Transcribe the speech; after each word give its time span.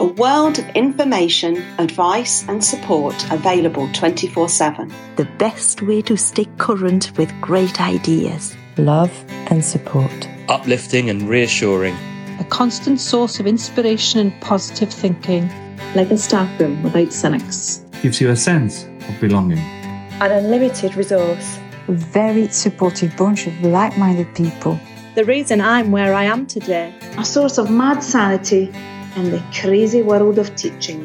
A 0.00 0.06
world 0.06 0.58
of 0.58 0.66
information, 0.70 1.62
advice, 1.78 2.48
and 2.48 2.64
support 2.64 3.14
available 3.30 3.86
24 3.92 4.48
7. 4.48 4.90
The 5.16 5.26
best 5.36 5.82
way 5.82 6.00
to 6.00 6.16
stay 6.16 6.46
current 6.56 7.12
with 7.18 7.30
great 7.42 7.82
ideas. 7.82 8.56
Love 8.78 9.12
and 9.50 9.62
support. 9.62 10.26
Uplifting 10.48 11.10
and 11.10 11.28
reassuring. 11.28 11.94
A 12.38 12.46
constant 12.48 12.98
source 12.98 13.40
of 13.40 13.46
inspiration 13.46 14.20
and 14.20 14.40
positive 14.40 14.90
thinking. 14.90 15.50
Like 15.94 16.10
a 16.10 16.16
staff 16.16 16.58
room 16.58 16.82
without 16.82 17.12
cynics. 17.12 17.84
Gives 18.00 18.22
you 18.22 18.30
a 18.30 18.36
sense 18.36 18.84
of 19.06 19.20
belonging. 19.20 19.58
An 19.58 20.32
unlimited 20.32 20.94
resource. 20.94 21.58
A 21.88 21.92
very 21.92 22.48
supportive 22.48 23.14
bunch 23.18 23.46
of 23.46 23.62
like 23.62 23.98
minded 23.98 24.34
people. 24.34 24.80
The 25.14 25.26
reason 25.26 25.60
I'm 25.60 25.92
where 25.92 26.14
I 26.14 26.24
am 26.24 26.46
today. 26.46 26.94
A 27.18 27.24
source 27.26 27.58
of 27.58 27.70
mad 27.70 28.02
sanity 28.02 28.72
in 29.16 29.30
the 29.30 29.42
crazy 29.52 30.02
world 30.02 30.38
of 30.38 30.54
teaching. 30.56 31.04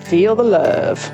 Feel 0.00 0.34
the 0.34 0.42
love. 0.42 1.10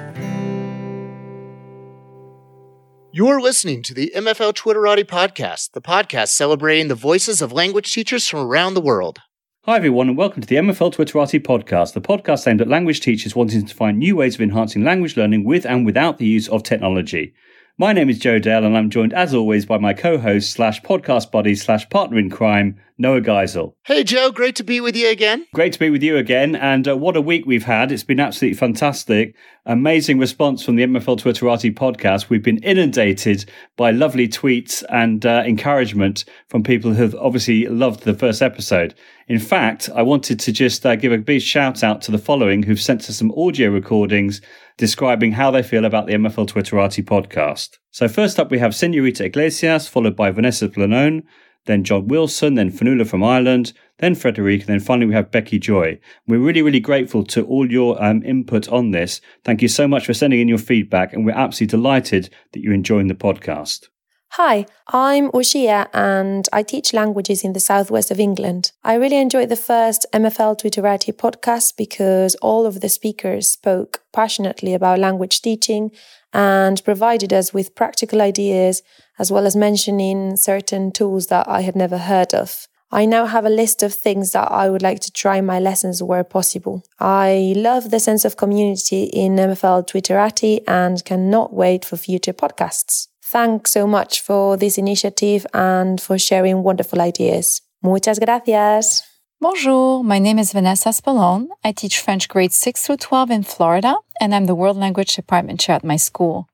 You're 3.12 3.40
listening 3.40 3.82
to 3.82 3.94
the 3.94 4.12
MFL 4.14 4.54
Twitterati 4.54 5.04
podcast, 5.04 5.72
the 5.72 5.80
podcast 5.80 6.28
celebrating 6.28 6.86
the 6.86 6.94
voices 6.94 7.42
of 7.42 7.52
language 7.52 7.92
teachers 7.92 8.28
from 8.28 8.46
around 8.46 8.74
the 8.74 8.80
world. 8.80 9.18
Hi, 9.64 9.76
everyone, 9.76 10.08
and 10.08 10.16
welcome 10.16 10.42
to 10.42 10.48
the 10.48 10.56
MFL 10.56 10.94
Twitterati 10.94 11.40
podcast, 11.40 11.94
the 11.94 12.00
podcast 12.00 12.46
aimed 12.46 12.60
at 12.60 12.68
language 12.68 13.00
teachers 13.00 13.34
wanting 13.34 13.66
to 13.66 13.74
find 13.74 13.98
new 13.98 14.16
ways 14.16 14.36
of 14.36 14.40
enhancing 14.40 14.84
language 14.84 15.16
learning 15.16 15.44
with 15.44 15.66
and 15.66 15.84
without 15.84 16.18
the 16.18 16.26
use 16.26 16.48
of 16.48 16.62
technology. 16.62 17.34
My 17.80 17.94
name 17.94 18.10
is 18.10 18.18
Joe 18.18 18.38
Dale, 18.38 18.66
and 18.66 18.76
I'm 18.76 18.90
joined 18.90 19.14
as 19.14 19.32
always 19.32 19.64
by 19.64 19.78
my 19.78 19.94
co-host 19.94 20.50
slash 20.50 20.82
podcast 20.82 21.30
buddy 21.30 21.54
slash 21.54 21.88
partner 21.88 22.18
in 22.18 22.28
crime, 22.28 22.78
Noah 22.98 23.22
Geisel. 23.22 23.72
Hey, 23.84 24.04
Joe, 24.04 24.30
great 24.30 24.54
to 24.56 24.62
be 24.62 24.82
with 24.82 24.94
you 24.94 25.08
again. 25.08 25.46
Great 25.54 25.72
to 25.72 25.78
be 25.78 25.88
with 25.88 26.02
you 26.02 26.18
again, 26.18 26.54
and 26.54 26.86
uh, 26.86 26.94
what 26.94 27.16
a 27.16 27.22
week 27.22 27.46
we've 27.46 27.64
had. 27.64 27.90
It's 27.90 28.04
been 28.04 28.20
absolutely 28.20 28.58
fantastic. 28.58 29.34
Amazing 29.64 30.18
response 30.18 30.62
from 30.62 30.76
the 30.76 30.82
MFL 30.82 31.18
Twitterati 31.20 31.74
podcast. 31.74 32.28
We've 32.28 32.42
been 32.42 32.58
inundated 32.58 33.50
by 33.78 33.92
lovely 33.92 34.28
tweets 34.28 34.84
and 34.90 35.24
uh, 35.24 35.42
encouragement 35.46 36.26
from 36.48 36.62
people 36.62 36.92
who 36.92 37.00
have 37.04 37.14
obviously 37.14 37.66
loved 37.66 38.04
the 38.04 38.12
first 38.12 38.42
episode. 38.42 38.94
In 39.26 39.38
fact, 39.38 39.88
I 39.94 40.02
wanted 40.02 40.38
to 40.40 40.52
just 40.52 40.84
uh, 40.84 40.96
give 40.96 41.12
a 41.12 41.18
big 41.18 41.40
shout 41.40 41.82
out 41.82 42.02
to 42.02 42.10
the 42.10 42.18
following 42.18 42.62
who've 42.62 42.78
sent 42.78 43.08
us 43.08 43.16
some 43.16 43.32
audio 43.38 43.70
recordings 43.70 44.42
describing 44.80 45.32
how 45.32 45.50
they 45.50 45.62
feel 45.62 45.84
about 45.84 46.06
the 46.06 46.14
MFL 46.14 46.48
Twitterati 46.48 47.04
podcast. 47.04 47.76
So 47.90 48.08
first 48.08 48.40
up, 48.40 48.50
we 48.50 48.58
have 48.60 48.74
Senorita 48.74 49.26
Iglesias, 49.26 49.86
followed 49.86 50.16
by 50.16 50.30
Vanessa 50.30 50.70
Spallone, 50.70 51.22
then 51.66 51.84
John 51.84 52.08
Wilson, 52.08 52.54
then 52.54 52.72
Fanula 52.72 53.06
from 53.06 53.22
Ireland, 53.22 53.74
then 53.98 54.14
Frederica, 54.14 54.62
and 54.62 54.68
then 54.68 54.80
finally 54.80 55.04
we 55.04 55.12
have 55.12 55.30
Becky 55.30 55.58
Joy. 55.58 56.00
We're 56.26 56.38
really, 56.38 56.62
really 56.62 56.80
grateful 56.80 57.24
to 57.24 57.44
all 57.44 57.70
your 57.70 58.02
um, 58.02 58.22
input 58.22 58.70
on 58.70 58.92
this. 58.92 59.20
Thank 59.44 59.60
you 59.60 59.68
so 59.68 59.86
much 59.86 60.06
for 60.06 60.14
sending 60.14 60.40
in 60.40 60.48
your 60.48 60.56
feedback, 60.56 61.12
and 61.12 61.26
we're 61.26 61.32
absolutely 61.32 61.76
delighted 61.76 62.30
that 62.52 62.60
you're 62.60 62.72
enjoying 62.72 63.08
the 63.08 63.14
podcast. 63.14 63.88
Hi, 64.34 64.66
I'm 64.86 65.32
Ushia 65.32 65.88
and 65.92 66.48
I 66.52 66.62
teach 66.62 66.92
languages 66.92 67.42
in 67.42 67.52
the 67.52 67.58
southwest 67.58 68.12
of 68.12 68.20
England. 68.20 68.70
I 68.84 68.94
really 68.94 69.16
enjoyed 69.16 69.48
the 69.48 69.56
first 69.56 70.06
MFL 70.12 70.56
Twitterati 70.56 71.12
podcast 71.12 71.76
because 71.76 72.36
all 72.36 72.64
of 72.64 72.80
the 72.80 72.88
speakers 72.88 73.48
spoke 73.48 74.04
passionately 74.12 74.72
about 74.72 75.00
language 75.00 75.42
teaching 75.42 75.90
and 76.32 76.80
provided 76.84 77.32
us 77.32 77.52
with 77.52 77.74
practical 77.74 78.22
ideas 78.22 78.84
as 79.18 79.32
well 79.32 79.46
as 79.46 79.56
mentioning 79.56 80.36
certain 80.36 80.92
tools 80.92 81.26
that 81.26 81.48
I 81.48 81.62
had 81.62 81.74
never 81.74 81.98
heard 81.98 82.32
of. 82.32 82.68
I 82.92 83.06
now 83.06 83.26
have 83.26 83.44
a 83.44 83.50
list 83.50 83.82
of 83.82 83.92
things 83.92 84.30
that 84.30 84.48
I 84.52 84.70
would 84.70 84.82
like 84.82 85.00
to 85.00 85.10
try 85.10 85.40
my 85.40 85.58
lessons 85.58 86.04
where 86.04 86.22
possible. 86.22 86.84
I 87.00 87.54
love 87.56 87.90
the 87.90 87.98
sense 87.98 88.24
of 88.24 88.36
community 88.36 89.04
in 89.04 89.34
MFL 89.34 89.88
Twitterati 89.88 90.62
and 90.68 91.04
cannot 91.04 91.52
wait 91.52 91.84
for 91.84 91.96
future 91.96 92.32
podcasts. 92.32 93.09
Thanks 93.30 93.70
so 93.70 93.86
much 93.86 94.22
for 94.22 94.56
this 94.56 94.76
initiative 94.76 95.46
and 95.54 96.00
for 96.00 96.18
sharing 96.18 96.64
wonderful 96.64 97.00
ideas. 97.00 97.62
Muchas 97.80 98.18
gracias. 98.18 99.04
Bonjour, 99.40 100.02
my 100.02 100.18
name 100.18 100.40
is 100.40 100.52
Vanessa 100.52 100.88
Spallone. 100.88 101.46
I 101.62 101.70
teach 101.70 102.00
French 102.00 102.28
grades 102.28 102.56
6 102.56 102.84
through 102.84 102.96
12 102.96 103.30
in 103.30 103.42
Florida, 103.44 103.94
and 104.20 104.34
I'm 104.34 104.46
the 104.46 104.56
World 104.56 104.76
Language 104.76 105.14
Department 105.14 105.60
Chair 105.60 105.76
at 105.76 105.84
my 105.84 105.94
school. 105.94 106.48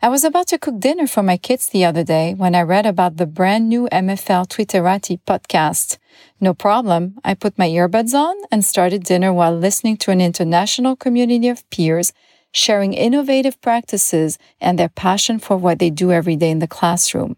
I 0.00 0.08
was 0.08 0.22
about 0.22 0.46
to 0.48 0.58
cook 0.58 0.78
dinner 0.78 1.08
for 1.08 1.24
my 1.24 1.36
kids 1.36 1.68
the 1.68 1.84
other 1.84 2.04
day 2.04 2.34
when 2.34 2.54
I 2.54 2.62
read 2.62 2.86
about 2.86 3.16
the 3.16 3.26
brand 3.26 3.68
new 3.68 3.88
MFL 3.90 4.46
Twitterati 4.46 5.18
podcast. 5.26 5.98
No 6.40 6.54
problem. 6.54 7.16
I 7.24 7.34
put 7.34 7.58
my 7.58 7.68
earbuds 7.68 8.14
on 8.14 8.36
and 8.52 8.64
started 8.64 9.02
dinner 9.02 9.32
while 9.32 9.56
listening 9.56 9.96
to 9.98 10.12
an 10.12 10.20
international 10.20 10.94
community 10.94 11.48
of 11.48 11.68
peers 11.70 12.12
sharing 12.52 12.92
innovative 12.92 13.60
practices 13.60 14.38
and 14.60 14.78
their 14.78 14.88
passion 14.88 15.38
for 15.38 15.56
what 15.56 15.78
they 15.78 15.90
do 15.90 16.12
every 16.12 16.36
day 16.36 16.50
in 16.50 16.58
the 16.58 16.66
classroom. 16.66 17.36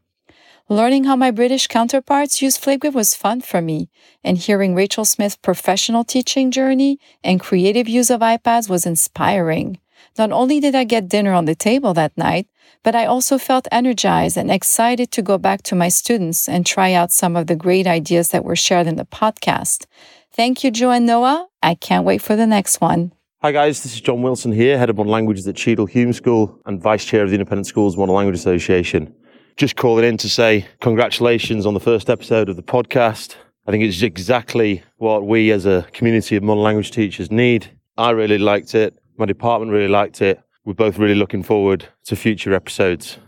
Learning 0.69 1.05
how 1.05 1.15
my 1.15 1.31
British 1.31 1.67
counterparts 1.67 2.41
use 2.41 2.59
Flipgrid 2.59 2.95
was 2.95 3.15
fun 3.15 3.41
for 3.43 3.61
me, 3.61 3.91
and 4.23 4.39
hearing 4.39 4.75
Rachel 4.75 5.05
Smith's 5.05 5.37
professional 5.37 6.05
teaching 6.05 6.51
journey 6.51 6.99
and 7.23 7.39
creative 7.39 7.87
use 7.87 8.11
of 8.11 8.21
iPads 8.21 8.69
was 8.69 8.87
inspiring. 8.87 9.79
Not 10.17 10.33
only 10.33 10.61
did 10.61 10.75
I 10.75 10.85
get 10.85 11.09
dinner 11.09 11.33
on 11.33 11.45
the 11.45 11.55
table 11.55 11.93
that 11.95 12.17
night, 12.17 12.47
but 12.83 12.95
I 12.95 13.07
also 13.07 13.39
felt 13.39 13.69
energized 13.71 14.37
and 14.37 14.51
excited 14.51 15.11
to 15.13 15.23
go 15.23 15.39
back 15.39 15.63
to 15.65 15.75
my 15.75 15.89
students 15.89 16.49
and 16.49 16.65
try 16.65 16.93
out 16.93 17.13
some 17.13 17.37
of 17.37 17.47
the 17.47 17.57
great 17.57 17.87
ideas 17.87 18.31
that 18.31 18.45
were 18.45 18.57
shared 18.57 18.87
in 18.87 18.97
the 18.97 19.05
podcast. 19.05 19.87
Thank 20.33 20.65
you, 20.65 20.71
Joe 20.71 20.91
and 20.91 21.07
Noah. 21.07 21.49
I 21.63 21.75
can't 21.75 22.05
wait 22.05 22.23
for 22.23 22.37
the 22.37 22.47
next 22.47 22.81
one. 22.81 23.13
Hi 23.45 23.53
guys, 23.53 23.83
this 23.83 23.93
is 23.93 24.01
John 24.01 24.23
Wilson 24.23 24.53
here, 24.53 24.79
Head 24.79 24.89
of 24.89 24.97
Modern 24.97 25.13
Languages 25.13 25.47
at 25.47 25.55
Cheadle 25.55 25.87
Hulme 25.87 26.15
School 26.15 26.59
and 26.65 26.81
Vice 26.81 27.05
Chair 27.05 27.25
of 27.25 27.29
the 27.29 27.35
Independent 27.35 27.67
Schools 27.67 27.95
Modern 27.95 28.15
Language 28.15 28.37
Association. 28.37 29.15
Just 29.59 29.77
calling 29.77 30.07
in 30.07 30.17
to 30.17 30.31
say 30.31 30.67
congratulations 30.81 31.67
on 31.67 31.75
the 31.75 31.79
first 31.79 32.09
episode 32.09 32.49
of 32.49 32.57
the 32.57 32.63
podcast. 32.63 33.37
I 33.67 33.71
think 33.71 33.85
it's 33.85 34.01
exactly 34.01 34.83
what 34.97 35.27
we 35.27 35.53
as 35.53 35.67
a 35.67 35.87
community 35.93 36.37
of 36.37 36.43
modern 36.43 36.63
language 36.63 36.91
teachers 36.91 37.31
need. 37.31 37.71
I 37.99 38.13
really 38.13 38.39
liked 38.39 38.75
it. 38.75 38.99
My 39.19 39.27
department 39.27 39.73
really 39.73 39.89
liked 39.89 40.23
it. 40.23 40.41
We're 40.65 40.73
both 40.73 40.97
really 40.97 41.15
looking 41.15 41.43
forward 41.43 41.87
to 42.07 42.17
future 42.17 42.55
episodes. 42.55 43.19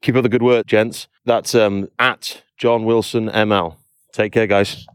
Keep 0.00 0.16
up 0.16 0.22
the 0.22 0.30
good 0.30 0.42
work, 0.42 0.64
gents. 0.64 1.06
That's 1.26 1.54
um, 1.54 1.90
at 1.98 2.44
John 2.56 2.86
Wilson 2.86 3.28
ML. 3.28 3.76
Take 4.14 4.32
care, 4.32 4.46
guys. 4.46 4.86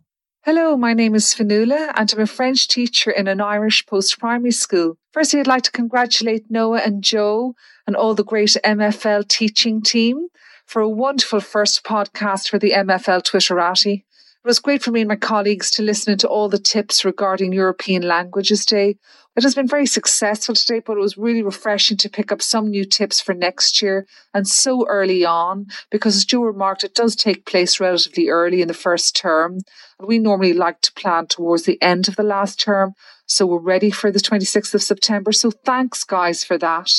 Hello, 0.44 0.76
my 0.76 0.96
name 0.96 1.14
is 1.14 1.36
Fanula 1.36 1.92
and 1.96 2.12
I'm 2.12 2.22
a 2.22 2.26
French 2.26 2.68
teacher 2.68 3.12
in 3.12 3.28
an 3.28 3.40
Irish 3.40 3.86
post-primary 3.86 4.50
school. 4.50 4.98
Firstly, 5.12 5.40
I'd 5.40 5.46
like 5.46 5.62
to 5.66 5.72
congratulate 5.72 6.50
Noah 6.50 6.80
and 6.80 7.04
Joe 7.04 7.54
and 7.86 7.96
all 7.96 8.16
the 8.16 8.24
great 8.24 8.58
MFL 8.66 9.28
teaching 9.28 9.84
team 9.84 10.30
for 10.66 10.82
a 10.82 10.90
wonderful 10.90 11.42
first 11.42 11.84
podcast 11.84 12.50
for 12.50 12.58
the 12.58 12.72
MFL 12.72 13.22
Twitterati. 13.22 13.98
It 13.98 14.48
was 14.48 14.58
great 14.58 14.82
for 14.82 14.90
me 14.90 15.02
and 15.02 15.10
my 15.10 15.16
colleagues 15.16 15.70
to 15.72 15.84
listen 15.84 16.18
to 16.18 16.28
all 16.28 16.50
the 16.50 16.58
tips 16.58 17.06
regarding 17.06 17.54
European 17.54 18.02
Languages 18.02 18.66
Day. 18.66 18.98
It 19.34 19.44
has 19.44 19.56
been 19.56 19.68
very 19.68 19.86
successful 19.86 20.56
today, 20.56 20.82
but 20.86 20.98
it 20.98 21.02
was 21.02 21.18
really 21.18 21.42
refreshing 21.42 21.96
to 21.98 22.10
pick 22.10 22.34
up 22.34 22.42
some 22.42 22.70
new 22.70 22.84
tips 22.84 23.22
for 23.22 23.34
next 23.34 23.82
year 23.82 24.06
and 24.34 24.46
so 24.46 24.86
early 24.88 25.24
on, 25.24 25.68
because 25.90 26.18
as 26.18 26.26
Joe 26.26 26.42
remarked, 26.42 26.84
it 26.84 26.94
does 26.94 27.16
take 27.16 27.46
place 27.46 27.80
relatively 27.80 28.28
early 28.28 28.62
in 28.62 28.68
the 28.68 28.74
first 28.74 29.16
term. 29.16 29.60
And 29.98 30.08
we 30.08 30.20
normally 30.20 30.52
like 30.52 30.82
to 30.82 30.94
plan 30.94 31.28
towards 31.28 31.64
the 31.64 31.82
end 31.82 32.10
of 32.10 32.18
the 32.18 32.24
last 32.24 32.60
term. 32.60 32.94
So 33.26 33.46
we're 33.46 33.60
ready 33.60 33.90
for 33.90 34.12
the 34.12 34.20
26th 34.20 34.74
of 34.74 34.84
September. 34.84 35.32
So 35.32 35.50
thanks, 35.50 36.04
guys, 36.04 36.44
for 36.44 36.58
that. 36.58 36.92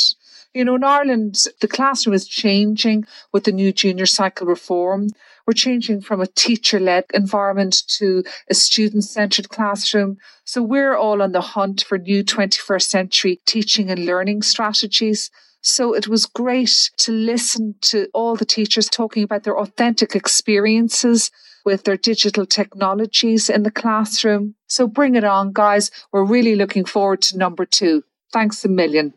You 0.55 0.65
know, 0.65 0.77
in 0.77 0.85
Ireland, 0.85 1.45
the 1.61 1.69
classroom 1.69 2.15
is 2.15 2.27
changing 2.27 3.05
with 3.31 3.45
the 3.45 3.53
new 3.53 3.73
junior 3.73 4.07
cycle 4.07 4.47
reform. 4.47 5.09
We're 5.47 5.55
changing 5.55 6.01
from 6.03 6.21
a 6.21 6.27
teacher 6.27 6.79
led 6.79 7.05
environment 7.13 7.83
to 7.99 8.25
a 8.49 8.55
student 8.55 9.05
centered 9.05 9.49
classroom. 9.49 10.19
So 10.45 10.63
we're 10.63 10.97
all 10.97 11.23
on 11.23 11.33
the 11.33 11.41
hunt 11.41 11.85
for 11.87 11.99
new 11.99 12.25
21st 12.25 12.83
century 12.83 13.41
teaching 13.47 13.91
and 13.91 14.07
learning 14.07 14.43
strategies. 14.43 15.31
So 15.61 15.95
it 15.95 16.09
was 16.09 16.27
great 16.27 16.91
to 16.99 17.13
listen 17.13 17.77
to 17.83 18.09
all 18.13 18.37
the 18.37 18.45
teachers 18.45 18.89
talking 18.89 19.23
about 19.23 19.45
their 19.45 19.59
authentic 19.59 20.17
experiences 20.17 21.31
with 21.65 21.85
their 21.85 21.97
digital 21.97 22.47
technologies 22.47 23.49
in 23.49 23.63
the 23.63 23.71
classroom. 23.71 24.57
So 24.67 24.89
bring 24.89 25.15
it 25.15 25.25
on, 25.25 25.53
guys. 25.53 25.91
We're 26.13 26.25
really 26.25 26.57
looking 26.57 26.85
forward 26.85 27.23
to 27.23 27.39
number 27.39 27.65
two. 27.65 28.03
Thanks 28.33 28.65
a 28.65 28.69
million. 28.69 29.15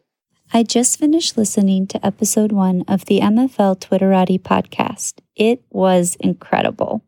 I 0.53 0.63
just 0.63 0.99
finished 0.99 1.37
listening 1.37 1.87
to 1.87 2.05
episode 2.05 2.51
one 2.51 2.83
of 2.87 3.05
the 3.05 3.19
MFL 3.19 3.79
Twitterati 3.79 4.39
podcast. 4.39 5.15
It 5.35 5.63
was 5.71 6.15
incredible. 6.19 7.03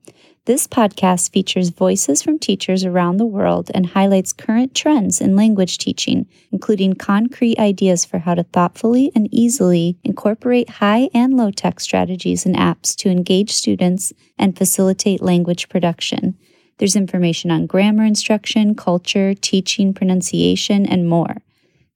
This 0.45 0.65
podcast 0.65 1.31
features 1.31 1.69
voices 1.69 2.23
from 2.23 2.39
teachers 2.39 2.83
around 2.83 3.17
the 3.17 3.25
world 3.25 3.69
and 3.73 3.85
highlights 3.85 4.33
current 4.33 4.73
trends 4.73 5.21
in 5.21 5.35
language 5.35 5.77
teaching, 5.77 6.25
including 6.51 6.93
concrete 6.93 7.59
ideas 7.59 8.05
for 8.05 8.19
how 8.19 8.33
to 8.33 8.43
thoughtfully 8.43 9.11
and 9.13 9.29
easily 9.31 9.97
incorporate 10.03 10.69
high 10.69 11.09
and 11.13 11.37
low 11.37 11.51
tech 11.51 11.79
strategies 11.79 12.45
and 12.45 12.55
apps 12.55 12.95
to 12.95 13.09
engage 13.09 13.51
students 13.51 14.13
and 14.37 14.57
facilitate 14.57 15.21
language 15.21 15.69
production. 15.69 16.37
There's 16.79 16.95
information 16.95 17.51
on 17.51 17.67
grammar 17.67 18.03
instruction, 18.03 18.73
culture, 18.73 19.33
teaching, 19.33 19.93
pronunciation, 19.93 20.85
and 20.85 21.07
more. 21.07 21.37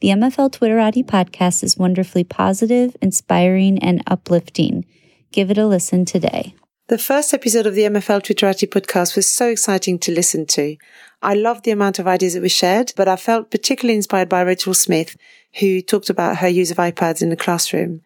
The 0.02 0.08
MFL 0.08 0.50
Twitterati 0.50 1.06
podcast 1.06 1.62
is 1.62 1.78
wonderfully 1.78 2.24
positive, 2.24 2.98
inspiring, 3.04 3.78
and 3.78 4.02
uplifting. 4.08 4.84
Give 5.32 5.52
it 5.52 5.60
a 5.60 5.68
listen 5.68 6.06
today. 6.06 6.56
The 6.88 6.98
first 6.98 7.36
episode 7.36 7.68
of 7.68 7.76
the 7.76 7.84
MFL 7.84 8.24
Twitterati 8.24 8.68
podcast 8.68 9.16
was 9.16 9.30
so 9.30 9.50
exciting 9.50 10.00
to 10.00 10.12
listen 10.12 10.48
to. 10.48 10.76
I 11.22 11.36
loved 11.36 11.66
the 11.66 11.72
amount 11.72 12.00
of 12.00 12.08
ideas 12.08 12.34
that 12.34 12.42
were 12.42 12.50
shared, 12.50 12.94
but 12.98 13.08
I 13.08 13.16
felt 13.16 13.52
particularly 13.52 13.96
inspired 13.96 14.28
by 14.28 14.42
Rachel 14.42 14.74
Smith, 14.74 15.16
who 15.60 15.84
talked 15.84 16.10
about 16.10 16.38
her 16.38 16.50
use 16.50 16.72
of 16.72 16.78
iPads 16.78 17.22
in 17.22 17.30
the 17.30 17.36
classroom. 17.36 18.02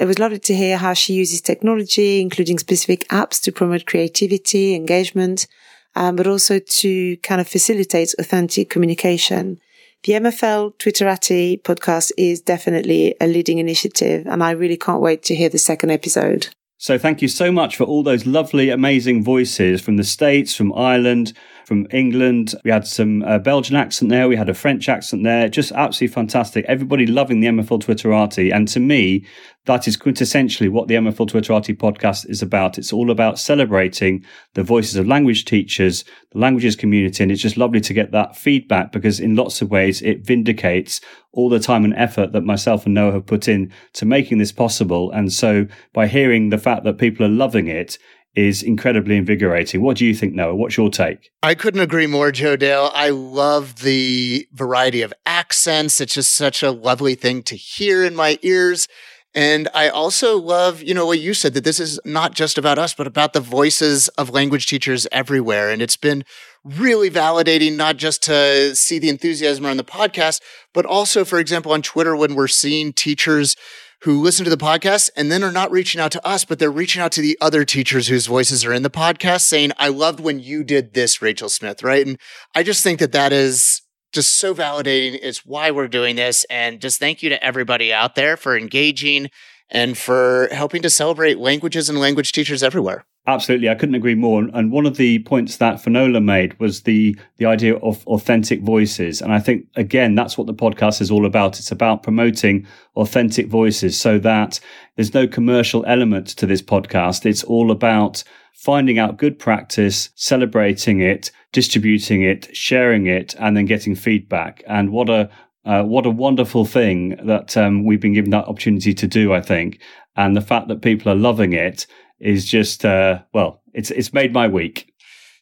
It 0.00 0.06
was 0.06 0.18
lovely 0.18 0.40
to 0.40 0.56
hear 0.56 0.76
how 0.76 0.94
she 0.94 1.12
uses 1.12 1.40
technology, 1.40 2.20
including 2.20 2.58
specific 2.58 3.06
apps 3.06 3.40
to 3.42 3.52
promote 3.52 3.86
creativity, 3.86 4.74
engagement, 4.74 5.46
um, 5.94 6.16
but 6.16 6.26
also 6.26 6.58
to 6.58 7.16
kind 7.18 7.40
of 7.40 7.46
facilitate 7.46 8.16
authentic 8.18 8.68
communication. 8.68 9.60
The 10.06 10.12
MFL 10.12 10.74
Twitterati 10.74 11.60
podcast 11.62 12.12
is 12.16 12.40
definitely 12.40 13.16
a 13.20 13.26
leading 13.26 13.58
initiative, 13.58 14.24
and 14.28 14.40
I 14.40 14.52
really 14.52 14.76
can't 14.76 15.00
wait 15.00 15.24
to 15.24 15.34
hear 15.34 15.48
the 15.48 15.58
second 15.58 15.90
episode. 15.90 16.46
So, 16.78 16.96
thank 16.96 17.22
you 17.22 17.26
so 17.26 17.50
much 17.50 17.76
for 17.76 17.82
all 17.82 18.04
those 18.04 18.24
lovely, 18.24 18.70
amazing 18.70 19.24
voices 19.24 19.80
from 19.80 19.96
the 19.96 20.04
States, 20.04 20.54
from 20.54 20.72
Ireland, 20.74 21.32
from 21.66 21.84
England. 21.90 22.54
We 22.62 22.70
had 22.70 22.86
some 22.86 23.24
uh, 23.24 23.40
Belgian 23.40 23.74
accent 23.74 24.08
there, 24.08 24.28
we 24.28 24.36
had 24.36 24.48
a 24.48 24.54
French 24.54 24.88
accent 24.88 25.24
there. 25.24 25.48
Just 25.48 25.72
absolutely 25.72 26.14
fantastic. 26.14 26.64
Everybody 26.68 27.06
loving 27.06 27.40
the 27.40 27.48
MFL 27.48 27.82
Twitterati. 27.82 28.54
And 28.54 28.68
to 28.68 28.78
me, 28.78 29.26
that 29.64 29.88
is 29.88 29.96
quintessentially 29.96 30.70
what 30.70 30.86
the 30.86 30.94
MFL 30.94 31.28
Twitterati 31.28 31.76
podcast 31.76 32.30
is 32.30 32.40
about. 32.40 32.78
It's 32.78 32.92
all 32.92 33.10
about 33.10 33.40
celebrating 33.40 34.24
the 34.54 34.62
voices 34.62 34.94
of 34.94 35.08
language 35.08 35.44
teachers, 35.44 36.04
the 36.30 36.38
languages 36.38 36.76
community. 36.76 37.24
And 37.24 37.32
it's 37.32 37.42
just 37.42 37.56
lovely 37.56 37.80
to 37.80 37.92
get 37.92 38.12
that 38.12 38.36
feedback 38.36 38.92
because 38.92 39.18
in 39.18 39.34
lots 39.34 39.60
of 39.60 39.68
ways 39.68 40.02
it 40.02 40.24
vindicates 40.24 41.00
all 41.32 41.48
the 41.48 41.58
time 41.58 41.84
and 41.84 41.94
effort 41.94 42.30
that 42.30 42.44
myself 42.44 42.86
and 42.86 42.94
Noah 42.94 43.12
have 43.12 43.26
put 43.26 43.48
in 43.48 43.72
to 43.94 44.06
making 44.06 44.38
this 44.38 44.52
possible. 44.52 45.10
And 45.10 45.32
so 45.32 45.66
by 45.92 46.06
hearing 46.06 46.50
the 46.50 46.58
fact 46.58 46.84
that 46.84 46.98
people 46.98 47.26
are 47.26 47.28
loving 47.28 47.66
it, 47.66 47.98
is 48.36 48.62
incredibly 48.62 49.16
invigorating. 49.16 49.80
What 49.82 49.96
do 49.96 50.04
you 50.04 50.14
think, 50.14 50.34
Noah? 50.34 50.54
What's 50.54 50.76
your 50.76 50.90
take? 50.90 51.30
I 51.42 51.54
couldn't 51.54 51.80
agree 51.80 52.06
more, 52.06 52.30
Joe 52.30 52.56
Dale. 52.56 52.90
I 52.94 53.08
love 53.08 53.80
the 53.80 54.46
variety 54.52 55.02
of 55.02 55.12
accents. 55.24 56.00
It's 56.00 56.14
just 56.14 56.34
such 56.34 56.62
a 56.62 56.70
lovely 56.70 57.14
thing 57.14 57.42
to 57.44 57.56
hear 57.56 58.04
in 58.04 58.14
my 58.14 58.38
ears. 58.42 58.88
And 59.34 59.68
I 59.74 59.88
also 59.88 60.38
love, 60.38 60.82
you 60.82 60.94
know, 60.94 61.04
what 61.04 61.18
you 61.18 61.34
said 61.34 61.52
that 61.54 61.64
this 61.64 61.78
is 61.78 62.00
not 62.06 62.32
just 62.32 62.56
about 62.56 62.78
us, 62.78 62.94
but 62.94 63.06
about 63.06 63.34
the 63.34 63.40
voices 63.40 64.08
of 64.08 64.30
language 64.30 64.66
teachers 64.66 65.06
everywhere. 65.12 65.68
And 65.68 65.82
it's 65.82 65.98
been 65.98 66.24
really 66.64 67.10
validating, 67.10 67.76
not 67.76 67.98
just 67.98 68.22
to 68.24 68.74
see 68.74 68.98
the 68.98 69.10
enthusiasm 69.10 69.66
around 69.66 69.76
the 69.76 69.84
podcast, 69.84 70.40
but 70.72 70.86
also, 70.86 71.22
for 71.24 71.38
example, 71.38 71.72
on 71.72 71.82
Twitter, 71.82 72.16
when 72.16 72.34
we're 72.34 72.48
seeing 72.48 72.94
teachers 72.94 73.56
who 74.02 74.22
listen 74.22 74.44
to 74.44 74.50
the 74.50 74.56
podcast 74.56 75.10
and 75.16 75.30
then 75.30 75.42
are 75.42 75.52
not 75.52 75.70
reaching 75.70 76.00
out 76.00 76.12
to 76.12 76.26
us, 76.26 76.44
but 76.44 76.58
they're 76.58 76.70
reaching 76.70 77.02
out 77.02 77.12
to 77.12 77.20
the 77.20 77.38
other 77.40 77.64
teachers 77.64 78.08
whose 78.08 78.26
voices 78.26 78.64
are 78.64 78.72
in 78.72 78.82
the 78.82 78.90
podcast 78.90 79.42
saying, 79.42 79.72
I 79.78 79.88
loved 79.88 80.20
when 80.20 80.38
you 80.40 80.64
did 80.64 80.94
this, 80.94 81.22
Rachel 81.22 81.48
Smith, 81.48 81.82
right? 81.82 82.06
And 82.06 82.18
I 82.54 82.62
just 82.62 82.82
think 82.82 82.98
that 83.00 83.12
that 83.12 83.32
is 83.32 83.82
just 84.12 84.38
so 84.38 84.54
validating. 84.54 85.18
It's 85.22 85.44
why 85.44 85.70
we're 85.70 85.88
doing 85.88 86.16
this. 86.16 86.44
And 86.50 86.80
just 86.80 86.98
thank 86.98 87.22
you 87.22 87.28
to 87.30 87.42
everybody 87.42 87.92
out 87.92 88.14
there 88.14 88.36
for 88.36 88.56
engaging 88.56 89.30
and 89.68 89.96
for 89.98 90.48
helping 90.52 90.82
to 90.82 90.90
celebrate 90.90 91.38
languages 91.38 91.88
and 91.88 91.98
language 91.98 92.32
teachers 92.32 92.62
everywhere. 92.62 93.04
Absolutely, 93.28 93.68
I 93.68 93.74
couldn't 93.74 93.96
agree 93.96 94.14
more. 94.14 94.48
And 94.54 94.70
one 94.70 94.86
of 94.86 94.96
the 94.98 95.18
points 95.20 95.56
that 95.56 95.80
Finola 95.80 96.20
made 96.20 96.58
was 96.60 96.82
the 96.82 97.18
the 97.38 97.46
idea 97.46 97.74
of 97.78 98.06
authentic 98.06 98.60
voices, 98.62 99.20
and 99.20 99.32
I 99.32 99.40
think 99.40 99.66
again 99.74 100.14
that's 100.14 100.38
what 100.38 100.46
the 100.46 100.54
podcast 100.54 101.00
is 101.00 101.10
all 101.10 101.26
about. 101.26 101.58
It's 101.58 101.72
about 101.72 102.04
promoting 102.04 102.68
authentic 102.94 103.48
voices, 103.48 103.98
so 103.98 104.20
that 104.20 104.60
there's 104.94 105.12
no 105.12 105.26
commercial 105.26 105.84
element 105.86 106.28
to 106.36 106.46
this 106.46 106.62
podcast. 106.62 107.26
It's 107.26 107.42
all 107.42 107.72
about 107.72 108.22
finding 108.52 109.00
out 109.00 109.16
good 109.16 109.40
practice, 109.40 110.10
celebrating 110.14 111.00
it, 111.00 111.32
distributing 111.50 112.22
it, 112.22 112.54
sharing 112.56 113.06
it, 113.06 113.34
and 113.40 113.56
then 113.56 113.64
getting 113.64 113.96
feedback. 113.96 114.62
And 114.68 114.92
what 114.92 115.10
a 115.10 115.28
uh, 115.64 115.82
what 115.82 116.06
a 116.06 116.10
wonderful 116.10 116.64
thing 116.64 117.16
that 117.26 117.56
um, 117.56 117.84
we've 117.84 118.00
been 118.00 118.14
given 118.14 118.30
that 118.30 118.46
opportunity 118.46 118.94
to 118.94 119.08
do. 119.08 119.32
I 119.32 119.40
think, 119.40 119.80
and 120.14 120.36
the 120.36 120.40
fact 120.40 120.68
that 120.68 120.80
people 120.80 121.10
are 121.10 121.16
loving 121.16 121.54
it 121.54 121.88
is 122.20 122.44
just 122.44 122.84
uh, 122.84 123.20
well, 123.32 123.60
it's 123.72 123.90
it's 123.90 124.12
made 124.12 124.32
my 124.32 124.48
week. 124.48 124.92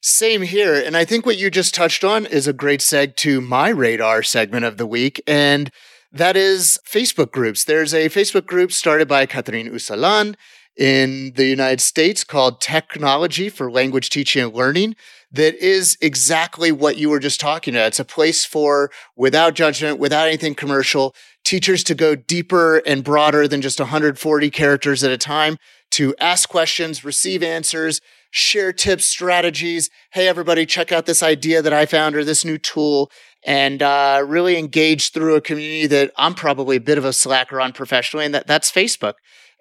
Same 0.01 0.43
here, 0.43 0.75
and 0.75 0.97
I 0.97 1.05
think 1.05 1.25
what 1.25 1.39
you 1.39 1.51
just 1.51 1.75
touched 1.75 2.05
on 2.05 2.27
is 2.27 2.47
a 2.47 2.53
great 2.53 2.81
seg 2.81 3.17
to 3.17 3.41
my 3.41 3.71
radar 3.71 4.23
segment 4.23 4.65
of 4.65 4.77
the 4.77 4.87
week, 4.87 5.23
and 5.27 5.71
that 6.13 6.37
is 6.37 6.79
Facebook 6.87 7.33
groups. 7.33 7.65
There's 7.65 7.95
a 7.95 8.09
Facebook 8.09 8.47
group 8.47 8.71
started 8.71 9.09
by 9.09 9.27
Catherine 9.27 9.71
Ousselin 9.71 10.35
in 10.77 11.33
the 11.37 11.47
United 11.47 11.81
States 11.81 12.23
called 12.23 12.61
Technology 12.61 13.49
for 13.49 13.71
Language 13.71 14.11
Teaching 14.11 14.43
and 14.43 14.55
Learning 14.55 14.95
that 15.35 15.57
is 15.57 15.99
exactly 16.01 16.71
what 16.71 16.97
you 16.97 17.11
were 17.11 17.19
just 17.19 17.41
talking 17.41 17.75
about. 17.75 17.89
It's 17.89 17.99
a 17.99 18.05
place 18.05 18.45
for, 18.45 18.91
without 19.17 19.55
judgment, 19.55 19.99
without 19.99 20.29
anything 20.29 20.55
commercial, 20.55 21.13
teachers 21.45 21.83
to 21.85 21.95
go 21.95 22.15
deeper 22.15 22.79
and 22.87 23.03
broader 23.03 23.49
than 23.49 23.61
just 23.61 23.81
140 23.81 24.51
characters 24.51 25.03
at 25.03 25.11
a 25.11 25.19
time 25.19 25.59
to 25.95 26.15
ask 26.19 26.49
questions, 26.49 27.05
receive 27.05 27.43
answers, 27.43 28.01
share 28.31 28.73
tips, 28.73 29.05
strategies. 29.05 29.91
Hey, 30.13 30.27
everybody, 30.27 30.67
check 30.67 30.91
out 30.91 31.07
this 31.07 31.23
idea 31.23 31.63
that 31.63 31.73
I 31.73 31.87
found 31.87 32.17
or 32.17 32.25
this 32.25 32.45
new 32.45 32.59
tool 32.59 33.11
and 33.45 33.81
uh, 33.83 34.25
really 34.27 34.59
engage 34.59 35.13
through 35.13 35.37
a 35.37 35.41
community 35.41 35.87
that 35.87 36.11
I'm 36.17 36.35
probably 36.35 36.77
a 36.77 36.81
bit 36.81 36.99
of 36.99 37.05
a 37.05 37.13
slacker 37.13 37.61
on 37.61 37.73
professionally, 37.73 38.25
and 38.25 38.35
that, 38.35 38.47
that's 38.47 38.73
Facebook. 38.73 39.15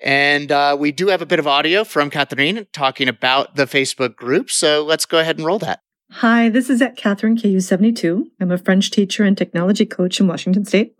And 0.03 0.51
uh, 0.51 0.75
we 0.79 0.91
do 0.91 1.07
have 1.07 1.21
a 1.21 1.25
bit 1.25 1.39
of 1.39 1.47
audio 1.47 1.83
from 1.83 2.09
Catherine 2.09 2.65
talking 2.73 3.07
about 3.07 3.55
the 3.55 3.65
Facebook 3.65 4.15
group. 4.15 4.49
So 4.49 4.83
let's 4.83 5.05
go 5.05 5.19
ahead 5.19 5.37
and 5.37 5.45
roll 5.45 5.59
that. 5.59 5.81
Hi, 6.11 6.49
this 6.49 6.69
is 6.69 6.81
at 6.81 6.97
Catherine 6.97 7.37
KU72. 7.37 8.23
I'm 8.39 8.51
a 8.51 8.57
French 8.57 8.91
teacher 8.91 9.23
and 9.23 9.37
technology 9.37 9.85
coach 9.85 10.19
in 10.19 10.27
Washington 10.27 10.65
State. 10.65 10.95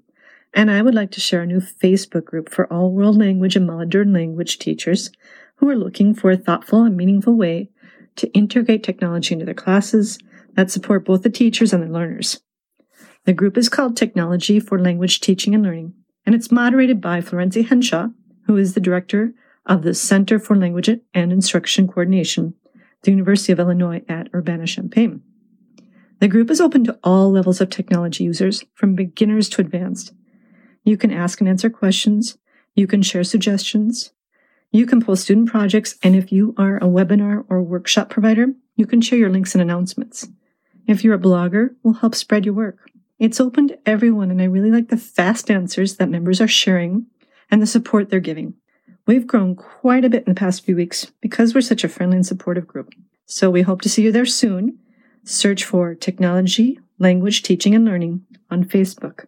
And 0.54 0.70
I 0.70 0.82
would 0.82 0.94
like 0.94 1.12
to 1.12 1.20
share 1.20 1.42
a 1.42 1.48
new 1.48 1.60
Facebook 1.60 2.26
group 2.26 2.50
for 2.50 2.72
all 2.72 2.92
world 2.92 3.18
language 3.18 3.56
and 3.56 3.66
modern 3.66 4.14
language 4.14 4.60
teachers 4.60 5.12
who 5.56 5.70
are 5.70 5.76
looking 5.76 6.14
for 6.14 6.32
a 6.32 6.38
thoughtful 6.38 6.84
and 6.84 6.96
meaningful 6.96 7.36
way 7.36 7.70
to 8.18 8.32
integrate 8.34 8.84
technology 8.84 9.34
into 9.34 9.46
their 9.46 9.54
classes 9.54 10.20
that 10.56 10.70
support 10.70 11.06
both 11.06 11.24
the 11.24 11.30
teachers 11.30 11.74
and 11.74 11.82
the 11.82 11.88
learners. 11.88 12.42
The 13.26 13.34
group 13.34 13.58
is 13.58 13.70
called 13.70 13.98
Technology 13.98 14.60
for 14.60 14.78
Language 14.78 15.22
Teaching 15.22 15.56
and 15.56 15.64
Learning, 15.64 15.94
and 16.26 16.36
it's 16.36 16.52
moderated 16.52 17.02
by 17.02 17.22
Florencia 17.22 17.68
Henshaw, 17.68 18.10
who 18.46 18.58
is 18.58 18.74
the 18.74 18.80
director 18.80 19.34
of 19.66 19.82
the 19.82 19.94
Center 19.96 20.38
for 20.38 20.56
Language 20.56 20.90
and 21.14 21.32
Instruction 21.32 21.88
Coordination, 21.88 22.54
the 23.02 23.12
University 23.12 23.52
of 23.52 23.60
Illinois 23.60 24.04
at 24.08 24.30
Urbana-Champaign. 24.36 25.22
The 26.20 26.28
group 26.28 26.52
is 26.52 26.62
open 26.62 26.84
to 26.84 27.00
all 27.04 27.32
levels 27.32 27.62
of 27.62 27.70
technology 27.70 28.26
users, 28.26 28.64
from 28.76 28.96
beginners 28.96 29.50
to 29.50 29.62
advanced, 29.62 30.14
you 30.84 30.98
can 30.98 31.12
ask 31.12 31.40
and 31.40 31.50
answer 31.50 31.70
questions. 31.70 32.38
You 32.76 32.88
can 32.88 33.02
share 33.02 33.24
suggestions. 33.24 34.12
You 34.72 34.86
can 34.86 35.02
post 35.02 35.24
student 35.24 35.50
projects. 35.50 35.96
And 36.04 36.16
if 36.16 36.32
you 36.32 36.56
are 36.58 36.78
a 36.78 36.88
webinar 36.88 37.46
or 37.50 37.62
workshop 37.62 38.10
provider, 38.10 38.48
you 38.76 38.86
can 38.86 39.02
share 39.02 39.20
your 39.20 39.30
links 39.30 39.54
and 39.54 39.62
announcements. 39.62 40.28
If 40.88 41.04
you're 41.04 41.16
a 41.16 41.20
blogger, 41.20 41.76
we'll 41.84 41.94
help 41.94 42.16
spread 42.16 42.46
your 42.46 42.56
work. 42.56 42.90
It's 43.20 43.40
open 43.40 43.68
to 43.70 43.80
everyone, 43.86 44.32
and 44.32 44.42
I 44.42 44.46
really 44.46 44.72
like 44.72 44.90
the 44.90 44.98
fast 44.98 45.50
answers 45.50 45.96
that 45.96 46.10
members 46.10 46.42
are 46.42 46.48
sharing 46.48 47.06
and 47.50 47.62
the 47.62 47.68
support 47.68 48.10
they're 48.10 48.20
giving. 48.20 48.56
We've 49.06 49.28
grown 49.28 49.56
quite 49.56 50.04
a 50.04 50.10
bit 50.10 50.24
in 50.26 50.34
the 50.34 50.40
past 50.40 50.66
few 50.66 50.76
weeks 50.76 51.12
because 51.22 51.54
we're 51.54 51.62
such 51.62 51.84
a 51.84 51.90
friendly 51.90 52.18
and 52.18 52.26
supportive 52.26 52.68
group. 52.68 52.94
So 53.26 53.50
we 53.50 53.62
hope 53.62 53.82
to 53.82 53.90
see 53.90 54.02
you 54.02 54.12
there 54.12 54.26
soon. 54.26 54.80
Search 55.24 55.64
for 55.64 55.96
Technology, 55.96 56.80
Language 57.00 57.44
Teaching 57.44 57.76
and 57.76 57.86
Learning 57.86 58.26
on 58.50 58.64
Facebook. 58.64 59.26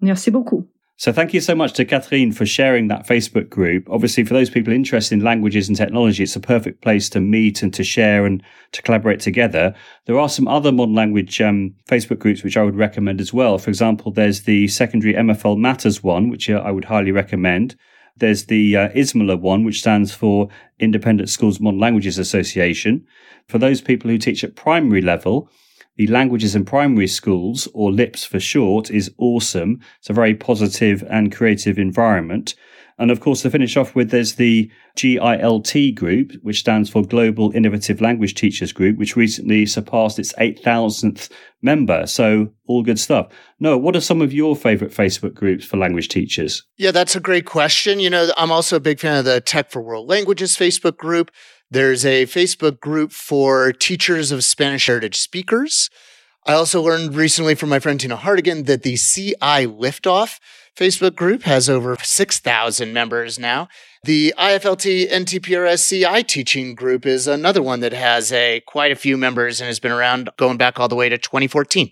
Merci 0.00 0.30
beaucoup. 0.30 0.66
So 0.98 1.12
thank 1.12 1.34
you 1.34 1.42
so 1.42 1.54
much 1.54 1.74
to 1.74 1.84
Catherine 1.84 2.32
for 2.32 2.46
sharing 2.46 2.88
that 2.88 3.06
Facebook 3.06 3.50
group. 3.50 3.86
Obviously, 3.90 4.24
for 4.24 4.32
those 4.32 4.48
people 4.48 4.72
interested 4.72 5.14
in 5.14 5.22
languages 5.22 5.68
and 5.68 5.76
technology, 5.76 6.22
it's 6.22 6.36
a 6.36 6.40
perfect 6.40 6.80
place 6.80 7.10
to 7.10 7.20
meet 7.20 7.62
and 7.62 7.72
to 7.74 7.84
share 7.84 8.24
and 8.24 8.42
to 8.72 8.80
collaborate 8.80 9.20
together. 9.20 9.74
There 10.06 10.18
are 10.18 10.30
some 10.30 10.48
other 10.48 10.72
modern 10.72 10.94
language 10.94 11.38
um, 11.42 11.74
Facebook 11.86 12.18
groups 12.18 12.42
which 12.42 12.56
I 12.56 12.62
would 12.62 12.76
recommend 12.76 13.20
as 13.20 13.30
well. 13.30 13.58
For 13.58 13.68
example, 13.68 14.10
there's 14.10 14.44
the 14.44 14.68
secondary 14.68 15.12
MFL 15.12 15.58
Matters 15.58 16.02
one, 16.02 16.30
which 16.30 16.48
uh, 16.48 16.62
I 16.64 16.70
would 16.70 16.86
highly 16.86 17.12
recommend. 17.12 17.76
There's 18.16 18.46
the 18.46 18.76
uh, 18.76 18.88
ISMLA 18.90 19.38
one, 19.38 19.64
which 19.64 19.80
stands 19.80 20.14
for 20.14 20.48
Independent 20.78 21.28
Schools 21.28 21.60
Modern 21.60 21.78
Languages 21.78 22.16
Association. 22.16 23.06
For 23.48 23.58
those 23.58 23.82
people 23.82 24.08
who 24.08 24.16
teach 24.16 24.42
at 24.42 24.56
primary 24.56 25.02
level, 25.02 25.50
the 25.96 26.06
languages 26.08 26.54
in 26.54 26.64
primary 26.64 27.06
schools, 27.06 27.68
or 27.74 27.92
LIPS 27.92 28.24
for 28.24 28.40
short, 28.40 28.90
is 28.90 29.10
awesome. 29.18 29.80
It's 29.98 30.10
a 30.10 30.14
very 30.14 30.34
positive 30.34 31.02
and 31.08 31.34
creative 31.34 31.78
environment. 31.78 32.54
And 32.98 33.10
of 33.10 33.20
course, 33.20 33.42
to 33.42 33.50
finish 33.50 33.76
off 33.76 33.94
with, 33.94 34.10
there's 34.10 34.36
the 34.36 34.70
GILT 34.96 35.94
group, 35.94 36.32
which 36.42 36.60
stands 36.60 36.88
for 36.88 37.02
Global 37.02 37.52
Innovative 37.52 38.00
Language 38.00 38.34
Teachers 38.34 38.72
Group, 38.72 38.96
which 38.96 39.16
recently 39.16 39.66
surpassed 39.66 40.18
its 40.18 40.32
8,000th 40.34 41.28
member. 41.60 42.06
So 42.06 42.48
all 42.66 42.82
good 42.82 42.98
stuff. 42.98 43.28
Noah, 43.60 43.76
what 43.76 43.96
are 43.96 44.00
some 44.00 44.22
of 44.22 44.32
your 44.32 44.56
favorite 44.56 44.92
Facebook 44.92 45.34
groups 45.34 45.66
for 45.66 45.76
language 45.76 46.08
teachers? 46.08 46.62
Yeah, 46.78 46.90
that's 46.90 47.14
a 47.14 47.20
great 47.20 47.44
question. 47.44 48.00
You 48.00 48.08
know, 48.08 48.30
I'm 48.38 48.50
also 48.50 48.76
a 48.76 48.80
big 48.80 48.98
fan 48.98 49.18
of 49.18 49.26
the 49.26 49.42
Tech 49.42 49.70
for 49.70 49.82
World 49.82 50.08
Languages 50.08 50.56
Facebook 50.56 50.96
group. 50.96 51.30
There's 51.70 52.06
a 52.06 52.26
Facebook 52.26 52.78
group 52.78 53.10
for 53.10 53.72
teachers 53.72 54.30
of 54.30 54.44
Spanish 54.44 54.86
heritage 54.86 55.16
speakers. 55.16 55.90
I 56.46 56.52
also 56.52 56.80
learned 56.80 57.16
recently 57.16 57.56
from 57.56 57.70
my 57.70 57.80
friend 57.80 57.98
Tina 57.98 58.16
Hargaden 58.16 58.66
that 58.66 58.84
the 58.84 58.96
CI 58.96 59.66
Liftoff 59.66 60.38
Facebook 60.76 61.16
group 61.16 61.42
has 61.42 61.68
over 61.68 61.96
6,000 62.00 62.92
members 62.92 63.36
now. 63.36 63.66
The 64.04 64.32
IFLT 64.38 65.10
NTPRS 65.10 65.88
CI 65.88 66.22
teaching 66.22 66.76
group 66.76 67.04
is 67.04 67.26
another 67.26 67.62
one 67.62 67.80
that 67.80 67.92
has 67.92 68.30
a 68.30 68.62
quite 68.68 68.92
a 68.92 68.96
few 68.96 69.16
members 69.16 69.60
and 69.60 69.66
has 69.66 69.80
been 69.80 69.90
around 69.90 70.30
going 70.36 70.58
back 70.58 70.78
all 70.78 70.86
the 70.86 70.94
way 70.94 71.08
to 71.08 71.18
2014. 71.18 71.90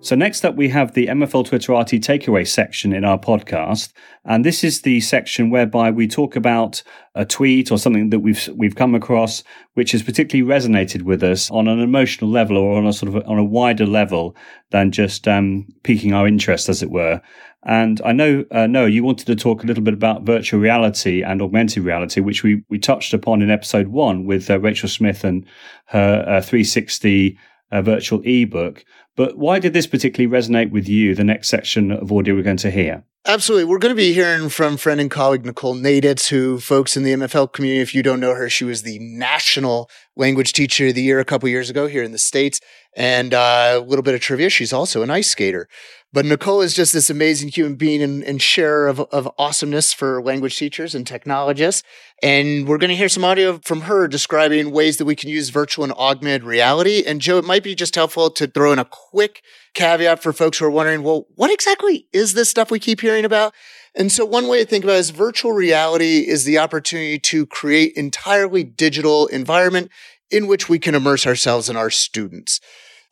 So, 0.00 0.14
next 0.14 0.44
up, 0.44 0.54
we 0.54 0.68
have 0.68 0.92
the 0.92 1.08
MFL 1.08 1.48
Twitterati 1.48 1.98
takeaway 1.98 2.46
section 2.46 2.92
in 2.92 3.04
our 3.04 3.18
podcast. 3.18 3.92
And 4.24 4.44
this 4.44 4.62
is 4.62 4.82
the 4.82 5.00
section 5.00 5.50
whereby 5.50 5.90
we 5.90 6.06
talk 6.06 6.36
about 6.36 6.84
a 7.16 7.26
tweet 7.26 7.72
or 7.72 7.78
something 7.78 8.10
that 8.10 8.20
we've, 8.20 8.48
we've 8.54 8.76
come 8.76 8.94
across, 8.94 9.42
which 9.74 9.90
has 9.90 10.04
particularly 10.04 10.48
resonated 10.48 11.02
with 11.02 11.24
us 11.24 11.50
on 11.50 11.66
an 11.66 11.80
emotional 11.80 12.30
level 12.30 12.56
or 12.56 12.78
on 12.78 12.86
a 12.86 12.92
sort 12.92 13.12
of 13.12 13.28
on 13.28 13.38
a 13.38 13.44
wider 13.44 13.86
level 13.86 14.36
than 14.70 14.92
just 14.92 15.26
um, 15.26 15.66
piquing 15.82 16.12
our 16.12 16.28
interest, 16.28 16.68
as 16.68 16.80
it 16.80 16.92
were. 16.92 17.20
And 17.64 18.00
I 18.04 18.12
know, 18.12 18.44
uh, 18.52 18.68
Noah, 18.68 18.90
you 18.90 19.02
wanted 19.02 19.26
to 19.26 19.34
talk 19.34 19.64
a 19.64 19.66
little 19.66 19.82
bit 19.82 19.94
about 19.94 20.22
virtual 20.22 20.60
reality 20.60 21.24
and 21.24 21.42
augmented 21.42 21.82
reality, 21.82 22.20
which 22.20 22.44
we, 22.44 22.62
we 22.68 22.78
touched 22.78 23.14
upon 23.14 23.42
in 23.42 23.50
episode 23.50 23.88
one 23.88 24.26
with 24.26 24.48
uh, 24.48 24.60
Rachel 24.60 24.88
Smith 24.88 25.24
and 25.24 25.44
her 25.86 26.24
uh, 26.24 26.40
360 26.40 27.36
uh, 27.70 27.82
virtual 27.82 28.22
ebook. 28.24 28.84
But 29.18 29.36
why 29.36 29.58
did 29.58 29.72
this 29.72 29.88
particularly 29.88 30.32
resonate 30.32 30.70
with 30.70 30.88
you, 30.88 31.12
the 31.12 31.24
next 31.24 31.48
section 31.48 31.90
of 31.90 32.12
audio 32.12 32.36
we're 32.36 32.44
going 32.44 32.56
to 32.58 32.70
hear? 32.70 33.02
Absolutely. 33.26 33.64
We're 33.64 33.80
going 33.80 33.90
to 33.90 33.96
be 33.96 34.12
hearing 34.12 34.48
from 34.48 34.76
friend 34.76 35.00
and 35.00 35.10
colleague 35.10 35.44
Nicole 35.44 35.74
Naditz, 35.74 36.28
who 36.28 36.60
folks 36.60 36.96
in 36.96 37.02
the 37.02 37.12
MFL 37.12 37.52
community, 37.52 37.80
if 37.80 37.96
you 37.96 38.04
don't 38.04 38.20
know 38.20 38.32
her, 38.36 38.48
she 38.48 38.62
was 38.64 38.82
the 38.82 39.00
national 39.00 39.90
language 40.14 40.52
teacher 40.52 40.86
of 40.86 40.94
the 40.94 41.02
year 41.02 41.18
a 41.18 41.24
couple 41.24 41.48
years 41.48 41.68
ago 41.68 41.88
here 41.88 42.04
in 42.04 42.12
the 42.12 42.18
States. 42.18 42.60
And 42.96 43.34
uh, 43.34 43.72
a 43.74 43.80
little 43.80 44.04
bit 44.04 44.14
of 44.14 44.20
trivia, 44.20 44.50
she's 44.50 44.72
also 44.72 45.02
an 45.02 45.10
ice 45.10 45.28
skater. 45.28 45.68
But 46.10 46.24
Nicole 46.24 46.62
is 46.62 46.72
just 46.72 46.94
this 46.94 47.10
amazing 47.10 47.50
human 47.50 47.74
being 47.74 48.02
and, 48.02 48.24
and 48.24 48.40
sharer 48.40 48.88
of, 48.88 49.00
of 49.12 49.28
awesomeness 49.38 49.92
for 49.92 50.22
language 50.22 50.56
teachers 50.56 50.94
and 50.94 51.06
technologists. 51.06 51.82
And 52.22 52.66
we're 52.66 52.78
going 52.78 52.88
to 52.88 52.96
hear 52.96 53.10
some 53.10 53.24
audio 53.24 53.60
from 53.62 53.82
her 53.82 54.08
describing 54.08 54.70
ways 54.70 54.96
that 54.96 55.04
we 55.04 55.14
can 55.14 55.28
use 55.28 55.50
virtual 55.50 55.84
and 55.84 55.92
augmented 55.92 56.44
reality. 56.44 57.02
And 57.06 57.20
Joe, 57.20 57.36
it 57.36 57.44
might 57.44 57.62
be 57.62 57.74
just 57.74 57.94
helpful 57.94 58.30
to 58.30 58.46
throw 58.46 58.72
in 58.72 58.78
a 58.78 58.86
quick 58.86 59.42
caveat 59.74 60.22
for 60.22 60.32
folks 60.32 60.58
who 60.58 60.64
are 60.64 60.70
wondering, 60.70 61.02
well, 61.02 61.26
what 61.34 61.52
exactly 61.52 62.06
is 62.10 62.32
this 62.32 62.48
stuff 62.48 62.70
we 62.70 62.78
keep 62.78 63.02
hearing 63.02 63.26
about? 63.26 63.52
And 63.94 64.10
so 64.10 64.24
one 64.24 64.48
way 64.48 64.64
to 64.64 64.68
think 64.68 64.84
about 64.84 64.96
it 64.96 65.00
is 65.00 65.10
virtual 65.10 65.52
reality 65.52 66.26
is 66.26 66.44
the 66.44 66.58
opportunity 66.58 67.18
to 67.18 67.44
create 67.44 67.92
entirely 67.96 68.64
digital 68.64 69.26
environment 69.26 69.90
in 70.30 70.46
which 70.46 70.70
we 70.70 70.78
can 70.78 70.94
immerse 70.94 71.26
ourselves 71.26 71.68
and 71.68 71.76
our 71.76 71.90
students. 71.90 72.60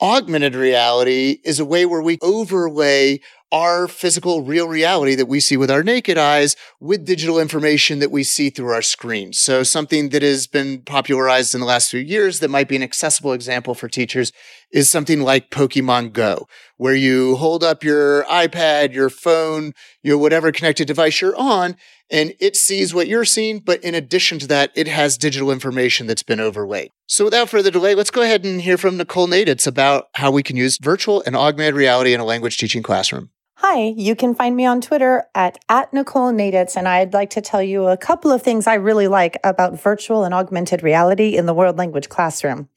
Augmented 0.00 0.54
reality 0.54 1.38
is 1.42 1.58
a 1.58 1.64
way 1.64 1.86
where 1.86 2.02
we 2.02 2.18
overlay 2.20 3.18
our 3.50 3.88
physical 3.88 4.42
real 4.42 4.68
reality 4.68 5.14
that 5.14 5.26
we 5.26 5.40
see 5.40 5.56
with 5.56 5.70
our 5.70 5.82
naked 5.82 6.18
eyes 6.18 6.54
with 6.80 7.06
digital 7.06 7.38
information 7.38 8.00
that 8.00 8.10
we 8.10 8.22
see 8.22 8.50
through 8.50 8.72
our 8.74 8.82
screens. 8.82 9.38
So 9.38 9.62
something 9.62 10.10
that 10.10 10.20
has 10.20 10.46
been 10.46 10.82
popularized 10.82 11.54
in 11.54 11.60
the 11.60 11.66
last 11.66 11.90
few 11.90 12.00
years 12.00 12.40
that 12.40 12.50
might 12.50 12.68
be 12.68 12.76
an 12.76 12.82
accessible 12.82 13.32
example 13.32 13.74
for 13.74 13.88
teachers 13.88 14.32
is 14.72 14.90
something 14.90 15.20
like 15.20 15.50
Pokemon 15.50 16.12
Go, 16.12 16.48
where 16.76 16.94
you 16.94 17.36
hold 17.36 17.62
up 17.62 17.84
your 17.84 18.24
iPad, 18.24 18.92
your 18.92 19.10
phone, 19.10 19.72
your 20.02 20.18
whatever 20.18 20.52
connected 20.52 20.86
device 20.86 21.20
you're 21.20 21.36
on, 21.36 21.76
and 22.10 22.34
it 22.40 22.56
sees 22.56 22.94
what 22.94 23.08
you're 23.08 23.24
seeing. 23.24 23.60
But 23.60 23.82
in 23.82 23.94
addition 23.94 24.38
to 24.40 24.46
that, 24.48 24.72
it 24.74 24.88
has 24.88 25.18
digital 25.18 25.50
information 25.50 26.06
that's 26.06 26.22
been 26.22 26.40
overlaid. 26.40 26.90
So 27.06 27.24
without 27.24 27.48
further 27.48 27.70
delay, 27.70 27.94
let's 27.94 28.10
go 28.10 28.22
ahead 28.22 28.44
and 28.44 28.60
hear 28.60 28.76
from 28.76 28.96
Nicole 28.96 29.28
Naditz 29.28 29.66
about 29.66 30.08
how 30.14 30.30
we 30.30 30.42
can 30.42 30.56
use 30.56 30.78
virtual 30.78 31.22
and 31.26 31.36
augmented 31.36 31.74
reality 31.74 32.12
in 32.12 32.20
a 32.20 32.24
language 32.24 32.58
teaching 32.58 32.82
classroom. 32.82 33.30
Hi, 33.60 33.94
you 33.96 34.14
can 34.14 34.34
find 34.34 34.54
me 34.54 34.66
on 34.66 34.82
Twitter 34.82 35.24
at, 35.34 35.58
at 35.70 35.90
Nicole 35.92 36.30
Naditz, 36.30 36.76
and 36.76 36.86
I'd 36.86 37.14
like 37.14 37.30
to 37.30 37.40
tell 37.40 37.62
you 37.62 37.86
a 37.86 37.96
couple 37.96 38.30
of 38.30 38.42
things 38.42 38.66
I 38.66 38.74
really 38.74 39.08
like 39.08 39.38
about 39.42 39.80
virtual 39.80 40.24
and 40.24 40.34
augmented 40.34 40.82
reality 40.82 41.38
in 41.38 41.46
the 41.46 41.54
world 41.54 41.78
language 41.78 42.10
classroom. 42.10 42.68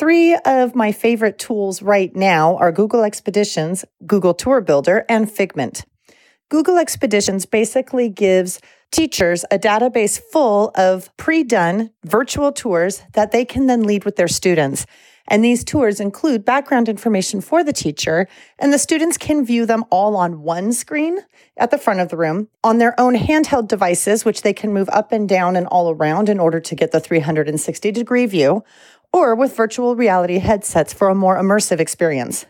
Three 0.00 0.34
of 0.46 0.74
my 0.74 0.92
favorite 0.92 1.38
tools 1.38 1.82
right 1.82 2.16
now 2.16 2.56
are 2.56 2.72
Google 2.72 3.04
Expeditions, 3.04 3.84
Google 4.06 4.32
Tour 4.32 4.62
Builder, 4.62 5.04
and 5.10 5.30
Figment. 5.30 5.84
Google 6.48 6.78
Expeditions 6.78 7.44
basically 7.44 8.08
gives 8.08 8.60
teachers 8.90 9.44
a 9.50 9.58
database 9.58 10.18
full 10.18 10.72
of 10.74 11.14
pre 11.18 11.44
done 11.44 11.90
virtual 12.02 12.50
tours 12.50 13.02
that 13.12 13.30
they 13.30 13.44
can 13.44 13.66
then 13.66 13.82
lead 13.82 14.06
with 14.06 14.16
their 14.16 14.26
students. 14.26 14.86
And 15.28 15.44
these 15.44 15.62
tours 15.62 16.00
include 16.00 16.44
background 16.44 16.88
information 16.88 17.40
for 17.40 17.62
the 17.62 17.72
teacher, 17.72 18.26
and 18.58 18.72
the 18.72 18.78
students 18.78 19.16
can 19.16 19.44
view 19.44 19.64
them 19.64 19.84
all 19.90 20.16
on 20.16 20.42
one 20.42 20.72
screen 20.72 21.18
at 21.56 21.70
the 21.70 21.78
front 21.78 22.00
of 22.00 22.08
the 22.08 22.16
room 22.16 22.48
on 22.64 22.78
their 22.78 22.98
own 22.98 23.14
handheld 23.14 23.68
devices, 23.68 24.24
which 24.24 24.42
they 24.42 24.52
can 24.52 24.72
move 24.72 24.88
up 24.88 25.12
and 25.12 25.28
down 25.28 25.54
and 25.54 25.68
all 25.68 25.90
around 25.90 26.28
in 26.28 26.40
order 26.40 26.58
to 26.58 26.74
get 26.74 26.90
the 26.90 26.98
360 26.98 27.92
degree 27.92 28.26
view, 28.26 28.64
or 29.12 29.34
with 29.34 29.56
virtual 29.56 29.96
reality 29.96 30.38
headsets 30.38 30.92
for 30.92 31.08
a 31.08 31.14
more 31.14 31.36
immersive 31.36 31.80
experience. 31.80 32.46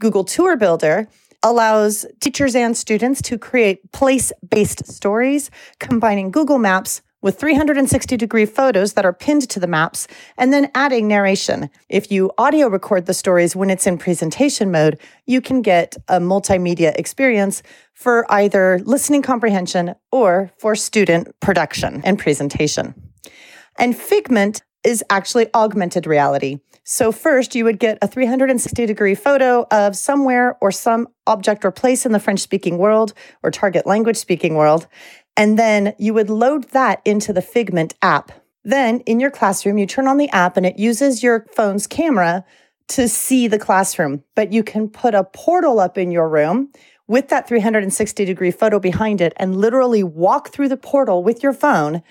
Google 0.00 0.24
Tour 0.24 0.56
Builder 0.56 1.08
allows 1.42 2.06
teachers 2.20 2.54
and 2.54 2.76
students 2.76 3.20
to 3.22 3.38
create 3.38 3.92
place 3.92 4.32
based 4.48 4.86
stories, 4.86 5.50
combining 5.78 6.30
Google 6.30 6.58
Maps 6.58 7.02
with 7.24 7.40
360 7.40 8.18
degree 8.18 8.44
photos 8.44 8.92
that 8.92 9.06
are 9.06 9.12
pinned 9.12 9.48
to 9.48 9.58
the 9.58 9.66
maps, 9.66 10.06
and 10.36 10.52
then 10.52 10.70
adding 10.74 11.08
narration. 11.08 11.70
If 11.88 12.12
you 12.12 12.30
audio 12.36 12.68
record 12.68 13.06
the 13.06 13.14
stories 13.14 13.56
when 13.56 13.70
it's 13.70 13.86
in 13.86 13.96
presentation 13.96 14.70
mode, 14.70 15.00
you 15.24 15.40
can 15.40 15.62
get 15.62 15.96
a 16.06 16.20
multimedia 16.20 16.94
experience 16.96 17.62
for 17.94 18.30
either 18.30 18.78
listening 18.84 19.22
comprehension 19.22 19.94
or 20.12 20.50
for 20.58 20.76
student 20.76 21.28
production 21.40 22.02
and 22.04 22.18
presentation. 22.18 22.94
And 23.78 23.96
Figment 23.96 24.60
is 24.84 25.02
actually 25.10 25.52
augmented 25.54 26.06
reality. 26.06 26.60
So, 26.84 27.12
first, 27.12 27.54
you 27.54 27.64
would 27.64 27.78
get 27.78 27.98
a 28.02 28.06
360 28.06 28.86
degree 28.86 29.14
photo 29.14 29.66
of 29.70 29.96
somewhere 29.96 30.58
or 30.60 30.70
some 30.70 31.08
object 31.26 31.64
or 31.64 31.70
place 31.70 32.04
in 32.04 32.12
the 32.12 32.20
French 32.20 32.40
speaking 32.40 32.76
world 32.76 33.14
or 33.42 33.50
target 33.50 33.86
language 33.86 34.16
speaking 34.16 34.54
world. 34.54 34.86
And 35.36 35.58
then 35.58 35.94
you 35.98 36.14
would 36.14 36.30
load 36.30 36.70
that 36.70 37.00
into 37.04 37.32
the 37.32 37.42
Figment 37.42 37.94
app. 38.02 38.32
Then 38.64 39.00
in 39.00 39.18
your 39.18 39.30
classroom, 39.30 39.78
you 39.78 39.86
turn 39.86 40.06
on 40.06 40.18
the 40.18 40.28
app 40.30 40.56
and 40.56 40.66
it 40.66 40.78
uses 40.78 41.22
your 41.22 41.46
phone's 41.52 41.86
camera 41.86 42.44
to 42.88 43.08
see 43.08 43.48
the 43.48 43.58
classroom. 43.58 44.22
But 44.34 44.52
you 44.52 44.62
can 44.62 44.88
put 44.88 45.14
a 45.14 45.24
portal 45.24 45.80
up 45.80 45.96
in 45.96 46.10
your 46.10 46.28
room 46.28 46.70
with 47.06 47.28
that 47.28 47.48
360 47.48 48.24
degree 48.24 48.50
photo 48.50 48.78
behind 48.78 49.20
it 49.20 49.32
and 49.36 49.56
literally 49.56 50.02
walk 50.02 50.50
through 50.50 50.68
the 50.68 50.76
portal 50.76 51.22
with 51.22 51.42
your 51.42 51.52
phone 51.52 52.02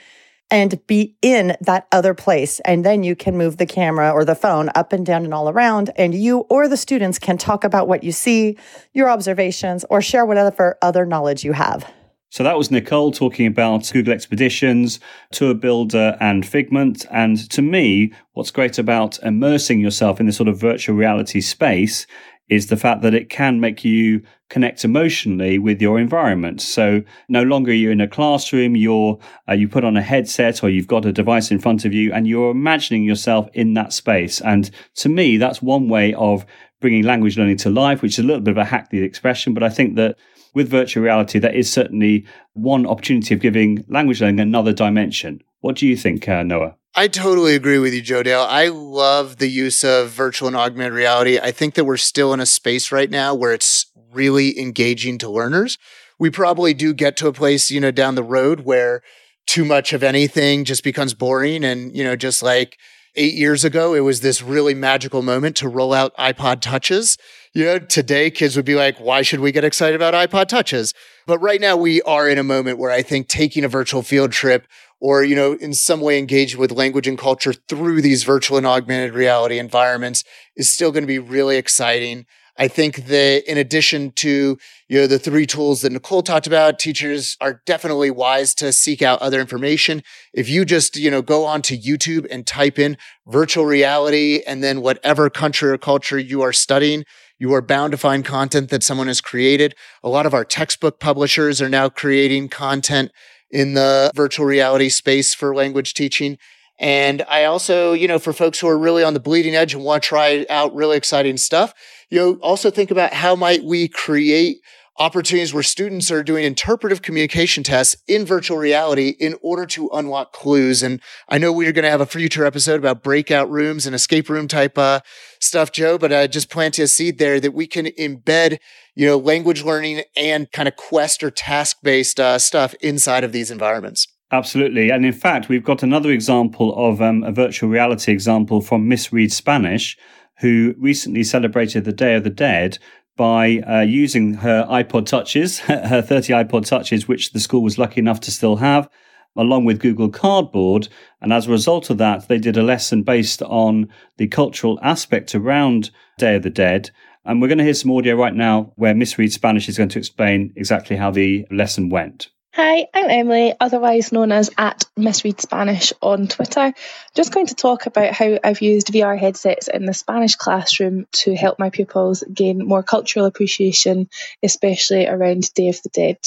and 0.54 0.86
be 0.86 1.16
in 1.24 1.58
that 1.62 1.88
other 1.92 2.14
place. 2.14 2.60
And 2.60 2.86
then 2.86 3.02
you 3.02 3.16
can 3.16 3.36
move 3.36 3.58
the 3.58 3.66
camera 3.66 4.12
or 4.12 4.24
the 4.24 4.36
phone 4.36 4.70
up 4.76 4.94
and 4.94 5.04
down 5.04 5.26
and 5.26 5.34
all 5.34 5.50
around. 5.50 5.90
And 5.96 6.14
you 6.14 6.42
or 6.42 6.68
the 6.68 6.78
students 6.78 7.18
can 7.18 7.40
talk 7.40 7.64
about 7.64 7.88
what 7.88 8.04
you 8.04 8.12
see, 8.12 8.60
your 8.94 9.10
observations, 9.10 9.84
or 9.90 10.00
share 10.00 10.28
whatever 10.28 10.78
other 10.84 11.08
knowledge 11.08 11.44
you 11.44 11.54
have. 11.54 11.92
So 12.30 12.44
that 12.44 12.56
was 12.58 12.70
Nicole 12.70 13.12
talking 13.12 13.48
about 13.48 13.90
Google 13.92 14.14
Expeditions, 14.14 15.00
Tour 15.32 15.56
Builder, 15.56 16.18
and 16.20 16.46
Figment. 16.46 17.08
And 17.10 17.50
to 17.50 17.64
me, 17.64 18.14
what's 18.34 18.52
great 18.52 18.78
about 18.78 19.18
immersing 19.24 19.80
yourself 19.80 20.20
in 20.20 20.28
this 20.28 20.38
sort 20.38 20.50
of 20.50 20.60
virtual 20.60 20.96
reality 20.96 21.42
space 21.42 22.06
is 22.48 22.68
the 22.68 22.78
fact 22.78 23.02
that 23.02 23.16
it 23.16 23.30
can 23.30 23.60
make 23.60 23.84
you 23.84 24.22
connect 24.54 24.86
emotionally 24.86 25.58
with 25.58 25.82
your 25.82 26.00
environment. 26.00 26.62
So 26.62 27.02
no 27.28 27.42
longer 27.42 27.74
you're 27.74 27.92
in 27.92 28.00
a 28.00 28.08
classroom, 28.08 28.76
you're 28.76 29.18
uh, 29.50 29.54
you 29.54 29.68
put 29.68 29.84
on 29.84 29.98
a 29.98 30.02
headset 30.02 30.64
or 30.64 30.70
you've 30.70 30.86
got 30.86 31.08
a 31.08 31.12
device 31.12 31.50
in 31.50 31.60
front 31.60 31.86
of 31.86 31.94
you 31.94 32.14
and 32.14 32.28
you're 32.28 32.52
imagining 32.52 33.04
yourself 33.04 33.50
in 33.54 33.74
that 33.74 33.94
space. 33.94 34.42
And 34.42 34.70
to 34.98 35.10
me, 35.10 35.38
that's 35.38 35.64
one 35.64 35.90
way 35.90 36.14
of 36.14 36.46
bringing 36.82 37.04
language 37.04 37.36
learning 37.36 37.58
to 37.58 37.72
life, 37.72 38.04
which 38.04 38.20
is 38.20 38.20
a 38.20 38.28
little 38.28 38.44
bit 38.44 38.52
of 38.52 38.58
a 38.60 38.66
hackneyed 38.66 39.04
expression, 39.04 39.56
but 39.56 39.64
I 39.64 39.70
think 39.70 39.96
that 39.96 40.18
with 40.54 40.70
virtual 40.70 41.02
reality, 41.02 41.40
that 41.40 41.56
is 41.56 41.72
certainly 41.72 42.28
one 42.54 42.86
opportunity 42.86 43.34
of 43.34 43.42
giving 43.42 43.84
language 43.88 44.22
learning 44.22 44.40
another 44.40 44.72
dimension. 44.72 45.42
What 45.62 45.78
do 45.78 45.88
you 45.88 45.98
think, 45.98 46.30
uh, 46.30 46.44
Noah? 46.44 46.76
I 46.96 47.08
totally 47.08 47.56
agree 47.56 47.80
with 47.80 47.96
you, 47.96 48.04
Joe 48.04 48.22
Dale. 48.22 48.46
I 48.48 48.68
love 48.68 49.38
the 49.38 49.50
use 49.50 49.84
of 49.84 50.10
virtual 50.10 50.48
and 50.48 50.56
augmented 50.56 50.94
reality. 50.94 51.40
I 51.40 51.50
think 51.50 51.74
that 51.74 51.86
we're 51.86 51.98
still 51.98 52.34
in 52.34 52.40
a 52.40 52.46
space 52.46 52.92
right 52.92 53.10
now 53.10 53.34
where 53.34 53.52
it's 53.52 53.88
really 54.14 54.60
engaging 54.60 55.18
to 55.20 55.30
learners. 55.30 55.78
We 56.20 56.30
probably 56.30 56.74
do 56.74 56.94
get 56.94 57.18
to 57.18 57.28
a 57.28 57.34
place, 57.34 57.72
you 57.72 57.80
know, 57.80 57.92
down 57.92 58.16
the 58.16 58.24
road 58.24 58.62
where 58.62 59.02
too 59.46 59.66
much 59.66 59.94
of 59.94 60.04
anything 60.04 60.64
just 60.64 60.84
becomes 60.84 61.14
boring. 61.14 61.64
And, 61.64 61.96
you 61.96 62.04
know, 62.04 62.16
just 62.16 62.42
like 62.42 62.78
eight 63.16 63.34
years 63.34 63.64
ago, 63.64 63.94
it 63.94 64.00
was 64.02 64.22
this 64.22 64.42
really 64.42 64.74
magical 64.74 65.22
moment 65.22 65.56
to 65.58 65.68
roll 65.68 65.94
out 65.94 66.16
iPod 66.18 66.62
touches. 66.62 67.18
You 67.54 67.66
know, 67.66 67.80
today 67.80 68.32
kids 68.32 68.56
would 68.56 68.66
be 68.66 68.76
like, 68.76 68.98
why 68.98 69.22
should 69.22 69.40
we 69.40 69.52
get 69.52 69.64
excited 69.64 69.96
about 69.96 70.14
iPod 70.14 70.48
touches? 70.48 70.94
But 71.28 71.40
right 71.40 71.62
now 71.62 71.78
we 71.78 72.02
are 72.04 72.28
in 72.28 72.38
a 72.38 72.44
moment 72.44 72.80
where 72.80 72.92
I 72.92 73.02
think 73.02 73.28
taking 73.28 73.64
a 73.64 73.68
virtual 73.68 74.02
field 74.02 74.32
trip 74.32 74.68
or, 75.00 75.24
you 75.24 75.36
know, 75.36 75.54
in 75.54 75.74
some 75.74 76.02
way 76.02 76.18
engage 76.18 76.56
with 76.56 76.72
language 76.72 77.08
and 77.08 77.18
culture 77.18 77.54
through 77.54 78.02
these 78.02 78.24
virtual 78.24 78.58
and 78.58 78.66
augmented 78.66 79.14
reality 79.14 79.60
environments 79.60 80.24
is 80.56 80.72
still 80.72 80.92
going 80.92 81.04
to 81.04 81.08
be 81.08 81.20
really 81.20 81.58
exciting. 81.58 82.26
I 82.58 82.68
think 82.68 83.08
that 83.08 83.50
in 83.50 83.58
addition 83.58 84.12
to, 84.12 84.58
you 84.88 85.00
know, 85.00 85.08
the 85.08 85.18
three 85.18 85.48
tools 85.48 85.82
that 85.82 85.92
Nicole 85.92 86.22
talked 86.22 86.46
about, 86.46 86.78
teachers 86.78 87.36
are 87.42 87.62
definitely 87.66 88.12
wise 88.12 88.54
to 88.56 88.72
seek 88.72 89.02
out 89.02 89.22
other 89.22 89.40
information. 89.40 90.04
If 90.34 90.50
you 90.50 90.64
just, 90.64 90.96
you 90.96 91.10
know, 91.10 91.24
go 91.24 91.46
onto 91.46 91.76
YouTube 91.76 92.28
and 92.30 92.46
type 92.46 92.78
in 92.78 92.98
virtual 93.26 93.66
reality 93.66 94.44
and 94.46 94.64
then 94.64 94.82
whatever 94.82 95.30
country 95.32 95.72
or 95.72 95.80
culture 95.80 96.20
you 96.20 96.42
are 96.42 96.54
studying, 96.54 97.06
you 97.40 97.54
are 97.54 97.62
bound 97.62 97.92
to 97.92 97.98
find 97.98 98.24
content 98.24 98.70
that 98.70 98.84
someone 98.84 99.08
has 99.08 99.20
created. 99.20 99.74
A 100.04 100.10
lot 100.10 100.28
of 100.28 100.34
our 100.36 100.46
textbook 100.46 101.00
publishers 101.00 101.62
are 101.62 101.70
now 101.70 101.90
creating 101.90 102.50
content 102.50 103.12
in 103.50 103.74
the 103.74 104.12
virtual 104.16 104.46
reality 104.46 104.90
space 104.90 105.34
for 105.34 105.56
language 105.56 105.94
teaching. 105.94 106.38
And 106.80 107.24
I 107.30 107.46
also, 107.46 107.94
you 107.94 108.08
know, 108.08 108.20
for 108.20 108.34
folks 108.34 108.60
who 108.60 108.68
are 108.68 108.78
really 108.78 109.04
on 109.04 109.14
the 109.14 109.20
bleeding 109.20 109.56
edge 109.56 109.74
and 109.74 109.84
want 109.84 110.04
to 110.04 110.10
try 110.10 110.46
out 110.50 110.74
really 110.74 110.98
exciting 110.98 111.38
stuff, 111.38 111.74
you 112.10 112.20
know, 112.20 112.34
also 112.42 112.70
think 112.70 112.92
about 112.92 113.14
how 113.14 113.36
might 113.36 113.64
we 113.64 113.88
create 113.88 114.58
opportunities 115.00 115.54
where 115.54 115.64
students 115.64 116.12
are 116.12 116.24
doing 116.24 116.46
interpretive 116.46 117.02
communication 117.02 117.64
tests 117.64 117.96
in 118.08 118.26
virtual 118.26 118.58
reality 118.58 119.16
in 119.20 119.36
order 119.42 119.66
to 119.66 119.90
unlock 119.92 120.32
clues. 120.34 120.84
And 120.84 121.02
I 121.28 121.38
know 121.40 121.52
we're 121.52 121.72
going 121.72 121.84
to 121.84 121.90
have 121.90 122.02
a 122.02 122.06
future 122.06 122.46
episode 122.46 122.80
about 122.80 123.04
breakout 123.04 123.50
rooms 123.50 123.86
and 123.86 123.96
escape 123.96 124.30
room 124.30 124.48
type 124.48 124.78
uh, 124.78 125.00
stuff, 125.40 125.72
Joe, 125.72 125.98
but 125.98 126.14
I 126.14 126.28
just 126.28 126.50
planted 126.50 126.84
a 126.84 126.88
seed 126.88 127.18
there 127.18 127.40
that 127.40 127.54
we 127.54 127.66
can 127.66 127.88
embed, 127.88 128.60
you 128.94 129.08
know, 129.08 129.18
language 129.18 129.64
learning 129.64 130.04
and 130.16 130.52
kind 130.52 130.68
of 130.68 130.76
quest 130.76 131.24
or 131.24 131.32
task 131.32 131.78
based 131.82 132.20
uh, 132.20 132.38
stuff 132.38 132.76
inside 132.76 133.24
of 133.24 133.32
these 133.32 133.50
environments. 133.50 134.08
Absolutely. 134.32 134.90
And 134.90 135.06
in 135.06 135.14
fact, 135.14 135.48
we've 135.48 135.64
got 135.64 135.84
another 135.84 136.10
example 136.10 136.74
of 136.76 137.02
um, 137.02 137.24
a 137.24 137.32
virtual 137.32 137.70
reality 137.70 138.12
example 138.12 138.62
from 138.62 138.88
Miss 138.88 139.14
Reed 139.14 139.32
Spanish, 139.32 139.96
who 140.40 140.76
recently 140.78 141.24
celebrated 141.24 141.86
the 141.86 141.94
Day 141.94 142.16
of 142.16 142.24
the 142.24 142.30
Dead 142.30 142.78
by 143.16 143.60
uh, 143.60 143.82
using 143.82 144.36
her 144.36 144.66
iPod 144.70 145.06
Touches, 145.06 145.60
her 145.60 146.02
30 146.02 146.34
iPod 146.34 146.66
Touches, 146.66 147.08
which 147.08 147.32
the 147.32 147.40
school 147.40 147.62
was 147.62 147.78
lucky 147.78 148.00
enough 148.00 148.20
to 148.22 148.32
still 148.32 148.58
have, 148.58 148.90
along 149.36 149.66
with 149.66 149.80
Google 149.80 150.10
Cardboard. 150.10 150.88
And 151.22 151.32
as 151.32 151.48
a 151.48 151.52
result 151.52 151.90
of 151.90 151.98
that, 152.00 152.28
they 152.28 152.38
did 152.38 152.58
a 152.58 152.64
lesson 152.64 153.04
based 153.04 153.42
on 153.44 153.90
the 154.18 154.28
cultural 154.28 154.80
aspect 154.82 155.36
around 155.36 155.92
Day 156.18 156.36
of 156.36 156.44
the 156.44 156.50
Dead. 156.50 156.92
And 157.26 157.42
we're 157.42 157.48
going 157.48 157.60
to 157.60 157.64
hear 157.64 157.74
some 157.74 157.92
audio 157.92 158.16
right 158.16 158.36
now 158.36 158.74
where 158.76 158.94
Miss 158.94 159.18
Reed 159.18 159.32
Spanish 159.32 159.70
is 159.70 159.78
going 159.78 159.90
to 159.90 160.00
explain 160.00 160.54
exactly 160.56 160.98
how 160.98 161.12
the 161.12 161.46
lesson 161.52 161.90
went. 161.90 162.30
Hi, 162.56 162.86
I'm 162.94 163.10
Emily, 163.10 163.56
otherwise 163.60 164.12
known 164.12 164.32
as 164.32 164.52
at 164.60 164.86
Miss 164.96 165.24
Reed 165.24 165.42
Spanish 165.42 165.92
on 166.04 166.28
Twitter. 166.28 166.72
Just 167.16 167.34
going 167.34 167.48
to 167.48 167.56
talk 167.56 167.88
about 167.88 168.14
how 168.14 168.38
I've 168.44 168.62
used 168.62 168.90
VR 168.90 169.18
headsets 169.18 169.68
in 169.68 169.88
the 169.88 169.94
Spanish 169.96 170.36
classroom 170.36 171.08
to 171.14 171.36
help 171.36 171.58
my 171.58 171.72
pupils 171.72 172.24
gain 172.32 172.64
more 172.64 172.84
cultural 172.84 173.26
appreciation, 173.26 174.08
especially 174.44 175.08
around 175.08 175.52
Day 175.56 175.70
of 175.70 175.82
the 175.82 175.90
Dead. 175.90 176.20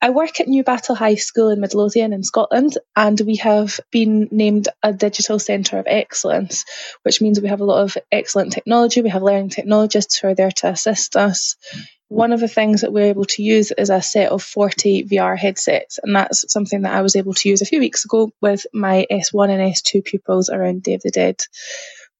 I 0.00 0.08
work 0.08 0.40
at 0.40 0.48
Newbattle 0.48 0.96
High 0.96 1.16
School 1.16 1.50
in 1.50 1.60
Midlothian 1.60 2.14
in 2.14 2.22
Scotland, 2.22 2.78
and 2.96 3.20
we 3.20 3.36
have 3.36 3.78
been 3.90 4.28
named 4.30 4.68
a 4.82 4.94
digital 4.94 5.38
centre 5.38 5.78
of 5.78 5.86
excellence, 5.86 6.64
which 7.02 7.20
means 7.20 7.42
we 7.42 7.48
have 7.48 7.60
a 7.60 7.66
lot 7.66 7.82
of 7.82 7.98
excellent 8.10 8.52
technology. 8.52 9.02
We 9.02 9.10
have 9.10 9.22
learning 9.22 9.50
technologists 9.50 10.16
who 10.16 10.28
are 10.28 10.34
there 10.34 10.50
to 10.50 10.68
assist 10.68 11.14
us 11.14 11.56
one 12.12 12.32
of 12.32 12.40
the 12.40 12.48
things 12.48 12.82
that 12.82 12.92
we're 12.92 13.06
able 13.06 13.24
to 13.24 13.42
use 13.42 13.72
is 13.72 13.88
a 13.88 14.02
set 14.02 14.30
of 14.30 14.42
40 14.42 15.04
VR 15.04 15.36
headsets, 15.36 15.98
and 16.02 16.14
that's 16.14 16.44
something 16.52 16.82
that 16.82 16.92
I 16.92 17.00
was 17.00 17.16
able 17.16 17.32
to 17.32 17.48
use 17.48 17.62
a 17.62 17.66
few 17.66 17.80
weeks 17.80 18.04
ago 18.04 18.30
with 18.42 18.66
my 18.74 19.06
S1 19.10 19.48
and 19.48 19.72
S2 19.74 20.04
pupils 20.04 20.50
around 20.50 20.82
Day 20.82 20.94
of 20.94 21.00
the 21.00 21.10
Dead. 21.10 21.40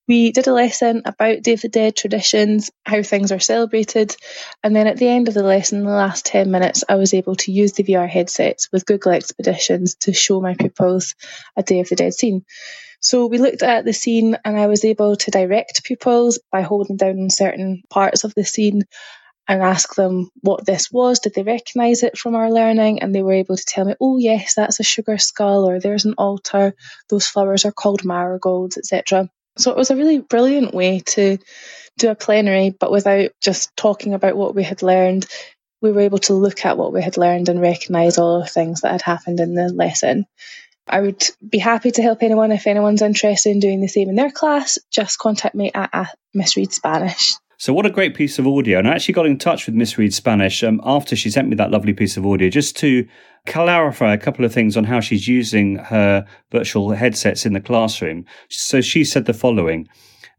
We 0.09 0.33
did 0.33 0.47
a 0.47 0.53
lesson 0.53 1.03
about 1.05 1.43
Day 1.43 1.53
of 1.53 1.61
the 1.61 1.69
Dead 1.69 1.95
traditions, 1.95 2.71
how 2.87 3.03
things 3.03 3.33
are 3.33 3.39
celebrated, 3.39 4.17
and 4.63 4.75
then 4.75 4.87
at 4.87 4.97
the 4.97 5.09
end 5.09 5.29
of 5.29 5.35
the 5.35 5.43
lesson, 5.43 5.85
the 5.85 5.91
last 5.91 6.25
10 6.25 6.51
minutes, 6.51 6.85
I 6.89 6.95
was 6.95 7.13
able 7.13 7.37
to 7.37 7.53
use 7.53 7.75
the 7.75 7.85
VR 7.85 8.09
headsets 8.09 8.73
with 8.73 8.87
Google 8.87 9.13
Expeditions 9.13 9.97
to 9.97 10.15
show 10.15 10.41
my 10.41 10.55
pupils 10.55 11.15
a 11.55 11.63
Day 11.63 11.81
of 11.81 11.91
the 11.91 11.97
Dead 11.97 12.15
scene. 12.15 12.47
So 13.01 13.27
we 13.27 13.37
looked 13.37 13.63
at 13.63 13.85
the 13.85 13.93
scene 13.93 14.39
and 14.43 14.57
I 14.57 14.69
was 14.69 14.87
able 14.87 15.17
to 15.17 15.31
direct 15.31 15.85
pupils 15.85 16.39
by 16.51 16.63
holding 16.63 16.97
down 16.97 17.29
certain 17.29 17.83
parts 17.91 18.25
of 18.25 18.33
the 18.35 18.45
scene 18.45 18.85
and 19.49 19.63
ask 19.63 19.95
them 19.95 20.31
what 20.41 20.65
this 20.65 20.91
was. 20.91 21.19
Did 21.19 21.35
they 21.35 21.43
recognize 21.43 22.03
it 22.03 22.17
from 22.17 22.35
our 22.35 22.51
learning? 22.51 23.03
And 23.03 23.15
they 23.15 23.23
were 23.23 23.33
able 23.33 23.57
to 23.57 23.65
tell 23.67 23.85
me, 23.85 23.95
oh, 24.01 24.19
yes, 24.19 24.55
that's 24.55 24.81
a 24.81 24.85
sugar 24.85 25.19
skull, 25.19 25.69
or 25.69 25.81
there's 25.81 26.05
an 26.05 26.15
altar, 26.19 26.75
those 27.11 27.27
flowers 27.27 27.65
are 27.65 27.73
called 27.73 28.05
marigolds, 28.05 28.79
etc. 28.79 29.29
So 29.59 29.71
it 29.71 29.77
was 29.77 29.91
a 29.91 29.97
really 29.97 30.21
brilliant 30.21 30.75
way 30.75 31.01
to 31.01 31.39
do 31.99 32.11
a 32.11 32.15
plenary, 32.15 32.71
but 32.71 32.91
without 32.91 33.33
just 33.41 33.77
talking 33.77 34.15
about 34.15 34.37
what 34.37 34.55
we 34.55 34.63
had 34.63 34.83
learned. 34.83 35.27
We 35.81 35.91
were 35.91 36.03
able 36.03 36.19
to 36.19 36.35
look 36.35 36.65
at 36.65 36.79
what 36.79 36.93
we 36.93 37.03
had 37.03 37.17
learned 37.17 37.49
and 37.49 37.61
recognize 37.61 38.17
all 38.17 38.41
the 38.41 38.47
things 38.47 38.83
that 38.83 38.93
had 38.93 39.03
happened 39.03 39.41
in 39.41 39.55
the 39.55 39.69
lesson. 39.69 40.27
I 40.87 41.01
would 41.01 41.25
be 41.47 41.59
happy 41.59 41.91
to 41.93 42.03
help 42.03 42.23
anyone 42.23 42.53
if 42.53 42.67
anyone's 42.67 43.03
interested 43.03 43.51
in 43.51 43.61
doing 43.61 43.81
the 43.81 43.89
same 43.89 44.09
in 44.09 44.15
their 44.15 44.31
class. 44.31 44.79
Just 44.91 45.19
contact 45.19 45.55
me 45.55 45.71
at, 45.75 45.91
at 45.93 46.73
Spanish. 46.73 47.35
So, 47.63 47.73
what 47.73 47.87
a 47.87 47.91
great 47.91 48.17
piece 48.17 48.41
of 48.41 48.47
audio. 48.49 48.81
And 48.81 48.89
I 48.89 48.95
actually 48.95 49.15
got 49.15 49.25
in 49.25 49.39
touch 49.39 49.67
with 49.67 49.77
Miss 49.77 49.97
Reed 49.97 50.13
Spanish 50.13 50.65
um, 50.65 50.81
after 50.83 51.15
she 51.15 51.31
sent 51.31 51.47
me 51.47 51.55
that 51.55 51.71
lovely 51.71 51.93
piece 51.93 52.17
of 52.17 52.27
audio 52.27 52.49
just 52.49 52.77
to 52.79 53.07
clarify 53.47 54.13
a 54.13 54.19
couple 54.19 54.45
of 54.45 54.53
things 54.53 54.77
on 54.77 54.83
how 54.83 54.99
she's 54.99 55.29
using 55.29 55.77
her 55.77 56.27
virtual 56.51 56.91
headsets 56.91 57.47
in 57.47 57.53
the 57.53 57.61
classroom. 57.61 58.25
So, 58.49 58.81
she 58.81 59.05
said 59.05 59.27
the 59.27 59.33
following. 59.33 59.87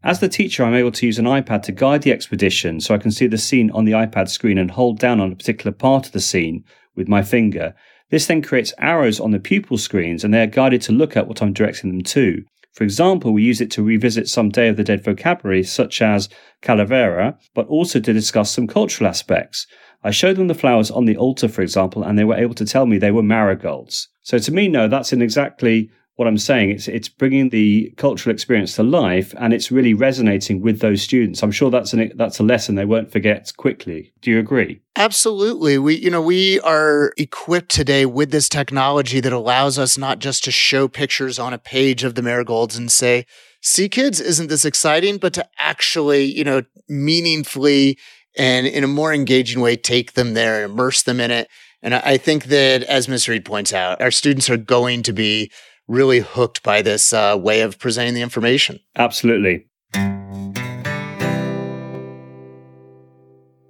As 0.04 0.20
the 0.20 0.28
teacher, 0.28 0.66
I'm 0.66 0.74
able 0.74 0.92
to 0.92 1.06
use 1.06 1.18
an 1.18 1.24
iPad 1.24 1.62
to 1.64 1.72
guide 1.72 2.02
the 2.02 2.12
expedition 2.12 2.82
so 2.82 2.94
I 2.94 2.98
can 2.98 3.10
see 3.10 3.28
the 3.28 3.38
scene 3.38 3.72
on 3.72 3.86
the 3.86 3.94
iPad 3.94 4.28
screen 4.28 4.58
and 4.58 4.70
hold 4.70 5.00
down 5.00 5.22
on 5.22 5.32
a 5.32 5.36
particular 5.38 5.72
part 5.72 6.06
of 6.06 6.12
the 6.12 6.20
scene 6.20 6.66
with 6.98 7.08
my 7.08 7.24
finger. 7.24 7.74
This 8.10 8.26
then 8.26 8.42
creates 8.42 8.74
arrows 8.80 9.22
on 9.22 9.32
the 9.32 9.40
pupil 9.40 9.78
screens 9.78 10.26
and 10.26 10.34
they 10.34 10.44
are 10.44 10.48
guided 10.48 10.82
to 10.82 10.92
look 10.92 11.16
at 11.16 11.30
what 11.30 11.42
I'm 11.42 11.54
directing 11.54 11.90
them 11.90 12.02
to. 12.02 12.44
For 12.74 12.84
example, 12.84 13.34
we 13.34 13.44
use 13.44 13.62
it 13.62 13.72
to 13.72 13.84
revisit 13.84 14.28
some 14.28 14.50
Day 14.50 14.68
of 14.68 14.78
the 14.78 14.84
Dead 14.84 15.04
vocabulary, 15.04 15.64
such 15.64 16.02
as 16.02 16.28
calavera, 16.62 17.38
but 17.54 17.68
also 17.68 18.00
to 18.00 18.14
discuss 18.14 18.52
some 18.52 18.68
cultural 18.68 19.08
aspects. 19.08 19.68
I 20.04 20.12
showed 20.12 20.36
them 20.36 20.48
the 20.48 20.56
flowers 20.56 20.92
on 20.92 21.06
the 21.06 21.16
altar, 21.16 21.48
for 21.48 21.62
example, 21.62 22.04
and 22.04 22.18
they 22.18 22.24
were 22.24 22.36
able 22.36 22.56
to 22.56 22.66
tell 22.66 22.86
me 22.86 22.98
they 22.98 23.12
were 23.12 23.24
marigolds. 23.24 24.10
So 24.22 24.38
to 24.40 24.52
me, 24.52 24.68
no, 24.68 24.88
that's 24.88 25.14
in 25.14 25.22
exactly 25.22 25.92
what 26.16 26.28
I'm 26.28 26.38
saying. 26.38 26.70
It's 26.70 26.88
it's 26.88 27.10
bringing 27.10 27.50
the 27.50 27.92
cultural 27.98 28.34
experience 28.34 28.76
to 28.76 28.84
life, 28.84 29.34
and 29.40 29.54
it's 29.54 29.72
really 29.72 29.94
resonating 29.94 30.62
with 30.62 30.80
those 30.80 31.02
students. 31.02 31.42
I'm 31.42 31.52
sure 31.52 31.72
that's 31.72 31.94
an 31.94 32.12
that's 32.16 32.40
a 32.40 32.44
lesson 32.44 32.76
they 32.76 32.86
won't 32.86 33.12
forget 33.12 33.52
quickly. 33.58 34.14
Do 34.22 34.30
you 34.30 34.40
agree? 34.40 34.82
Absolutely. 34.96 35.78
We 35.78 35.96
you 35.96 36.12
know 36.12 36.22
we 36.22 36.60
are 36.60 37.14
equipped 37.18 37.72
today 37.72 38.06
with 38.06 38.32
this 38.32 38.48
technology 38.48 39.20
that 39.22 39.34
allows 39.34 39.80
us 39.80 39.98
not 39.98 40.20
just 40.20 40.44
to 40.44 40.52
show 40.52 40.88
pictures 40.88 41.40
on 41.40 41.54
a 41.54 41.58
page 41.58 42.04
of 42.04 42.16
the 42.16 42.22
marigolds 42.22 42.78
and 42.78 42.92
say, 42.92 43.26
"See, 43.62 43.90
kids, 43.90 44.22
isn't 44.22 44.50
this 44.50 44.66
exciting?" 44.66 45.18
but 45.18 45.34
to 45.34 45.48
actually 45.58 46.26
you 46.26 46.44
know 46.44 46.62
meaningfully 46.88 47.98
and 48.36 48.68
in 48.68 48.84
a 48.84 48.88
more 48.88 49.14
engaging 49.14 49.62
way 49.62 49.76
take 49.76 50.14
them 50.14 50.36
there, 50.36 50.64
and 50.64 50.72
immerse 50.72 51.02
them 51.02 51.20
in 51.20 51.32
it. 51.32 51.48
And 51.82 51.94
I 51.94 52.16
think 52.16 52.46
that, 52.46 52.84
as 52.84 53.10
Ms. 53.10 53.28
Reed 53.28 53.44
points 53.44 53.74
out, 53.74 54.02
our 54.02 54.10
students 54.10 54.50
are 54.50 54.56
going 54.56 55.04
to 55.04 55.12
be 55.12 55.52
really 55.88 56.20
hooked 56.20 56.64
by 56.64 56.82
this 56.82 57.14
uh, 57.14 57.38
way 57.40 57.62
of 57.62 57.80
presenting 57.80 58.14
the 58.14 58.22
information. 58.22 58.80
Absolutely. 58.96 59.68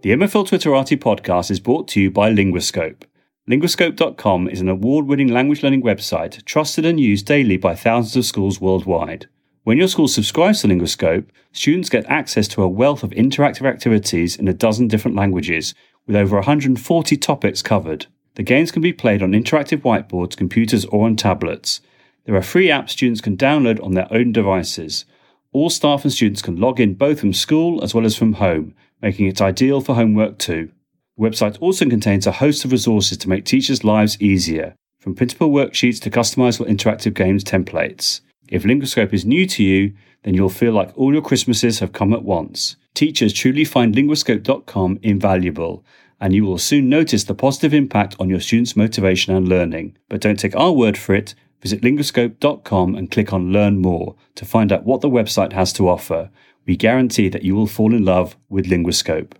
The 0.03 0.11
MFL 0.11 0.47
Twitterati 0.47 0.97
podcast 0.97 1.49
is 1.49 1.61
brought 1.61 1.87
to 1.89 2.01
you 2.01 2.11
by 2.11 2.29
Linguascope. 2.29 3.03
Linguascope.com 3.49 4.49
is 4.49 4.61
an 4.61 4.69
award 4.69 5.05
winning 5.05 5.29
language 5.29 5.63
learning 5.63 5.81
website 5.81 6.43
trusted 6.45 6.85
and 6.85 6.99
used 6.99 7.25
daily 7.25 7.57
by 7.57 7.75
thousands 7.75 8.15
of 8.15 8.25
schools 8.25 8.59
worldwide. 8.59 9.27
When 9.63 9.77
your 9.77 9.87
school 9.87 10.09
subscribes 10.09 10.61
to 10.61 10.67
Linguascope, 10.67 11.29
students 11.53 11.89
get 11.89 12.05
access 12.07 12.49
to 12.49 12.63
a 12.63 12.67
wealth 12.67 13.03
of 13.03 13.11
interactive 13.11 13.65
activities 13.65 14.35
in 14.35 14.49
a 14.49 14.53
dozen 14.53 14.89
different 14.89 15.15
languages, 15.15 15.73
with 16.05 16.17
over 16.17 16.35
140 16.35 17.15
topics 17.15 17.61
covered. 17.61 18.07
The 18.35 18.43
games 18.43 18.71
can 18.71 18.81
be 18.81 18.91
played 18.91 19.23
on 19.23 19.31
interactive 19.31 19.81
whiteboards, 19.83 20.35
computers, 20.35 20.83
or 20.85 21.05
on 21.05 21.15
tablets. 21.15 21.79
There 22.25 22.35
are 22.35 22.41
free 22.41 22.67
apps 22.67 22.91
students 22.91 23.21
can 23.21 23.35
download 23.35 23.83
on 23.83 23.93
their 23.93 24.07
own 24.11 24.31
devices. 24.31 25.05
All 25.51 25.69
staff 25.69 26.03
and 26.03 26.13
students 26.13 26.41
can 26.41 26.55
log 26.55 26.79
in 26.79 26.93
both 26.93 27.19
from 27.19 27.33
school 27.33 27.83
as 27.83 27.93
well 27.93 28.05
as 28.05 28.15
from 28.15 28.33
home, 28.33 28.73
making 29.01 29.27
it 29.27 29.41
ideal 29.41 29.81
for 29.81 29.95
homework 29.95 30.37
too. 30.37 30.71
The 31.17 31.23
website 31.29 31.57
also 31.59 31.85
contains 31.87 32.25
a 32.25 32.31
host 32.31 32.65
of 32.65 32.71
resources 32.71 33.17
to 33.19 33.29
make 33.29 33.45
teachers' 33.45 33.83
lives 33.83 34.19
easier, 34.21 34.75
from 34.99 35.15
printable 35.15 35.51
worksheets 35.51 36.01
to 36.01 36.09
customizable 36.09 36.67
interactive 36.67 37.13
games 37.13 37.43
templates. 37.43 38.21
If 38.47 38.63
Linguascope 38.63 39.13
is 39.13 39.25
new 39.25 39.45
to 39.47 39.63
you, 39.63 39.93
then 40.23 40.33
you'll 40.33 40.49
feel 40.49 40.71
like 40.71 40.91
all 40.95 41.11
your 41.11 41.21
Christmases 41.21 41.79
have 41.79 41.91
come 41.91 42.13
at 42.13 42.23
once. 42.23 42.77
Teachers 42.93 43.33
truly 43.33 43.65
find 43.65 43.93
linguascope.com 43.93 44.99
invaluable, 45.03 45.83
and 46.21 46.33
you 46.33 46.45
will 46.45 46.57
soon 46.57 46.87
notice 46.87 47.25
the 47.25 47.35
positive 47.35 47.73
impact 47.73 48.15
on 48.19 48.29
your 48.29 48.39
students' 48.39 48.77
motivation 48.77 49.35
and 49.35 49.47
learning. 49.47 49.97
But 50.07 50.21
don't 50.21 50.39
take 50.39 50.55
our 50.55 50.71
word 50.71 50.97
for 50.97 51.13
it. 51.13 51.35
Visit 51.63 51.81
linguascope.com 51.81 52.93
and 52.93 53.09
click 53.09 53.31
on 53.31 53.53
Learn 53.53 53.81
More 53.81 54.17
to 54.35 54.43
find 54.43 54.73
out 54.73 54.83
what 54.83 54.99
the 54.99 55.09
website 55.09 55.53
has 55.53 55.71
to 55.73 55.87
offer. 55.87 56.29
We 56.65 56.75
guarantee 56.75 57.29
that 57.29 57.43
you 57.43 57.55
will 57.55 57.67
fall 57.67 57.93
in 57.93 58.03
love 58.03 58.35
with 58.49 58.65
Linguascope. 58.65 59.31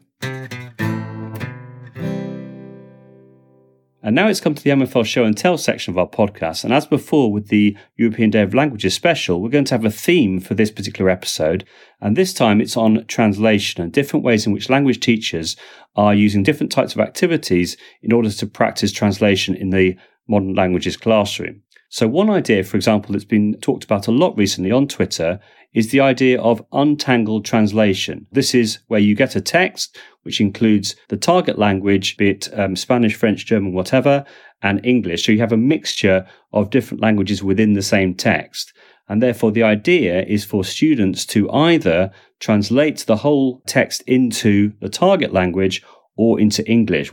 And 4.05 4.15
now 4.15 4.27
it's 4.29 4.39
come 4.39 4.55
to 4.55 4.63
the 4.63 4.69
MFL 4.69 5.05
show 5.05 5.25
and 5.25 5.37
tell 5.37 5.57
section 5.57 5.93
of 5.93 5.97
our 5.97 6.07
podcast. 6.07 6.63
And 6.63 6.73
as 6.73 6.85
before 6.85 7.29
with 7.29 7.49
the 7.49 7.75
European 7.97 8.29
Day 8.29 8.41
of 8.41 8.53
Languages 8.53 8.93
special, 8.93 9.41
we're 9.41 9.49
going 9.49 9.65
to 9.65 9.73
have 9.73 9.85
a 9.85 9.89
theme 9.89 10.39
for 10.39 10.53
this 10.53 10.71
particular 10.71 11.09
episode. 11.09 11.65
And 11.99 12.15
this 12.15 12.33
time 12.33 12.61
it's 12.61 12.77
on 12.77 13.05
translation 13.07 13.81
and 13.81 13.91
different 13.91 14.23
ways 14.23 14.45
in 14.45 14.53
which 14.53 14.69
language 14.69 15.01
teachers 15.01 15.57
are 15.97 16.13
using 16.13 16.43
different 16.43 16.71
types 16.71 16.93
of 16.93 17.01
activities 17.01 17.75
in 18.01 18.13
order 18.13 18.29
to 18.29 18.47
practice 18.47 18.93
translation 18.93 19.55
in 19.55 19.71
the 19.71 19.97
modern 20.27 20.53
languages 20.53 20.95
classroom. 20.95 21.62
So 21.93 22.07
one 22.07 22.31
idea, 22.31 22.63
for 22.63 22.75
example, 22.75 23.13
that's 23.13 23.23
been 23.23 23.53
talked 23.61 23.83
about 23.83 24.07
a 24.07 24.11
lot 24.11 24.35
recently 24.35 24.71
on 24.71 24.87
Twitter 24.87 25.39
is 25.75 25.91
the 25.91 25.99
idea 25.99 26.41
of 26.41 26.65
untangled 26.71 27.45
translation. 27.45 28.25
This 28.31 28.55
is 28.55 28.79
where 28.87 28.99
you 28.99 29.13
get 29.13 29.35
a 29.35 29.41
text 29.41 29.95
which 30.23 30.41
includes 30.41 30.95
the 31.09 31.17
target 31.17 31.59
language, 31.59 32.17
be 32.17 32.31
it 32.31 32.49
um, 32.57 32.75
Spanish, 32.75 33.13
French, 33.13 33.45
German, 33.45 33.73
whatever, 33.73 34.25
and 34.63 34.83
English. 34.83 35.23
So 35.23 35.33
you 35.33 35.39
have 35.41 35.51
a 35.51 35.57
mixture 35.57 36.25
of 36.51 36.71
different 36.71 37.03
languages 37.03 37.43
within 37.43 37.73
the 37.73 37.83
same 37.83 38.15
text. 38.15 38.73
And 39.07 39.21
therefore, 39.21 39.51
the 39.51 39.61
idea 39.61 40.23
is 40.23 40.43
for 40.43 40.63
students 40.63 41.27
to 41.27 41.47
either 41.51 42.09
translate 42.39 43.05
the 43.05 43.17
whole 43.17 43.61
text 43.67 44.01
into 44.07 44.73
the 44.81 44.89
target 44.89 45.31
language 45.31 45.83
or 46.17 46.39
into 46.39 46.67
English. 46.67 47.11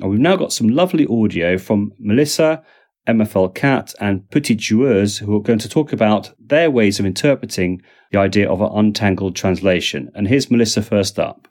And 0.00 0.08
we've 0.08 0.18
now 0.18 0.36
got 0.36 0.54
some 0.54 0.70
lovely 0.70 1.06
audio 1.06 1.58
from 1.58 1.92
Melissa, 1.98 2.64
MFL 3.06 3.54
Cat, 3.54 3.94
and 4.00 4.28
Petit 4.30 4.56
Joueuse 4.56 5.18
who 5.18 5.34
are 5.36 5.42
going 5.42 5.58
to 5.58 5.68
talk 5.68 5.92
about 5.92 6.32
their 6.38 6.70
ways 6.70 7.00
of 7.00 7.06
interpreting 7.06 7.82
the 8.10 8.18
idea 8.18 8.48
of 8.48 8.60
an 8.60 8.70
untangled 8.72 9.34
translation. 9.34 10.10
And 10.14 10.28
here's 10.28 10.50
Melissa 10.50 10.82
first 10.82 11.18
up. 11.18 11.48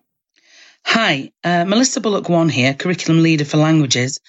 Hi, 0.85 1.31
uh, 1.43 1.65
Melissa 1.65 2.01
Bullock 2.01 2.29
One 2.29 2.49
here, 2.49 2.73
curriculum 2.73 3.21
leader 3.21 3.45
for 3.45 3.57
languages 3.57 4.19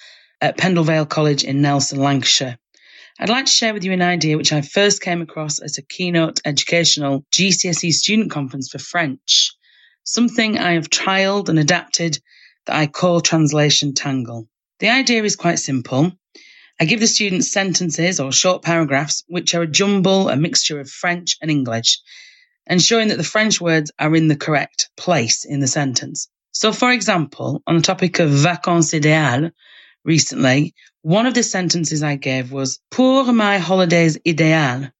at 0.41 0.57
Pendle 0.57 0.83
Vale 0.83 1.05
College 1.05 1.43
in 1.43 1.61
Nelson, 1.61 1.99
Lancashire. 1.99 2.57
I'd 3.19 3.29
like 3.29 3.45
to 3.45 3.51
share 3.51 3.73
with 3.73 3.83
you 3.83 3.91
an 3.91 4.01
idea 4.01 4.37
which 4.37 4.51
I 4.51 4.61
first 4.61 5.01
came 5.01 5.21
across 5.21 5.61
at 5.61 5.77
a 5.77 5.81
keynote 5.81 6.41
educational 6.45 7.25
GCSE 7.31 7.91
student 7.91 8.31
conference 8.31 8.69
for 8.69 8.79
French, 8.79 9.53
something 10.03 10.57
I 10.57 10.73
have 10.73 10.89
trialed 10.89 11.49
and 11.49 11.59
adapted 11.59 12.19
that 12.65 12.75
I 12.75 12.87
call 12.87 13.21
translation 13.21 13.93
tangle. 13.93 14.47
The 14.79 14.89
idea 14.89 15.23
is 15.23 15.35
quite 15.35 15.59
simple. 15.59 16.11
I 16.79 16.85
give 16.85 16.99
the 16.99 17.07
students 17.07 17.51
sentences 17.51 18.19
or 18.19 18.31
short 18.31 18.63
paragraphs 18.63 19.23
which 19.27 19.53
are 19.53 19.61
a 19.61 19.67
jumble, 19.67 20.29
a 20.29 20.35
mixture 20.35 20.79
of 20.79 20.89
French 20.89 21.37
and 21.41 21.51
English, 21.51 21.99
ensuring 22.67 23.09
that 23.09 23.17
the 23.17 23.23
French 23.23 23.61
words 23.61 23.91
are 23.99 24.15
in 24.15 24.27
the 24.27 24.35
correct 24.35 24.89
place 24.97 25.45
in 25.45 25.59
the 25.59 25.67
sentence. 25.67 26.29
So, 26.51 26.71
for 26.73 26.91
example, 26.91 27.61
on 27.67 27.75
the 27.75 27.81
topic 27.81 28.19
of 28.19 28.29
vacances 28.29 28.99
idéales, 28.99 29.51
recently, 30.03 30.73
one 31.01 31.25
of 31.25 31.33
the 31.33 31.43
sentences 31.43 32.01
I 32.01 32.15
gave 32.15 32.51
was 32.51 32.79
Pour 32.89 33.31
my 33.31 33.57
holidays 33.57 34.17
idéales, 34.25 34.91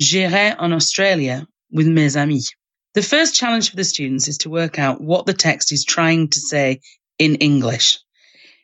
j'irai 0.00 0.56
en 0.58 0.72
Australia 0.72 1.46
with 1.70 1.86
mes 1.86 2.16
amis. 2.16 2.52
The 2.94 3.02
first 3.02 3.34
challenge 3.34 3.70
for 3.70 3.76
the 3.76 3.84
students 3.84 4.26
is 4.26 4.38
to 4.38 4.50
work 4.50 4.78
out 4.78 5.00
what 5.00 5.26
the 5.26 5.34
text 5.34 5.70
is 5.70 5.84
trying 5.84 6.28
to 6.28 6.40
say 6.40 6.80
in 7.18 7.36
English. 7.36 7.98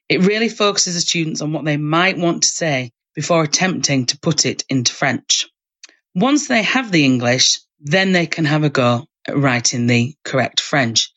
It 0.09 0.23
really 0.23 0.49
focuses 0.49 0.95
the 0.95 1.01
students 1.01 1.40
on 1.40 1.53
what 1.53 1.64
they 1.64 1.77
might 1.77 2.19
want 2.19 2.42
to 2.42 2.49
say 2.49 2.92
before 3.14 3.42
attempting 3.42 4.07
to 4.07 4.19
put 4.19 4.47
it 4.47 4.64
into 4.69 4.92
French. 4.92 5.49
Once 6.14 6.49
they 6.49 6.62
have 6.62 6.92
the 6.92 7.05
English, 7.05 7.61
then 7.81 8.12
they 8.12 8.27
can 8.27 8.45
have 8.45 8.64
a 8.64 8.71
go 8.71 9.07
at 9.27 9.37
writing 9.37 9.87
the 9.87 10.14
correct 10.25 10.61
French 10.61 11.11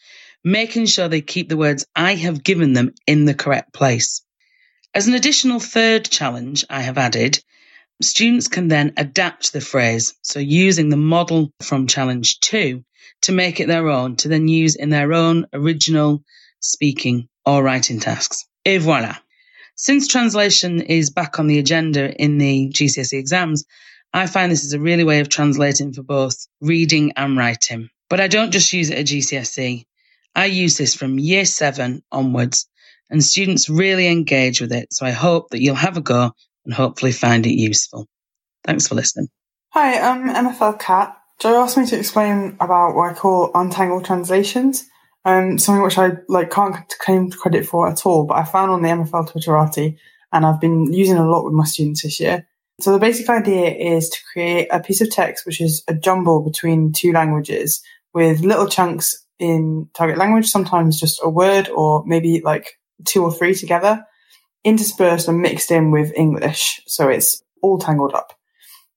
making 0.43 0.85
sure 0.85 1.07
they 1.07 1.21
keep 1.21 1.49
the 1.49 1.57
words 1.57 1.85
I 1.95 2.15
have 2.15 2.43
given 2.43 2.73
them 2.73 2.93
in 3.05 3.25
the 3.25 3.33
correct 3.33 3.73
place. 3.73 4.21
As 4.93 5.07
an 5.07 5.13
additional 5.13 5.59
third 5.59 6.09
challenge 6.09 6.65
I 6.69 6.81
have 6.81 6.97
added, 6.97 7.43
students 8.01 8.47
can 8.47 8.67
then 8.67 8.93
adapt 8.97 9.53
the 9.53 9.61
phrase. 9.61 10.13
So 10.21 10.39
using 10.39 10.89
the 10.89 10.97
model 10.97 11.51
from 11.61 11.87
challenge 11.87 12.39
two 12.39 12.83
to 13.23 13.31
make 13.31 13.59
it 13.59 13.67
their 13.67 13.89
own, 13.89 14.15
to 14.17 14.29
then 14.29 14.47
use 14.47 14.75
in 14.75 14.89
their 14.89 15.13
own 15.13 15.45
original 15.53 16.23
speaking 16.61 17.27
or 17.45 17.61
writing 17.61 17.99
tasks. 17.99 18.45
Et 18.69 18.77
voila. 18.77 19.15
Since 19.75 20.07
translation 20.07 20.81
is 20.81 21.09
back 21.09 21.39
on 21.39 21.47
the 21.47 21.57
agenda 21.57 22.13
in 22.21 22.37
the 22.37 22.69
GCSE 22.69 23.17
exams, 23.17 23.65
I 24.13 24.27
find 24.27 24.51
this 24.51 24.63
is 24.63 24.73
a 24.73 24.79
really 24.79 25.03
way 25.03 25.21
of 25.21 25.29
translating 25.29 25.91
for 25.91 26.03
both 26.03 26.45
reading 26.61 27.13
and 27.15 27.35
writing. 27.35 27.89
But 28.09 28.19
I 28.19 28.27
don't 28.27 28.51
just 28.51 28.71
use 28.71 28.91
it 28.91 28.99
at 28.99 29.05
GCSE. 29.07 29.85
I 30.35 30.45
use 30.45 30.77
this 30.77 30.93
from 30.93 31.17
year 31.17 31.45
seven 31.45 32.03
onwards, 32.11 32.69
and 33.09 33.23
students 33.23 33.69
really 33.69 34.07
engage 34.07 34.61
with 34.61 34.71
it. 34.71 34.93
So 34.93 35.05
I 35.05 35.11
hope 35.11 35.49
that 35.49 35.61
you'll 35.61 35.75
have 35.75 35.97
a 35.97 36.01
go 36.01 36.31
and 36.65 36.73
hopefully 36.73 37.11
find 37.11 37.47
it 37.47 37.59
useful. 37.59 38.07
Thanks 38.65 38.87
for 38.87 38.93
listening. 38.93 39.29
Hi, 39.69 39.99
I'm 39.99 40.29
MFL 40.29 40.79
Cat. 40.79 41.17
Joe 41.39 41.63
asked 41.63 41.77
me 41.77 41.87
to 41.87 41.97
explain 41.97 42.55
about 42.59 42.95
what 42.95 43.11
I 43.11 43.13
call 43.15 43.49
untangled 43.55 44.05
translations, 44.05 44.85
um, 45.25 45.57
something 45.57 45.83
which 45.83 45.97
I 45.97 46.13
like 46.27 46.51
can't 46.51 46.75
claim 46.99 47.29
credit 47.29 47.65
for 47.65 47.87
at 47.87 48.05
all, 48.05 48.25
but 48.25 48.37
I 48.37 48.43
found 48.43 48.71
on 48.71 48.81
the 48.81 48.89
MFL 48.89 49.29
Twitterati, 49.29 49.97
and 50.31 50.45
I've 50.45 50.61
been 50.61 50.91
using 50.93 51.17
a 51.17 51.29
lot 51.29 51.43
with 51.43 51.53
my 51.53 51.65
students 51.65 52.03
this 52.03 52.19
year. 52.19 52.47
So 52.81 52.93
the 52.93 52.99
basic 52.99 53.29
idea 53.29 53.71
is 53.71 54.09
to 54.09 54.17
create 54.31 54.69
a 54.71 54.79
piece 54.79 55.01
of 55.01 55.11
text 55.11 55.45
which 55.45 55.59
is 55.59 55.83
a 55.89 55.93
jumble 55.93 56.41
between 56.41 56.93
two 56.93 57.11
languages 57.11 57.81
with 58.13 58.39
little 58.39 58.67
chunks 58.67 59.25
in 59.37 59.89
target 59.93 60.17
language, 60.17 60.47
sometimes 60.47 60.99
just 60.99 61.19
a 61.23 61.29
word 61.29 61.69
or 61.69 62.03
maybe 62.05 62.41
like 62.43 62.79
two 63.05 63.23
or 63.23 63.33
three 63.33 63.53
together, 63.53 64.05
interspersed 64.63 65.27
and 65.27 65.41
mixed 65.41 65.71
in 65.71 65.91
with 65.91 66.13
English. 66.15 66.81
So 66.87 67.09
it's 67.09 67.41
all 67.61 67.79
tangled 67.79 68.13
up. 68.13 68.33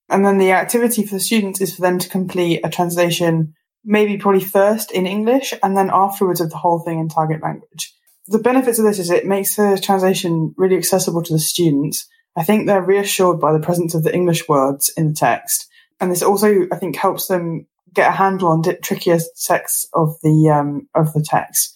And 0.09 0.25
then 0.25 0.39
the 0.39 0.53
activity 0.53 1.05
for 1.05 1.15
the 1.15 1.21
students 1.21 1.61
is 1.61 1.75
for 1.75 1.83
them 1.83 1.99
to 1.99 2.09
complete 2.09 2.61
a 2.65 2.71
translation, 2.71 3.55
maybe 3.85 4.17
probably 4.17 4.45
first 4.45 4.91
in 4.93 5.07
English 5.07 5.55
and 5.63 5.77
then 5.77 5.91
afterwards 5.93 6.41
of 6.41 6.51
the 6.51 6.57
whole 6.57 6.79
thing 6.81 6.99
in 6.99 7.09
target 7.09 7.43
language. 7.43 7.95
The 8.29 8.39
benefits 8.39 8.79
of 8.79 8.85
this 8.85 8.99
is 8.99 9.11
it 9.11 9.27
makes 9.27 9.57
the 9.57 9.81
translation 9.83 10.55
really 10.57 10.77
accessible 10.77 11.23
to 11.23 11.33
the 11.33 11.41
students. 11.41 12.09
I 12.37 12.45
think 12.45 12.67
they're 12.67 12.83
reassured 12.83 13.41
by 13.41 13.53
the 13.53 13.59
presence 13.59 13.95
of 13.95 14.05
the 14.05 14.15
English 14.15 14.49
words 14.49 14.93
in 14.97 15.09
the 15.09 15.15
text. 15.15 15.69
And 16.01 16.11
this 16.11 16.23
also, 16.23 16.67
I 16.73 16.77
think, 16.77 16.97
helps 16.97 17.27
them 17.27 17.67
get 17.95 18.09
a 18.09 18.13
handle 18.13 18.49
on 18.49 18.63
the 18.63 18.75
trickier 18.75 19.19
sects 19.35 19.87
of 19.93 20.17
the 20.23 20.49
um, 20.49 20.89
of 20.95 21.13
the 21.13 21.23
text 21.23 21.75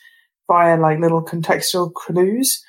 via 0.49 0.79
like 0.79 1.01
little 1.01 1.25
contextual 1.25 1.92
clues. 1.92 2.62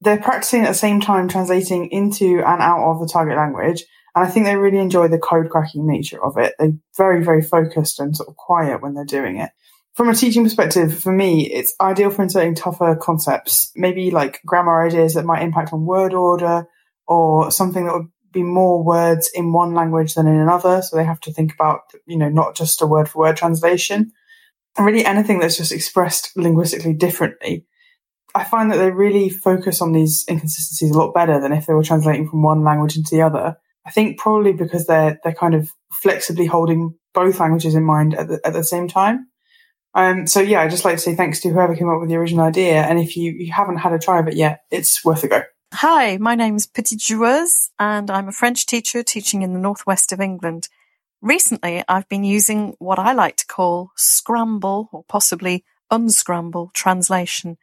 They're 0.00 0.20
practicing 0.20 0.62
at 0.62 0.68
the 0.68 0.74
same 0.74 1.00
time 1.00 1.28
translating 1.28 1.88
into 1.90 2.42
and 2.44 2.60
out 2.60 2.90
of 2.90 3.00
the 3.00 3.08
target 3.08 3.36
language, 3.36 3.84
and 4.14 4.24
I 4.24 4.28
think 4.28 4.46
they 4.46 4.56
really 4.56 4.78
enjoy 4.78 5.08
the 5.08 5.18
code 5.18 5.50
cracking 5.50 5.86
nature 5.86 6.22
of 6.22 6.36
it. 6.38 6.54
They're 6.58 6.72
very 6.96 7.24
very 7.24 7.42
focused 7.42 8.00
and 8.00 8.16
sort 8.16 8.28
of 8.28 8.36
quiet 8.36 8.82
when 8.82 8.94
they're 8.94 9.04
doing 9.04 9.38
it. 9.38 9.50
From 9.94 10.08
a 10.08 10.14
teaching 10.14 10.42
perspective, 10.42 10.98
for 10.98 11.12
me, 11.12 11.50
it's 11.50 11.74
ideal 11.78 12.10
for 12.10 12.22
inserting 12.22 12.54
tougher 12.54 12.96
concepts, 12.96 13.70
maybe 13.76 14.10
like 14.10 14.40
grammar 14.46 14.82
ideas 14.86 15.14
that 15.14 15.26
might 15.26 15.42
impact 15.42 15.72
on 15.72 15.84
word 15.84 16.14
order 16.14 16.66
or 17.06 17.50
something 17.50 17.84
that 17.84 17.94
would 17.94 18.08
be 18.32 18.42
more 18.42 18.82
words 18.82 19.30
in 19.34 19.52
one 19.52 19.74
language 19.74 20.14
than 20.14 20.26
in 20.26 20.36
another. 20.36 20.80
So 20.80 20.96
they 20.96 21.04
have 21.04 21.20
to 21.20 21.32
think 21.32 21.52
about, 21.52 21.80
you 22.06 22.16
know, 22.16 22.30
not 22.30 22.56
just 22.56 22.80
a 22.80 22.86
word 22.86 23.08
for 23.08 23.20
word 23.20 23.36
translation. 23.36 24.12
Really 24.78 25.04
anything 25.04 25.38
that's 25.38 25.58
just 25.58 25.72
expressed 25.72 26.34
linguistically 26.34 26.94
differently. 26.94 27.66
I 28.34 28.44
find 28.44 28.72
that 28.72 28.78
they 28.78 28.90
really 28.90 29.28
focus 29.28 29.82
on 29.82 29.92
these 29.92 30.24
inconsistencies 30.28 30.90
a 30.90 30.98
lot 30.98 31.12
better 31.12 31.38
than 31.38 31.52
if 31.52 31.66
they 31.66 31.74
were 31.74 31.84
translating 31.84 32.26
from 32.26 32.42
one 32.42 32.64
language 32.64 32.96
into 32.96 33.14
the 33.14 33.20
other. 33.20 33.58
I 33.84 33.90
think 33.90 34.18
probably 34.18 34.52
because 34.52 34.86
they're 34.86 35.18
they're 35.24 35.34
kind 35.34 35.54
of 35.54 35.70
flexibly 35.92 36.46
holding 36.46 36.94
both 37.14 37.40
languages 37.40 37.74
in 37.74 37.84
mind 37.84 38.14
at 38.14 38.28
the, 38.28 38.40
at 38.44 38.52
the 38.52 38.64
same 38.64 38.88
time. 38.88 39.28
Um, 39.94 40.26
so 40.26 40.40
yeah, 40.40 40.62
I'd 40.62 40.70
just 40.70 40.84
like 40.84 40.96
to 40.96 41.02
say 41.02 41.14
thanks 41.14 41.40
to 41.40 41.50
whoever 41.50 41.76
came 41.76 41.88
up 41.88 42.00
with 42.00 42.08
the 42.08 42.16
original 42.16 42.44
idea. 42.44 42.82
And 42.82 42.98
if 42.98 43.16
you, 43.16 43.32
you 43.32 43.52
haven't 43.52 43.76
had 43.76 43.92
a 43.92 43.98
try 43.98 44.18
of 44.20 44.28
it 44.28 44.34
yet, 44.34 44.60
it's 44.70 45.04
worth 45.04 45.22
a 45.24 45.28
go. 45.28 45.42
Hi, 45.74 46.16
my 46.18 46.34
name's 46.34 46.66
Petit 46.66 46.96
Joueuse, 46.96 47.70
and 47.78 48.10
I'm 48.10 48.28
a 48.28 48.32
French 48.32 48.66
teacher 48.66 49.02
teaching 49.02 49.42
in 49.42 49.54
the 49.54 49.58
northwest 49.58 50.12
of 50.12 50.20
England. 50.20 50.68
Recently, 51.22 51.82
I've 51.88 52.08
been 52.08 52.24
using 52.24 52.74
what 52.78 52.98
I 52.98 53.12
like 53.12 53.36
to 53.36 53.46
call 53.46 53.92
scramble 53.96 54.88
or 54.92 55.04
possibly 55.04 55.64
unscramble 55.90 56.72
translation. 56.74 57.56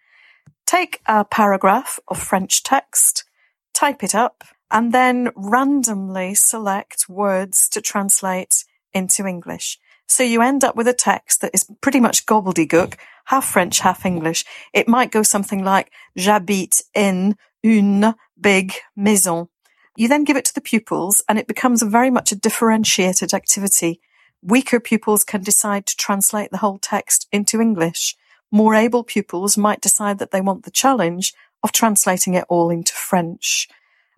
Take 0.66 1.02
a 1.06 1.24
paragraph 1.26 2.00
of 2.08 2.20
French 2.20 2.64
text, 2.64 3.26
type 3.74 4.04
it 4.04 4.16
up, 4.16 4.44
and 4.72 4.94
then 4.94 5.30
randomly 5.36 6.34
select 6.34 7.10
words 7.10 7.68
to 7.70 7.82
translate 7.82 8.66
into 8.94 9.26
English. 9.26 9.80
So 10.08 10.24
you 10.24 10.42
end 10.42 10.64
up 10.64 10.76
with 10.76 10.88
a 10.88 10.94
text 10.94 11.42
that 11.42 11.52
is 11.54 11.70
pretty 11.82 12.00
much 12.00 12.26
gobbledygook, 12.26 12.96
half 13.26 13.46
French, 13.46 13.80
half 13.80 14.06
English. 14.06 14.44
It 14.74 14.88
might 14.88 15.12
go 15.12 15.22
something 15.22 15.64
like, 15.64 15.92
j'habite 16.18 16.82
in 16.96 17.36
une 17.64 18.16
big 18.40 18.74
maison. 18.96 19.50
You 19.96 20.08
then 20.08 20.24
give 20.24 20.38
it 20.38 20.46
to 20.46 20.54
the 20.54 20.62
pupils 20.62 21.22
and 21.30 21.38
it 21.38 21.48
becomes 21.48 21.84
very 21.84 22.10
much 22.10 22.32
a 22.32 22.36
differentiated 22.36 23.34
activity. 23.34 24.02
Weaker 24.42 24.80
pupils 24.80 25.24
can 25.24 25.44
decide 25.44 25.86
to 25.88 25.98
translate 25.98 26.52
the 26.52 26.58
whole 26.58 26.80
text 26.80 27.28
into 27.32 27.62
English. 27.62 28.16
More 28.52 28.74
able 28.74 29.04
pupils 29.04 29.58
might 29.58 29.82
decide 29.82 30.18
that 30.20 30.32
they 30.32 30.42
want 30.42 30.64
the 30.64 30.72
challenge 30.72 31.34
of 31.62 31.72
translating 31.72 32.34
it 32.34 32.46
all 32.50 32.70
into 32.70 32.94
French. 32.94 33.68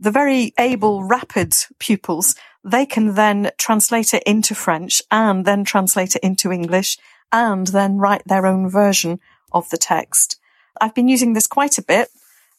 The 0.01 0.11
very 0.11 0.51
able, 0.57 1.03
rapid 1.03 1.53
pupils 1.77 2.35
they 2.63 2.87
can 2.87 3.13
then 3.13 3.51
translate 3.57 4.13
it 4.15 4.23
into 4.23 4.55
French 4.55 5.01
and 5.11 5.45
then 5.45 5.63
translate 5.63 6.15
it 6.15 6.23
into 6.23 6.51
English 6.51 6.97
and 7.31 7.67
then 7.67 7.97
write 7.97 8.23
their 8.25 8.47
own 8.47 8.67
version 8.67 9.19
of 9.51 9.69
the 9.69 9.77
text. 9.77 10.39
I've 10.79 10.95
been 10.95 11.07
using 11.07 11.33
this 11.33 11.45
quite 11.47 11.77
a 11.77 11.83
bit. 11.83 12.09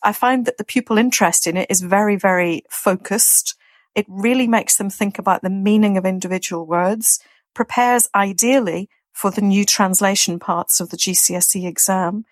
I 0.05 0.13
find 0.13 0.47
that 0.47 0.57
the 0.57 0.65
pupil 0.65 0.99
interest 0.99 1.47
in 1.49 1.57
it 1.57 1.69
is 1.69 1.81
very, 1.81 2.15
very 2.15 2.63
focused. 2.71 3.57
It 3.95 4.07
really 4.09 4.47
makes 4.47 4.77
them 4.77 4.89
think 4.89 5.19
about 5.19 5.43
the 5.43 5.51
meaning 5.51 5.97
of 5.97 6.07
individual 6.07 6.65
words, 6.65 7.21
prepares 7.55 8.09
ideally 8.15 8.89
for 9.13 9.33
the 9.33 9.43
new 9.43 9.65
translation 9.65 10.39
parts 10.39 10.81
of 10.81 10.91
the 10.91 10.97
GCSE 10.97 11.67
exam. 11.67 12.25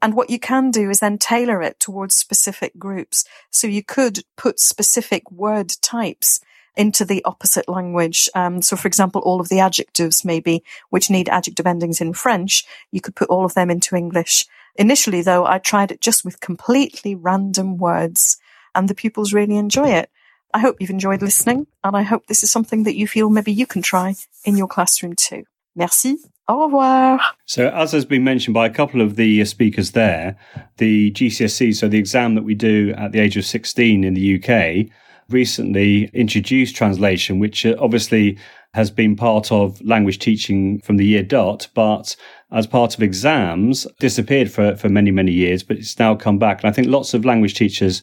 And 0.00 0.14
what 0.14 0.30
you 0.30 0.38
can 0.38 0.70
do 0.70 0.90
is 0.90 1.00
then 1.00 1.18
tailor 1.18 1.62
it 1.62 1.80
towards 1.80 2.16
specific 2.16 2.78
groups. 2.78 3.24
So 3.50 3.66
you 3.66 3.82
could 3.82 4.20
put 4.36 4.60
specific 4.60 5.30
word 5.30 5.72
types 5.82 6.40
into 6.76 7.04
the 7.04 7.22
opposite 7.24 7.68
language. 7.68 8.28
Um, 8.36 8.62
so, 8.62 8.76
for 8.76 8.86
example, 8.86 9.20
all 9.22 9.40
of 9.40 9.48
the 9.48 9.58
adjectives 9.58 10.24
maybe 10.24 10.62
which 10.90 11.10
need 11.10 11.28
adjective 11.28 11.66
endings 11.66 12.00
in 12.00 12.12
French, 12.12 12.64
you 12.92 13.00
could 13.00 13.16
put 13.16 13.28
all 13.28 13.44
of 13.44 13.54
them 13.54 13.68
into 13.68 13.96
English. 13.96 14.46
Initially, 14.76 15.20
though, 15.20 15.44
I 15.44 15.58
tried 15.58 15.90
it 15.90 16.00
just 16.00 16.24
with 16.24 16.40
completely 16.40 17.16
random 17.16 17.76
words, 17.78 18.38
and 18.76 18.88
the 18.88 18.94
pupils 18.94 19.32
really 19.32 19.56
enjoy 19.56 19.88
it. 19.88 20.08
I 20.54 20.60
hope 20.60 20.76
you've 20.78 20.88
enjoyed 20.90 21.20
listening, 21.20 21.66
and 21.82 21.96
I 21.96 22.02
hope 22.02 22.26
this 22.26 22.44
is 22.44 22.52
something 22.52 22.84
that 22.84 22.96
you 22.96 23.08
feel 23.08 23.28
maybe 23.28 23.52
you 23.52 23.66
can 23.66 23.82
try 23.82 24.14
in 24.44 24.56
your 24.56 24.68
classroom 24.68 25.14
too. 25.14 25.44
Merci. 25.74 26.18
Au 26.48 26.64
revoir. 26.64 27.20
So, 27.44 27.68
as 27.68 27.92
has 27.92 28.06
been 28.06 28.24
mentioned 28.24 28.54
by 28.54 28.64
a 28.64 28.70
couple 28.70 29.02
of 29.02 29.16
the 29.16 29.44
speakers 29.44 29.90
there, 29.90 30.34
the 30.78 31.10
GCSE, 31.10 31.74
so 31.76 31.88
the 31.88 31.98
exam 31.98 32.34
that 32.36 32.44
we 32.44 32.54
do 32.54 32.94
at 32.96 33.12
the 33.12 33.20
age 33.20 33.36
of 33.36 33.44
16 33.44 34.02
in 34.02 34.14
the 34.14 34.42
UK, 34.42 34.90
recently 35.28 36.10
introduced 36.14 36.74
translation, 36.74 37.38
which 37.38 37.66
uh, 37.66 37.76
obviously 37.78 38.38
has 38.72 38.90
been 38.90 39.14
part 39.14 39.52
of 39.52 39.78
language 39.82 40.18
teaching 40.18 40.80
from 40.80 40.96
the 40.96 41.04
year 41.04 41.22
dot, 41.22 41.68
but 41.74 42.16
as 42.50 42.66
part 42.66 42.94
of 42.94 43.02
exams 43.02 43.86
disappeared 43.98 44.50
for, 44.50 44.74
for 44.76 44.88
many, 44.88 45.10
many 45.10 45.32
years, 45.32 45.62
but 45.62 45.76
it's 45.76 45.98
now 45.98 46.14
come 46.14 46.38
back. 46.38 46.62
And 46.62 46.70
I 46.70 46.72
think 46.72 46.88
lots 46.88 47.12
of 47.12 47.26
language 47.26 47.54
teachers 47.54 48.02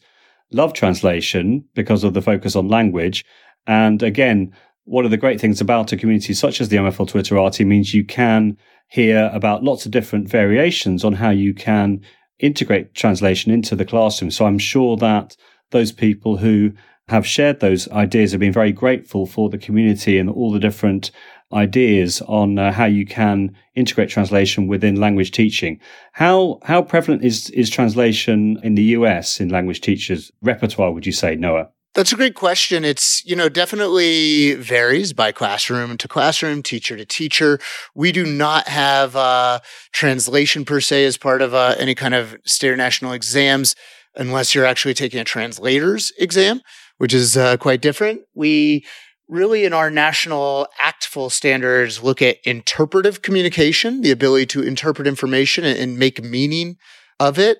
love 0.52 0.72
translation 0.72 1.64
because 1.74 2.04
of 2.04 2.14
the 2.14 2.22
focus 2.22 2.54
on 2.54 2.68
language. 2.68 3.24
And 3.66 4.02
again, 4.02 4.52
one 4.86 5.04
of 5.04 5.10
the 5.10 5.16
great 5.16 5.40
things 5.40 5.60
about 5.60 5.92
a 5.92 5.96
community 5.96 6.32
such 6.32 6.60
as 6.60 6.68
the 6.68 6.76
MFL 6.76 7.10
Twitterati 7.10 7.66
means 7.66 7.92
you 7.92 8.04
can 8.04 8.56
hear 8.88 9.30
about 9.34 9.64
lots 9.64 9.84
of 9.84 9.92
different 9.92 10.28
variations 10.28 11.04
on 11.04 11.12
how 11.12 11.30
you 11.30 11.52
can 11.52 12.00
integrate 12.38 12.94
translation 12.94 13.50
into 13.52 13.74
the 13.74 13.84
classroom. 13.84 14.30
So 14.30 14.46
I'm 14.46 14.58
sure 14.58 14.96
that 14.98 15.36
those 15.72 15.90
people 15.90 16.36
who 16.36 16.72
have 17.08 17.26
shared 17.26 17.60
those 17.60 17.88
ideas 17.90 18.30
have 18.30 18.40
been 18.40 18.52
very 18.52 18.72
grateful 18.72 19.26
for 19.26 19.48
the 19.50 19.58
community 19.58 20.18
and 20.18 20.30
all 20.30 20.52
the 20.52 20.60
different 20.60 21.10
ideas 21.52 22.20
on 22.22 22.58
uh, 22.58 22.72
how 22.72 22.84
you 22.84 23.06
can 23.06 23.56
integrate 23.74 24.08
translation 24.08 24.68
within 24.68 25.00
language 25.00 25.32
teaching. 25.32 25.80
How 26.12 26.58
how 26.64 26.82
prevalent 26.82 27.24
is 27.24 27.50
is 27.50 27.70
translation 27.70 28.58
in 28.62 28.74
the 28.74 28.82
US 28.98 29.40
in 29.40 29.48
language 29.48 29.80
teachers 29.80 30.30
repertoire? 30.42 30.92
Would 30.92 31.06
you 31.06 31.12
say, 31.12 31.36
Noah? 31.36 31.70
That's 31.96 32.12
a 32.12 32.16
great 32.16 32.36
question. 32.36 32.84
It's, 32.84 33.24
you 33.24 33.34
know, 33.34 33.48
definitely 33.48 34.54
varies 34.54 35.12
by 35.12 35.32
classroom 35.32 35.96
to 35.96 36.06
classroom, 36.06 36.62
teacher 36.62 36.96
to 36.96 37.04
teacher. 37.04 37.58
We 37.94 38.12
do 38.12 38.24
not 38.24 38.68
have 38.68 39.16
uh, 39.16 39.60
translation 39.92 40.64
per 40.64 40.80
se 40.80 41.06
as 41.06 41.16
part 41.16 41.42
of 41.42 41.54
uh, 41.54 41.74
any 41.78 41.94
kind 41.96 42.14
of 42.14 42.36
state 42.44 42.70
or 42.70 42.76
national 42.76 43.12
exams 43.12 43.74
unless 44.14 44.54
you're 44.54 44.64
actually 44.64 44.94
taking 44.94 45.18
a 45.18 45.24
translator's 45.24 46.12
exam 46.18 46.60
which 46.98 47.14
is 47.14 47.36
uh, 47.36 47.56
quite 47.56 47.80
different. 47.80 48.22
We 48.34 48.84
really, 49.28 49.64
in 49.64 49.72
our 49.72 49.90
national 49.90 50.68
ACTFL 50.82 51.30
standards, 51.30 52.02
look 52.02 52.22
at 52.22 52.38
interpretive 52.44 53.22
communication, 53.22 54.00
the 54.00 54.10
ability 54.10 54.46
to 54.46 54.62
interpret 54.62 55.06
information 55.06 55.64
and, 55.64 55.78
and 55.78 55.98
make 55.98 56.22
meaning 56.22 56.76
of 57.18 57.38
it. 57.38 57.58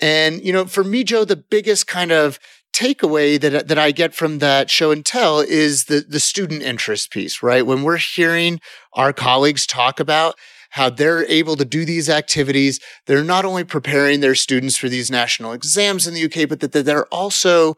And, 0.00 0.42
you 0.44 0.52
know, 0.52 0.64
for 0.64 0.84
me, 0.84 1.02
Joe, 1.02 1.24
the 1.24 1.36
biggest 1.36 1.88
kind 1.88 2.12
of 2.12 2.38
takeaway 2.72 3.40
that 3.40 3.68
that 3.68 3.78
I 3.78 3.90
get 3.90 4.14
from 4.14 4.38
that 4.38 4.70
show 4.70 4.90
and 4.90 5.04
tell 5.04 5.40
is 5.40 5.84
the 5.84 6.04
the 6.08 6.20
student 6.20 6.62
interest 6.62 7.10
piece, 7.10 7.42
right? 7.42 7.66
When 7.66 7.82
we're 7.82 7.96
hearing 7.96 8.60
our 8.92 9.12
colleagues 9.12 9.66
talk 9.66 10.00
about 10.00 10.36
how 10.70 10.90
they're 10.90 11.24
able 11.26 11.56
to 11.56 11.64
do 11.64 11.84
these 11.84 12.10
activities, 12.10 12.78
they're 13.06 13.24
not 13.24 13.44
only 13.44 13.64
preparing 13.64 14.20
their 14.20 14.34
students 14.34 14.76
for 14.76 14.88
these 14.88 15.10
national 15.10 15.52
exams 15.52 16.06
in 16.06 16.14
the 16.14 16.24
UK, 16.24 16.48
but 16.48 16.60
that 16.60 16.72
they're 16.72 17.06
also 17.06 17.74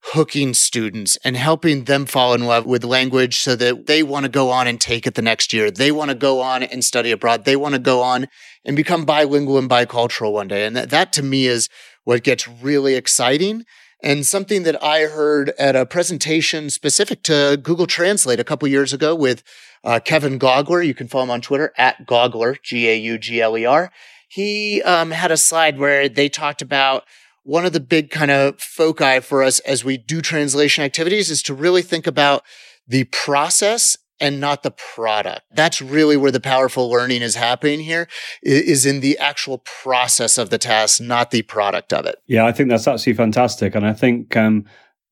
hooking 0.00 0.54
students 0.54 1.18
and 1.24 1.36
helping 1.36 1.84
them 1.84 2.06
fall 2.06 2.32
in 2.32 2.44
love 2.44 2.64
with 2.64 2.84
language 2.84 3.38
so 3.38 3.56
that 3.56 3.86
they 3.86 4.02
want 4.02 4.24
to 4.24 4.30
go 4.30 4.50
on 4.50 4.66
and 4.66 4.80
take 4.80 5.06
it 5.06 5.14
the 5.14 5.22
next 5.22 5.52
year. 5.52 5.70
They 5.70 5.90
want 5.90 6.10
to 6.10 6.14
go 6.14 6.40
on 6.40 6.62
and 6.62 6.84
study 6.84 7.10
abroad. 7.10 7.44
They 7.44 7.56
want 7.56 7.74
to 7.74 7.80
go 7.80 8.00
on 8.00 8.28
and 8.64 8.76
become 8.76 9.04
bilingual 9.04 9.58
and 9.58 9.68
bicultural 9.68 10.32
one 10.32 10.48
day. 10.48 10.64
And 10.64 10.76
that, 10.76 10.90
that 10.90 11.12
to 11.14 11.22
me 11.22 11.46
is 11.46 11.68
what 12.04 12.22
gets 12.22 12.48
really 12.48 12.94
exciting. 12.94 13.64
And 14.02 14.24
something 14.24 14.62
that 14.62 14.82
I 14.82 15.02
heard 15.02 15.50
at 15.58 15.74
a 15.74 15.84
presentation 15.84 16.70
specific 16.70 17.22
to 17.24 17.58
Google 17.60 17.86
Translate 17.86 18.38
a 18.38 18.44
couple 18.44 18.68
years 18.68 18.92
ago 18.92 19.14
with 19.14 19.42
uh, 19.82 19.98
Kevin 20.04 20.38
Gaugler. 20.38 20.86
You 20.86 20.94
can 20.94 21.08
follow 21.08 21.24
him 21.24 21.30
on 21.30 21.40
Twitter 21.40 21.72
at 21.76 22.06
Gaugler, 22.06 22.56
G 22.62 22.88
A 22.88 22.96
U 22.96 23.18
G 23.18 23.40
L 23.40 23.58
E 23.58 23.64
R. 23.64 23.90
He 24.28 24.82
um, 24.82 25.10
had 25.10 25.30
a 25.30 25.36
slide 25.36 25.78
where 25.78 26.08
they 26.08 26.28
talked 26.28 26.62
about 26.62 27.04
one 27.42 27.64
of 27.64 27.72
the 27.72 27.80
big 27.80 28.10
kind 28.10 28.30
of 28.30 28.60
foci 28.60 29.20
for 29.20 29.42
us 29.42 29.58
as 29.60 29.84
we 29.84 29.96
do 29.96 30.20
translation 30.20 30.84
activities 30.84 31.30
is 31.30 31.42
to 31.44 31.54
really 31.54 31.82
think 31.82 32.06
about 32.06 32.44
the 32.86 33.04
process 33.04 33.96
and 34.20 34.40
not 34.40 34.62
the 34.62 34.70
product. 34.70 35.42
That's 35.52 35.80
really 35.80 36.16
where 36.16 36.30
the 36.30 36.40
powerful 36.40 36.90
learning 36.90 37.22
is 37.22 37.34
happening 37.34 37.80
here 37.80 38.08
is 38.42 38.84
in 38.84 39.00
the 39.00 39.18
actual 39.18 39.58
process 39.58 40.38
of 40.38 40.50
the 40.50 40.58
task, 40.58 41.00
not 41.00 41.30
the 41.30 41.42
product 41.42 41.92
of 41.92 42.06
it. 42.06 42.16
Yeah, 42.26 42.46
I 42.46 42.52
think 42.52 42.68
that's 42.70 42.88
absolutely 42.88 43.22
fantastic. 43.22 43.74
And 43.74 43.86
I 43.86 43.92
think, 43.92 44.36
um, 44.36 44.64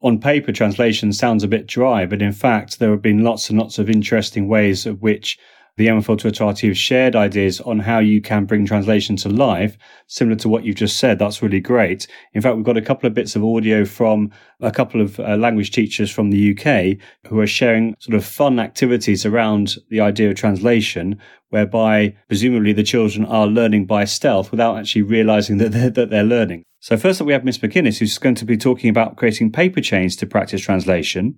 on 0.02 0.20
paper, 0.20 0.52
translation 0.52 1.12
sounds 1.12 1.42
a 1.42 1.48
bit 1.48 1.66
dry, 1.66 2.04
but 2.06 2.20
in 2.20 2.32
fact, 2.32 2.78
there 2.78 2.90
have 2.90 3.02
been 3.02 3.24
lots 3.24 3.48
and 3.48 3.58
lots 3.58 3.78
of 3.78 3.88
interesting 3.88 4.46
ways 4.46 4.86
of 4.86 5.00
which 5.00 5.38
the 5.76 5.88
MFL 5.88 6.18
Twitterati 6.18 6.68
have 6.68 6.78
shared 6.78 7.14
ideas 7.14 7.60
on 7.60 7.78
how 7.80 7.98
you 7.98 8.22
can 8.22 8.46
bring 8.46 8.64
translation 8.64 9.14
to 9.16 9.28
life, 9.28 9.76
similar 10.06 10.36
to 10.36 10.48
what 10.48 10.64
you've 10.64 10.76
just 10.76 10.96
said. 10.96 11.18
That's 11.18 11.42
really 11.42 11.60
great. 11.60 12.06
In 12.32 12.40
fact, 12.40 12.56
we've 12.56 12.64
got 12.64 12.78
a 12.78 12.82
couple 12.82 13.06
of 13.06 13.12
bits 13.12 13.36
of 13.36 13.44
audio 13.44 13.84
from 13.84 14.30
a 14.60 14.70
couple 14.70 15.02
of 15.02 15.20
uh, 15.20 15.36
language 15.36 15.72
teachers 15.72 16.10
from 16.10 16.30
the 16.30 16.56
UK 16.56 16.96
who 17.28 17.38
are 17.40 17.46
sharing 17.46 17.94
sort 17.98 18.14
of 18.14 18.24
fun 18.24 18.58
activities 18.58 19.26
around 19.26 19.76
the 19.90 20.00
idea 20.00 20.30
of 20.30 20.36
translation, 20.36 21.20
whereby 21.50 22.16
presumably 22.28 22.72
the 22.72 22.82
children 22.82 23.26
are 23.26 23.46
learning 23.46 23.84
by 23.84 24.04
stealth 24.04 24.50
without 24.50 24.78
actually 24.78 25.02
realizing 25.02 25.58
that 25.58 25.72
they're, 25.72 25.90
that 25.90 26.08
they're 26.08 26.24
learning. 26.24 26.64
So 26.80 26.96
first 26.96 27.20
up, 27.20 27.26
we 27.26 27.32
have 27.34 27.44
Miss 27.44 27.58
McInnes, 27.58 27.98
who's 27.98 28.16
going 28.16 28.36
to 28.36 28.44
be 28.46 28.56
talking 28.56 28.88
about 28.88 29.16
creating 29.16 29.52
paper 29.52 29.80
chains 29.82 30.16
to 30.16 30.26
practice 30.26 30.62
translation. 30.62 31.36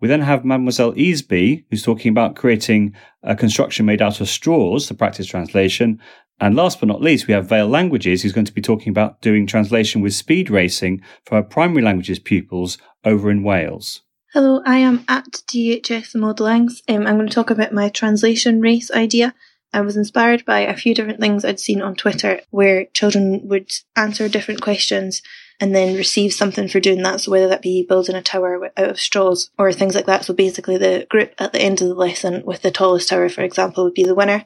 We 0.00 0.08
then 0.08 0.20
have 0.20 0.44
Mademoiselle 0.44 0.92
Easby, 0.92 1.64
who's 1.70 1.82
talking 1.82 2.10
about 2.10 2.36
creating 2.36 2.94
a 3.22 3.34
construction 3.34 3.86
made 3.86 4.02
out 4.02 4.20
of 4.20 4.28
straws 4.28 4.86
to 4.86 4.94
practice 4.94 5.26
translation. 5.26 6.00
And 6.38 6.54
last 6.54 6.80
but 6.80 6.88
not 6.88 7.00
least, 7.00 7.26
we 7.26 7.34
have 7.34 7.48
Vale 7.48 7.66
Languages, 7.66 8.22
who's 8.22 8.32
going 8.32 8.44
to 8.44 8.52
be 8.52 8.60
talking 8.60 8.90
about 8.90 9.22
doing 9.22 9.46
translation 9.46 10.02
with 10.02 10.14
speed 10.14 10.50
racing 10.50 11.00
for 11.24 11.36
her 11.36 11.42
primary 11.42 11.82
languages 11.82 12.18
pupils 12.18 12.76
over 13.04 13.30
in 13.30 13.42
Wales. 13.42 14.02
Hello, 14.34 14.60
I 14.66 14.76
am 14.78 15.02
at 15.08 15.28
DHS 15.48 16.14
Modellings. 16.14 16.82
Um, 16.88 17.06
I'm 17.06 17.16
going 17.16 17.28
to 17.28 17.34
talk 17.34 17.48
about 17.50 17.72
my 17.72 17.88
translation 17.88 18.60
race 18.60 18.90
idea. 18.90 19.34
I 19.72 19.80
was 19.80 19.96
inspired 19.96 20.44
by 20.44 20.60
a 20.60 20.76
few 20.76 20.94
different 20.94 21.20
things 21.20 21.42
I'd 21.42 21.58
seen 21.58 21.80
on 21.80 21.94
Twitter 21.94 22.40
where 22.50 22.84
children 22.92 23.48
would 23.48 23.70
answer 23.96 24.28
different 24.28 24.60
questions 24.60 25.22
and 25.60 25.74
then 25.74 25.96
receive 25.96 26.32
something 26.32 26.68
for 26.68 26.80
doing 26.80 27.02
that. 27.02 27.20
So 27.20 27.30
whether 27.30 27.48
that 27.48 27.62
be 27.62 27.82
building 27.82 28.14
a 28.14 28.22
tower 28.22 28.70
out 28.76 28.90
of 28.90 29.00
straws 29.00 29.50
or 29.58 29.72
things 29.72 29.94
like 29.94 30.06
that. 30.06 30.24
So 30.24 30.34
basically 30.34 30.76
the 30.76 31.06
group 31.08 31.32
at 31.38 31.52
the 31.52 31.60
end 31.60 31.80
of 31.80 31.88
the 31.88 31.94
lesson 31.94 32.44
with 32.44 32.62
the 32.62 32.70
tallest 32.70 33.08
tower, 33.08 33.28
for 33.28 33.42
example, 33.42 33.84
would 33.84 33.94
be 33.94 34.04
the 34.04 34.14
winner. 34.14 34.44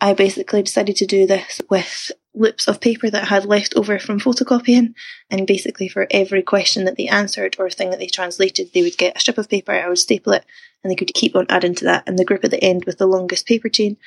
I 0.00 0.14
basically 0.14 0.62
decided 0.62 0.96
to 0.96 1.06
do 1.06 1.26
this 1.26 1.60
with 1.68 2.10
loops 2.34 2.66
of 2.68 2.80
paper 2.80 3.10
that 3.10 3.24
I 3.24 3.26
had 3.26 3.44
left 3.44 3.74
over 3.76 3.98
from 3.98 4.18
photocopying. 4.18 4.94
And 5.30 5.46
basically, 5.46 5.88
for 5.88 6.06
every 6.10 6.42
question 6.42 6.84
that 6.84 6.96
they 6.96 7.06
answered 7.06 7.56
or 7.58 7.68
thing 7.68 7.90
that 7.90 7.98
they 7.98 8.06
translated, 8.06 8.70
they 8.72 8.82
would 8.82 8.96
get 8.96 9.16
a 9.16 9.20
strip 9.20 9.38
of 9.38 9.48
paper, 9.48 9.72
I 9.72 9.88
would 9.88 9.98
staple 9.98 10.32
it, 10.32 10.44
and 10.82 10.90
they 10.90 10.96
could 10.96 11.12
keep 11.12 11.36
on 11.36 11.46
adding 11.48 11.74
to 11.76 11.84
that. 11.84 12.04
And 12.06 12.18
the 12.18 12.24
group 12.24 12.44
at 12.44 12.50
the 12.50 12.62
end 12.64 12.84
with 12.86 12.98
the 12.98 13.06
longest 13.06 13.46
paper 13.46 13.68
chain 13.68 13.98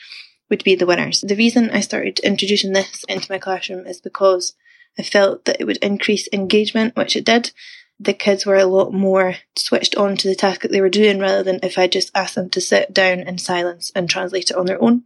would 0.50 0.64
be 0.64 0.76
the 0.76 0.86
winners. 0.86 1.22
The 1.22 1.36
reason 1.36 1.70
I 1.70 1.82
started 1.82 2.20
introducing 2.20 2.74
this 2.74 3.04
into 3.08 3.32
my 3.32 3.38
classroom 3.38 3.86
is 3.86 4.02
because 4.02 4.56
I 4.98 5.04
felt 5.04 5.46
that 5.46 5.58
it 5.60 5.66
would 5.66 5.78
increase 5.78 6.28
engagement, 6.32 6.96
which 6.96 7.16
it 7.16 7.26
did. 7.26 7.52
The 8.00 8.14
kids 8.14 8.46
were 8.46 8.58
a 8.58 8.66
lot 8.66 8.94
more 8.94 9.36
switched 9.56 9.96
on 9.96 10.18
to 10.18 10.28
the 10.28 10.36
task 10.36 10.62
that 10.62 10.72
they 10.72 10.82
were 10.82 10.90
doing 10.90 11.20
rather 11.20 11.44
than 11.44 11.60
if 11.64 11.78
I 11.78 11.88
just 11.88 12.12
asked 12.16 12.36
them 12.36 12.50
to 12.52 12.62
sit 12.62 12.94
down 12.94 13.20
in 13.20 13.38
silence 13.38 13.92
and 13.96 14.10
translate 14.10 14.52
it 14.52 14.58
on 14.58 14.66
their 14.66 14.82
own. 14.82 15.04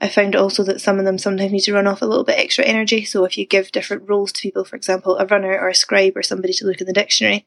I 0.00 0.08
found 0.08 0.34
also 0.34 0.64
that 0.64 0.80
some 0.80 0.98
of 0.98 1.04
them 1.04 1.18
sometimes 1.18 1.52
need 1.52 1.60
to 1.60 1.72
run 1.72 1.86
off 1.86 2.02
a 2.02 2.06
little 2.06 2.24
bit 2.24 2.38
extra 2.38 2.64
energy. 2.64 3.04
So 3.04 3.24
if 3.24 3.38
you 3.38 3.46
give 3.46 3.70
different 3.70 4.08
roles 4.08 4.32
to 4.32 4.42
people, 4.42 4.64
for 4.64 4.74
example, 4.74 5.16
a 5.16 5.26
runner 5.26 5.56
or 5.56 5.68
a 5.68 5.74
scribe 5.74 6.16
or 6.16 6.24
somebody 6.24 6.52
to 6.54 6.66
look 6.66 6.80
in 6.80 6.88
the 6.88 6.92
dictionary, 6.92 7.46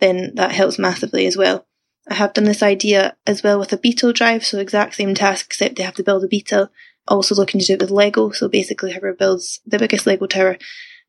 then 0.00 0.34
that 0.34 0.50
helps 0.50 0.78
massively 0.78 1.26
as 1.26 1.36
well. 1.36 1.66
I 2.10 2.14
have 2.14 2.34
done 2.34 2.44
this 2.44 2.62
idea 2.62 3.16
as 3.26 3.42
well 3.42 3.58
with 3.58 3.72
a 3.72 3.78
beetle 3.78 4.12
drive, 4.12 4.44
so 4.44 4.58
exact 4.58 4.96
same 4.96 5.14
task 5.14 5.46
except 5.46 5.76
they 5.76 5.84
have 5.84 5.94
to 5.94 6.02
build 6.02 6.24
a 6.24 6.28
beetle. 6.28 6.68
Also 7.06 7.34
looking 7.34 7.60
to 7.60 7.66
do 7.66 7.74
it 7.74 7.80
with 7.80 7.90
Lego, 7.90 8.30
so 8.30 8.48
basically 8.48 8.90
whoever 8.90 9.12
builds 9.12 9.60
the 9.64 9.78
biggest 9.78 10.06
Lego 10.06 10.26
tower 10.26 10.58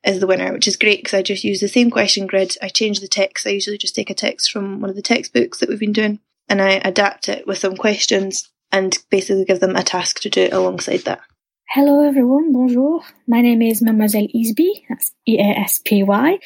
is 0.04 0.20
the 0.20 0.26
winner, 0.26 0.52
which 0.52 0.68
is 0.68 0.76
great 0.76 1.00
because 1.00 1.14
I 1.14 1.22
just 1.22 1.44
use 1.44 1.60
the 1.60 1.68
same 1.68 1.90
question 1.90 2.26
grid. 2.26 2.56
I 2.62 2.68
change 2.68 3.00
the 3.00 3.08
text. 3.08 3.46
I 3.46 3.50
usually 3.50 3.78
just 3.78 3.94
take 3.94 4.10
a 4.10 4.14
text 4.14 4.50
from 4.50 4.80
one 4.80 4.90
of 4.90 4.96
the 4.96 5.02
textbooks 5.02 5.58
that 5.58 5.68
we've 5.68 5.80
been 5.80 5.92
doing 5.92 6.20
and 6.48 6.62
I 6.62 6.80
adapt 6.84 7.28
it 7.28 7.46
with 7.46 7.58
some 7.58 7.76
questions 7.76 8.48
and 8.72 8.96
basically 9.10 9.44
give 9.44 9.60
them 9.60 9.76
a 9.76 9.82
task 9.82 10.20
to 10.20 10.30
do 10.30 10.48
alongside 10.52 11.00
that. 11.00 11.20
Hello 11.68 12.06
everyone, 12.06 12.52
bonjour. 12.52 13.02
My 13.26 13.40
name 13.40 13.62
is 13.62 13.82
Mademoiselle 13.82 14.28
Easpy, 14.34 14.84
that's 14.88 15.12
E-A-S-P-Y, 15.26 16.38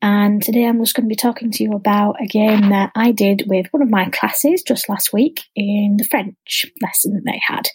and 0.00 0.42
today 0.42 0.64
I'm 0.64 0.78
just 0.78 0.94
going 0.94 1.04
to 1.04 1.08
be 1.08 1.16
talking 1.16 1.50
to 1.50 1.64
you 1.64 1.72
about 1.72 2.22
a 2.22 2.26
game 2.26 2.70
that 2.70 2.92
I 2.94 3.10
did 3.10 3.44
with 3.46 3.66
one 3.72 3.82
of 3.82 3.90
my 3.90 4.08
classes 4.10 4.62
just 4.62 4.88
last 4.88 5.12
week 5.12 5.42
in 5.56 5.96
the 5.98 6.04
French 6.04 6.66
lesson 6.80 7.14
that 7.14 7.24
they 7.26 7.40
had. 7.44 7.68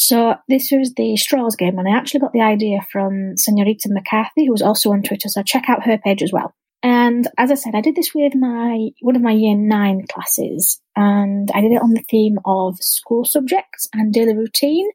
So 0.00 0.34
this 0.48 0.72
was 0.72 0.94
the 0.94 1.14
straws 1.18 1.56
game, 1.56 1.78
and 1.78 1.86
I 1.86 1.94
actually 1.94 2.20
got 2.20 2.32
the 2.32 2.40
idea 2.40 2.80
from 2.90 3.36
Senorita 3.36 3.90
McCarthy, 3.90 4.46
who 4.46 4.52
was 4.52 4.62
also 4.62 4.92
on 4.92 5.02
Twitter, 5.02 5.28
so 5.28 5.42
check 5.42 5.68
out 5.68 5.84
her 5.84 5.98
page 5.98 6.22
as 6.22 6.32
well. 6.32 6.54
And 6.82 7.28
as 7.36 7.50
I 7.50 7.54
said, 7.54 7.74
I 7.74 7.82
did 7.82 7.96
this 7.96 8.14
with 8.14 8.34
my 8.34 8.88
one 9.02 9.14
of 9.14 9.20
my 9.20 9.32
year 9.32 9.54
nine 9.54 10.06
classes, 10.10 10.80
and 10.96 11.50
I 11.54 11.60
did 11.60 11.72
it 11.72 11.82
on 11.82 11.90
the 11.90 12.02
theme 12.10 12.38
of 12.46 12.78
school 12.80 13.26
subjects 13.26 13.88
and 13.92 14.10
daily 14.10 14.34
routine 14.34 14.88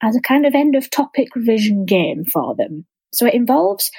as 0.00 0.14
a 0.14 0.20
kind 0.20 0.46
of 0.46 0.54
end 0.54 0.76
of 0.76 0.90
topic 0.90 1.34
revision 1.34 1.84
game 1.84 2.24
for 2.24 2.54
them. 2.54 2.86
So 3.12 3.26
it 3.26 3.34
involves 3.34 3.90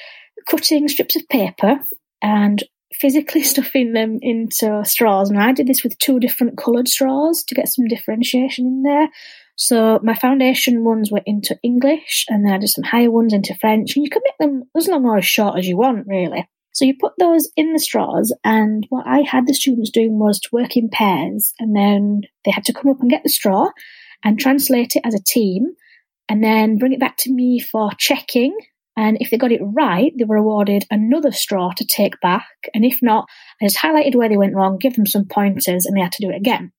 cutting 0.50 0.88
strips 0.88 1.18
of 1.18 1.28
paper 1.28 1.82
and 2.22 2.64
physically 2.94 3.44
stuffing 3.54 3.92
them 3.92 4.20
into 4.22 4.82
straws. 4.86 5.30
And 5.30 5.42
I 5.42 5.52
did 5.52 5.68
this 5.68 5.84
with 5.84 5.98
two 5.98 6.22
different 6.22 6.58
coloured 6.58 6.88
straws 6.88 7.44
to 7.44 7.56
get 7.56 7.68
some 7.68 7.88
differentiation 7.88 8.66
in 8.66 8.84
there. 8.84 9.10
So 9.60 10.00
my 10.04 10.14
foundation 10.14 10.84
ones 10.84 11.12
were 11.12 11.24
into 11.26 11.58
English, 11.64 12.26
and 12.30 12.46
then 12.46 12.54
I 12.54 12.58
did 12.60 12.70
some 12.70 12.84
higher 12.84 13.10
ones 13.10 13.34
into 13.34 13.58
French. 13.60 13.96
And 13.96 14.06
you 14.06 14.10
can 14.10 14.22
make 14.24 14.38
them 14.40 14.64
as 14.78 14.88
long 14.88 15.04
or 15.06 15.18
as 15.18 15.26
short 15.26 15.58
as 15.58 15.68
you 15.68 15.78
want, 15.78 16.06
really. 16.08 16.48
So 16.74 16.86
you 16.86 16.94
put 17.00 17.14
those 17.18 17.50
in 17.58 17.74
the 17.74 17.80
straws, 17.80 18.32
and 18.44 18.86
what 18.90 19.08
I 19.08 19.22
had 19.22 19.48
the 19.48 19.56
students 19.56 19.90
doing 19.90 20.20
was 20.20 20.40
to 20.42 20.50
work 20.52 20.78
in 20.78 20.90
pairs, 20.90 21.54
and 21.58 21.76
then 21.76 22.22
they 22.46 22.52
had 22.52 22.66
to 22.66 22.74
come 22.74 22.92
up 22.92 23.02
and 23.02 23.10
get 23.10 23.24
the 23.24 23.30
straw 23.30 23.72
and 24.24 24.40
translate 24.40 24.96
it 24.96 25.02
as 25.04 25.16
a 25.16 25.24
team, 25.26 25.74
and 26.30 26.44
then 26.44 26.78
bring 26.78 26.94
it 26.94 27.00
back 27.00 27.18
to 27.18 27.34
me 27.34 27.60
for 27.60 27.90
checking. 27.98 28.56
And 28.96 29.18
if 29.20 29.32
they 29.32 29.38
got 29.38 29.52
it 29.52 29.62
right, 29.64 30.12
they 30.18 30.26
were 30.26 30.38
awarded 30.38 30.86
another 30.92 31.32
straw 31.32 31.72
to 31.78 31.86
take 31.86 32.20
back. 32.22 32.48
And 32.76 32.86
if 32.86 33.00
not, 33.02 33.28
I 33.60 33.66
just 33.66 33.78
highlighted 33.78 34.16
where 34.16 34.30
they 34.30 34.38
went 34.38 34.56
wrong, 34.56 34.78
give 34.78 34.96
them 34.96 35.08
some 35.08 35.26
pointers, 35.26 35.86
and 35.86 35.98
they 35.98 36.02
had 36.02 36.12
to 36.12 36.26
do 36.26 36.32
it 36.32 36.38
again. 36.38 36.72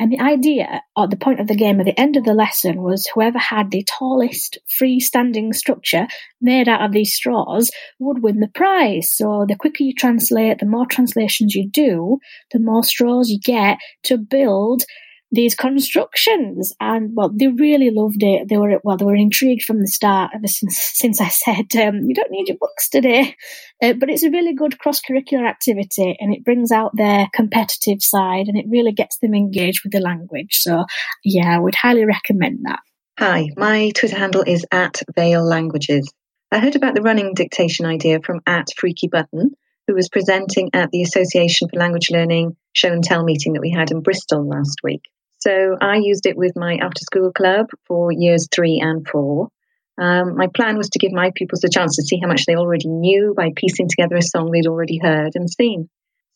And 0.00 0.12
the 0.12 0.20
idea, 0.20 0.82
or 0.96 1.08
the 1.08 1.16
point 1.16 1.40
of 1.40 1.48
the 1.48 1.56
game 1.56 1.80
at 1.80 1.86
the 1.86 1.98
end 1.98 2.16
of 2.16 2.24
the 2.24 2.34
lesson, 2.34 2.82
was 2.82 3.06
whoever 3.06 3.38
had 3.38 3.70
the 3.70 3.82
tallest 3.82 4.58
freestanding 4.80 5.52
structure 5.52 6.06
made 6.40 6.68
out 6.68 6.82
of 6.82 6.92
these 6.92 7.14
straws 7.14 7.70
would 7.98 8.22
win 8.22 8.38
the 8.38 8.48
prize. 8.48 9.10
So 9.12 9.44
the 9.48 9.56
quicker 9.56 9.82
you 9.82 9.92
translate, 9.92 10.58
the 10.58 10.66
more 10.66 10.86
translations 10.86 11.54
you 11.54 11.68
do, 11.68 12.18
the 12.52 12.60
more 12.60 12.84
straws 12.84 13.28
you 13.28 13.40
get 13.40 13.78
to 14.04 14.18
build 14.18 14.84
these 15.30 15.54
constructions 15.54 16.72
and 16.80 17.10
well 17.14 17.30
they 17.34 17.48
really 17.48 17.90
loved 17.90 18.22
it. 18.22 18.48
They 18.48 18.56
were 18.56 18.80
well 18.82 18.96
they 18.96 19.04
were 19.04 19.14
intrigued 19.14 19.62
from 19.62 19.80
the 19.80 19.86
start 19.86 20.30
ever 20.34 20.46
since 20.46 20.78
since 20.94 21.20
i 21.20 21.28
said 21.28 21.66
um, 21.76 22.02
you 22.06 22.14
don't 22.14 22.30
need 22.30 22.48
your 22.48 22.56
books 22.58 22.88
today. 22.88 23.36
Uh, 23.82 23.92
but 23.92 24.10
it's 24.10 24.22
a 24.22 24.30
really 24.30 24.54
good 24.54 24.78
cross-curricular 24.78 25.48
activity 25.48 26.16
and 26.18 26.34
it 26.34 26.44
brings 26.44 26.72
out 26.72 26.96
their 26.96 27.28
competitive 27.34 28.02
side 28.02 28.48
and 28.48 28.56
it 28.56 28.64
really 28.68 28.92
gets 28.92 29.18
them 29.18 29.34
engaged 29.34 29.82
with 29.84 29.92
the 29.92 30.00
language. 30.00 30.60
So 30.60 30.84
yeah 31.24 31.54
i 31.54 31.58
would 31.58 31.74
highly 31.74 32.04
recommend 32.04 32.60
that. 32.62 32.80
Hi 33.18 33.48
my 33.56 33.90
twitter 33.90 34.16
handle 34.16 34.44
is 34.46 34.64
at 34.72 35.02
vale 35.14 35.44
languages. 35.44 36.12
I 36.50 36.60
heard 36.60 36.76
about 36.76 36.94
the 36.94 37.02
running 37.02 37.34
dictation 37.34 37.84
idea 37.84 38.20
from 38.24 38.40
at 38.46 38.68
freaky 38.78 39.08
button 39.08 39.50
who 39.86 39.94
was 39.94 40.08
presenting 40.08 40.70
at 40.72 40.90
the 40.90 41.02
association 41.02 41.68
for 41.68 41.78
language 41.78 42.10
learning 42.10 42.56
show 42.72 42.90
and 42.90 43.04
tell 43.04 43.24
meeting 43.24 43.52
that 43.52 43.60
we 43.60 43.70
had 43.70 43.90
in 43.90 44.00
bristol 44.00 44.48
last 44.48 44.78
week 44.82 45.02
so 45.38 45.76
I 45.80 45.96
used 45.96 46.26
it 46.26 46.36
with 46.36 46.52
my 46.56 46.76
after 46.76 47.00
school 47.00 47.32
club 47.32 47.66
for 47.86 48.12
years 48.12 48.48
three 48.52 48.80
and 48.82 49.06
four. 49.06 49.48
Um, 49.96 50.36
my 50.36 50.46
plan 50.48 50.76
was 50.76 50.90
to 50.90 50.98
give 50.98 51.12
my 51.12 51.32
pupils 51.34 51.64
a 51.64 51.68
chance 51.68 51.96
to 51.96 52.02
see 52.02 52.18
how 52.20 52.28
much 52.28 52.46
they 52.46 52.54
already 52.54 52.88
knew 52.88 53.34
by 53.36 53.50
piecing 53.54 53.88
together 53.88 54.16
a 54.16 54.22
song 54.22 54.50
they'd 54.50 54.66
already 54.66 54.98
heard 54.98 55.32
and 55.34 55.50
seen. 55.50 55.88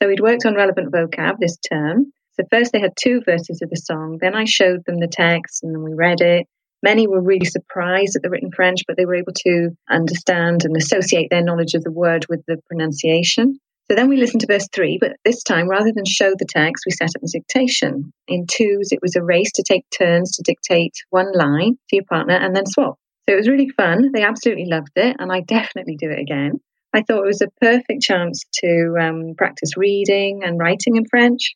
So 0.03 0.09
we'd 0.09 0.21
worked 0.21 0.47
on 0.47 0.55
relevant 0.55 0.93
vocab 0.93 1.39
this 1.39 1.59
term. 1.59 2.13
So 2.33 2.45
first 2.51 2.73
they 2.73 2.81
had 2.81 2.95
two 3.01 3.21
verses 3.25 3.61
of 3.63 3.71
the 3.71 3.77
song, 3.77 4.19
then 4.21 4.35
I 4.35 4.45
showed 4.45 4.85
them 4.85 4.99
the 4.99 5.07
text 5.07 5.63
and 5.63 5.75
then 5.75 5.83
we 5.83 5.95
read 5.95 6.21
it. 6.21 6.47
Many 6.83 7.07
were 7.07 7.23
really 7.23 7.47
surprised 7.47 8.17
at 8.17 8.23
the 8.23 8.31
written 8.31 8.51
French, 8.51 8.81
but 8.89 8.97
they 8.97 9.05
were 9.05 9.15
able 9.15 9.35
to 9.45 9.71
understand 9.89 10.65
and 10.65 10.77
associate 10.77 11.29
their 11.31 11.45
knowledge 11.45 11.75
of 11.75 11.85
the 11.85 11.93
word 11.93 12.27
with 12.29 12.43
the 12.47 12.57
pronunciation. 12.67 13.61
So 13.93 13.97
then 13.97 14.09
we 14.09 14.17
listened 14.17 14.41
to 14.41 14.47
verse 14.47 14.67
three, 14.73 14.97
but 14.99 15.17
this 15.23 15.43
time, 15.43 15.69
rather 15.69 15.93
than 15.95 16.07
show 16.07 16.31
the 16.31 16.47
text, 16.49 16.85
we 16.87 16.93
set 16.93 17.11
up 17.15 17.21
the 17.21 17.29
dictation. 17.31 18.11
In 18.27 18.47
twos, 18.51 18.91
it 18.91 19.01
was 19.03 19.17
a 19.17 19.23
race 19.23 19.53
to 19.57 19.63
take 19.63 19.85
turns 19.91 20.35
to 20.35 20.43
dictate 20.43 20.95
one 21.11 21.31
line 21.35 21.75
to 21.91 21.97
your 21.97 22.05
partner 22.09 22.35
and 22.35 22.57
then 22.57 22.65
swap. 22.65 22.97
So 23.29 23.35
it 23.35 23.37
was 23.37 23.51
really 23.51 23.69
fun. 23.69 24.11
They 24.15 24.23
absolutely 24.23 24.65
loved 24.65 24.93
it, 24.97 25.17
and 25.19 25.31
I 25.31 25.43
definitely 25.43 25.97
do 25.99 26.09
it 26.09 26.21
again. 26.21 26.53
I 26.95 27.03
thought 27.03 27.25
it 27.25 27.27
was 27.27 27.43
a 27.43 27.51
perfect 27.61 28.01
chance 28.01 28.43
to 28.63 28.95
um, 28.99 29.35
practice 29.37 29.77
reading 29.77 30.41
and 30.43 30.59
writing 30.59 30.97
in 30.97 31.05
French, 31.05 31.53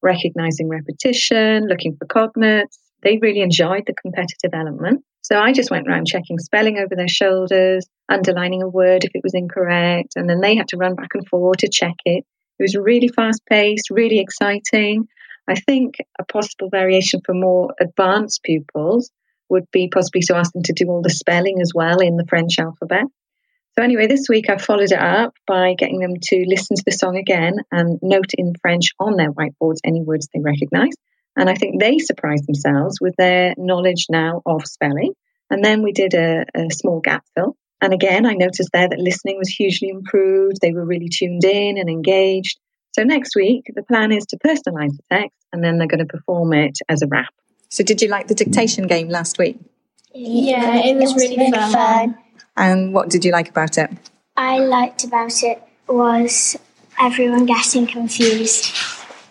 recognizing 0.00 0.68
repetition, 0.68 1.66
looking 1.66 1.96
for 1.96 2.06
cognates. 2.06 2.78
They 3.02 3.18
really 3.20 3.40
enjoyed 3.40 3.82
the 3.88 3.94
competitive 3.94 4.52
element. 4.54 5.02
So 5.30 5.38
I 5.38 5.52
just 5.52 5.70
went 5.70 5.86
around 5.86 6.08
checking 6.08 6.38
spelling 6.38 6.78
over 6.78 6.96
their 6.96 7.08
shoulders, 7.08 7.86
underlining 8.08 8.62
a 8.62 8.68
word 8.68 9.04
if 9.04 9.12
it 9.14 9.22
was 9.22 9.34
incorrect, 9.34 10.14
and 10.16 10.28
then 10.28 10.40
they 10.40 10.56
had 10.56 10.68
to 10.68 10.76
run 10.76 10.96
back 10.96 11.10
and 11.14 11.26
forth 11.28 11.58
to 11.58 11.68
check 11.70 11.94
it. 12.04 12.24
It 12.58 12.62
was 12.62 12.74
really 12.74 13.06
fast 13.06 13.42
paced, 13.48 13.90
really 13.90 14.18
exciting. 14.18 15.06
I 15.48 15.54
think 15.54 15.98
a 16.18 16.24
possible 16.24 16.68
variation 16.68 17.20
for 17.24 17.34
more 17.34 17.72
advanced 17.80 18.42
pupils 18.42 19.10
would 19.48 19.70
be 19.72 19.88
possibly 19.88 20.20
to 20.22 20.36
ask 20.36 20.52
them 20.52 20.64
to 20.64 20.72
do 20.72 20.88
all 20.88 21.02
the 21.02 21.10
spelling 21.10 21.60
as 21.60 21.72
well 21.72 22.00
in 22.00 22.16
the 22.16 22.26
French 22.28 22.58
alphabet. 22.58 23.04
So, 23.78 23.84
anyway, 23.84 24.08
this 24.08 24.26
week 24.28 24.50
I 24.50 24.58
followed 24.58 24.90
it 24.90 24.98
up 24.98 25.32
by 25.46 25.74
getting 25.78 26.00
them 26.00 26.14
to 26.20 26.44
listen 26.48 26.76
to 26.76 26.82
the 26.84 26.92
song 26.92 27.16
again 27.16 27.54
and 27.70 28.00
note 28.02 28.32
in 28.36 28.54
French 28.60 28.94
on 28.98 29.16
their 29.16 29.32
whiteboards 29.32 29.78
any 29.84 30.02
words 30.02 30.28
they 30.34 30.40
recognize. 30.40 30.94
And 31.40 31.48
I 31.48 31.54
think 31.54 31.80
they 31.80 31.96
surprised 31.96 32.46
themselves 32.46 32.98
with 33.00 33.16
their 33.16 33.54
knowledge 33.56 34.08
now 34.10 34.42
of 34.44 34.66
spelling. 34.66 35.14
And 35.48 35.64
then 35.64 35.82
we 35.82 35.92
did 35.92 36.12
a, 36.12 36.44
a 36.54 36.68
small 36.70 37.00
gap 37.00 37.24
fill. 37.34 37.56
And 37.80 37.94
again, 37.94 38.26
I 38.26 38.34
noticed 38.34 38.68
there 38.74 38.86
that 38.86 38.98
listening 38.98 39.38
was 39.38 39.48
hugely 39.48 39.88
improved. 39.88 40.58
They 40.60 40.72
were 40.72 40.84
really 40.84 41.08
tuned 41.08 41.42
in 41.42 41.78
and 41.78 41.88
engaged. 41.88 42.60
So 42.92 43.04
next 43.04 43.34
week, 43.34 43.70
the 43.74 43.82
plan 43.82 44.12
is 44.12 44.26
to 44.26 44.36
personalize 44.36 44.90
the 44.90 45.02
text 45.10 45.34
and 45.50 45.64
then 45.64 45.78
they're 45.78 45.88
going 45.88 46.06
to 46.06 46.12
perform 46.18 46.52
it 46.52 46.76
as 46.90 47.00
a 47.00 47.06
rap. 47.06 47.32
So, 47.70 47.82
did 47.84 48.02
you 48.02 48.08
like 48.08 48.26
the 48.26 48.34
dictation 48.34 48.86
game 48.86 49.08
last 49.08 49.38
week? 49.38 49.58
Yeah, 50.12 50.76
it 50.76 50.96
was, 50.96 51.14
really, 51.14 51.38
really 51.38 51.52
fun. 51.52 51.72
fun. 51.72 52.18
And 52.54 52.92
what 52.92 53.08
did 53.08 53.24
you 53.24 53.32
like 53.32 53.48
about 53.48 53.78
it? 53.78 53.90
I 54.36 54.58
liked 54.58 55.04
about 55.04 55.42
it 55.42 55.62
was 55.88 56.58
everyone 57.00 57.46
getting 57.46 57.86
confused. 57.86 58.74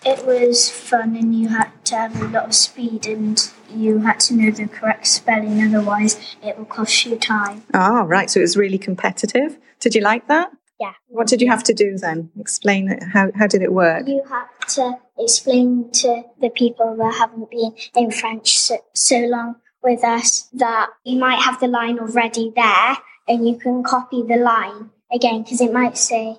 It 0.09 0.25
was 0.25 0.71
fun, 0.71 1.15
and 1.15 1.39
you 1.39 1.49
had 1.49 1.69
to 1.85 1.95
have 1.95 2.19
a 2.19 2.27
lot 2.27 2.45
of 2.45 2.55
speed, 2.55 3.05
and 3.05 3.39
you 3.69 3.99
had 3.99 4.19
to 4.21 4.33
know 4.33 4.49
the 4.49 4.67
correct 4.67 5.05
spelling, 5.05 5.61
otherwise, 5.61 6.19
it 6.41 6.57
will 6.57 6.65
cost 6.65 7.05
you 7.05 7.15
time. 7.15 7.61
Oh, 7.75 8.01
right. 8.03 8.27
So 8.27 8.39
it 8.39 8.47
was 8.49 8.57
really 8.57 8.79
competitive. 8.79 9.59
Did 9.79 9.93
you 9.93 10.01
like 10.01 10.27
that? 10.27 10.49
Yeah. 10.79 10.93
What 11.09 11.27
did 11.27 11.41
you 11.41 11.49
have 11.49 11.63
to 11.65 11.73
do 11.73 11.95
then? 11.95 12.31
Explain 12.39 12.89
it. 12.89 13.03
How, 13.03 13.31
how 13.35 13.45
did 13.45 13.61
it 13.61 13.71
work? 13.71 14.07
You 14.07 14.23
have 14.27 14.59
to 14.75 14.97
explain 15.19 15.91
to 15.91 16.23
the 16.41 16.49
people 16.49 16.95
that 16.97 17.13
haven't 17.19 17.51
been 17.51 17.75
in 17.95 18.09
French 18.09 18.57
so, 18.57 18.77
so 18.93 19.19
long 19.19 19.57
with 19.83 20.03
us 20.03 20.49
that 20.53 20.89
you 21.03 21.19
might 21.19 21.41
have 21.41 21.59
the 21.59 21.67
line 21.67 21.99
already 21.99 22.51
there 22.55 22.97
and 23.27 23.47
you 23.47 23.57
can 23.57 23.83
copy 23.83 24.23
the 24.23 24.37
line 24.37 24.89
again 25.13 25.43
because 25.43 25.61
it 25.61 25.71
might 25.71 25.97
say 25.97 26.37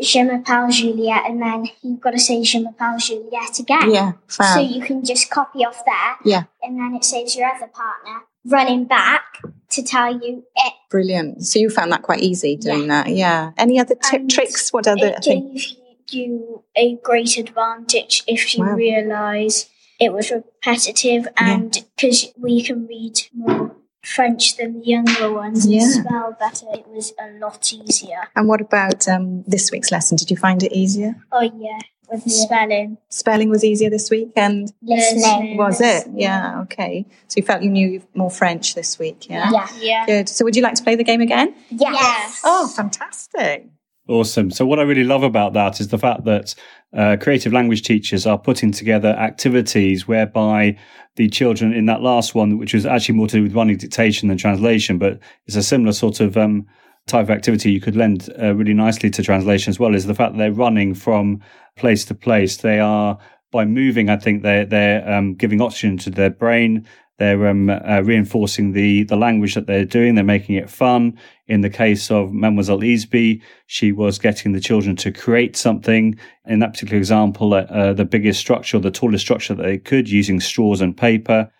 Je 0.00 0.22
m'appelle 0.22 0.70
Juliet 0.70 1.22
and 1.26 1.40
then 1.42 1.66
you've 1.82 2.00
got 2.00 2.12
to 2.12 2.18
say 2.18 2.42
Je 2.42 2.58
m'appelle 2.60 2.98
Juliet 2.98 3.58
again. 3.58 3.90
Yeah, 3.90 4.12
fab. 4.28 4.54
So 4.54 4.60
you 4.60 4.80
can 4.82 5.04
just 5.04 5.30
copy 5.30 5.64
off 5.64 5.82
there 5.84 6.16
Yeah. 6.24 6.44
and 6.62 6.78
then 6.78 6.94
it 6.94 7.04
saves 7.04 7.34
your 7.36 7.48
other 7.48 7.66
partner 7.68 8.22
running 8.44 8.84
back 8.84 9.24
to 9.70 9.82
tell 9.82 10.10
you 10.12 10.44
it. 10.56 10.72
Brilliant. 10.90 11.44
So 11.44 11.58
you 11.58 11.68
found 11.70 11.92
that 11.92 12.02
quite 12.02 12.20
easy 12.20 12.56
doing 12.56 12.88
that. 12.88 13.08
Yeah. 13.08 13.50
Any 13.58 13.78
other 13.80 13.94
tip 13.96 14.28
tricks? 14.28 14.72
What 14.72 14.86
other 14.86 15.08
It 15.08 15.24
things? 15.24 15.76
you 16.10 16.62
a 16.74 16.96
great 16.96 17.36
advantage 17.36 18.22
if 18.26 18.56
you 18.56 18.64
Wow. 18.64 18.74
realise 18.74 19.68
it 20.00 20.12
was 20.12 20.30
repetitive 20.30 21.26
and 21.36 21.84
because 21.96 22.28
we 22.38 22.62
can 22.62 22.86
read 22.86 23.20
more 23.34 23.74
French 24.04 24.56
than 24.56 24.80
the 24.80 24.86
younger 24.86 25.32
ones 25.32 25.66
Yeah. 25.66 25.82
and 25.82 25.92
spell 26.06 26.36
better, 26.38 26.66
it 26.72 26.86
was 26.88 27.12
a 27.18 27.30
lot 27.38 27.72
easier. 27.72 28.28
And 28.36 28.48
what 28.48 28.60
about 28.60 29.08
um, 29.08 29.42
this 29.46 29.70
week's 29.70 29.90
lesson? 29.90 30.16
Did 30.16 30.30
you 30.30 30.36
find 30.36 30.62
it 30.62 30.72
easier? 30.72 31.16
Oh 31.32 31.40
yeah, 31.42 31.78
with 32.10 32.24
the 32.24 32.30
spelling. 32.30 32.98
Spelling 33.10 33.50
was 33.50 33.64
easier 33.64 33.90
this 33.90 34.08
week, 34.10 34.30
and 34.36 34.72
Listening. 34.82 35.56
was 35.56 35.80
it? 35.80 36.06
Yeah. 36.14 36.60
Okay. 36.62 37.06
So 37.26 37.34
you 37.38 37.42
felt 37.42 37.62
you 37.62 37.70
knew 37.70 38.02
more 38.14 38.30
French 38.30 38.74
this 38.74 38.98
week. 38.98 39.28
Yeah. 39.28 39.50
Yeah. 39.50 39.68
Yeah. 39.80 40.06
Good. 40.06 40.28
So 40.28 40.44
would 40.44 40.56
you 40.56 40.62
like 40.62 40.74
to 40.74 40.82
play 40.84 40.94
the 40.94 41.04
game 41.04 41.20
again? 41.20 41.54
Yes. 41.70 42.40
Oh, 42.44 42.68
fantastic. 42.68 43.66
Awesome. 44.08 44.50
So, 44.50 44.64
what 44.64 44.78
I 44.78 44.82
really 44.82 45.04
love 45.04 45.22
about 45.22 45.52
that 45.52 45.80
is 45.80 45.88
the 45.88 45.98
fact 45.98 46.24
that 46.24 46.54
uh, 46.96 47.18
creative 47.20 47.52
language 47.52 47.82
teachers 47.82 48.26
are 48.26 48.38
putting 48.38 48.72
together 48.72 49.10
activities 49.10 50.08
whereby 50.08 50.78
the 51.16 51.28
children 51.28 51.74
in 51.74 51.84
that 51.86 52.00
last 52.00 52.34
one, 52.34 52.56
which 52.56 52.72
was 52.72 52.86
actually 52.86 53.16
more 53.16 53.26
to 53.26 53.36
do 53.36 53.42
with 53.42 53.54
running 53.54 53.76
dictation 53.76 54.28
than 54.28 54.38
translation, 54.38 54.96
but 54.96 55.18
it's 55.46 55.56
a 55.56 55.62
similar 55.62 55.92
sort 55.92 56.20
of 56.20 56.38
um, 56.38 56.66
type 57.06 57.24
of 57.24 57.30
activity 57.30 57.70
you 57.70 57.82
could 57.82 57.96
lend 57.96 58.30
uh, 58.40 58.54
really 58.54 58.72
nicely 58.72 59.10
to 59.10 59.22
translation 59.22 59.70
as 59.70 59.78
well, 59.78 59.94
is 59.94 60.06
the 60.06 60.14
fact 60.14 60.32
that 60.32 60.38
they're 60.38 60.52
running 60.52 60.94
from 60.94 61.42
place 61.76 62.06
to 62.06 62.14
place. 62.14 62.56
They 62.56 62.80
are, 62.80 63.18
by 63.52 63.66
moving, 63.66 64.08
I 64.08 64.16
think 64.16 64.42
they're, 64.42 64.64
they're 64.64 65.06
um, 65.06 65.34
giving 65.34 65.60
oxygen 65.60 65.98
to 65.98 66.10
their 66.10 66.30
brain. 66.30 66.86
They're 67.18 67.48
um, 67.48 67.68
uh, 67.68 68.00
reinforcing 68.04 68.72
the, 68.72 69.02
the 69.02 69.16
language 69.16 69.54
that 69.54 69.66
they're 69.66 69.84
doing. 69.84 70.14
They're 70.14 70.24
making 70.24 70.54
it 70.54 70.70
fun. 70.70 71.18
In 71.48 71.62
the 71.62 71.70
case 71.70 72.10
of 72.10 72.32
Mademoiselle 72.32 72.80
Easpy, 72.80 73.40
she 73.66 73.90
was 73.90 74.18
getting 74.18 74.52
the 74.52 74.60
children 74.60 74.96
to 74.96 75.10
create 75.10 75.56
something. 75.56 76.14
In 76.46 76.58
that 76.58 76.74
particular 76.74 76.98
example, 76.98 77.54
uh, 77.54 77.62
uh, 77.62 77.92
the 77.94 78.04
biggest 78.04 78.38
structure, 78.38 78.78
the 78.78 78.90
tallest 78.90 79.24
structure 79.24 79.54
that 79.54 79.62
they 79.62 79.78
could 79.78 80.10
using 80.10 80.40
straws 80.40 80.82
and 80.82 80.94
paper. 80.94 81.50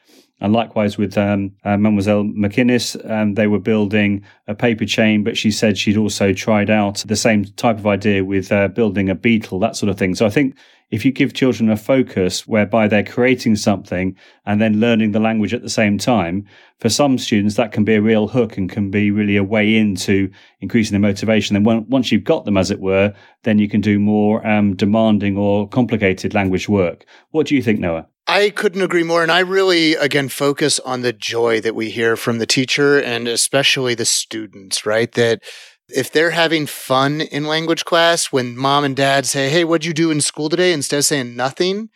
And 0.41 0.53
likewise 0.53 0.97
with 0.97 1.18
um, 1.18 1.53
uh, 1.64 1.76
Mademoiselle 1.76 2.24
McInnes, 2.24 3.11
um, 3.11 3.34
they 3.34 3.49
were 3.49 3.59
building 3.59 4.24
a 4.47 4.55
paper 4.55 4.84
chain, 4.84 5.24
but 5.24 5.36
she 5.36 5.51
said 5.51 5.76
she'd 5.76 5.97
also 5.97 6.32
tried 6.32 6.70
out 6.70 7.05
the 7.07 7.16
same 7.16 7.45
type 7.45 7.78
of 7.78 7.86
idea 7.86 8.24
with 8.24 8.53
uh, 8.53 8.68
building 8.68 9.09
a 9.09 9.14
beetle, 9.14 9.59
that 9.59 9.76
sort 9.76 9.91
of 9.91 9.99
thing. 9.99 10.14
So 10.14 10.26
I 10.26 10.30
think 10.30 10.57
if 10.91 11.05
you 11.05 11.12
give 11.12 11.34
children 11.34 11.68
a 11.68 11.76
focus 11.76 12.47
whereby 12.47 12.89
they're 12.89 13.05
creating 13.05 13.57
something 13.57 14.16
and 14.47 14.61
then 14.61 14.80
learning 14.80 15.12
the 15.12 15.20
language 15.20 15.53
at 15.53 15.62
the 15.62 15.68
same 15.68 15.99
time, 15.99 16.47
for 16.78 16.89
some 16.89 17.18
students 17.18 17.57
that 17.57 17.72
can 17.72 17.84
be 17.84 17.95
a 17.95 18.01
real 18.01 18.28
hook 18.28 18.57
and 18.57 18.70
can 18.70 18.91
be 18.91 19.11
really 19.11 19.36
a 19.36 19.45
way 19.45 19.76
into 19.76 20.30
increasing 20.61 20.93
their 20.93 21.11
motivation. 21.11 21.57
And 21.57 21.66
when, 21.66 21.86
once 21.89 22.11
you've 22.11 22.24
got 22.24 22.45
them, 22.45 22.57
as 22.57 22.70
it 22.70 22.80
were, 22.80 23.12
then 23.43 23.59
you 23.59 23.68
can 23.68 23.80
do 23.80 23.99
more 23.99 24.47
um, 24.47 24.76
demanding 24.76 25.36
or 25.36 25.68
complicated 25.68 26.32
language 26.32 26.68
work. 26.68 27.05
What 27.32 27.47
do 27.47 27.57
you 27.57 27.62
think, 27.62 27.80
Noah? 27.80 28.07
I 28.39 28.51
couldn't 28.51 28.82
agree 28.82 29.03
more. 29.03 29.24
And 29.24 29.32
I 29.32 29.41
really, 29.41 29.95
again, 29.95 30.28
focus 30.28 30.78
on 30.78 31.03
the 31.03 31.12
joy 31.12 31.61
that 31.61 31.74
we 31.74 31.91
hear 31.91 32.14
from 32.14 32.39
the 32.39 32.47
teacher 32.47 32.97
and 32.97 33.26
especially 33.26 33.97
the 33.97 34.05
students, 34.05 34.86
right? 34.86 35.11
That 35.11 35.43
if 35.89 36.12
they're 36.12 36.30
having 36.30 36.66
fun 36.66 37.20
in 37.20 37.47
language 37.47 37.84
class, 37.84 38.26
when 38.30 38.57
mom 38.57 38.84
and 38.84 38.95
dad 38.95 39.26
say, 39.26 39.49
Hey, 39.49 39.64
what'd 39.64 39.84
you 39.84 39.93
do 39.93 40.12
in 40.12 40.20
school 40.20 40.49
today? 40.49 40.72
Instead 40.72 40.99
of 40.99 41.05
saying 41.05 41.34
nothing, 41.34 41.89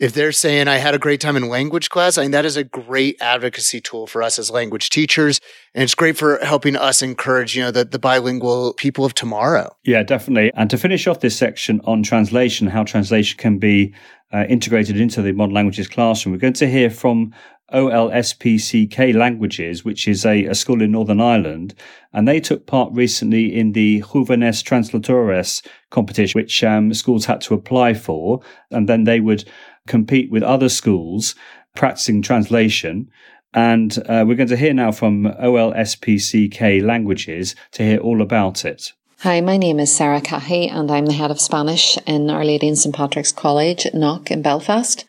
if 0.00 0.12
they're 0.12 0.32
saying, 0.32 0.66
I 0.66 0.78
had 0.78 0.96
a 0.96 0.98
great 0.98 1.20
time 1.20 1.36
in 1.36 1.48
language 1.48 1.88
class, 1.88 2.18
I 2.18 2.22
think 2.22 2.32
that 2.32 2.44
is 2.44 2.56
a 2.56 2.64
great 2.64 3.16
advocacy 3.20 3.80
tool 3.80 4.08
for 4.08 4.20
us 4.20 4.36
as 4.40 4.50
language 4.50 4.90
teachers. 4.90 5.40
And 5.74 5.84
it's 5.84 5.94
great 5.94 6.16
for 6.16 6.38
helping 6.38 6.74
us 6.74 7.02
encourage, 7.02 7.56
you 7.56 7.62
know, 7.62 7.70
the, 7.70 7.84
the 7.84 8.00
bilingual 8.00 8.74
people 8.74 9.04
of 9.04 9.14
tomorrow. 9.14 9.76
Yeah, 9.84 10.02
definitely. 10.02 10.50
And 10.56 10.68
to 10.70 10.78
finish 10.78 11.06
off 11.06 11.20
this 11.20 11.36
section 11.36 11.80
on 11.84 12.02
translation, 12.02 12.66
how 12.66 12.82
translation 12.82 13.38
can 13.38 13.58
be 13.58 13.94
uh, 14.34 14.44
integrated 14.48 14.98
into 14.98 15.22
the 15.22 15.32
modern 15.32 15.54
languages 15.54 15.86
classroom, 15.86 16.32
we're 16.32 16.40
going 16.40 16.52
to 16.52 16.68
hear 16.68 16.90
from 16.90 17.32
OLSPCK 17.72 19.14
Languages, 19.14 19.84
which 19.84 20.08
is 20.08 20.26
a, 20.26 20.46
a 20.46 20.54
school 20.54 20.82
in 20.82 20.90
Northern 20.90 21.20
Ireland. 21.20 21.74
And 22.12 22.26
they 22.26 22.40
took 22.40 22.66
part 22.66 22.92
recently 22.92 23.56
in 23.56 23.72
the 23.72 24.00
Juvenes 24.00 24.62
Translatores 24.62 25.64
competition, 25.90 26.40
which 26.40 26.64
um, 26.64 26.92
schools 26.92 27.24
had 27.26 27.40
to 27.42 27.54
apply 27.54 27.94
for. 27.94 28.40
And 28.70 28.88
then 28.88 29.04
they 29.04 29.20
would 29.20 29.44
compete 29.86 30.30
with 30.30 30.42
other 30.42 30.68
schools 30.68 31.36
practicing 31.76 32.20
translation. 32.20 33.10
And 33.54 33.96
uh, 34.08 34.24
we're 34.26 34.34
going 34.34 34.48
to 34.48 34.56
hear 34.56 34.74
now 34.74 34.90
from 34.90 35.24
OLSPCK 35.24 36.82
Languages 36.82 37.54
to 37.72 37.84
hear 37.84 37.98
all 37.98 38.20
about 38.20 38.64
it. 38.64 38.92
Hi, 39.20 39.40
my 39.40 39.56
name 39.56 39.80
is 39.80 39.96
Sarah 39.96 40.20
Cahy 40.20 40.68
and 40.68 40.90
I'm 40.90 41.06
the 41.06 41.14
head 41.14 41.30
of 41.30 41.40
Spanish 41.40 41.96
in 42.06 42.28
Our 42.28 42.44
Lady 42.44 42.68
and 42.68 42.76
St 42.76 42.94
Patrick's 42.94 43.32
College, 43.32 43.86
Knock 43.94 44.30
in 44.30 44.42
Belfast. 44.42 45.06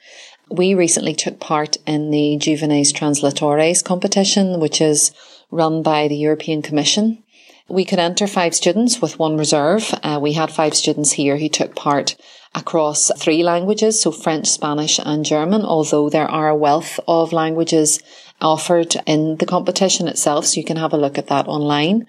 We 0.50 0.74
recently 0.74 1.14
took 1.14 1.42
part 1.42 1.76
in 1.86 2.12
the 2.12 2.38
Juvenes 2.38 2.94
Translatores 2.94 3.84
competition, 3.84 4.62
which 4.62 4.80
is 4.80 5.12
run 5.52 5.84
by 5.84 6.08
the 6.08 6.16
European 6.16 6.62
Commission. 6.62 7.24
We 7.68 7.84
could 7.84 8.00
enter 8.00 8.28
five 8.28 8.56
students 8.56 9.02
with 9.02 9.20
one 9.20 9.38
reserve. 9.38 9.94
Uh, 10.02 10.20
we 10.22 10.34
had 10.34 10.52
five 10.52 10.76
students 10.76 11.14
here 11.14 11.38
who 11.38 11.50
took 11.50 11.76
part 11.76 12.16
across 12.54 13.12
three 13.18 13.44
languages, 13.44 14.00
so 14.00 14.12
French, 14.12 14.48
Spanish 14.48 14.98
and 15.04 15.26
German, 15.26 15.66
although 15.66 16.10
there 16.10 16.30
are 16.30 16.48
a 16.48 16.56
wealth 16.56 17.00
of 17.08 17.34
languages 17.34 18.00
offered 18.40 18.96
in 19.06 19.38
the 19.38 19.46
competition 19.46 20.08
itself, 20.08 20.46
so 20.46 20.60
you 20.60 20.66
can 20.66 20.78
have 20.78 20.94
a 20.94 20.98
look 20.98 21.18
at 21.18 21.28
that 21.28 21.48
online. 21.48 22.06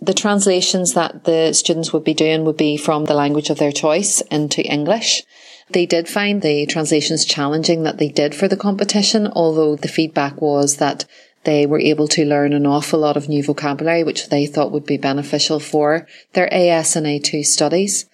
The 0.00 0.14
translations 0.14 0.94
that 0.94 1.24
the 1.24 1.52
students 1.52 1.92
would 1.92 2.04
be 2.04 2.14
doing 2.14 2.44
would 2.44 2.56
be 2.56 2.76
from 2.76 3.04
the 3.04 3.14
language 3.14 3.50
of 3.50 3.58
their 3.58 3.72
choice 3.72 4.20
into 4.30 4.62
English. 4.62 5.24
They 5.70 5.86
did 5.86 6.08
find 6.08 6.40
the 6.40 6.66
translations 6.66 7.24
challenging 7.24 7.82
that 7.82 7.98
they 7.98 8.08
did 8.08 8.34
for 8.34 8.48
the 8.48 8.56
competition, 8.56 9.26
although 9.32 9.76
the 9.76 9.88
feedback 9.88 10.40
was 10.40 10.76
that 10.76 11.04
they 11.44 11.66
were 11.66 11.80
able 11.80 12.08
to 12.08 12.24
learn 12.24 12.52
an 12.52 12.66
awful 12.66 13.00
lot 13.00 13.16
of 13.16 13.28
new 13.28 13.42
vocabulary, 13.42 14.04
which 14.04 14.28
they 14.28 14.46
thought 14.46 14.72
would 14.72 14.86
be 14.86 14.96
beneficial 14.96 15.60
for 15.60 16.06
their 16.32 16.52
AS 16.52 16.96
and 16.96 17.06
A2 17.06 17.44
studies. 17.44 18.06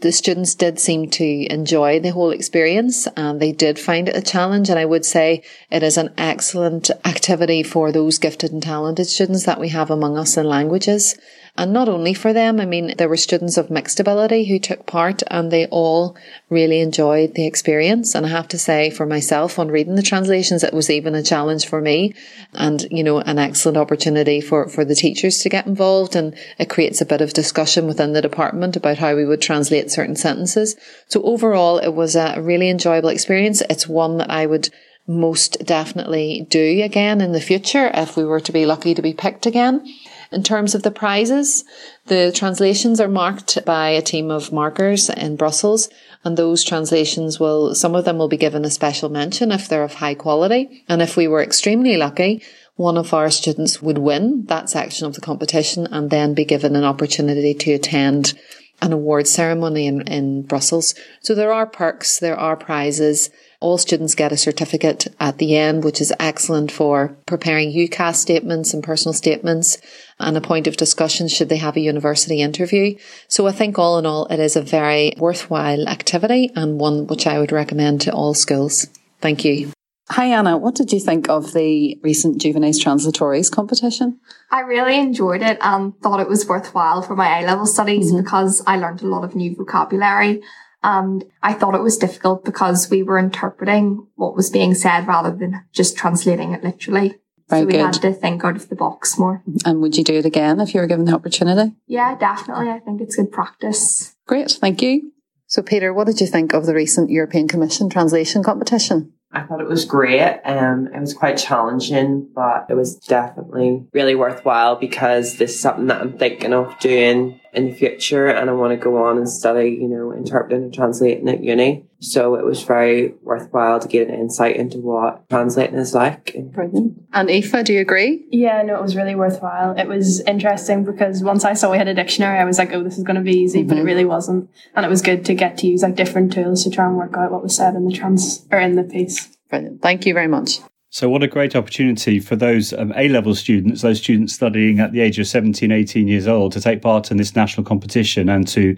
The 0.00 0.12
students 0.12 0.54
did 0.54 0.78
seem 0.78 1.10
to 1.10 1.24
enjoy 1.52 1.98
the 1.98 2.10
whole 2.12 2.30
experience 2.30 3.08
and 3.16 3.40
they 3.40 3.50
did 3.50 3.80
find 3.80 4.08
it 4.08 4.16
a 4.16 4.22
challenge. 4.22 4.70
And 4.70 4.78
I 4.78 4.84
would 4.84 5.04
say 5.04 5.42
it 5.72 5.82
is 5.82 5.96
an 5.96 6.14
excellent 6.16 6.90
activity 7.04 7.64
for 7.64 7.90
those 7.90 8.18
gifted 8.18 8.52
and 8.52 8.62
talented 8.62 9.06
students 9.06 9.44
that 9.44 9.58
we 9.58 9.70
have 9.70 9.90
among 9.90 10.16
us 10.16 10.36
in 10.36 10.46
languages. 10.46 11.16
And 11.58 11.72
not 11.72 11.88
only 11.88 12.14
for 12.14 12.32
them, 12.32 12.60
I 12.60 12.66
mean, 12.66 12.94
there 12.98 13.08
were 13.08 13.16
students 13.16 13.56
of 13.56 13.68
mixed 13.68 13.98
ability 13.98 14.44
who 14.44 14.60
took 14.60 14.86
part 14.86 15.24
and 15.26 15.50
they 15.50 15.66
all 15.66 16.16
really 16.48 16.80
enjoyed 16.80 17.34
the 17.34 17.48
experience. 17.48 18.14
And 18.14 18.24
I 18.24 18.28
have 18.28 18.46
to 18.48 18.58
say 18.58 18.90
for 18.90 19.06
myself 19.06 19.58
on 19.58 19.66
reading 19.66 19.96
the 19.96 20.02
translations, 20.02 20.62
it 20.62 20.72
was 20.72 20.88
even 20.88 21.16
a 21.16 21.22
challenge 21.22 21.66
for 21.66 21.80
me 21.80 22.14
and, 22.54 22.86
you 22.92 23.02
know, 23.02 23.18
an 23.18 23.40
excellent 23.40 23.76
opportunity 23.76 24.40
for, 24.40 24.68
for 24.68 24.84
the 24.84 24.94
teachers 24.94 25.40
to 25.40 25.48
get 25.48 25.66
involved. 25.66 26.14
And 26.14 26.36
it 26.60 26.70
creates 26.70 27.00
a 27.00 27.06
bit 27.06 27.20
of 27.20 27.32
discussion 27.32 27.88
within 27.88 28.12
the 28.12 28.22
department 28.22 28.76
about 28.76 28.98
how 28.98 29.16
we 29.16 29.24
would 29.24 29.42
translate 29.42 29.90
certain 29.90 30.14
sentences. 30.14 30.76
So 31.08 31.20
overall, 31.22 31.78
it 31.78 31.92
was 31.92 32.14
a 32.14 32.40
really 32.40 32.70
enjoyable 32.70 33.08
experience. 33.08 33.62
It's 33.68 33.88
one 33.88 34.18
that 34.18 34.30
I 34.30 34.46
would 34.46 34.70
most 35.08 35.64
definitely 35.64 36.46
do 36.50 36.84
again 36.84 37.20
in 37.20 37.32
the 37.32 37.40
future 37.40 37.90
if 37.94 38.16
we 38.16 38.24
were 38.24 38.40
to 38.40 38.52
be 38.52 38.66
lucky 38.66 38.94
to 38.94 39.02
be 39.02 39.14
picked 39.14 39.46
again. 39.46 39.84
In 40.30 40.42
terms 40.42 40.74
of 40.74 40.82
the 40.82 40.90
prizes, 40.90 41.64
the 42.06 42.32
translations 42.34 43.00
are 43.00 43.08
marked 43.08 43.64
by 43.64 43.88
a 43.88 44.02
team 44.02 44.30
of 44.30 44.52
markers 44.52 45.08
in 45.08 45.36
Brussels, 45.36 45.88
and 46.22 46.36
those 46.36 46.62
translations 46.62 47.40
will, 47.40 47.74
some 47.74 47.94
of 47.94 48.04
them 48.04 48.18
will 48.18 48.28
be 48.28 48.36
given 48.36 48.64
a 48.64 48.70
special 48.70 49.08
mention 49.08 49.50
if 49.50 49.68
they're 49.68 49.84
of 49.84 49.94
high 49.94 50.14
quality. 50.14 50.84
And 50.88 51.00
if 51.00 51.16
we 51.16 51.28
were 51.28 51.42
extremely 51.42 51.96
lucky, 51.96 52.42
one 52.76 52.98
of 52.98 53.14
our 53.14 53.30
students 53.30 53.80
would 53.80 53.98
win 53.98 54.44
that 54.46 54.68
section 54.68 55.06
of 55.06 55.14
the 55.14 55.20
competition 55.20 55.86
and 55.90 56.10
then 56.10 56.34
be 56.34 56.44
given 56.44 56.76
an 56.76 56.84
opportunity 56.84 57.54
to 57.54 57.72
attend 57.72 58.38
an 58.80 58.92
award 58.92 59.26
ceremony 59.26 59.86
in, 59.86 60.02
in 60.02 60.42
Brussels. 60.42 60.94
So 61.20 61.34
there 61.34 61.52
are 61.52 61.66
perks, 61.66 62.18
there 62.18 62.38
are 62.38 62.56
prizes, 62.56 63.30
All 63.60 63.76
students 63.76 64.14
get 64.14 64.30
a 64.30 64.36
certificate 64.36 65.08
at 65.18 65.38
the 65.38 65.56
end, 65.56 65.82
which 65.82 66.00
is 66.00 66.12
excellent 66.20 66.70
for 66.70 67.16
preparing 67.26 67.72
UCAS 67.72 68.14
statements 68.14 68.72
and 68.72 68.84
personal 68.84 69.12
statements 69.12 69.78
and 70.20 70.36
a 70.36 70.40
point 70.40 70.68
of 70.68 70.76
discussion 70.76 71.26
should 71.26 71.48
they 71.48 71.56
have 71.56 71.76
a 71.76 71.80
university 71.80 72.40
interview. 72.40 72.96
So 73.26 73.48
I 73.48 73.52
think 73.52 73.76
all 73.76 73.98
in 73.98 74.06
all, 74.06 74.26
it 74.26 74.38
is 74.38 74.54
a 74.54 74.62
very 74.62 75.12
worthwhile 75.18 75.88
activity 75.88 76.52
and 76.54 76.78
one 76.78 77.08
which 77.08 77.26
I 77.26 77.40
would 77.40 77.50
recommend 77.50 78.00
to 78.02 78.12
all 78.12 78.32
schools. 78.32 78.86
Thank 79.20 79.44
you. 79.44 79.72
Hi 80.10 80.26
Anna, 80.26 80.56
what 80.56 80.76
did 80.76 80.92
you 80.92 81.00
think 81.00 81.28
of 81.28 81.52
the 81.52 81.98
recent 82.02 82.40
Juvenes 82.40 82.82
Translatores 82.82 83.50
competition? 83.50 84.20
I 84.52 84.60
really 84.60 84.98
enjoyed 84.98 85.42
it 85.42 85.58
and 85.60 85.98
thought 86.00 86.20
it 86.20 86.28
was 86.28 86.46
worthwhile 86.46 87.02
for 87.02 87.16
my 87.16 87.40
A 87.40 87.44
level 87.44 87.66
studies 87.66 88.12
mm-hmm. 88.12 88.22
because 88.22 88.62
I 88.66 88.76
learned 88.76 89.02
a 89.02 89.06
lot 89.06 89.24
of 89.24 89.34
new 89.34 89.54
vocabulary 89.54 90.42
and 90.82 91.24
I 91.42 91.54
thought 91.54 91.74
it 91.74 91.82
was 91.82 91.96
difficult 91.96 92.44
because 92.44 92.88
we 92.90 93.02
were 93.02 93.18
interpreting 93.18 94.06
what 94.14 94.36
was 94.36 94.50
being 94.50 94.74
said 94.74 95.06
rather 95.06 95.34
than 95.34 95.64
just 95.72 95.96
translating 95.96 96.52
it 96.52 96.62
literally. 96.62 97.16
Very 97.48 97.62
so 97.62 97.66
we 97.66 97.72
good. 97.72 97.80
had 97.80 97.92
to 97.94 98.12
think 98.12 98.44
out 98.44 98.56
of 98.56 98.68
the 98.68 98.76
box 98.76 99.18
more. 99.18 99.42
And 99.64 99.80
would 99.80 99.96
you 99.96 100.04
do 100.04 100.14
it 100.14 100.26
again 100.26 100.60
if 100.60 100.74
you 100.74 100.80
were 100.80 100.86
given 100.86 101.06
the 101.06 101.14
opportunity? 101.14 101.74
Yeah, 101.86 102.14
definitely. 102.16 102.68
I 102.68 102.78
think 102.78 103.00
it's 103.00 103.16
good 103.16 103.32
practice. 103.32 104.14
Great, 104.26 104.50
thank 104.50 104.82
you. 104.82 105.12
So 105.46 105.62
Peter, 105.62 105.94
what 105.94 106.06
did 106.06 106.20
you 106.20 106.26
think 106.26 106.52
of 106.52 106.66
the 106.66 106.74
recent 106.74 107.10
European 107.10 107.48
Commission 107.48 107.88
translation 107.88 108.42
competition? 108.42 109.14
I 109.32 109.42
thought 109.42 109.60
it 109.60 109.68
was 109.68 109.84
great. 109.84 110.40
Um, 110.44 110.88
it 110.94 111.00
was 111.00 111.12
quite 111.12 111.36
challenging, 111.36 112.30
but 112.34 112.66
it 112.70 112.74
was 112.74 112.96
definitely 112.96 113.86
really 113.92 114.14
worthwhile 114.14 114.76
because 114.76 115.36
this 115.36 115.54
is 115.54 115.60
something 115.60 115.86
that 115.86 116.00
I'm 116.00 116.16
thinking 116.18 116.54
of 116.54 116.78
doing 116.78 117.40
in 117.52 117.66
the 117.66 117.72
future 117.72 118.26
and 118.26 118.50
I 118.50 118.52
want 118.52 118.72
to 118.72 118.82
go 118.82 119.04
on 119.04 119.16
and 119.16 119.28
study, 119.28 119.78
you 119.80 119.88
know, 119.88 120.12
interpreting 120.12 120.64
and 120.64 120.74
translating 120.74 121.28
at 121.28 121.42
uni. 121.42 121.86
So 122.00 122.36
it 122.36 122.44
was 122.44 122.62
very 122.62 123.14
worthwhile 123.22 123.80
to 123.80 123.88
get 123.88 124.08
an 124.08 124.14
insight 124.14 124.56
into 124.56 124.78
what 124.78 125.28
translating 125.28 125.78
is 125.78 125.94
like. 125.94 126.34
In 126.34 126.50
brilliant. 126.50 127.02
And 127.12 127.28
Aoife, 127.28 127.64
do 127.64 127.72
you 127.72 127.80
agree? 127.80 128.24
Yeah, 128.30 128.62
no, 128.62 128.76
it 128.76 128.82
was 128.82 128.94
really 128.94 129.14
worthwhile. 129.14 129.76
It 129.76 129.88
was 129.88 130.20
interesting 130.20 130.84
because 130.84 131.22
once 131.22 131.44
I 131.44 131.54
saw 131.54 131.72
we 131.72 131.78
had 131.78 131.88
a 131.88 131.94
dictionary, 131.94 132.38
I 132.38 132.44
was 132.44 132.58
like, 132.58 132.72
oh, 132.72 132.84
this 132.84 132.98
is 132.98 133.04
going 133.04 133.16
to 133.16 133.22
be 133.22 133.36
easy, 133.36 133.60
mm-hmm. 133.60 133.68
but 133.68 133.74
it 133.74 133.80
mm-hmm. 133.80 133.86
really 133.86 134.04
wasn't. 134.04 134.50
And 134.74 134.86
it 134.86 134.88
was 134.88 135.02
good 135.02 135.24
to 135.24 135.34
get 135.34 135.58
to 135.58 135.66
use 135.66 135.82
like 135.82 135.96
different 135.96 136.32
tools 136.32 136.64
to 136.64 136.70
try 136.70 136.86
and 136.86 136.96
work 136.96 137.16
out 137.16 137.32
what 137.32 137.42
was 137.42 137.56
said 137.56 137.74
in 137.74 137.86
the 137.86 137.92
trans 137.92 138.46
or 138.52 138.58
in 138.58 138.76
the 138.76 138.84
piece. 138.84 139.36
Brilliant. 139.50 139.82
Thank 139.82 140.06
you 140.06 140.14
very 140.14 140.28
much. 140.28 140.60
So, 140.90 141.10
what 141.10 141.22
a 141.22 141.28
great 141.28 141.54
opportunity 141.54 142.18
for 142.18 142.34
those 142.34 142.72
um, 142.72 142.94
A 142.96 143.10
level 143.10 143.34
students, 143.34 143.82
those 143.82 143.98
students 143.98 144.32
studying 144.32 144.80
at 144.80 144.92
the 144.92 145.00
age 145.00 145.18
of 145.18 145.26
17, 145.26 145.70
18 145.70 146.08
years 146.08 146.26
old, 146.26 146.52
to 146.52 146.62
take 146.62 146.80
part 146.80 147.10
in 147.10 147.18
this 147.18 147.36
national 147.36 147.64
competition 147.64 148.30
and 148.30 148.48
to, 148.48 148.74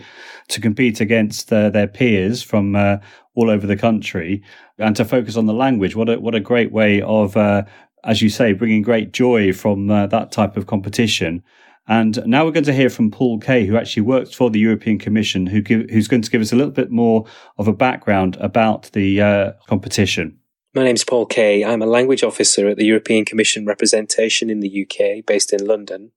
to 0.49 0.61
compete 0.61 1.01
against 1.01 1.53
uh, 1.53 1.71
their 1.71 1.87
peers 1.87 2.43
from 2.43 2.75
uh, 2.75 2.97
all 3.37 3.49
over 3.49 3.65
the 3.65 3.77
country 3.77 4.43
and 4.79 4.97
to 4.97 5.05
focus 5.05 5.37
on 5.37 5.47
the 5.47 5.55
language. 5.55 5.95
What 5.95 6.09
a, 6.09 6.19
what 6.19 6.35
a 6.35 6.41
great 6.41 6.73
way 6.73 7.01
of, 7.03 7.37
uh, 7.37 7.63
as 8.03 8.21
you 8.21 8.29
say, 8.29 8.55
bringing 8.55 8.83
great 8.83 9.13
joy 9.13 9.53
from 9.53 9.89
uh, 9.89 10.09
that 10.09 10.33
type 10.33 10.57
of 10.57 10.67
competition. 10.67 11.45
And 11.87 12.21
now 12.27 12.45
we're 12.45 12.51
going 12.51 12.65
to 12.65 12.73
hear 12.73 12.91
from 12.91 13.13
Paul 13.13 13.39
Kay, 13.39 13.67
who 13.67 13.77
actually 13.77 14.03
works 14.03 14.35
for 14.35 14.51
the 14.51 14.59
European 14.59 14.99
Commission, 14.99 15.47
who 15.47 15.63
give, 15.63 15.89
who's 15.91 16.09
going 16.09 16.23
to 16.23 16.31
give 16.31 16.41
us 16.41 16.53
a 16.53 16.57
little 16.57 16.73
bit 16.73 16.91
more 16.91 17.27
of 17.59 17.69
a 17.69 17.73
background 17.73 18.37
about 18.41 18.91
the 18.95 19.21
uh, 19.21 19.53
competition. 19.69 20.40
My 20.73 20.85
name's 20.85 21.03
Paul 21.03 21.27
Kay. 21.27 21.65
I'm 21.65 21.83
a 21.83 21.87
language 21.87 22.23
officer 22.23 22.69
at 22.69 22.77
the 22.77 22.85
European 22.85 23.25
Commission 23.25 23.67
representation 23.67 24.49
in 24.49 24.61
the 24.61 24.87
UK, 24.87 25.27
based 25.27 25.53
in 25.53 25.67
London. 25.67 26.13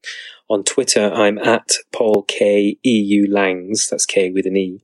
On 0.47 0.63
Twitter, 0.63 1.11
I'm 1.11 1.39
at 1.39 1.71
Paul 1.91 2.21
K 2.27 2.77
EU 2.83 3.25
Langs. 3.31 3.89
That's 3.89 4.05
K 4.05 4.29
with 4.29 4.45
an 4.45 4.55
E. 4.55 4.83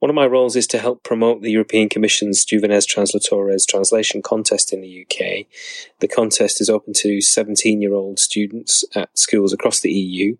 One 0.00 0.08
of 0.08 0.16
my 0.16 0.26
roles 0.26 0.56
is 0.56 0.66
to 0.68 0.78
help 0.78 1.04
promote 1.04 1.42
the 1.42 1.50
European 1.50 1.90
Commission's 1.90 2.46
Juvenes 2.46 2.86
Translatores 2.86 3.66
translation 3.68 4.22
contest 4.22 4.72
in 4.72 4.80
the 4.80 5.02
UK. 5.02 5.44
The 5.98 6.08
contest 6.08 6.58
is 6.62 6.70
open 6.70 6.94
to 6.94 7.20
17 7.20 7.82
year 7.82 7.92
old 7.92 8.18
students 8.18 8.82
at 8.94 9.16
schools 9.18 9.52
across 9.52 9.80
the 9.80 9.92
EU, 9.92 10.38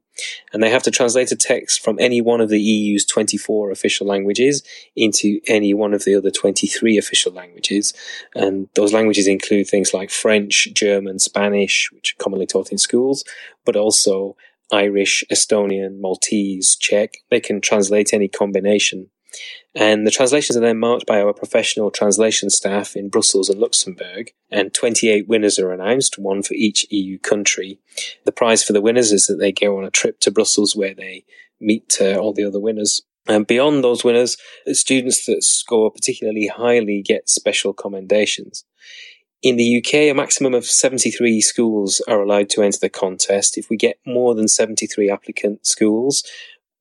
and 0.54 0.62
they 0.62 0.70
have 0.70 0.82
to 0.84 0.90
translate 0.90 1.30
a 1.30 1.36
text 1.36 1.84
from 1.84 1.98
any 2.00 2.22
one 2.22 2.40
of 2.40 2.48
the 2.48 2.58
EU's 2.58 3.04
24 3.04 3.70
official 3.70 4.06
languages 4.06 4.62
into 4.96 5.40
any 5.46 5.74
one 5.74 5.92
of 5.92 6.04
the 6.06 6.14
other 6.14 6.30
23 6.30 6.96
official 6.96 7.30
languages. 7.30 7.92
And 8.34 8.70
those 8.76 8.94
languages 8.94 9.26
include 9.26 9.68
things 9.68 9.92
like 9.92 10.10
French, 10.10 10.68
German, 10.72 11.18
Spanish, 11.18 11.90
which 11.92 12.14
are 12.14 12.22
commonly 12.22 12.46
taught 12.46 12.72
in 12.72 12.78
schools, 12.78 13.24
but 13.66 13.76
also 13.76 14.38
Irish, 14.72 15.22
Estonian, 15.30 16.00
Maltese, 16.00 16.76
Czech. 16.76 17.18
They 17.30 17.40
can 17.40 17.60
translate 17.60 18.14
any 18.14 18.28
combination. 18.28 19.10
And 19.74 20.06
the 20.06 20.10
translations 20.10 20.56
are 20.56 20.60
then 20.60 20.78
marked 20.78 21.06
by 21.06 21.20
our 21.20 21.32
professional 21.32 21.90
translation 21.90 22.50
staff 22.50 22.96
in 22.96 23.08
Brussels 23.08 23.48
and 23.48 23.60
Luxembourg. 23.60 24.32
And 24.50 24.74
28 24.74 25.28
winners 25.28 25.58
are 25.58 25.72
announced, 25.72 26.18
one 26.18 26.42
for 26.42 26.54
each 26.54 26.86
EU 26.90 27.18
country. 27.18 27.78
The 28.24 28.32
prize 28.32 28.64
for 28.64 28.72
the 28.72 28.80
winners 28.80 29.12
is 29.12 29.26
that 29.28 29.36
they 29.36 29.52
go 29.52 29.78
on 29.78 29.84
a 29.84 29.90
trip 29.90 30.18
to 30.20 30.30
Brussels 30.30 30.74
where 30.74 30.94
they 30.94 31.24
meet 31.60 31.98
uh, 32.00 32.16
all 32.16 32.32
the 32.32 32.44
other 32.44 32.60
winners. 32.60 33.02
And 33.28 33.46
beyond 33.46 33.84
those 33.84 34.02
winners, 34.02 34.36
students 34.72 35.26
that 35.26 35.44
score 35.44 35.90
particularly 35.92 36.48
highly 36.48 37.02
get 37.02 37.28
special 37.28 37.72
commendations. 37.72 38.64
In 39.42 39.56
the 39.56 39.78
UK, 39.78 39.94
a 39.94 40.12
maximum 40.12 40.52
of 40.52 40.66
73 40.66 41.40
schools 41.40 42.02
are 42.08 42.20
allowed 42.20 42.50
to 42.50 42.62
enter 42.62 42.78
the 42.78 42.90
contest. 42.90 43.56
If 43.56 43.70
we 43.70 43.76
get 43.76 43.98
more 44.04 44.34
than 44.34 44.48
73 44.48 45.10
applicant 45.10 45.66
schools, 45.66 46.24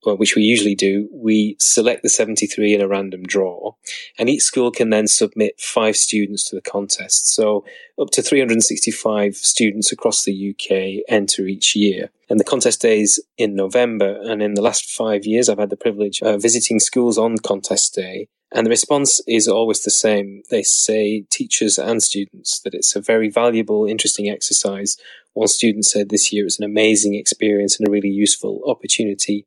Uh, 0.07 0.15
which 0.15 0.33
we 0.33 0.41
usually 0.41 0.75
do, 0.75 1.09
we 1.11 1.57
select 1.59 2.03
the 2.03 2.09
73 2.09 2.73
in 2.73 2.79
a 2.79 2.87
random 2.87 3.21
draw, 3.23 3.73
and 4.17 4.29
each 4.29 4.43
school 4.43 4.71
can 4.71 4.91
then 4.91 5.07
submit 5.07 5.59
five 5.59 5.97
students 5.97 6.45
to 6.45 6.55
the 6.55 6.61
contest. 6.61 7.35
So 7.35 7.65
up 7.99 8.09
to 8.11 8.21
365 8.21 9.35
students 9.35 9.91
across 9.91 10.23
the 10.23 10.51
UK 10.51 11.03
enter 11.09 11.47
each 11.47 11.75
year. 11.75 12.11
And 12.29 12.39
the 12.39 12.45
contest 12.45 12.81
days 12.81 13.19
in 13.37 13.55
November, 13.55 14.21
and 14.23 14.41
in 14.41 14.53
the 14.53 14.61
last 14.61 14.89
five 14.89 15.25
years, 15.25 15.49
I've 15.49 15.59
had 15.59 15.69
the 15.69 15.75
privilege 15.75 16.21
of 16.21 16.41
visiting 16.41 16.79
schools 16.79 17.17
on 17.17 17.37
contest 17.37 17.93
day. 17.93 18.29
And 18.53 18.65
the 18.65 18.71
response 18.71 19.21
is 19.27 19.49
always 19.49 19.83
the 19.83 19.91
same. 19.91 20.43
They 20.49 20.63
say, 20.63 21.25
teachers 21.29 21.77
and 21.77 22.01
students, 22.01 22.61
that 22.61 22.73
it's 22.73 22.95
a 22.95 23.01
very 23.01 23.29
valuable, 23.29 23.85
interesting 23.85 24.29
exercise. 24.29 24.95
One 25.33 25.47
student 25.47 25.85
said 25.85 26.07
this 26.09 26.31
year 26.31 26.43
it 26.43 26.45
was 26.45 26.59
an 26.59 26.65
amazing 26.65 27.15
experience 27.15 27.77
and 27.77 27.87
a 27.87 27.91
really 27.91 28.09
useful 28.09 28.61
opportunity 28.65 29.45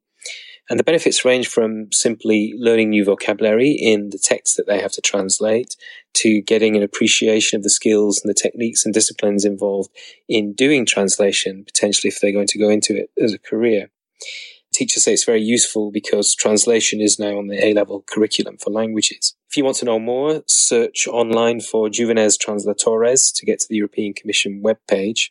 and 0.71 0.79
the 0.79 0.85
benefits 0.85 1.25
range 1.25 1.49
from 1.49 1.91
simply 1.93 2.55
learning 2.57 2.91
new 2.91 3.05
vocabulary 3.05 3.71
in 3.71 4.11
the 4.11 4.19
text 4.19 4.57
that 4.57 4.67
they 4.67 4.81
have 4.81 4.93
to 4.93 5.01
translate 5.01 5.77
to 6.15 6.41
getting 6.43 6.77
an 6.77 6.83
appreciation 6.83 7.57
of 7.57 7.63
the 7.63 7.71
skills 7.71 8.21
and 8.23 8.31
the 8.31 8.41
techniques 8.41 8.85
and 8.85 8.95
disciplines 8.95 9.45
involved 9.45 9.91
in 10.29 10.53
doing 10.53 10.87
translation, 10.87 11.65
potentially 11.65 12.09
if 12.09 12.21
they're 12.21 12.33
going 12.33 12.47
to 12.47 12.59
go 12.59 12.69
into 12.69 12.97
it 12.97 13.11
as 13.21 13.33
a 13.33 13.39
career. 13.39 13.91
Teachers 14.73 15.05
say 15.05 15.13
it's 15.13 15.25
very 15.25 15.43
useful 15.43 15.91
because 15.91 16.35
translation 16.35 17.01
is 17.01 17.19
now 17.19 17.37
on 17.37 17.49
the 17.49 17.63
A 17.63 17.75
level 17.75 18.03
curriculum 18.07 18.57
for 18.57 18.71
languages. 18.71 19.35
If 19.51 19.57
you 19.59 19.65
want 19.65 19.77
to 19.79 19.85
know 19.85 19.99
more, 19.99 20.43
search 20.47 21.07
online 21.07 21.61
for 21.61 21.89
Juvenes 21.89 22.39
Translatores 22.39 23.35
to 23.35 23.45
get 23.45 23.61
to 23.61 23.67
the 23.69 23.77
European 23.77 24.15
Commission 24.15 24.63
webpage. 24.65 25.29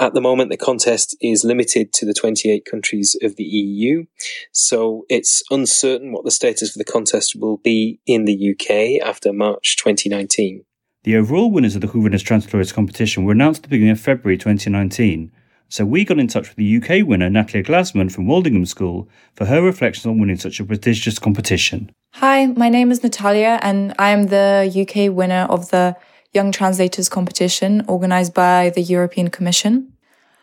At 0.00 0.14
the 0.14 0.20
moment, 0.20 0.50
the 0.50 0.56
contest 0.56 1.16
is 1.20 1.42
limited 1.42 1.92
to 1.94 2.06
the 2.06 2.14
28 2.14 2.64
countries 2.64 3.16
of 3.20 3.34
the 3.36 3.44
EU, 3.44 4.04
so 4.52 5.04
it's 5.08 5.42
uncertain 5.50 6.12
what 6.12 6.24
the 6.24 6.30
status 6.30 6.72
for 6.72 6.78
the 6.78 6.84
contest 6.84 7.34
will 7.34 7.56
be 7.56 7.98
in 8.06 8.24
the 8.24 8.52
UK 8.52 9.04
after 9.06 9.32
March 9.32 9.76
2019. 9.76 10.64
The 11.02 11.16
overall 11.16 11.50
winners 11.50 11.74
of 11.74 11.80
the 11.80 11.88
Juvenes 11.88 12.22
Translatores 12.22 12.72
competition 12.72 13.24
were 13.24 13.32
announced 13.32 13.60
at 13.60 13.62
the 13.64 13.68
beginning 13.70 13.92
of 13.92 14.00
February 14.00 14.36
2019. 14.36 15.32
So 15.70 15.84
we 15.84 16.04
got 16.04 16.18
in 16.18 16.28
touch 16.28 16.48
with 16.48 16.56
the 16.56 16.76
UK 16.76 17.06
winner, 17.06 17.28
Natalia 17.28 17.64
Glasman 17.64 18.10
from 18.10 18.26
Woldingham 18.26 18.66
School, 18.66 19.08
for 19.34 19.44
her 19.46 19.60
reflections 19.60 20.06
on 20.06 20.18
winning 20.18 20.38
such 20.38 20.60
a 20.60 20.64
prestigious 20.64 21.18
competition. 21.18 21.90
Hi, 22.14 22.46
my 22.46 22.68
name 22.68 22.90
is 22.90 23.02
Natalia, 23.02 23.58
and 23.62 23.94
I 23.98 24.10
am 24.10 24.28
the 24.28 24.70
UK 24.74 25.14
winner 25.14 25.46
of 25.50 25.70
the 25.70 25.96
Young 26.32 26.52
Translators 26.52 27.08
competition 27.08 27.84
organized 27.88 28.34
by 28.34 28.70
the 28.70 28.82
European 28.82 29.28
Commission. 29.28 29.92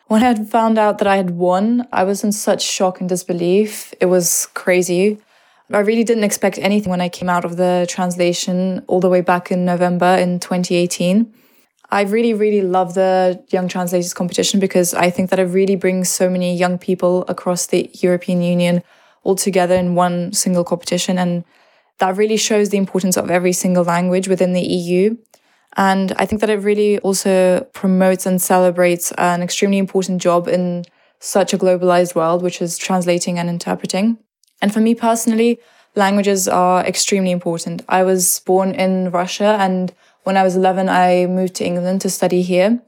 When 0.08 0.24
I 0.24 0.28
had 0.28 0.50
found 0.50 0.78
out 0.78 0.98
that 1.00 1.08
I 1.08 1.18
had 1.18 1.32
won, 1.32 1.88
I 1.92 2.04
was 2.04 2.24
in 2.24 2.32
such 2.32 2.62
shock 2.62 3.00
and 3.00 3.10
disbelief. 3.10 3.94
It 4.00 4.06
was 4.06 4.48
crazy. 4.54 5.20
I 5.72 5.80
really 5.80 6.04
didn't 6.04 6.24
expect 6.24 6.60
anything 6.60 6.92
when 6.92 7.02
I 7.02 7.10
came 7.10 7.30
out 7.30 7.44
of 7.44 7.58
the 7.58 7.88
translation 7.90 8.84
all 8.88 9.00
the 9.00 9.10
way 9.10 9.22
back 9.22 9.52
in 9.52 9.66
November 9.66 10.16
in 10.16 10.40
2018. 10.40 11.34
I 11.90 12.02
really, 12.02 12.34
really 12.34 12.62
love 12.62 12.94
the 12.94 13.44
Young 13.50 13.68
Translators 13.68 14.14
competition 14.14 14.60
because 14.60 14.94
I 14.94 15.10
think 15.10 15.30
that 15.30 15.40
it 15.40 15.46
really 15.46 15.76
brings 15.76 16.10
so 16.10 16.30
many 16.30 16.56
young 16.56 16.78
people 16.78 17.26
across 17.28 17.68
the 17.68 17.90
European 17.94 18.42
Union 18.42 18.84
all 19.24 19.36
together 19.36 19.76
in 19.76 19.96
one 19.96 20.34
single 20.34 20.64
competition. 20.64 21.18
And 21.18 21.44
that 22.00 22.18
really 22.18 22.38
shows 22.38 22.70
the 22.70 22.78
importance 22.78 23.18
of 23.18 23.32
every 23.32 23.54
single 23.54 23.84
language 23.84 24.28
within 24.28 24.54
the 24.54 24.62
EU. 24.62 25.18
And 25.78 26.14
I 26.18 26.26
think 26.26 26.42
that 26.42 26.50
it 26.50 26.58
really 26.58 27.00
also 27.00 27.68
promotes 27.74 28.26
and 28.26 28.42
celebrates 28.42 29.12
an 29.18 29.42
extremely 29.42 29.78
important 29.78 30.22
job 30.22 30.48
in 30.48 30.86
such 31.20 31.54
a 31.54 31.58
globalized 31.58 32.16
world, 32.16 32.42
which 32.42 32.62
is 32.62 32.78
translating 32.78 33.40
and 33.40 33.50
interpreting. 33.50 34.18
And 34.62 34.74
for 34.74 34.80
me 34.80 34.96
personally, 34.96 35.60
languages 35.96 36.48
are 36.48 36.86
extremely 36.86 37.32
important. 37.32 37.84
I 37.90 38.04
was 38.04 38.40
born 38.46 38.74
in 38.76 39.12
Russia 39.12 39.58
and 39.60 39.94
when 40.24 40.38
I 40.38 40.44
was 40.44 40.56
11, 40.56 40.90
I 40.90 41.28
moved 41.28 41.56
to 41.56 41.66
England 41.66 42.02
to 42.02 42.10
study 42.10 42.42
here. 42.42 42.82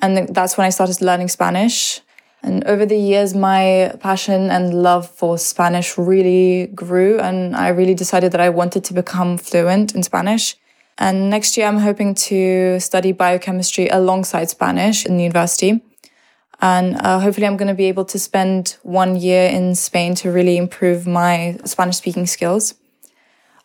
And 0.00 0.28
that's 0.34 0.58
when 0.58 0.66
I 0.66 0.70
started 0.70 1.00
learning 1.00 1.28
Spanish. 1.28 2.00
And 2.42 2.64
over 2.64 2.84
the 2.84 2.98
years, 2.98 3.34
my 3.36 3.94
passion 4.00 4.50
and 4.50 4.82
love 4.82 5.08
for 5.08 5.38
Spanish 5.38 5.96
really 5.96 6.66
grew. 6.74 7.20
And 7.20 7.54
I 7.54 7.68
really 7.68 7.94
decided 7.94 8.32
that 8.32 8.40
I 8.40 8.48
wanted 8.48 8.82
to 8.84 8.94
become 8.94 9.38
fluent 9.38 9.94
in 9.94 10.02
Spanish. 10.02 10.56
And 11.02 11.30
next 11.30 11.56
year, 11.56 11.66
I'm 11.66 11.78
hoping 11.78 12.14
to 12.30 12.78
study 12.78 13.10
biochemistry 13.10 13.88
alongside 13.88 14.50
Spanish 14.50 15.04
in 15.04 15.16
the 15.16 15.24
university. 15.24 15.82
And 16.60 16.94
uh, 16.94 17.18
hopefully, 17.18 17.48
I'm 17.48 17.56
going 17.56 17.66
to 17.66 17.74
be 17.74 17.86
able 17.86 18.04
to 18.04 18.20
spend 18.20 18.76
one 18.84 19.16
year 19.16 19.48
in 19.48 19.74
Spain 19.74 20.14
to 20.22 20.30
really 20.30 20.56
improve 20.56 21.04
my 21.04 21.58
Spanish 21.64 21.96
speaking 21.96 22.26
skills. 22.26 22.74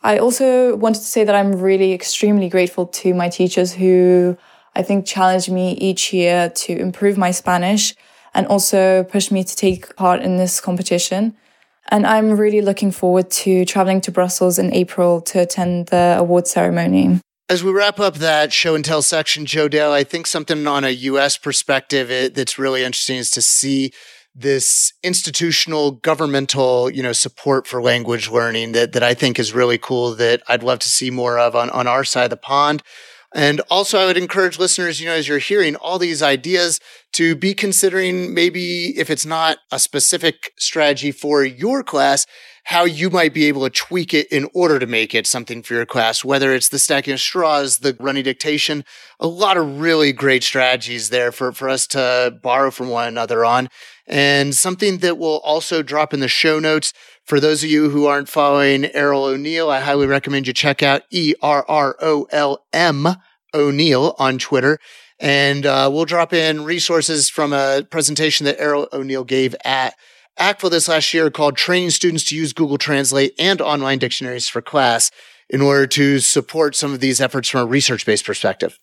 I 0.01 0.17
also 0.17 0.75
wanted 0.77 1.01
to 1.01 1.05
say 1.05 1.25
that 1.25 1.35
I'm 1.35 1.61
really 1.61 1.93
extremely 1.93 2.49
grateful 2.49 2.88
to 2.88 3.13
my 3.13 3.29
teachers 3.29 3.73
who 3.73 4.35
I 4.75 4.81
think 4.81 5.05
challenged 5.05 5.51
me 5.51 5.73
each 5.73 6.11
year 6.11 6.49
to 6.49 6.75
improve 6.75 7.19
my 7.19 7.29
Spanish 7.29 7.93
and 8.33 8.47
also 8.47 9.03
pushed 9.03 9.31
me 9.31 9.43
to 9.43 9.55
take 9.55 9.95
part 9.95 10.23
in 10.23 10.38
this 10.38 10.59
competition. 10.59 11.38
And 11.89 12.07
I'm 12.07 12.31
really 12.31 12.61
looking 12.61 12.89
forward 12.89 13.29
to 13.43 13.63
traveling 13.63 14.01
to 14.01 14.11
Brussels 14.11 14.57
in 14.57 14.73
April 14.73 15.21
to 15.21 15.41
attend 15.41 15.89
the 15.89 16.15
award 16.17 16.47
ceremony. 16.47 17.21
As 17.50 17.64
we 17.64 17.72
wrap 17.72 17.98
up 17.98 18.16
that 18.16 18.52
show 18.52 18.76
and 18.76 18.84
tell 18.84 19.02
section, 19.02 19.45
Joe 19.45 19.70
Dale, 19.70 19.93
I 19.93 20.04
think 20.04 20.28
something 20.28 20.68
on 20.68 20.84
a 20.84 20.89
US 20.89 21.38
perspective 21.38 22.12
it, 22.12 22.36
that's 22.36 22.60
really 22.60 22.84
interesting 22.84 23.16
is 23.16 23.32
to 23.32 23.41
see 23.41 23.93
this 24.36 24.91
institutional 25.02 25.91
governmental, 25.91 26.89
you 26.89 27.02
know, 27.02 27.14
support 27.14 27.66
for 27.66 27.82
language 27.82 28.30
learning 28.30 28.74
that, 28.74 28.91
that 28.91 29.02
I 29.02 29.14
think 29.14 29.39
is 29.39 29.54
really 29.54 29.78
cool 29.78 30.14
that 30.16 30.43
I'd 30.50 30.62
love 30.62 30.80
to 30.80 30.89
see 30.89 31.10
more 31.10 31.39
of 31.39 31.56
on, 31.56 31.70
on 31.70 31.88
our 31.88 32.04
side 32.04 32.26
of 32.26 32.30
the 32.32 32.38
pond. 32.38 32.84
And 33.34 33.62
also, 33.70 33.98
I 33.98 34.06
would 34.06 34.18
encourage 34.18 34.60
listeners, 34.60 35.00
you 35.00 35.06
know, 35.06 35.14
as 35.14 35.28
you're 35.28 35.38
hearing 35.38 35.76
all 35.78 36.00
these 36.00 36.22
ideas, 36.22 36.80
to 37.14 37.36
be 37.36 37.54
considering 37.54 38.34
maybe 38.34 38.98
if 38.98 39.10
it's 39.10 39.26
not 39.26 39.60
a 39.72 39.80
specific 39.80 40.52
strategy 40.58 41.12
for 41.12 41.43
your 41.43 41.82
class, 41.82 42.26
how 42.68 42.84
you 42.84 43.09
might 43.09 43.34
be 43.34 43.45
able 43.45 43.63
to 43.63 43.70
tweak 43.70 44.13
it 44.13 44.28
in 44.28 44.45
order 44.53 44.78
to 44.78 44.86
make 44.86 45.15
it 45.15 45.26
something 45.26 45.63
for 45.63 45.74
your 45.74 45.86
class, 45.86 46.26
whether 46.26 46.53
it's 46.53 46.68
the 46.68 46.78
stacking 46.78 47.13
of 47.13 47.20
straws, 47.22 47.78
the 47.78 47.95
running 47.97 48.26
dictation, 48.26 48.84
a 49.22 49.28
lot 49.28 49.55
of 49.55 49.80
really 49.80 50.11
great 50.11 50.43
strategies 50.43 51.09
there 51.09 51.32
for, 51.32 51.53
for 51.53 51.70
us 51.70 51.88
to 51.88 52.38
borrow 52.43 52.70
from 52.70 52.89
one 52.89 53.07
another 53.07 53.45
on. 53.45 53.70
And 54.05 54.53
something 54.53 54.97
that 54.97 55.18
we'll 55.18 55.39
also 55.39 55.82
drop 55.82 56.13
in 56.13 56.20
the 56.20 56.28
show 56.28 56.59
notes 56.59 56.91
for 57.24 57.39
those 57.39 57.63
of 57.63 57.70
you 57.70 57.89
who 57.89 58.05
aren't 58.05 58.28
following 58.28 58.84
Errol 58.93 59.24
O'Neill, 59.24 59.70
I 59.70 59.80
highly 59.80 60.05
recommend 60.05 60.45
you 60.45 60.51
check 60.51 60.84
out 60.84 61.03
E 61.09 61.36
R 61.41 61.63
R 61.70 61.95
O 62.01 62.28
L 62.32 62.65
M 62.74 63.07
O'Neill 63.53 64.13
on 64.20 64.38
Twitter. 64.38 64.78
And 65.22 65.65
uh, 65.65 65.89
we'll 65.91 66.03
drop 66.03 66.34
in 66.34 66.65
resources 66.65 67.30
from 67.30 67.53
a 67.53 67.84
presentation 67.89 68.45
that 68.45 68.59
Errol 68.59 68.89
O'Neill 68.91 69.24
gave 69.24 69.55
at 69.63 69.93
ACTFL 70.39 70.69
this 70.69 70.88
last 70.88 71.13
year 71.15 71.31
called 71.31 71.57
Training 71.57 71.89
Students 71.89 72.23
to 72.25 72.35
Use 72.35 72.53
Google 72.53 72.77
Translate 72.77 73.33
and 73.39 73.59
Online 73.59 73.97
Dictionaries 73.97 74.47
for 74.47 74.61
Class 74.61 75.09
in 75.49 75.61
order 75.61 75.88
to 75.88 76.19
support 76.19 76.75
some 76.75 76.93
of 76.93 76.99
these 76.99 77.19
efforts 77.19 77.49
from 77.49 77.61
a 77.61 77.65
research 77.65 78.05
based 78.05 78.23
perspective. 78.23 78.77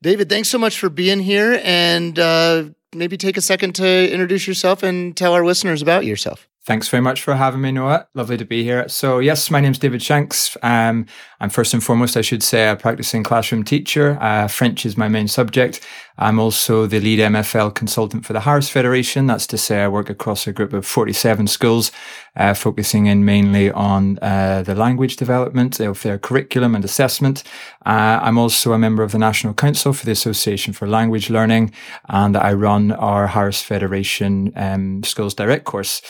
David, 0.04 0.30
thanks 0.30 0.50
so 0.50 0.60
much 0.60 0.78
for 0.78 0.90
being 0.90 1.22
here. 1.22 1.60
And 1.64 2.20
uh, 2.20 2.66
maybe 2.94 3.18
take 3.18 3.38
a 3.38 3.42
second 3.42 3.74
to 3.76 4.12
introduce 4.12 4.46
yourself 4.46 4.84
and 4.84 5.18
tell 5.18 5.34
our 5.34 5.44
listeners 5.44 5.82
about 5.82 6.06
yourself. 6.06 6.48
Thanks 6.64 6.88
very 6.90 7.02
much 7.02 7.24
for 7.24 7.34
having 7.34 7.62
me, 7.62 7.72
Noah. 7.72 8.08
Lovely 8.14 8.38
to 8.38 8.46
be 8.46 8.64
here. 8.64 8.88
So, 8.88 9.18
yes, 9.18 9.50
my 9.50 9.60
name's 9.60 9.80
David 9.80 10.02
Shanks. 10.02 10.56
Um, 10.62 11.08
I'm 11.40 11.50
first 11.50 11.74
and 11.74 11.84
foremost, 11.84 12.16
I 12.16 12.22
should 12.22 12.44
say, 12.44 12.70
a 12.70 12.76
practicing 12.76 13.24
classroom 13.24 13.64
teacher. 13.64 14.20
Uh, 14.22 14.48
French 14.48 14.86
is 14.86 14.96
my 14.96 15.08
main 15.08 15.28
subject. 15.28 15.84
I'm 16.18 16.40
also 16.40 16.86
the 16.86 17.00
lead 17.00 17.20
MFL 17.20 17.74
consultant 17.74 18.26
for 18.26 18.34
the 18.34 18.42
Harris 18.42 18.70
Federation. 18.70 19.28
That's 19.28 19.48
to 19.48 19.58
say, 19.58 19.82
I 19.84 19.88
work 19.88 20.10
across 20.10 20.48
a 20.48 20.52
group 20.52 20.74
of 20.74 20.86
47 20.86 21.48
schools, 21.48 21.92
uh, 22.36 22.54
focusing 22.54 23.08
in 23.08 23.26
mainly 23.26 23.72
on 23.72 24.20
uh, 24.22 24.64
the 24.64 24.76
language 24.76 25.16
development 25.16 25.80
of 25.80 26.02
their 26.04 26.18
curriculum 26.18 26.76
and 26.76 26.86
assessment. 26.86 27.44
Uh, 27.86 28.20
I'm 28.22 28.38
also 28.38 28.74
a 28.74 28.78
member 28.78 29.04
of 29.04 29.12
the 29.12 29.18
National 29.18 29.54
Council 29.54 29.94
for 29.94 30.06
the 30.06 30.12
Association 30.12 30.74
for 30.74 30.88
Language 30.88 31.30
Learning, 31.30 31.74
and 32.10 32.38
I 32.38 32.54
run 32.54 32.92
our 32.92 33.28
Harris 33.28 33.62
Federation 33.62 34.54
um, 34.56 35.04
Schools 35.04 35.34
Direct 35.34 35.66
course. 35.66 36.02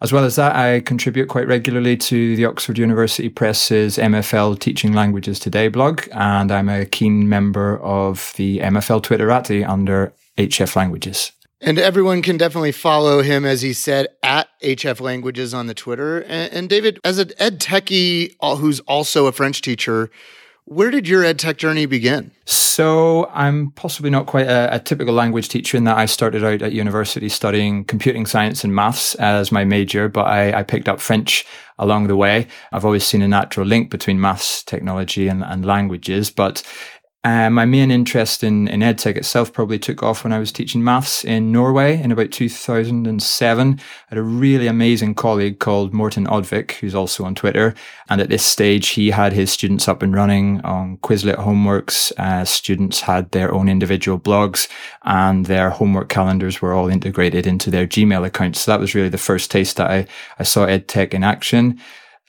As 0.00 0.12
well 0.12 0.24
as 0.24 0.36
that, 0.36 0.54
I 0.54 0.78
contribute 0.78 1.28
quite 1.28 1.48
regularly 1.48 1.96
to 1.96 2.36
the 2.36 2.44
Oxford 2.44 2.78
University 2.78 3.28
Press's 3.28 3.98
MFL 3.98 4.60
Teaching 4.60 4.92
Languages 4.92 5.40
Today 5.40 5.66
blog, 5.66 6.02
and 6.12 6.52
I'm 6.52 6.68
a 6.68 6.86
keen 6.86 7.28
member 7.28 7.80
of 7.82 8.32
the 8.36 8.60
MFL 8.60 9.02
Under 9.50 10.12
HF 10.36 10.76
Languages. 10.76 11.32
And 11.60 11.78
everyone 11.78 12.22
can 12.22 12.36
definitely 12.36 12.72
follow 12.72 13.20
him, 13.20 13.44
as 13.44 13.62
he 13.62 13.72
said, 13.72 14.06
at 14.22 14.48
HF 14.62 15.00
Languages 15.00 15.52
on 15.52 15.66
the 15.66 15.74
Twitter. 15.74 16.20
And, 16.20 16.52
and 16.52 16.68
David, 16.68 17.00
as 17.02 17.18
an 17.18 17.32
ed 17.38 17.60
techie 17.60 18.36
uh, 18.40 18.56
who's 18.56 18.78
also 18.80 19.26
a 19.26 19.32
French 19.32 19.60
teacher, 19.60 20.08
where 20.66 20.90
did 20.90 21.08
your 21.08 21.24
ed 21.24 21.38
tech 21.38 21.56
journey 21.56 21.86
begin? 21.86 22.30
So, 22.44 23.30
I'm 23.32 23.70
possibly 23.72 24.10
not 24.10 24.26
quite 24.26 24.46
a, 24.46 24.74
a, 24.74 24.78
typical 24.78 25.14
language 25.14 25.48
teacher 25.48 25.78
in 25.78 25.84
that 25.84 25.96
I 25.96 26.04
started 26.04 26.44
out 26.44 26.60
at 26.60 26.72
university 26.72 27.30
studying 27.30 27.84
computing 27.84 28.26
science 28.26 28.62
and 28.62 28.74
maths 28.74 29.14
as 29.14 29.50
my 29.50 29.64
major, 29.64 30.10
but 30.10 30.26
I, 30.26 30.60
I 30.60 30.62
picked 30.62 30.88
up 30.88 31.00
French 31.00 31.46
along 31.78 32.06
the 32.06 32.16
way. 32.16 32.46
I've 32.70 32.84
always 32.84 33.04
seen 33.04 33.22
a 33.22 33.28
natural 33.28 33.66
link 33.66 33.90
between 33.90 34.20
maths, 34.20 34.62
technology, 34.62 35.26
and, 35.26 35.42
and 35.42 35.64
languages, 35.64 36.30
but 36.30 36.62
uh, 37.24 37.50
my 37.50 37.64
main 37.64 37.90
interest 37.90 38.44
in, 38.44 38.68
in 38.68 38.78
EdTech 38.78 39.16
itself 39.16 39.52
probably 39.52 39.78
took 39.78 40.04
off 40.04 40.22
when 40.22 40.32
I 40.32 40.38
was 40.38 40.52
teaching 40.52 40.84
maths 40.84 41.24
in 41.24 41.50
Norway 41.50 42.00
in 42.00 42.12
about 42.12 42.30
2007. 42.30 43.80
I 43.80 43.82
had 44.08 44.18
a 44.18 44.22
really 44.22 44.68
amazing 44.68 45.16
colleague 45.16 45.58
called 45.58 45.92
Morten 45.92 46.26
Odvik, 46.26 46.72
who's 46.72 46.94
also 46.94 47.24
on 47.24 47.34
Twitter. 47.34 47.74
And 48.08 48.20
at 48.20 48.28
this 48.28 48.44
stage, 48.44 48.90
he 48.90 49.10
had 49.10 49.32
his 49.32 49.50
students 49.50 49.88
up 49.88 50.00
and 50.00 50.14
running 50.14 50.60
on 50.60 50.98
Quizlet 50.98 51.38
homeworks. 51.38 52.12
Uh, 52.18 52.44
students 52.44 53.00
had 53.00 53.32
their 53.32 53.52
own 53.52 53.68
individual 53.68 54.20
blogs 54.20 54.68
and 55.02 55.46
their 55.46 55.70
homework 55.70 56.08
calendars 56.08 56.62
were 56.62 56.72
all 56.72 56.88
integrated 56.88 57.48
into 57.48 57.68
their 57.68 57.86
Gmail 57.86 58.24
accounts. 58.24 58.60
So 58.60 58.70
that 58.70 58.80
was 58.80 58.94
really 58.94 59.08
the 59.08 59.18
first 59.18 59.50
taste 59.50 59.76
that 59.78 59.90
I, 59.90 60.06
I 60.38 60.44
saw 60.44 60.66
EdTech 60.66 61.12
in 61.12 61.24
action. 61.24 61.80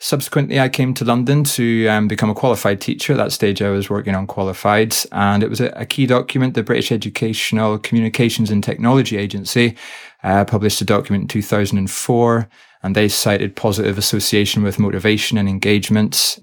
Subsequently, 0.02 0.62
I 0.62 0.70
came 0.70 0.94
to 0.94 1.04
London 1.04 1.44
to 1.44 1.88
um, 1.90 2.08
become 2.08 2.30
a 2.30 2.34
qualified 2.36 2.80
teacher. 2.80 3.12
At 3.12 3.18
that 3.18 3.34
stage, 3.34 3.62
I 3.62 3.70
was 3.70 3.90
working 3.90 4.16
on 4.16 4.28
qualified, 4.28 4.96
and 5.12 5.44
it 5.44 5.50
was 5.50 5.60
a, 5.60 5.68
a 5.76 5.86
key 5.86 6.06
document. 6.06 6.54
The 6.54 6.64
British 6.64 6.90
Educational 6.90 7.78
Communications 7.78 8.50
and 8.50 8.64
Technology 8.64 9.18
Agency 9.18 9.76
uh, 10.24 10.46
published 10.46 10.80
a 10.80 10.86
document 10.86 11.24
in 11.24 11.28
2004, 11.28 12.50
and 12.82 12.96
they 12.96 13.10
cited 13.10 13.58
positive 13.58 13.98
association 13.98 14.64
with 14.64 14.80
motivation 14.80 15.38
and 15.38 15.50
engagement 15.50 16.40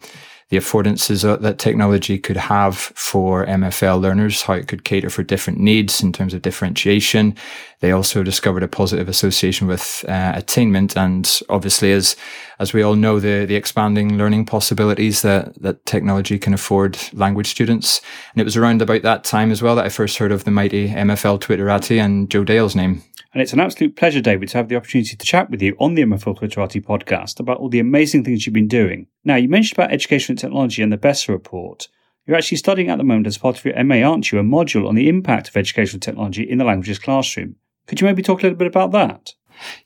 the 0.49 0.57
affordances 0.57 1.23
that 1.41 1.59
technology 1.59 2.19
could 2.19 2.37
have 2.37 2.77
for 2.77 3.45
MFL 3.47 4.01
learners, 4.01 4.43
how 4.43 4.55
it 4.55 4.69
could 4.69 4.85
cater 4.85 5.11
for 5.11 5.25
different 5.25 5.59
needs 5.59 6.01
in 6.01 6.13
terms 6.13 6.35
of 6.35 6.43
differentiation. 6.43 7.35
They 7.81 7.91
also 7.91 8.23
discovered 8.23 8.63
a 8.63 8.69
positive 8.69 9.09
association 9.09 9.67
with 9.67 10.05
uh, 10.09 10.33
attainment. 10.37 10.97
And 10.97 11.41
obviously, 11.49 11.91
as, 11.91 12.15
as 12.61 12.73
we 12.73 12.83
all 12.83 12.95
know, 12.95 13.19
the, 13.19 13.45
the 13.45 13.57
expanding 13.57 14.17
learning 14.17 14.47
possibilities 14.47 15.23
that, 15.23 15.61
that 15.63 15.85
technology 15.85 16.39
can 16.39 16.55
afford 16.55 16.97
language 17.13 17.49
students. 17.49 18.01
And 18.33 18.41
it 18.41 18.45
was 18.45 18.57
around 18.57 18.83
about 18.83 19.03
that 19.03 19.25
time 19.25 19.51
as 19.51 19.63
well 19.63 19.75
that 19.75 19.87
I 19.87 19.89
first 19.89 20.19
heard 20.19 20.31
of 20.31 20.45
the 20.45 20.53
mighty 20.53 20.91
MFL 20.91 21.41
Twitterati 21.41 22.01
and 22.01 22.31
Joe 22.31 22.45
Dale's 22.45 22.77
name. 22.77 23.03
And 23.37 23.43
it's 23.43 23.53
an 23.53 23.61
absolute 23.61 23.97
pleasure, 23.97 24.23
David, 24.23 24.49
to 24.49 24.57
have 24.57 24.69
the 24.69 24.77
opportunity 24.77 25.15
to 25.15 25.27
chat 25.27 25.51
with 25.51 25.61
you 25.61 25.77
on 25.79 25.93
the 25.93 26.01
MFL 26.01 26.39
Twitterati 26.39 26.83
podcast 26.83 27.39
about 27.39 27.59
all 27.59 27.69
the 27.69 27.81
amazing 27.81 28.25
things 28.25 28.47
you've 28.47 28.55
been 28.55 28.67
doing. 28.67 29.09
Now, 29.25 29.37
you 29.37 29.47
mentioned 29.47 29.79
about 29.79 29.93
education 29.93 30.33
and 30.33 30.39
technology 30.39 30.83
and 30.83 30.91
the 30.91 30.97
Becta 30.97 31.33
report. 31.33 31.89
You're 32.25 32.39
actually 32.39 32.57
studying 32.57 32.89
at 32.89 32.97
the 32.97 33.05
moment 33.05 33.27
as 33.27 33.37
part 33.37 33.59
of 33.59 33.65
your 33.67 33.85
MA, 33.85 33.97
aren't 33.97 34.33
you? 34.33 34.39
A 34.39 34.43
module 34.43 34.89
on 34.89 34.95
the 34.95 35.11
impact 35.11 35.49
of 35.49 35.57
educational 35.59 36.01
technology 36.01 36.49
in 36.49 36.57
the 36.57 36.65
languages 36.65 36.99
classroom. 36.99 37.57
Could 37.87 38.01
you 38.01 38.07
maybe 38.07 38.23
talk 38.23 38.41
a 38.41 38.45
little 38.45 38.57
bit 38.57 38.69
about 38.69 38.93
that? 38.93 39.35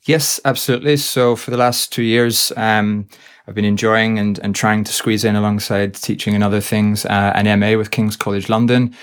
Yes, 0.05 0.39
absolutely. 0.45 0.97
So 0.97 1.35
for 1.35 1.51
the 1.51 1.57
last 1.57 1.93
two 1.93 2.05
years, 2.05 2.53
um, 2.57 3.09
I've 3.49 3.57
been 3.57 3.65
enjoying 3.65 4.21
and, 4.21 4.39
and 4.39 4.55
trying 4.55 4.85
to 4.85 4.93
squeeze 4.93 5.25
in 5.25 5.35
alongside 5.35 5.95
teaching 5.95 6.37
and 6.37 6.45
other 6.45 6.61
things 6.61 7.05
uh, 7.05 7.33
an 7.35 7.59
MA 7.59 7.77
with 7.77 7.91
King's 7.91 8.15
College 8.15 8.49
London 8.49 8.95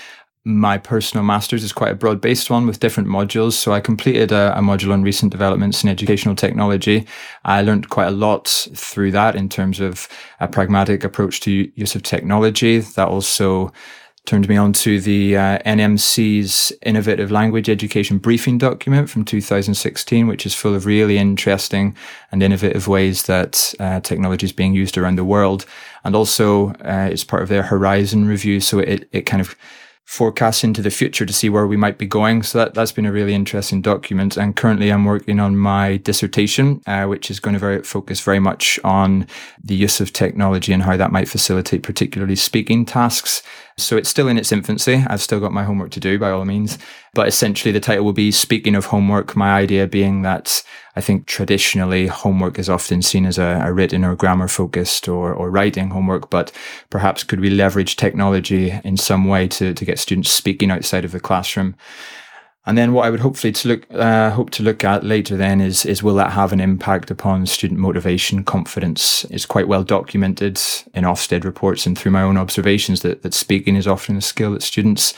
my 0.48 0.78
personal 0.78 1.24
master's 1.24 1.62
is 1.62 1.74
quite 1.74 1.92
a 1.92 1.94
broad 1.94 2.22
based 2.22 2.48
one 2.48 2.66
with 2.66 2.80
different 2.80 3.08
modules. 3.08 3.52
So 3.52 3.72
I 3.72 3.80
completed 3.80 4.32
a, 4.32 4.56
a, 4.56 4.62
module 4.62 4.92
on 4.94 5.02
recent 5.02 5.30
developments 5.30 5.84
in 5.84 5.90
educational 5.90 6.34
technology. 6.34 7.06
I 7.44 7.60
learned 7.60 7.90
quite 7.90 8.08
a 8.08 8.12
lot 8.12 8.48
through 8.74 9.10
that 9.12 9.36
in 9.36 9.50
terms 9.50 9.78
of 9.78 10.08
a 10.40 10.48
pragmatic 10.48 11.04
approach 11.04 11.40
to 11.42 11.70
use 11.74 11.94
of 11.94 12.02
technology. 12.02 12.78
That 12.78 13.08
also 13.08 13.72
turned 14.24 14.48
me 14.48 14.56
on 14.56 14.72
to 14.74 15.00
the 15.00 15.36
uh, 15.36 15.58
NMC's 15.66 16.72
innovative 16.82 17.30
language 17.30 17.68
education 17.68 18.16
briefing 18.16 18.56
document 18.56 19.10
from 19.10 19.26
2016, 19.26 20.26
which 20.26 20.46
is 20.46 20.54
full 20.54 20.74
of 20.74 20.86
really 20.86 21.18
interesting 21.18 21.94
and 22.32 22.42
innovative 22.42 22.88
ways 22.88 23.24
that 23.24 23.74
uh, 23.80 24.00
technology 24.00 24.46
is 24.46 24.52
being 24.52 24.74
used 24.74 24.96
around 24.96 25.16
the 25.16 25.24
world. 25.24 25.66
And 26.04 26.16
also, 26.16 26.70
uh, 26.84 27.08
it's 27.10 27.24
part 27.24 27.42
of 27.42 27.50
their 27.50 27.64
Horizon 27.64 28.26
review. 28.26 28.60
So 28.60 28.78
it, 28.78 29.08
it 29.12 29.22
kind 29.22 29.42
of 29.42 29.54
forecasts 30.08 30.64
into 30.64 30.80
the 30.80 30.90
future 30.90 31.26
to 31.26 31.34
see 31.34 31.50
where 31.50 31.66
we 31.66 31.76
might 31.76 31.98
be 31.98 32.06
going. 32.06 32.42
So 32.42 32.56
that, 32.56 32.72
that's 32.72 32.92
been 32.92 33.04
a 33.04 33.12
really 33.12 33.34
interesting 33.34 33.82
document. 33.82 34.38
And 34.38 34.56
currently 34.56 34.88
I'm 34.88 35.04
working 35.04 35.38
on 35.38 35.58
my 35.58 35.98
dissertation, 35.98 36.80
uh, 36.86 37.04
which 37.04 37.30
is 37.30 37.40
going 37.40 37.52
to 37.52 37.60
very, 37.60 37.82
focus 37.82 38.18
very 38.18 38.38
much 38.38 38.80
on 38.84 39.26
the 39.62 39.74
use 39.74 40.00
of 40.00 40.14
technology 40.14 40.72
and 40.72 40.82
how 40.82 40.96
that 40.96 41.12
might 41.12 41.28
facilitate 41.28 41.82
particularly 41.82 42.36
speaking 42.36 42.86
tasks. 42.86 43.42
So 43.78 43.96
it's 43.96 44.08
still 44.08 44.26
in 44.26 44.38
its 44.38 44.50
infancy. 44.50 45.04
I've 45.06 45.22
still 45.22 45.38
got 45.38 45.52
my 45.52 45.62
homework 45.62 45.90
to 45.92 46.00
do 46.00 46.18
by 46.18 46.30
all 46.30 46.44
means. 46.44 46.78
But 47.14 47.28
essentially 47.28 47.70
the 47.70 47.78
title 47.78 48.04
will 48.04 48.12
be 48.12 48.32
Speaking 48.32 48.74
of 48.74 48.86
Homework, 48.86 49.36
my 49.36 49.56
idea 49.56 49.86
being 49.86 50.22
that 50.22 50.64
I 50.96 51.00
think 51.00 51.26
traditionally 51.26 52.08
homework 52.08 52.58
is 52.58 52.68
often 52.68 53.02
seen 53.02 53.24
as 53.24 53.38
a, 53.38 53.62
a 53.64 53.72
written 53.72 54.04
or 54.04 54.16
grammar 54.16 54.48
focused 54.48 55.08
or, 55.08 55.32
or 55.32 55.48
writing 55.48 55.90
homework, 55.90 56.28
but 56.28 56.50
perhaps 56.90 57.22
could 57.22 57.38
we 57.38 57.50
leverage 57.50 57.94
technology 57.94 58.78
in 58.82 58.96
some 58.96 59.26
way 59.26 59.46
to, 59.46 59.72
to 59.72 59.84
get 59.84 60.00
students 60.00 60.30
speaking 60.30 60.72
outside 60.72 61.04
of 61.04 61.12
the 61.12 61.20
classroom? 61.20 61.76
And 62.68 62.76
then 62.76 62.92
what 62.92 63.06
I 63.06 63.10
would 63.10 63.20
hopefully 63.20 63.50
to 63.54 63.68
look 63.68 63.86
uh, 63.94 64.30
hope 64.30 64.50
to 64.50 64.62
look 64.62 64.84
at 64.84 65.02
later 65.02 65.38
then 65.38 65.62
is 65.62 65.86
is 65.86 66.02
will 66.02 66.16
that 66.16 66.32
have 66.32 66.52
an 66.52 66.60
impact 66.60 67.10
upon 67.10 67.46
student 67.46 67.80
motivation, 67.80 68.44
confidence? 68.44 69.24
It's 69.30 69.46
quite 69.46 69.68
well 69.68 69.82
documented 69.82 70.60
in 70.92 71.04
Ofsted 71.04 71.44
reports 71.44 71.86
and 71.86 71.98
through 71.98 72.12
my 72.12 72.20
own 72.20 72.36
observations 72.36 73.00
that 73.00 73.22
that 73.22 73.32
speaking 73.32 73.74
is 73.74 73.86
often 73.86 74.18
a 74.18 74.20
skill 74.20 74.52
that 74.52 74.62
students 74.62 75.14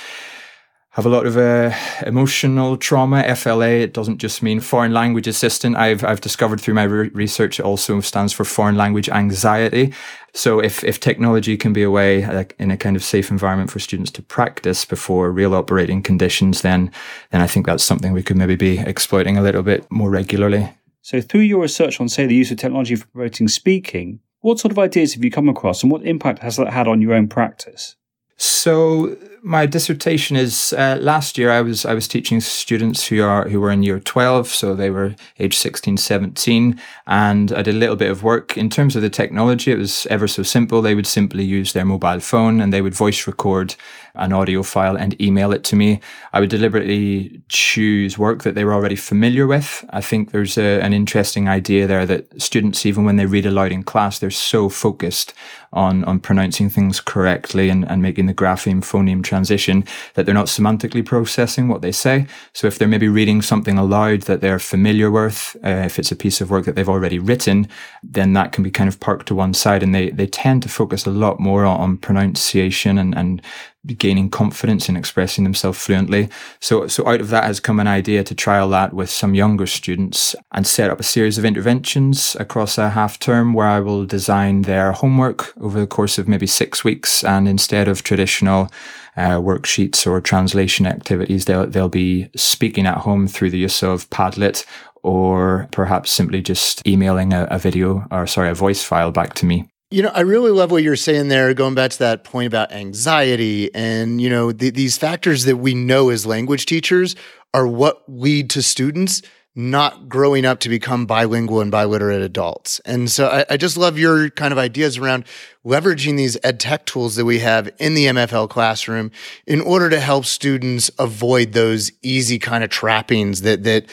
have 0.95 1.07
a 1.07 1.09
lot 1.09 1.25
of 1.25 1.37
uh, 1.37 1.73
emotional 2.05 2.77
trauma. 2.77 3.23
FLA, 3.37 3.69
it 3.69 3.95
doesn't 3.95 4.19
just 4.19 4.43
mean 4.43 4.59
foreign 4.59 4.93
language 4.93 5.29
assistant. 5.29 5.77
I've, 5.77 6.03
I've 6.03 6.21
discovered 6.21 6.61
through 6.61 6.75
my 6.75 6.83
re- 6.83 7.11
research, 7.11 7.61
it 7.61 7.65
also 7.65 8.01
stands 8.01 8.33
for 8.33 8.45
foreign 8.45 8.77
language 8.77 9.09
anxiety. 9.09 9.95
So 10.35 10.59
if, 10.59 10.83
if 10.83 10.99
technology 10.99 11.57
can 11.57 11.73
be 11.73 11.85
a 11.85 11.91
way 11.91 12.27
like, 12.27 12.57
in 12.59 12.73
a 12.73 12.77
kind 12.77 12.97
of 12.97 13.05
safe 13.05 13.31
environment 13.31 13.71
for 13.71 13.79
students 13.79 14.11
to 14.13 14.23
practice 14.23 14.85
before 14.85 15.31
real 15.31 15.55
operating 15.55 16.03
conditions, 16.03 16.63
then, 16.63 16.91
then 17.31 17.41
I 17.41 17.47
think 17.47 17.67
that's 17.67 17.85
something 17.85 18.13
we 18.13 18.25
could 18.25 18.37
maybe 18.37 18.57
be 18.57 18.81
exploiting 18.81 19.39
a 19.39 19.43
little 19.43 19.63
bit 19.63 19.89
more 19.93 20.11
regularly. 20.11 20.73
So 21.03 21.21
through 21.21 21.43
your 21.43 21.63
research 21.63 22.01
on, 22.01 22.09
say, 22.09 22.27
the 22.27 22.35
use 22.35 22.51
of 22.51 22.59
technology 22.59 22.97
for 22.97 23.07
promoting 23.07 23.47
speaking, 23.47 24.19
what 24.41 24.59
sort 24.59 24.73
of 24.73 24.79
ideas 24.79 25.15
have 25.15 25.25
you 25.25 25.31
come 25.31 25.49
across 25.49 25.83
and 25.85 25.93
what 25.93 26.05
impact 26.05 26.41
has 26.41 26.57
that 26.57 26.73
had 26.73 26.89
on 26.89 27.01
your 27.01 27.15
own 27.15 27.29
practice? 27.29 27.95
So 28.37 29.17
my 29.43 29.67
dissertation 29.67 30.37
is 30.37 30.75
uh, 30.77 30.99
last 31.01 31.39
year 31.39 31.51
I 31.51 31.61
was 31.63 31.85
I 31.85 31.95
was 31.95 32.07
teaching 32.09 32.41
students 32.41 33.07
who 33.07 33.23
are 33.23 33.49
who 33.49 33.61
were 33.61 33.71
in 33.71 33.83
year 33.83 34.01
12 34.01 34.49
so 34.49 34.75
they 34.75 34.91
were 34.91 35.15
age 35.39 35.57
16 35.57 35.97
17 35.97 36.81
and 37.07 37.53
I 37.53 37.63
did 37.63 37.75
a 37.75 37.79
little 37.79 37.97
bit 37.97 38.11
of 38.11 38.23
work. 38.23 38.57
In 38.57 38.69
terms 38.69 38.97
of 38.97 39.03
the 39.03 39.11
technology 39.11 39.73
it 39.73 39.79
was 39.79 40.07
ever 40.07 40.29
so 40.29 40.43
simple. 40.43 40.83
They 40.83 40.95
would 40.95 41.07
simply 41.07 41.45
use 41.45 41.73
their 41.73 41.85
mobile 41.85 42.21
phone 42.21 42.61
and 42.61 42.73
they 42.73 42.83
would 42.83 42.95
voice 42.95 43.27
record 43.27 43.75
an 44.15 44.33
audio 44.33 44.63
file 44.63 44.97
and 44.97 45.21
email 45.21 45.53
it 45.53 45.65
to 45.65 45.77
me. 45.77 46.01
I 46.33 46.41
would 46.41 46.51
deliberately 46.51 47.43
choose 47.49 48.19
work 48.19 48.43
that 48.43 48.55
they 48.55 48.65
were 48.65 48.75
already 48.75 48.97
familiar 48.97 49.47
with. 49.47 49.85
I 49.91 50.01
think 50.01 50.33
there's 50.33 50.59
a, 50.59 50.81
an 50.81 50.93
interesting 50.93 51.49
idea 51.49 51.87
there 51.87 52.07
that 52.07 52.43
students 52.43 52.85
even 52.85 53.05
when 53.05 53.17
they 53.17 53.27
read 53.27 53.47
aloud 53.47 53.73
in 53.73 53.85
class 53.85 54.19
they're 54.19 54.31
so 54.31 54.69
focused 54.69 55.33
on 55.73 56.05
on 56.05 56.19
pronouncing 56.19 56.69
things 56.69 57.01
correctly 57.01 57.69
and, 57.69 57.89
and 57.89 58.03
making 58.03 58.27
the 58.27 58.35
grapheme 58.35 58.81
phoneme 58.81 59.23
transition 59.23 59.85
that 60.15 60.27
they're 60.27 60.35
not 60.35 60.47
semantically 60.47 61.05
processing 61.05 61.69
what 61.69 61.83
they 61.83 61.93
say. 61.93 62.27
So 62.53 62.67
if 62.67 62.79
they're 62.79 62.89
maybe 62.89 63.09
reading 63.09 63.43
something 63.43 63.79
aloud 63.79 64.23
that 64.23 64.41
they're 64.41 64.59
familiar 64.59 65.11
with, 65.11 65.57
uh, 65.65 65.69
if 65.69 65.99
it's 65.99 66.13
a 66.13 66.17
piece 66.17 66.41
of 66.41 66.51
work 66.51 66.65
that 66.65 66.75
they've 66.75 66.89
already 66.89 67.19
written, 67.19 67.69
then 68.03 68.33
that 68.33 68.53
can 68.53 68.65
be 68.65 68.71
kind 68.71 68.89
of 68.89 68.99
parked 69.01 69.27
to 69.29 69.35
one 69.35 69.55
side 69.55 69.83
and 69.83 69.95
they, 69.95 70.11
they 70.11 70.27
tend 70.27 70.63
to 70.63 70.69
focus 70.69 71.07
a 71.07 71.11
lot 71.11 71.39
more 71.39 71.65
on, 71.65 71.81
on 71.81 71.97
pronunciation 71.99 72.99
and, 72.99 73.17
and 73.17 73.43
gaining 73.87 74.29
confidence 74.29 74.89
in 74.89 74.97
expressing 74.97 75.45
themselves 75.45 75.79
fluently. 75.79 76.29
So, 76.61 76.87
so 76.87 77.07
out 77.09 77.21
of 77.21 77.31
that 77.31 77.45
has 77.45 77.61
come 77.61 77.81
an 77.81 77.87
idea 77.87 78.23
to 78.25 78.35
trial 78.35 78.69
that 78.71 78.93
with 78.93 79.09
some 79.09 79.35
younger 79.35 79.67
students 79.67 80.37
and 80.53 80.67
set 80.67 80.91
up 80.91 81.01
a 81.01 81.05
series 81.05 81.39
of 81.39 81.45
interventions 81.45 82.37
across 82.39 82.77
a 82.77 82.91
half 82.91 83.19
term 83.19 83.55
where 83.55 83.67
I 83.67 83.81
will 83.81 84.05
design 84.05 84.63
their 84.63 84.93
homework 84.93 85.55
over 85.59 85.81
the 85.81 85.87
course 85.87 86.19
of 86.19 86.29
maybe 86.29 86.47
six 86.47 86.85
weeks. 86.85 87.25
And 87.25 87.49
instead 87.49 87.89
of 87.89 88.03
traditional 88.03 88.71
uh, 89.17 89.39
worksheets 89.39 90.07
or 90.07 90.21
translation 90.21 90.87
activities, 90.87 91.47
they'll, 91.47 91.67
they'll 91.67 91.89
be 91.89 92.29
speaking 92.37 92.87
at 92.87 92.99
home 92.99 93.27
through 93.27 93.51
the 93.51 93.59
use 93.59 93.83
of 93.83 94.09
Padlet 94.11 94.65
or 95.03 95.69
perhaps 95.73 96.11
simply 96.11 96.43
just 96.43 96.87
emailing 96.87 97.33
a, 97.33 97.45
a 97.51 97.59
video 97.59 98.07
or 98.11 98.27
sorry, 98.27 98.51
a 98.51 98.55
voice 98.55 98.83
file 98.83 99.11
back 99.11 99.33
to 99.35 99.47
me. 99.47 99.69
You 99.93 100.05
know, 100.05 100.11
I 100.15 100.21
really 100.21 100.53
love 100.53 100.71
what 100.71 100.85
you're 100.85 100.95
saying 100.95 101.29
there, 101.29 101.53
going 101.53 101.75
back 101.75 101.91
to 101.91 101.99
that 101.99 102.23
point 102.23 102.47
about 102.47 102.71
anxiety 102.71 103.75
and, 103.75 104.21
you 104.21 104.31
know, 104.31 104.53
th- 104.53 104.75
these 104.75 104.97
factors 104.97 105.47
that 105.47 105.57
we 105.57 105.75
know 105.75 106.11
as 106.11 106.25
language 106.25 106.65
teachers 106.67 107.17
are 107.53 107.67
what 107.67 108.05
lead 108.07 108.51
to 108.51 108.63
students 108.63 109.21
not 109.57 110.09
growing 110.09 110.45
up 110.45 110.61
to 110.61 110.69
become 110.69 111.07
bilingual 111.07 111.61
and 111.61 111.73
biliterate 111.73 112.23
adults. 112.23 112.81
And 112.85 113.11
so 113.11 113.27
I, 113.27 113.45
I, 113.51 113.57
just 113.57 113.77
love 113.77 113.99
your 113.99 114.31
kind 114.31 114.53
of 114.53 114.59
ideas 114.59 114.97
around 114.97 115.25
leveraging 115.67 116.17
these 116.17 116.37
ed 116.45 116.61
tech 116.61 116.87
tools 116.87 117.17
that 117.17 117.25
we 117.25 117.41
have 117.41 117.69
in 117.79 117.95
the 117.95 118.07
MFL 118.07 118.49
classroom 118.49 119.11
in 119.49 119.61
order 119.61 119.91
to 119.91 119.99
help 119.99 120.25
students 120.25 120.89
avoid 121.01 121.53
those 121.53 121.91
easy 122.01 122.39
kind 122.39 122.63
of 122.63 122.71
trappings 122.71 123.43
that, 123.43 123.65
that 123.65 123.87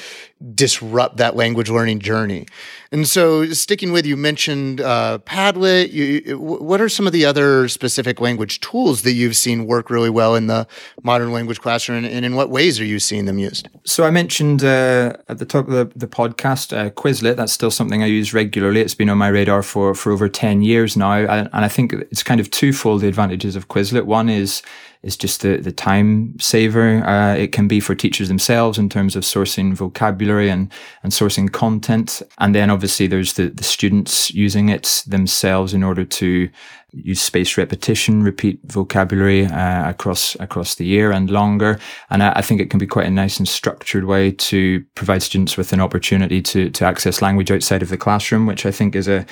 disrupt 0.53 1.17
that 1.17 1.35
language 1.35 1.71
learning 1.71 1.99
journey. 1.99 2.45
And 2.91 3.07
so, 3.07 3.45
sticking 3.51 3.91
with 3.91 4.05
you, 4.05 4.15
mentioned 4.15 4.81
uh, 4.81 5.19
Padlet. 5.25 5.91
You, 5.91 6.39
what 6.39 6.79
are 6.79 6.89
some 6.89 7.05
of 7.07 7.13
the 7.13 7.25
other 7.25 7.67
specific 7.67 8.21
language 8.21 8.61
tools 8.61 9.01
that 9.01 9.13
you've 9.13 9.35
seen 9.35 9.65
work 9.65 9.89
really 9.89 10.09
well 10.09 10.35
in 10.35 10.47
the 10.47 10.67
modern 11.03 11.31
language 11.31 11.59
classroom, 11.59 12.05
and 12.05 12.25
in 12.25 12.35
what 12.35 12.49
ways 12.49 12.79
are 12.79 12.85
you 12.85 12.99
seeing 12.99 13.25
them 13.25 13.39
used? 13.39 13.69
So, 13.85 14.05
I 14.05 14.11
mentioned 14.11 14.63
uh, 14.63 15.13
at 15.27 15.39
the 15.39 15.45
top 15.45 15.67
of 15.67 15.73
the, 15.73 15.91
the 15.95 16.07
podcast 16.07 16.75
uh, 16.75 16.89
Quizlet. 16.91 17.35
That's 17.35 17.53
still 17.53 17.71
something 17.71 18.03
I 18.03 18.07
use 18.07 18.33
regularly. 18.33 18.81
It's 18.81 18.95
been 18.95 19.09
on 19.09 19.17
my 19.17 19.27
radar 19.27 19.63
for 19.63 19.93
for 19.93 20.11
over 20.11 20.29
ten 20.29 20.61
years 20.61 20.95
now, 20.95 21.13
and, 21.13 21.49
and 21.51 21.65
I 21.65 21.67
think 21.67 21.93
it's 21.93 22.23
kind 22.23 22.39
of 22.39 22.49
twofold 22.51 23.01
the 23.01 23.07
advantages 23.07 23.55
of 23.55 23.67
Quizlet. 23.67 24.05
One 24.05 24.29
is 24.29 24.61
is 25.03 25.15
just 25.15 25.41
the, 25.41 25.57
the 25.57 25.71
time 25.71 26.37
saver 26.39 27.05
uh, 27.05 27.35
it 27.35 27.51
can 27.51 27.67
be 27.67 27.79
for 27.79 27.95
teachers 27.95 28.27
themselves 28.27 28.77
in 28.77 28.89
terms 28.89 29.15
of 29.15 29.23
sourcing 29.23 29.73
vocabulary 29.73 30.49
and, 30.49 30.71
and 31.03 31.11
sourcing 31.11 31.51
content. 31.51 32.21
And 32.39 32.53
then 32.55 32.69
obviously 32.77 33.07
there's 33.07 33.33
the, 33.33 33.49
the 33.49 33.63
students 33.63 34.31
using 34.35 34.69
it 34.69 35.03
themselves 35.07 35.73
in 35.73 35.81
order 35.81 36.05
to 36.05 36.47
use 36.91 37.19
spaced 37.19 37.57
repetition, 37.57 38.21
repeat 38.21 38.59
vocabulary 38.65 39.47
uh, 39.47 39.89
across 39.89 40.35
across 40.39 40.75
the 40.75 40.85
year 40.85 41.11
and 41.11 41.31
longer. 41.31 41.79
And 42.11 42.21
I, 42.21 42.33
I, 42.35 42.41
think 42.43 42.61
it 42.61 42.69
can 42.69 42.77
be 42.77 42.85
quite 42.85 43.07
a 43.07 43.09
nice 43.09 43.39
and 43.39 43.47
structured 43.47 44.05
way 44.05 44.31
to 44.31 44.85
provide 44.93 45.23
students 45.23 45.57
with 45.57 45.73
an 45.73 45.81
opportunity 45.81 46.39
to 46.43 46.69
to 46.69 46.85
access 46.85 47.19
language 47.19 47.49
outside 47.49 47.81
of 47.81 47.89
the 47.89 47.97
classroom, 47.97 48.45
which 48.45 48.63
I 48.63 48.71
think 48.71 48.95
is 48.95 49.07
a 49.07 49.25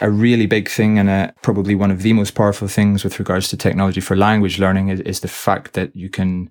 a 0.00 0.10
really 0.10 0.46
big 0.46 0.68
thing 0.68 0.98
and 0.98 1.08
a, 1.08 1.32
probably 1.42 1.76
one 1.76 1.92
of 1.92 2.02
the 2.02 2.12
most 2.12 2.34
powerful 2.34 2.66
things 2.66 3.04
with 3.04 3.20
regards 3.20 3.48
to 3.50 3.56
technology 3.56 4.00
for 4.00 4.16
language 4.16 4.58
learning 4.58 4.88
is, 4.88 5.00
is 5.00 5.20
the 5.20 5.28
fact 5.28 5.74
that 5.74 5.94
you 5.94 6.10
can 6.10 6.50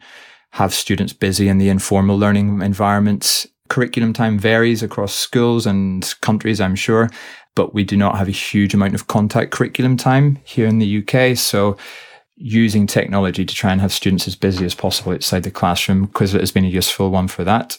have 0.52 0.74
students 0.74 1.14
busy 1.14 1.50
in 1.50 1.58
the 1.58 1.70
informal 1.70 2.18
learning 2.18 2.62
environments 2.62 3.46
curriculum 3.70 4.14
time 4.14 4.38
varies 4.38 4.84
across 4.84 5.14
schools 5.14 5.66
and 5.66 6.14
countries, 6.22 6.60
I'm 6.60 6.76
sure 6.76 7.10
but 7.60 7.74
we 7.74 7.84
do 7.84 7.98
not 7.98 8.18
have 8.18 8.30
a 8.30 8.32
huge 8.32 8.74
amount 8.74 8.96
of 8.96 9.08
contact 9.08 9.52
curriculum 9.52 9.98
time 9.98 10.40
here 10.46 10.66
in 10.66 10.80
the 10.80 11.04
UK. 11.04 11.38
So 11.38 11.76
using 12.38 12.88
technology 12.88 13.44
to 13.44 13.54
try 13.54 13.74
and 13.74 13.82
have 13.82 13.92
students 13.92 14.30
as 14.30 14.36
busy 14.38 14.64
as 14.64 14.74
possible 14.74 15.12
outside 15.12 15.44
the 15.44 15.52
classroom, 15.52 16.08
Quizlet 16.08 16.40
has 16.40 16.54
been 16.54 16.64
a 16.64 16.70
useful 16.70 17.10
one 17.10 17.28
for 17.28 17.44
that. 17.44 17.78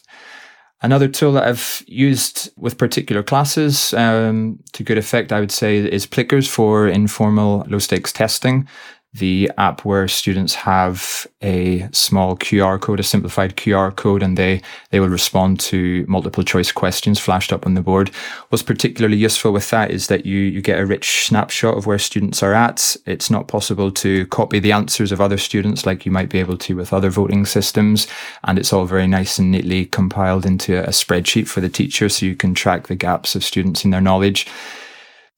Another 0.83 1.09
tool 1.09 1.33
that 1.33 1.47
I've 1.47 1.83
used 1.87 2.51
with 2.59 2.77
particular 2.77 3.23
classes 3.23 3.95
um, 3.95 4.59
to 4.73 4.83
good 4.83 4.99
effect, 4.99 5.33
I 5.33 5.41
would 5.41 5.51
say, 5.51 5.79
is 5.79 6.05
Plickers 6.05 6.47
for 6.47 6.87
informal 6.87 7.65
low 7.67 7.79
stakes 7.79 8.13
testing 8.13 8.69
the 9.13 9.51
app 9.59 9.85
where 9.85 10.07
students 10.07 10.55
have 10.55 11.27
a 11.43 11.89
small 11.91 12.37
QR 12.37 12.81
code, 12.81 13.01
a 13.01 13.03
simplified 13.03 13.57
QR 13.57 13.95
code, 13.95 14.23
and 14.23 14.37
they, 14.37 14.63
they 14.91 15.01
will 15.01 15.09
respond 15.09 15.59
to 15.59 16.05
multiple 16.07 16.45
choice 16.45 16.71
questions 16.71 17.19
flashed 17.19 17.53
up 17.53 17.67
on 17.67 17.75
the 17.75 17.81
board. 17.81 18.11
What's 18.51 18.63
particularly 18.63 19.17
useful 19.17 19.53
with 19.53 19.69
that 19.71 19.91
is 19.91 20.07
that 20.07 20.27
you, 20.27 20.39
you 20.39 20.63
get 20.63 20.79
a 20.79 20.87
rich 20.87 21.27
snapshot 21.27 21.77
of 21.77 21.87
where 21.87 21.99
students 21.99 22.41
are 22.41 22.55
at. 22.55 22.97
It's 23.05 23.31
not 23.31 23.49
possible 23.49 23.91
to 23.93 24.27
copy 24.27 24.61
the 24.61 24.73
answers 24.73 25.11
of 25.11 25.21
other 25.21 25.39
students 25.39 25.85
like 25.85 26.07
you 26.07 26.13
might 26.13 26.29
be 26.29 26.39
able 26.39 26.59
to 26.59 26.77
with 26.77 26.93
other 26.93 27.11
voting 27.11 27.47
systems. 27.47 28.07
And 28.45 28.61
it's 28.61 28.73
all 28.73 28.85
very 28.85 29.09
nice 29.09 29.41
and 29.41 29.51
neatly 29.51 29.87
compiled 29.87 30.47
into 30.47 30.79
a 30.85 30.91
spreadsheet 30.91 31.49
for 31.49 31.61
the 31.61 31.69
teacher 31.69 32.09
so 32.09 32.27
you 32.27 32.37
can 32.37 32.55
track 32.55 32.87
the 32.87 32.95
gaps 32.95 33.35
of 33.35 33.43
students 33.43 33.85
in 33.85 33.91
their 33.91 34.01
knowledge. 34.01 34.47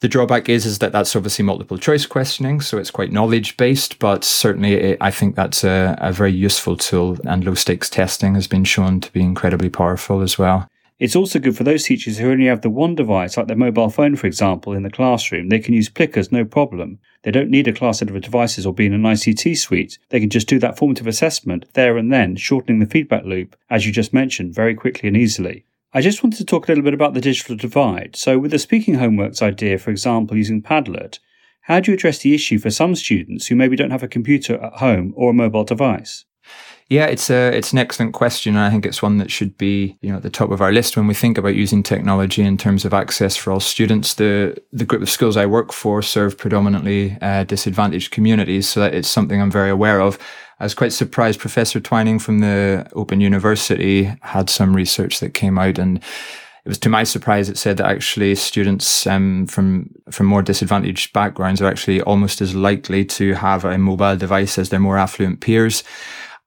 The 0.02 0.08
drawback 0.08 0.48
is 0.48 0.66
is 0.66 0.80
that 0.80 0.90
that's 0.90 1.14
obviously 1.14 1.44
multiple 1.44 1.78
choice 1.78 2.06
questioning, 2.06 2.60
so 2.60 2.76
it's 2.76 2.90
quite 2.90 3.12
knowledge 3.12 3.56
based. 3.56 4.00
But 4.00 4.24
certainly, 4.24 4.74
it, 4.74 4.98
I 5.00 5.12
think 5.12 5.36
that's 5.36 5.62
a, 5.62 5.96
a 6.00 6.10
very 6.10 6.32
useful 6.32 6.76
tool, 6.76 7.18
and 7.24 7.44
low 7.44 7.54
stakes 7.54 7.88
testing 7.88 8.34
has 8.34 8.48
been 8.48 8.64
shown 8.64 9.00
to 9.00 9.12
be 9.12 9.20
incredibly 9.20 9.70
powerful 9.70 10.20
as 10.20 10.36
well. 10.36 10.66
It's 10.98 11.14
also 11.14 11.38
good 11.38 11.56
for 11.56 11.62
those 11.62 11.84
teachers 11.84 12.18
who 12.18 12.32
only 12.32 12.46
have 12.46 12.62
the 12.62 12.68
one 12.68 12.96
device, 12.96 13.36
like 13.36 13.46
their 13.46 13.56
mobile 13.56 13.90
phone, 13.90 14.16
for 14.16 14.26
example, 14.26 14.72
in 14.72 14.82
the 14.82 14.90
classroom. 14.90 15.50
They 15.50 15.60
can 15.60 15.72
use 15.72 15.88
Plickers, 15.88 16.32
no 16.32 16.44
problem. 16.44 16.98
They 17.22 17.30
don't 17.30 17.48
need 17.48 17.68
a 17.68 17.72
class 17.72 18.00
set 18.00 18.10
of 18.10 18.20
devices 18.20 18.66
or 18.66 18.74
be 18.74 18.86
in 18.86 18.94
an 18.94 19.02
ICT 19.02 19.56
suite. 19.56 20.00
They 20.08 20.18
can 20.18 20.30
just 20.30 20.48
do 20.48 20.58
that 20.58 20.76
formative 20.76 21.06
assessment 21.06 21.66
there 21.74 21.96
and 21.96 22.12
then, 22.12 22.34
shortening 22.34 22.80
the 22.80 22.86
feedback 22.86 23.24
loop, 23.24 23.54
as 23.70 23.86
you 23.86 23.92
just 23.92 24.12
mentioned, 24.12 24.52
very 24.52 24.74
quickly 24.74 25.06
and 25.06 25.16
easily. 25.16 25.64
I 25.94 26.00
just 26.00 26.22
wanted 26.22 26.38
to 26.38 26.44
talk 26.44 26.66
a 26.66 26.70
little 26.70 26.84
bit 26.84 26.94
about 26.94 27.12
the 27.12 27.20
digital 27.20 27.54
divide. 27.54 28.16
So, 28.16 28.38
with 28.38 28.50
the 28.50 28.58
speaking 28.58 28.94
homeworks 28.94 29.42
idea, 29.42 29.76
for 29.78 29.90
example, 29.90 30.36
using 30.36 30.62
Padlet, 30.62 31.18
how 31.62 31.80
do 31.80 31.90
you 31.90 31.96
address 31.96 32.18
the 32.18 32.34
issue 32.34 32.58
for 32.58 32.70
some 32.70 32.94
students 32.94 33.46
who 33.46 33.56
maybe 33.56 33.76
don't 33.76 33.90
have 33.90 34.02
a 34.02 34.08
computer 34.08 34.56
at 34.62 34.74
home 34.74 35.12
or 35.16 35.30
a 35.30 35.34
mobile 35.34 35.64
device? 35.64 36.24
Yeah, 36.88 37.06
it's 37.06 37.30
a 37.30 37.56
it's 37.56 37.72
an 37.72 37.78
excellent 37.78 38.12
question, 38.12 38.56
and 38.56 38.64
I 38.64 38.70
think 38.70 38.84
it's 38.84 39.02
one 39.02 39.18
that 39.18 39.30
should 39.30 39.56
be 39.56 39.96
you 40.00 40.10
know 40.10 40.16
at 40.16 40.22
the 40.22 40.30
top 40.30 40.50
of 40.50 40.60
our 40.60 40.72
list 40.72 40.96
when 40.96 41.06
we 41.06 41.14
think 41.14 41.38
about 41.38 41.54
using 41.54 41.82
technology 41.82 42.42
in 42.42 42.58
terms 42.58 42.84
of 42.84 42.92
access 42.92 43.36
for 43.36 43.52
all 43.52 43.60
students. 43.60 44.14
The 44.14 44.60
the 44.72 44.84
group 44.84 45.02
of 45.02 45.08
schools 45.10 45.36
I 45.36 45.46
work 45.46 45.72
for 45.72 46.02
serve 46.02 46.36
predominantly 46.36 47.16
uh, 47.22 47.44
disadvantaged 47.44 48.10
communities, 48.10 48.68
so 48.68 48.80
that 48.80 48.94
it's 48.94 49.08
something 49.08 49.40
I'm 49.40 49.50
very 49.50 49.70
aware 49.70 50.00
of. 50.00 50.18
I 50.62 50.64
was 50.64 50.74
quite 50.74 50.92
surprised. 50.92 51.40
Professor 51.40 51.80
Twining 51.80 52.20
from 52.20 52.38
the 52.38 52.86
Open 52.92 53.20
University 53.20 54.04
had 54.20 54.48
some 54.48 54.76
research 54.76 55.18
that 55.18 55.34
came 55.34 55.58
out 55.58 55.76
and 55.76 55.96
it 55.98 56.68
was 56.68 56.78
to 56.78 56.88
my 56.88 57.02
surprise 57.02 57.48
it 57.48 57.58
said 57.58 57.78
that 57.78 57.90
actually 57.90 58.36
students 58.36 59.04
um, 59.08 59.48
from 59.48 59.90
from 60.12 60.26
more 60.26 60.40
disadvantaged 60.40 61.12
backgrounds 61.12 61.60
are 61.60 61.66
actually 61.66 62.00
almost 62.02 62.40
as 62.40 62.54
likely 62.54 63.04
to 63.06 63.34
have 63.34 63.64
a 63.64 63.76
mobile 63.76 64.16
device 64.16 64.56
as 64.56 64.68
their 64.68 64.78
more 64.78 64.98
affluent 64.98 65.40
peers. 65.40 65.82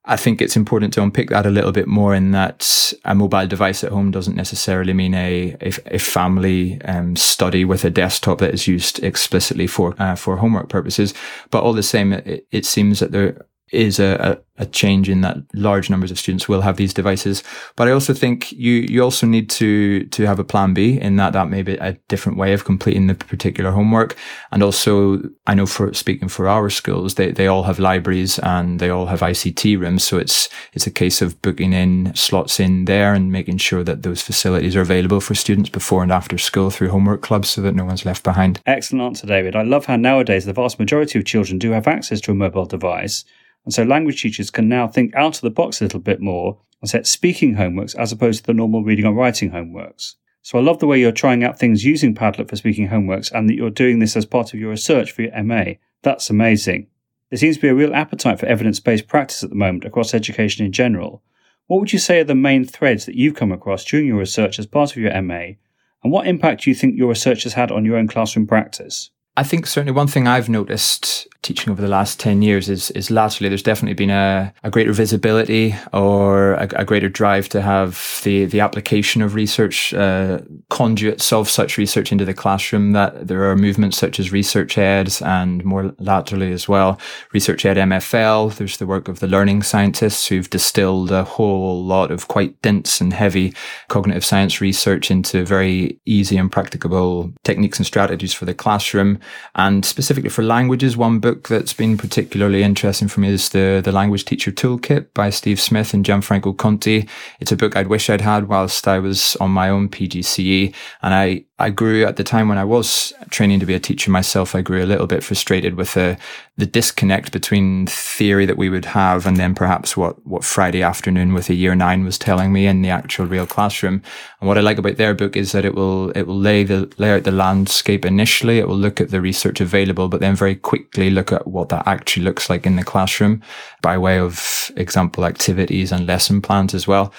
I 0.05 0.15
think 0.15 0.41
it's 0.41 0.55
important 0.55 0.93
to 0.93 1.03
unpick 1.03 1.29
that 1.31 1.45
a 1.45 1.49
little 1.49 1.73
bit 1.73 1.87
more 1.87 2.15
in 2.15 2.31
that 2.31 2.93
a 3.03 3.13
mobile 3.13 3.47
device 3.47 3.83
at 3.83 3.91
home 3.91 4.11
doesn't 4.11 4.37
necessarily 4.37 4.93
mean 4.93 5.13
a, 5.13 5.57
a, 5.59 5.73
a 5.95 5.99
family 5.99 6.81
um, 6.83 7.17
study 7.17 7.65
with 7.65 7.83
a 7.83 7.89
desktop 7.89 8.37
that 8.37 8.53
is 8.53 8.65
used 8.65 9.03
explicitly 9.03 9.67
for 9.67 9.93
uh, 10.01 10.15
for 10.15 10.37
homework 10.37 10.69
purposes. 10.69 11.13
But 11.51 11.63
all 11.63 11.73
the 11.73 11.83
same, 11.83 12.13
it, 12.13 12.47
it 12.49 12.65
seems 12.65 13.01
that 13.01 13.11
there 13.11 13.45
is 13.71 13.99
a, 13.99 14.39
a, 14.57 14.65
change 14.67 15.09
in 15.09 15.21
that 15.21 15.37
large 15.53 15.89
numbers 15.89 16.11
of 16.11 16.19
students 16.19 16.47
will 16.47 16.61
have 16.61 16.77
these 16.77 16.93
devices. 16.93 17.43
But 17.75 17.87
I 17.87 17.91
also 17.91 18.13
think 18.13 18.51
you 18.51 18.73
you 18.73 19.03
also 19.03 19.25
need 19.25 19.49
to 19.51 20.05
to 20.05 20.25
have 20.25 20.39
a 20.39 20.43
plan 20.43 20.73
B 20.73 20.99
in 20.99 21.15
that 21.17 21.33
that 21.33 21.49
may 21.49 21.61
be 21.61 21.73
a 21.75 21.93
different 22.07 22.37
way 22.37 22.53
of 22.53 22.63
completing 22.63 23.07
the 23.07 23.15
particular 23.15 23.71
homework. 23.71 24.15
And 24.51 24.61
also, 24.63 25.21
I 25.47 25.55
know 25.55 25.65
for 25.65 25.93
speaking 25.93 26.29
for 26.29 26.47
our 26.47 26.69
schools, 26.69 27.15
they, 27.15 27.31
they 27.31 27.47
all 27.47 27.63
have 27.63 27.79
libraries 27.79 28.39
and 28.39 28.79
they 28.79 28.89
all 28.89 29.07
have 29.07 29.19
ICT 29.21 29.79
rooms. 29.79 30.03
So 30.03 30.17
it's 30.17 30.47
it's 30.73 30.87
a 30.87 30.91
case 30.91 31.21
of 31.21 31.41
booking 31.41 31.73
in 31.73 32.13
slots 32.15 32.59
in 32.59 32.85
there 32.85 33.13
and 33.13 33.31
making 33.31 33.57
sure 33.57 33.83
that 33.83 34.03
those 34.03 34.21
facilities 34.21 34.75
are 34.75 34.81
available 34.81 35.21
for 35.21 35.35
students 35.35 35.69
before 35.69 36.03
and 36.03 36.11
after 36.11 36.37
school 36.37 36.69
through 36.69 36.89
homework 36.89 37.21
clubs 37.21 37.49
so 37.49 37.61
that 37.61 37.75
no 37.75 37.85
one's 37.85 38.05
left 38.05 38.23
behind. 38.23 38.61
Excellent 38.65 39.03
answer, 39.03 39.27
David. 39.27 39.55
I 39.55 39.63
love 39.63 39.85
how 39.85 39.95
nowadays 39.95 40.45
the 40.45 40.53
vast 40.53 40.79
majority 40.79 41.17
of 41.17 41.25
children 41.25 41.57
do 41.57 41.71
have 41.71 41.87
access 41.87 42.21
to 42.21 42.31
a 42.31 42.35
mobile 42.35 42.65
device 42.65 43.25
and 43.65 43.73
so 43.73 43.83
language 43.83 44.21
teachers 44.21 44.51
can 44.51 44.69
now 44.69 44.87
think 44.87 45.13
out 45.15 45.35
of 45.35 45.41
the 45.41 45.49
box 45.49 45.81
a 45.81 45.83
little 45.83 45.99
bit 45.99 46.21
more 46.21 46.59
and 46.81 46.89
set 46.89 47.07
speaking 47.07 47.55
homeworks 47.55 47.95
as 47.95 48.11
opposed 48.11 48.41
to 48.41 48.45
the 48.45 48.53
normal 48.53 48.83
reading 48.83 49.05
or 49.05 49.13
writing 49.13 49.51
homeworks. 49.51 50.15
So 50.43 50.59
I 50.59 50.61
love 50.61 50.77
the 50.77 50.85
way 50.85 50.99
you're 50.99 51.11
trying 51.11 51.43
out 51.43 51.57
things 51.57 51.83
using 51.83 52.13
Padlet 52.13 52.47
for 52.47 52.55
speaking 52.55 52.89
homeworks 52.89 53.31
and 53.31 53.49
that 53.49 53.55
you're 53.55 53.71
doing 53.71 53.97
this 53.97 54.15
as 54.15 54.27
part 54.27 54.53
of 54.53 54.59
your 54.59 54.69
research 54.69 55.11
for 55.11 55.23
your 55.23 55.43
MA. 55.43 55.73
That's 56.03 56.29
amazing. 56.29 56.87
There 57.31 57.39
seems 57.39 57.55
to 57.55 57.61
be 57.63 57.67
a 57.69 57.75
real 57.75 57.95
appetite 57.95 58.39
for 58.39 58.45
evidence 58.45 58.79
based 58.79 59.07
practice 59.07 59.43
at 59.43 59.49
the 59.49 59.55
moment 59.55 59.85
across 59.85 60.13
education 60.13 60.63
in 60.63 60.71
general. 60.71 61.23
What 61.65 61.79
would 61.79 61.91
you 61.91 61.97
say 61.97 62.19
are 62.19 62.23
the 62.23 62.35
main 62.35 62.63
threads 62.63 63.07
that 63.07 63.15
you've 63.15 63.33
come 63.33 63.51
across 63.51 63.83
during 63.83 64.05
your 64.05 64.19
research 64.19 64.59
as 64.59 64.67
part 64.67 64.91
of 64.91 64.97
your 64.97 65.19
MA? 65.23 65.55
And 66.03 66.11
what 66.11 66.27
impact 66.27 66.63
do 66.63 66.69
you 66.69 66.75
think 66.75 66.95
your 66.95 67.09
research 67.09 67.41
has 67.43 67.53
had 67.53 67.71
on 67.71 67.83
your 67.83 67.97
own 67.97 68.07
classroom 68.07 68.45
practice? 68.45 69.09
I 69.37 69.43
think 69.43 69.67
certainly 69.67 69.91
one 69.91 70.07
thing 70.07 70.27
I've 70.27 70.47
noticed 70.47 71.27
teaching 71.45 71.71
over 71.71 71.81
the 71.81 71.87
last 71.87 72.19
10 72.19 72.41
years 72.41 72.69
is, 72.69 72.89
is 72.91 73.11
latterly 73.11 73.49
there's 73.49 73.61
definitely 73.61 73.93
been 73.93 74.09
a, 74.09 74.51
a 74.63 74.71
greater 74.71 74.91
visibility 74.91 75.75
or 75.93 76.53
a, 76.53 76.67
a, 76.75 76.85
greater 76.85 77.07
drive 77.07 77.47
to 77.49 77.61
have 77.61 78.19
the, 78.23 78.45
the 78.45 78.59
application 78.59 79.21
of 79.21 79.35
research, 79.35 79.93
uh, 79.93 80.39
conduits 80.71 81.31
of 81.31 81.47
such 81.47 81.77
research 81.77 82.11
into 82.11 82.25
the 82.25 82.33
classroom 82.33 82.93
that 82.93 83.27
there 83.27 83.49
are 83.49 83.55
movements 83.55 83.97
such 83.97 84.19
as 84.19 84.31
Research 84.31 84.75
Ed 84.77 85.13
and 85.21 85.63
more 85.63 85.93
laterally 85.99 86.51
as 86.51 86.67
well, 86.67 86.99
Research 87.31 87.63
Ed 87.63 87.77
MFL. 87.77 88.55
There's 88.55 88.77
the 88.77 88.87
work 88.87 89.07
of 89.07 89.19
the 89.19 89.27
learning 89.27 89.61
scientists 89.61 90.27
who've 90.27 90.49
distilled 90.49 91.11
a 91.11 91.23
whole 91.23 91.83
lot 91.83 92.09
of 92.09 92.27
quite 92.27 92.59
dense 92.63 92.99
and 92.99 93.13
heavy 93.13 93.53
cognitive 93.87 94.25
science 94.25 94.61
research 94.61 95.11
into 95.11 95.45
very 95.45 95.99
easy 96.05 96.37
and 96.37 96.51
practicable 96.51 97.31
techniques 97.43 97.77
and 97.77 97.85
strategies 97.85 98.33
for 98.33 98.45
the 98.45 98.53
classroom. 98.55 99.19
And 99.55 99.85
specifically 99.85 100.29
for 100.29 100.43
languages, 100.43 100.97
one 100.97 101.19
book 101.19 101.47
that's 101.47 101.73
been 101.73 101.97
particularly 101.97 102.63
interesting 102.63 103.07
for 103.07 103.21
me 103.21 103.29
is 103.29 103.49
the 103.49 103.81
the 103.83 103.91
Language 103.91 104.25
Teacher 104.25 104.51
Toolkit 104.51 105.07
by 105.13 105.29
Steve 105.29 105.59
Smith 105.59 105.93
and 105.93 106.05
Gianfranco 106.05 106.57
Conti. 106.57 107.07
It's 107.39 107.51
a 107.51 107.57
book 107.57 107.75
I'd 107.75 107.87
wish 107.87 108.09
I'd 108.09 108.21
had 108.21 108.47
whilst 108.47 108.87
I 108.87 108.99
was 108.99 109.35
on 109.37 109.51
my 109.51 109.69
own 109.69 109.89
PGCE, 109.89 110.73
and 111.01 111.13
I 111.13 111.45
I 111.57 111.69
grew 111.69 112.03
at 112.03 112.17
the 112.17 112.23
time 112.23 112.49
when 112.49 112.57
I 112.57 112.65
was 112.65 113.13
training 113.29 113.61
to 113.61 113.65
be 113.65 113.73
a 113.73 113.79
teacher 113.79 114.11
myself. 114.11 114.55
I 114.55 114.61
grew 114.61 114.83
a 114.83 114.85
little 114.85 115.07
bit 115.07 115.23
frustrated 115.23 115.75
with 115.75 115.93
the 115.93 116.17
the 116.57 116.65
disconnect 116.65 117.31
between 117.31 117.87
theory 117.87 118.45
that 118.45 118.57
we 118.57 118.69
would 118.69 118.85
have 118.85 119.25
and 119.25 119.37
then 119.37 119.55
perhaps 119.55 119.95
what 119.95 120.25
what 120.27 120.43
Friday 120.43 120.83
afternoon 120.83 121.33
with 121.33 121.49
a 121.49 121.53
year 121.53 121.73
nine 121.73 122.03
was 122.03 122.17
telling 122.17 122.51
me 122.51 122.67
in 122.67 122.81
the 122.81 122.89
actual 122.89 123.25
real 123.25 123.47
classroom. 123.47 124.01
And 124.41 124.49
what 124.49 124.57
I 124.57 124.61
like 124.61 124.77
about 124.77 124.97
their 124.97 125.13
book 125.13 125.37
is 125.37 125.53
that 125.53 125.63
it 125.63 125.75
will 125.75 126.09
it 126.09 126.23
will 126.23 126.37
lay 126.37 126.65
the 126.65 126.91
lay 126.97 127.13
out 127.13 127.23
the 127.23 127.31
landscape 127.31 128.03
initially. 128.03 128.59
It 128.59 128.67
will 128.67 128.77
look 128.77 128.99
at 128.99 129.11
the 129.11 129.21
research 129.21 129.61
available, 129.61 130.09
but 130.09 130.19
then 130.19 130.35
very 130.35 130.55
quickly 130.55 131.09
look 131.09 131.31
at 131.31 131.47
what 131.47 131.69
that 131.69 131.87
actually 131.87 132.23
looks 132.23 132.49
like 132.49 132.65
in 132.65 132.75
the 132.75 132.83
classroom 132.83 133.41
by 133.81 133.97
way 133.97 134.19
of 134.19 134.71
example 134.75 135.23
activities 135.23 135.93
and 135.93 136.05
lesson 136.05 136.41
plans 136.41 136.73
as 136.73 136.85
well. 136.85 137.13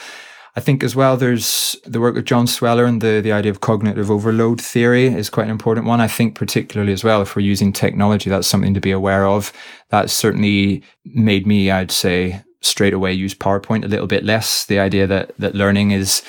I 0.57 0.61
think 0.61 0.82
as 0.82 0.96
well, 0.96 1.18
there's 1.18 1.76
the 1.84 2.00
work 2.00 2.16
of 2.16 2.24
John 2.24 2.46
Sweller 2.46 2.86
and 2.86 3.02
the, 3.02 3.20
the 3.20 3.30
idea 3.30 3.50
of 3.50 3.61
cognitive 3.61 4.11
overload 4.11 4.59
theory 4.59 5.07
is 5.07 5.28
quite 5.28 5.44
an 5.44 5.50
important 5.50 5.86
one. 5.86 6.00
I 6.00 6.09
think 6.09 6.34
particularly 6.34 6.94
as 6.94 7.04
well, 7.04 7.20
if 7.20 7.36
we're 7.36 7.42
using 7.42 7.74
technology, 7.74 8.30
that's 8.30 8.46
something 8.46 8.72
to 8.72 8.80
be 8.80 8.90
aware 8.90 9.26
of. 9.26 9.52
That 9.90 10.09
certainly 10.09 10.82
made 11.04 11.46
me, 11.46 11.70
I'd 11.70 11.90
say, 11.90 12.42
straight 12.62 12.94
away 12.94 13.12
use 13.12 13.34
PowerPoint 13.34 13.84
a 13.84 13.88
little 13.88 14.07
bit 14.07 14.24
less. 14.24 14.64
The 14.64 14.78
idea 14.78 15.07
that, 15.07 15.36
that 15.38 15.54
learning 15.54 15.90
is, 15.90 16.22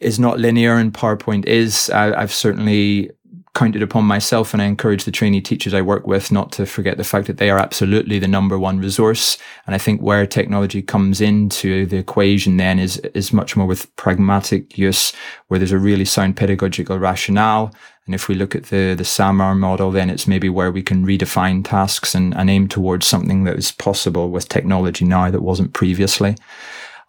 is 0.00 0.18
not 0.18 0.38
linear 0.38 0.76
and 0.76 0.92
PowerPoint 0.92 1.46
is. 1.46 1.88
I, 1.88 2.12
I've 2.12 2.34
certainly 2.34 3.10
counted 3.54 3.82
upon 3.82 4.04
myself 4.04 4.52
and 4.52 4.62
I 4.62 4.66
encourage 4.66 5.04
the 5.04 5.10
trainee 5.10 5.40
teachers 5.40 5.74
I 5.74 5.82
work 5.82 6.06
with 6.06 6.30
not 6.30 6.52
to 6.52 6.66
forget 6.66 6.96
the 6.96 7.04
fact 7.04 7.26
that 7.26 7.38
they 7.38 7.50
are 7.50 7.58
absolutely 7.58 8.18
the 8.18 8.28
number 8.28 8.58
one 8.58 8.78
resource. 8.78 9.38
And 9.66 9.74
I 9.74 9.78
think 9.78 10.00
where 10.00 10.24
technology 10.24 10.82
comes 10.82 11.20
into 11.20 11.84
the 11.86 11.96
equation 11.96 12.58
then 12.58 12.78
is, 12.78 12.98
is 13.12 13.32
much 13.32 13.56
more 13.56 13.66
with 13.66 13.94
pragmatic 13.96 14.78
use, 14.78 15.12
where 15.48 15.58
there's 15.58 15.72
a 15.72 15.78
really 15.78 16.04
sound 16.04 16.36
pedagogical 16.36 16.98
rationale. 16.98 17.74
And 18.06 18.14
if 18.14 18.28
we 18.28 18.36
look 18.36 18.54
at 18.54 18.66
the, 18.66 18.94
the 18.94 19.04
SAMR 19.04 19.56
model, 19.56 19.90
then 19.90 20.10
it's 20.10 20.28
maybe 20.28 20.48
where 20.48 20.70
we 20.70 20.82
can 20.82 21.04
redefine 21.04 21.64
tasks 21.64 22.14
and, 22.14 22.34
and 22.36 22.48
aim 22.48 22.68
towards 22.68 23.06
something 23.06 23.44
that 23.44 23.56
is 23.56 23.72
possible 23.72 24.30
with 24.30 24.48
technology 24.48 25.04
now 25.04 25.30
that 25.30 25.42
wasn't 25.42 25.72
previously 25.72 26.36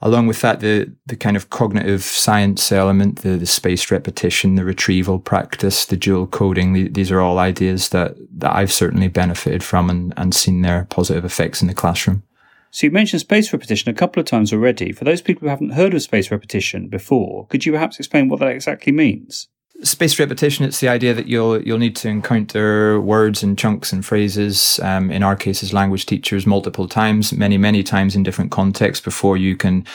along 0.01 0.27
with 0.27 0.41
that, 0.41 0.59
the, 0.59 0.91
the 1.05 1.15
kind 1.15 1.37
of 1.37 1.49
cognitive 1.49 2.03
science 2.03 2.71
element, 2.71 3.19
the, 3.21 3.37
the 3.37 3.45
spaced 3.45 3.91
repetition, 3.91 4.55
the 4.55 4.65
retrieval 4.65 5.19
practice, 5.19 5.85
the 5.85 5.97
dual 5.97 6.27
coding, 6.27 6.73
the, 6.73 6.87
these 6.89 7.11
are 7.11 7.21
all 7.21 7.37
ideas 7.37 7.89
that, 7.89 8.15
that 8.37 8.55
I've 8.55 8.71
certainly 8.71 9.07
benefited 9.07 9.63
from 9.63 9.89
and, 9.89 10.13
and 10.17 10.33
seen 10.33 10.61
their 10.61 10.85
positive 10.89 11.25
effects 11.25 11.61
in 11.61 11.67
the 11.67 11.73
classroom. 11.73 12.23
So 12.71 12.87
you 12.87 12.91
mentioned 12.91 13.19
spaced 13.19 13.51
repetition 13.51 13.91
a 13.91 13.93
couple 13.93 14.21
of 14.21 14.25
times 14.25 14.53
already. 14.53 14.93
For 14.93 15.03
those 15.03 15.21
people 15.21 15.41
who 15.41 15.49
haven't 15.49 15.71
heard 15.71 15.93
of 15.93 16.01
spaced 16.01 16.31
repetition 16.31 16.87
before, 16.87 17.45
could 17.47 17.65
you 17.65 17.73
perhaps 17.73 17.99
explain 17.99 18.29
what 18.29 18.39
that 18.39 18.51
exactly 18.51 18.93
means? 18.93 19.49
Spaced 19.83 20.19
repetition 20.19 20.65
it's 20.65 20.79
the 20.79 20.87
idea 20.87 21.13
that 21.13 21.27
you'll 21.27 21.61
you'll 21.61 21.77
need 21.77 21.95
to 21.95 22.07
encounter 22.07 23.01
words 23.01 23.43
and 23.43 23.57
chunks 23.57 23.91
and 23.91 24.05
phrases 24.05 24.79
um, 24.83 25.11
in 25.11 25.23
our 25.23 25.35
cases, 25.35 25.73
language 25.73 26.05
teachers 26.05 26.45
multiple 26.45 26.87
times 26.87 27.33
many 27.33 27.57
many 27.57 27.83
times 27.83 28.15
in 28.15 28.23
different 28.23 28.51
contexts 28.51 29.03
before 29.03 29.37
you 29.37 29.55
can 29.55 29.85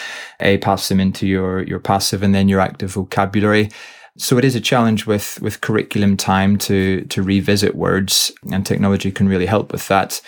a 0.40 0.58
pass 0.58 0.88
them 0.88 1.00
into 1.00 1.26
your 1.26 1.62
your 1.62 1.78
passive 1.78 2.22
and 2.22 2.34
then 2.34 2.48
your 2.48 2.60
active 2.60 2.92
vocabulary. 2.92 3.70
So 4.18 4.38
it 4.38 4.44
is 4.44 4.54
a 4.54 4.60
challenge 4.60 5.06
with 5.06 5.40
with 5.42 5.60
curriculum 5.60 6.16
time 6.16 6.56
to 6.58 7.02
to 7.02 7.22
revisit 7.22 7.74
words 7.74 8.32
and 8.50 8.64
technology 8.64 9.10
can 9.10 9.28
really 9.28 9.46
help 9.46 9.72
with 9.72 9.88
that 9.88 10.20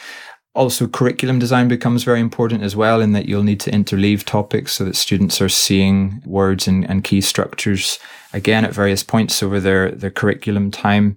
also, 0.59 0.89
curriculum 0.89 1.39
design 1.39 1.69
becomes 1.69 2.03
very 2.03 2.19
important 2.19 2.65
as 2.65 2.75
well, 2.75 3.01
in 3.01 3.13
that 3.13 3.27
you'll 3.27 3.45
need 3.45 3.61
to 3.61 3.71
interleave 3.71 4.25
topics 4.25 4.73
so 4.73 4.85
that 4.85 4.97
students 4.97 5.41
are 5.41 5.49
seeing 5.49 6.21
words 6.27 6.67
and, 6.67 6.85
and 6.91 7.05
key 7.05 7.21
structures 7.21 8.01
again 8.33 8.65
at 8.65 8.75
various 8.75 9.05
points 9.05 9.41
over 9.41 9.61
their, 9.61 9.93
their 9.93 10.11
curriculum 10.11 10.73
time. 10.73 11.17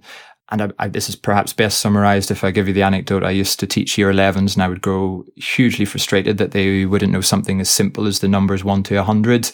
And 0.49 0.61
I, 0.61 0.69
I, 0.77 0.87
this 0.89 1.09
is 1.09 1.15
perhaps 1.15 1.53
best 1.53 1.79
summarized 1.79 2.29
if 2.29 2.43
I 2.43 2.51
give 2.51 2.67
you 2.67 2.73
the 2.73 2.83
anecdote. 2.83 3.23
I 3.23 3.31
used 3.31 3.59
to 3.61 3.67
teach 3.67 3.97
year 3.97 4.13
11s 4.13 4.53
and 4.53 4.61
I 4.61 4.67
would 4.67 4.81
grow 4.81 5.25
hugely 5.35 5.85
frustrated 5.85 6.37
that 6.37 6.51
they 6.51 6.85
wouldn't 6.85 7.11
know 7.11 7.21
something 7.21 7.59
as 7.59 7.69
simple 7.69 8.05
as 8.05 8.19
the 8.19 8.27
numbers 8.27 8.63
1 8.63 8.83
to 8.83 8.95
100. 8.97 9.51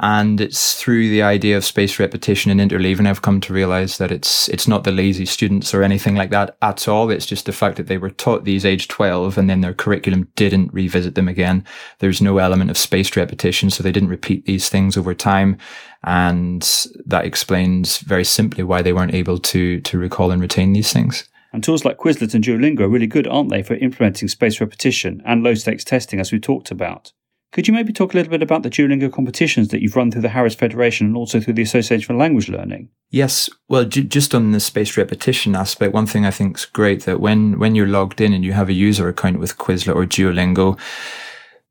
And 0.00 0.40
it's 0.40 0.74
through 0.74 1.08
the 1.08 1.22
idea 1.22 1.56
of 1.56 1.64
spaced 1.64 2.00
repetition 2.00 2.50
and 2.50 2.60
interleaving 2.60 3.06
I've 3.06 3.22
come 3.22 3.40
to 3.42 3.52
realize 3.52 3.98
that 3.98 4.10
it's 4.10 4.48
it's 4.48 4.66
not 4.66 4.82
the 4.82 4.90
lazy 4.90 5.24
students 5.24 5.72
or 5.72 5.84
anything 5.84 6.16
like 6.16 6.30
that 6.30 6.56
at 6.62 6.88
all. 6.88 7.10
It's 7.10 7.26
just 7.26 7.46
the 7.46 7.52
fact 7.52 7.76
that 7.76 7.86
they 7.86 7.98
were 7.98 8.10
taught 8.10 8.44
these 8.44 8.64
age 8.64 8.88
12 8.88 9.38
and 9.38 9.48
then 9.48 9.60
their 9.60 9.72
curriculum 9.72 10.28
didn't 10.34 10.74
revisit 10.74 11.14
them 11.14 11.28
again. 11.28 11.64
There's 12.00 12.20
no 12.20 12.38
element 12.38 12.70
of 12.70 12.78
spaced 12.78 13.16
repetition, 13.16 13.70
so 13.70 13.82
they 13.82 13.92
didn't 13.92 14.08
repeat 14.08 14.46
these 14.46 14.68
things 14.68 14.96
over 14.96 15.14
time. 15.14 15.58
And 16.02 16.62
that 17.06 17.24
explains 17.24 17.98
very 17.98 18.24
simply 18.24 18.64
why 18.64 18.82
they 18.82 18.92
weren't 18.92 19.14
able 19.14 19.38
to 19.38 19.80
to 19.80 19.98
recall 19.98 20.32
and 20.32 20.42
retain 20.42 20.72
these 20.72 20.92
things. 20.92 21.28
And 21.52 21.62
tools 21.62 21.84
like 21.84 21.98
Quizlet 21.98 22.34
and 22.34 22.42
Duolingo 22.42 22.80
are 22.80 22.88
really 22.88 23.06
good, 23.06 23.28
aren't 23.28 23.50
they, 23.50 23.62
for 23.62 23.74
implementing 23.74 24.26
spaced 24.26 24.60
repetition 24.60 25.22
and 25.24 25.44
low 25.44 25.54
stakes 25.54 25.84
testing, 25.84 26.18
as 26.18 26.32
we 26.32 26.40
talked 26.40 26.72
about? 26.72 27.12
Could 27.54 27.68
you 27.68 27.72
maybe 27.72 27.92
talk 27.92 28.12
a 28.12 28.16
little 28.16 28.32
bit 28.32 28.42
about 28.42 28.64
the 28.64 28.68
Duolingo 28.68 29.12
competitions 29.12 29.68
that 29.68 29.80
you've 29.80 29.94
run 29.94 30.10
through 30.10 30.22
the 30.22 30.28
Harris 30.28 30.56
Federation 30.56 31.06
and 31.06 31.16
also 31.16 31.40
through 31.40 31.54
the 31.54 31.62
Association 31.62 32.04
for 32.04 32.14
Language 32.14 32.48
Learning? 32.48 32.88
Yes. 33.10 33.48
Well, 33.68 33.84
just 33.84 34.34
on 34.34 34.50
the 34.50 34.58
spaced 34.58 34.96
repetition 34.96 35.54
aspect, 35.54 35.94
one 35.94 36.06
thing 36.06 36.26
I 36.26 36.32
think 36.32 36.58
is 36.58 36.64
great 36.64 37.04
that 37.04 37.20
when, 37.20 37.60
when 37.60 37.76
you're 37.76 37.86
logged 37.86 38.20
in 38.20 38.32
and 38.32 38.44
you 38.44 38.54
have 38.54 38.68
a 38.68 38.72
user 38.72 39.08
account 39.08 39.38
with 39.38 39.56
Quizlet 39.56 39.94
or 39.94 40.04
Duolingo, 40.04 40.76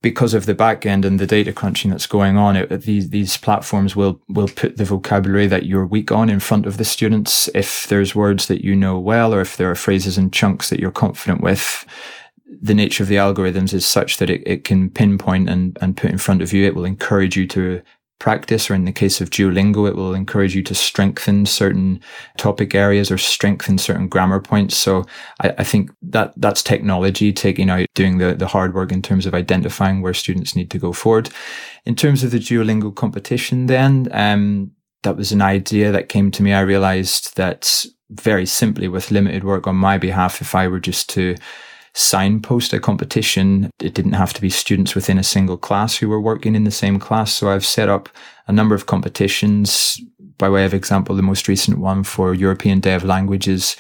because 0.02 0.34
of 0.34 0.46
the 0.46 0.56
backend 0.56 1.04
and 1.04 1.20
the 1.20 1.28
data 1.28 1.52
crunching 1.52 1.92
that's 1.92 2.08
going 2.08 2.38
on, 2.38 2.56
it, 2.56 2.70
these 2.82 3.10
these 3.10 3.38
platforms 3.38 3.96
will 3.96 4.22
will 4.28 4.50
put 4.50 4.76
the 4.76 4.84
vocabulary 4.84 5.48
that 5.48 5.66
you're 5.66 5.86
weak 5.86 6.12
on 6.12 6.30
in 6.30 6.42
front 6.42 6.66
of 6.66 6.76
the 6.76 6.84
students. 6.84 7.50
If 7.56 7.88
there's 7.88 8.14
words 8.14 8.48
that 8.48 8.66
you 8.66 8.76
know 8.76 9.00
well, 9.00 9.34
or 9.34 9.40
if 9.40 9.56
there 9.56 9.72
are 9.72 9.76
phrases 9.76 10.18
and 10.18 10.32
chunks 10.32 10.70
that 10.70 10.82
you're 10.82 10.92
confident 10.92 11.40
with, 11.40 11.86
the 12.62 12.74
nature 12.74 13.04
of 13.04 13.10
the 13.10 13.16
algorithms 13.16 13.74
is 13.74 13.86
such 13.86 14.18
that 14.18 14.30
it, 14.30 14.42
it 14.46 14.64
can 14.64 14.90
pinpoint 14.90 15.50
and, 15.50 15.78
and 15.82 15.98
put 15.98 16.12
in 16.12 16.18
front 16.18 16.42
of 16.42 16.54
you. 16.54 16.66
It 16.66 16.76
will 16.76 16.86
encourage 16.86 17.36
you 17.36 17.48
to 17.48 17.82
practice, 18.20 18.70
or 18.70 18.74
in 18.74 18.86
the 18.86 18.92
case 18.92 19.20
of 19.20 19.30
Duolingo, 19.30 19.88
it 19.88 19.98
will 19.98 20.14
encourage 20.14 20.56
you 20.56 20.64
to 20.64 20.74
strengthen 20.74 21.46
certain 21.46 22.00
topic 22.38 22.74
areas 22.74 23.12
or 23.12 23.18
strengthen 23.18 23.78
certain 23.78 24.08
grammar 24.08 24.40
points. 24.40 24.78
So 24.78 25.04
I, 25.42 25.54
I, 25.58 25.64
think 25.66 25.92
that 26.04 26.34
that's 26.38 26.64
technology 26.64 27.34
taking 27.34 27.70
out 27.70 27.86
doing 27.96 28.20
the, 28.20 28.34
the 28.34 28.48
hard 28.48 28.74
work 28.74 28.94
in 28.94 29.02
terms 29.02 29.26
of 29.26 29.34
identifying 29.34 30.02
where 30.02 30.14
students 30.14 30.56
need 30.56 30.72
to 30.72 30.80
go 30.80 30.94
forward. 30.94 31.32
In 31.86 31.96
terms 31.96 32.24
of 32.24 32.32
the 32.32 32.40
Duolingo 32.40 32.96
competition, 32.96 33.66
then, 33.66 34.08
um, 34.14 34.72
that 35.02 35.18
was 35.18 35.34
an 35.34 35.42
idea 35.42 35.92
that 35.92 36.08
came 36.08 36.32
to 36.32 36.44
me. 36.44 36.54
I 36.54 36.62
realized 36.62 37.36
that 37.36 37.86
very 38.10 38.46
simply 38.46 38.88
with 38.88 39.12
limited 39.12 39.44
work 39.44 39.68
on 39.68 39.76
my 39.76 39.98
behalf, 39.98 40.42
if 40.42 40.56
I 40.56 40.70
were 40.70 40.80
just 40.80 41.10
to 41.10 41.36
signpost 41.94 42.74
a 42.74 42.80
competition. 42.80 43.70
It 43.80 43.94
didn't 43.94 44.14
have 44.14 44.34
to 44.34 44.42
be 44.42 44.50
students 44.50 44.96
within 44.96 45.18
a 45.18 45.24
single 45.24 45.58
class 45.58 45.98
who 45.98 46.10
were 46.10 46.22
working 46.22 46.56
in 46.56 46.64
the 46.64 46.72
same 46.72 47.00
class. 47.00 47.34
So 47.34 47.50
I've 47.50 47.66
set 47.66 47.90
up 47.90 48.10
a 48.48 48.52
number 48.52 48.76
of 48.76 48.86
competitions. 48.86 50.02
By 50.38 50.50
way 50.50 50.66
of 50.66 50.74
example, 50.74 51.16
the 51.16 51.22
most 51.22 51.48
recent 51.48 51.78
one 51.78 52.04
for 52.04 52.34
European 52.34 52.80
Day 52.80 52.96
of 52.96 53.04
Languages. 53.04 53.76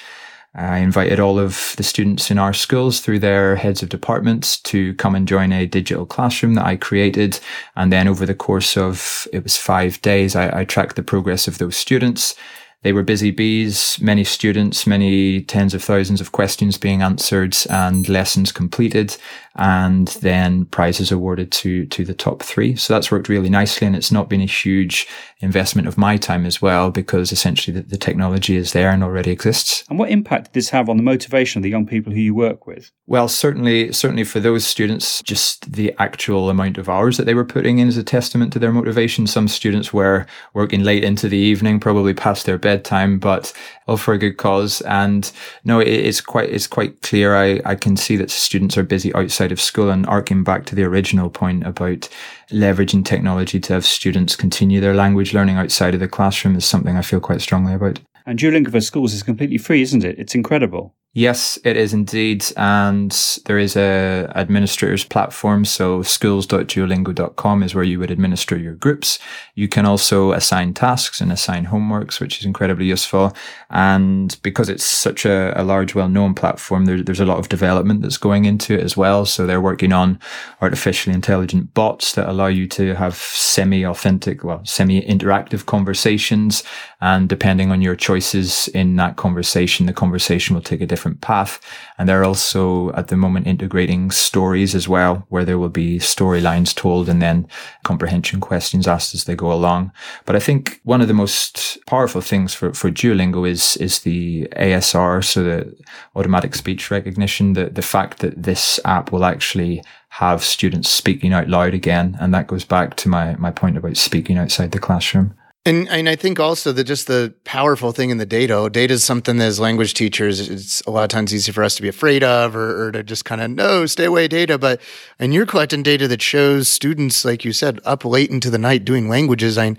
I 0.55 0.77
invited 0.77 1.19
all 1.19 1.39
of 1.39 1.73
the 1.77 1.83
students 1.83 2.29
in 2.29 2.37
our 2.37 2.53
schools 2.53 2.99
through 2.99 3.19
their 3.19 3.55
heads 3.55 3.81
of 3.81 3.89
departments 3.89 4.59
to 4.61 4.93
come 4.95 5.15
and 5.15 5.27
join 5.27 5.51
a 5.51 5.65
digital 5.65 6.05
classroom 6.05 6.53
that 6.53 6.65
I 6.65 6.75
created. 6.75 7.39
And 7.75 7.91
then 7.91 8.07
over 8.07 8.27
the 8.27 8.35
course 8.35 8.77
of, 8.77 9.27
it 9.33 9.41
was 9.41 9.57
five 9.57 9.99
days, 10.03 10.35
I, 10.35 10.59
I 10.59 10.65
tracked 10.65 10.95
the 10.95 11.01
progress 11.01 11.47
of 11.47 11.57
those 11.57 11.75
students 11.75 12.35
they 12.83 12.93
were 12.93 13.03
busy 13.03 13.31
bees, 13.31 13.97
many 14.01 14.23
students, 14.23 14.85
many 14.85 15.41
tens 15.41 15.73
of 15.73 15.83
thousands 15.83 16.21
of 16.21 16.33
questions 16.33 16.77
being 16.77 17.01
answered 17.01 17.55
and 17.69 18.07
lessons 18.07 18.51
completed. 18.51 19.17
And 19.55 20.07
then 20.21 20.65
prizes 20.65 21.11
awarded 21.11 21.51
to, 21.51 21.85
to 21.85 22.03
the 22.03 22.13
top 22.13 22.41
three. 22.41 22.75
So 22.75 22.93
that's 22.93 23.11
worked 23.11 23.29
really 23.29 23.49
nicely. 23.49 23.85
And 23.85 23.95
it's 23.95 24.11
not 24.11 24.29
been 24.29 24.41
a 24.41 24.45
huge 24.45 25.07
investment 25.39 25.87
of 25.87 25.97
my 25.97 26.17
time 26.17 26.45
as 26.45 26.61
well, 26.61 26.89
because 26.89 27.31
essentially 27.31 27.79
the, 27.79 27.87
the 27.87 27.97
technology 27.97 28.55
is 28.55 28.73
there 28.73 28.89
and 28.89 29.03
already 29.03 29.29
exists. 29.31 29.83
And 29.89 29.99
what 29.99 30.09
impact 30.09 30.45
did 30.45 30.53
this 30.53 30.69
have 30.69 30.89
on 30.89 30.97
the 30.97 31.03
motivation 31.03 31.59
of 31.59 31.63
the 31.63 31.69
young 31.69 31.85
people 31.85 32.11
who 32.11 32.19
you 32.19 32.33
work 32.33 32.65
with? 32.65 32.91
Well, 33.05 33.27
certainly, 33.27 33.91
certainly 33.91 34.23
for 34.23 34.39
those 34.39 34.65
students, 34.65 35.21
just 35.21 35.71
the 35.73 35.93
actual 35.99 36.49
amount 36.49 36.77
of 36.77 36.89
hours 36.89 37.17
that 37.17 37.25
they 37.25 37.33
were 37.35 37.45
putting 37.45 37.79
in 37.79 37.87
is 37.87 37.97
a 37.97 38.03
testament 38.03 38.53
to 38.53 38.59
their 38.59 38.71
motivation. 38.71 39.27
Some 39.27 39.47
students 39.47 39.93
were 39.93 40.25
working 40.53 40.83
late 40.83 41.03
into 41.03 41.27
the 41.27 41.37
evening, 41.37 41.79
probably 41.79 42.13
past 42.13 42.45
their 42.45 42.57
bedtime, 42.57 43.19
but 43.19 43.53
all 43.87 43.97
for 43.97 44.13
a 44.13 44.17
good 44.17 44.37
cause. 44.37 44.81
And 44.81 45.31
no, 45.63 45.79
it, 45.79 45.87
it's 45.87 46.21
quite, 46.21 46.49
it's 46.49 46.67
quite 46.67 47.01
clear. 47.01 47.35
I, 47.35 47.61
I 47.65 47.75
can 47.75 47.97
see 47.97 48.15
that 48.17 48.31
students 48.31 48.77
are 48.77 48.83
busy 48.83 49.13
outside 49.13 49.51
of 49.51 49.61
school 49.61 49.89
and 49.89 50.05
arcing 50.07 50.43
back 50.43 50.65
to 50.67 50.75
the 50.75 50.83
original 50.83 51.29
point 51.29 51.65
about 51.65 52.09
leveraging 52.51 53.05
technology 53.05 53.59
to 53.59 53.73
have 53.73 53.85
students 53.85 54.35
continue 54.35 54.79
their 54.79 54.95
language 54.95 55.33
learning 55.33 55.57
outside 55.57 55.93
of 55.93 55.99
the 55.99 56.07
classroom 56.07 56.55
is 56.55 56.65
something 56.65 56.97
I 56.97 57.01
feel 57.01 57.19
quite 57.19 57.41
strongly 57.41 57.73
about. 57.73 57.99
And 58.25 58.39
Duolingo 58.39 58.71
for 58.71 58.81
Schools 58.81 59.13
is 59.13 59.23
completely 59.23 59.57
free, 59.57 59.81
isn't 59.81 60.03
it? 60.03 60.17
It's 60.17 60.35
incredible. 60.35 60.95
Yes, 61.15 61.59
it 61.63 61.77
is 61.77 61.93
indeed. 61.93 62.43
And 62.57 63.11
there 63.45 63.59
is 63.59 63.75
a 63.75 64.31
administrator's 64.33 65.03
platform. 65.03 65.63
So 65.63 66.01
schools.duolingo.com 66.01 67.61
is 67.61 67.75
where 67.75 67.83
you 67.83 67.99
would 67.99 68.09
administer 68.09 68.57
your 68.57 68.73
groups. 68.73 69.19
You 69.53 69.67
can 69.67 69.85
also 69.85 70.31
assign 70.31 70.73
tasks 70.73 71.21
and 71.21 71.31
assign 71.31 71.67
homeworks, 71.67 72.19
which 72.19 72.39
is 72.39 72.45
incredibly 72.45 72.85
useful. 72.85 73.31
And 73.69 74.35
because 74.41 74.69
it's 74.69 74.83
such 74.83 75.23
a, 75.23 75.53
a 75.55 75.63
large, 75.63 75.93
well-known 75.93 76.33
platform, 76.33 76.85
there, 76.85 77.03
there's 77.03 77.19
a 77.19 77.25
lot 77.25 77.37
of 77.37 77.47
development 77.47 78.01
that's 78.01 78.17
going 78.17 78.45
into 78.45 78.73
it 78.73 78.81
as 78.81 78.97
well. 78.97 79.27
So 79.27 79.45
they're 79.45 79.61
working 79.61 79.93
on 79.93 80.19
artificially 80.61 81.13
intelligent 81.13 81.75
bots 81.75 82.13
that 82.13 82.27
allow 82.27 82.47
you 82.47 82.67
to 82.69 82.95
have 82.95 83.13
semi-authentic, 83.15 84.43
well, 84.43 84.65
semi-interactive 84.65 85.67
conversations. 85.67 86.63
And 87.01 87.29
depending 87.29 87.69
on 87.69 87.83
your 87.83 87.95
choices 87.95 88.67
in 88.69 88.95
that 88.95 89.17
conversation, 89.17 89.85
the 89.85 89.93
conversation 89.93 90.55
will 90.55 90.63
take 90.63 90.81
a 90.81 90.87
different 90.87 91.02
different 91.03 91.19
path. 91.19 91.59
And 91.97 92.07
they're 92.07 92.23
also 92.23 92.93
at 92.93 93.09
the 93.09 93.17
moment 93.17 93.45
integrating 93.45 94.09
stories 94.09 94.73
as 94.73 94.87
well, 94.87 95.25
where 95.27 95.43
there 95.43 95.59
will 95.59 95.67
be 95.69 95.99
storylines 95.99 96.73
told 96.73 97.09
and 97.09 97.21
then 97.21 97.45
comprehension 97.83 98.39
questions 98.39 98.87
asked 98.87 99.13
as 99.13 99.25
they 99.25 99.35
go 99.35 99.51
along. 99.51 99.91
But 100.25 100.37
I 100.37 100.39
think 100.39 100.79
one 100.83 101.01
of 101.01 101.09
the 101.09 101.13
most 101.13 101.77
powerful 101.87 102.21
things 102.21 102.53
for, 102.53 102.73
for 102.73 102.89
Duolingo 102.89 103.45
is, 103.45 103.75
is 103.77 103.99
the 103.99 104.47
ASR, 104.55 105.21
so 105.23 105.43
the 105.43 105.75
automatic 106.15 106.55
speech 106.55 106.89
recognition, 106.89 107.53
the, 107.53 107.65
the 107.65 107.81
fact 107.81 108.19
that 108.19 108.41
this 108.41 108.79
app 108.85 109.11
will 109.11 109.25
actually 109.25 109.83
have 110.07 110.41
students 110.41 110.87
speaking 110.87 111.33
out 111.33 111.49
loud 111.49 111.73
again. 111.73 112.15
And 112.21 112.33
that 112.33 112.47
goes 112.47 112.63
back 112.63 112.95
to 112.97 113.09
my, 113.09 113.35
my 113.35 113.51
point 113.51 113.77
about 113.77 113.97
speaking 113.97 114.37
outside 114.37 114.71
the 114.71 114.79
classroom. 114.79 115.33
And 115.65 115.87
and 115.87 116.09
I 116.09 116.17
think 116.17 116.41
also 116.41 116.73
that 116.73 116.83
just 116.83 117.07
the 117.07 117.33
powerful 117.45 117.93
thing 117.93 118.09
in 118.09 118.17
the 118.17 118.25
data, 118.25 118.69
data 118.69 118.95
is 118.95 119.03
something 119.03 119.37
that 119.37 119.45
as 119.45 119.61
language 119.61 119.93
teachers, 119.93 120.49
it's 120.49 120.81
a 120.81 120.91
lot 120.91 121.03
of 121.03 121.09
times 121.09 121.33
easy 121.33 121.53
for 121.53 121.63
us 121.63 121.75
to 121.75 121.81
be 121.81 121.87
afraid 121.87 122.21
of 122.21 122.53
or, 122.53 122.87
or 122.87 122.91
to 122.91 123.01
just 123.01 123.23
kind 123.23 123.39
of 123.39 123.49
no, 123.49 123.85
stay 123.85 124.03
away 124.05 124.27
data. 124.27 124.57
But 124.57 124.81
and 125.19 125.33
you're 125.33 125.45
collecting 125.45 125.81
data 125.81 126.07
that 126.09 126.21
shows 126.21 126.67
students, 126.67 127.23
like 127.23 127.45
you 127.45 127.53
said, 127.53 127.79
up 127.85 128.03
late 128.03 128.29
into 128.29 128.49
the 128.49 128.57
night 128.57 128.83
doing 128.83 129.07
languages. 129.07 129.57
I 129.57 129.77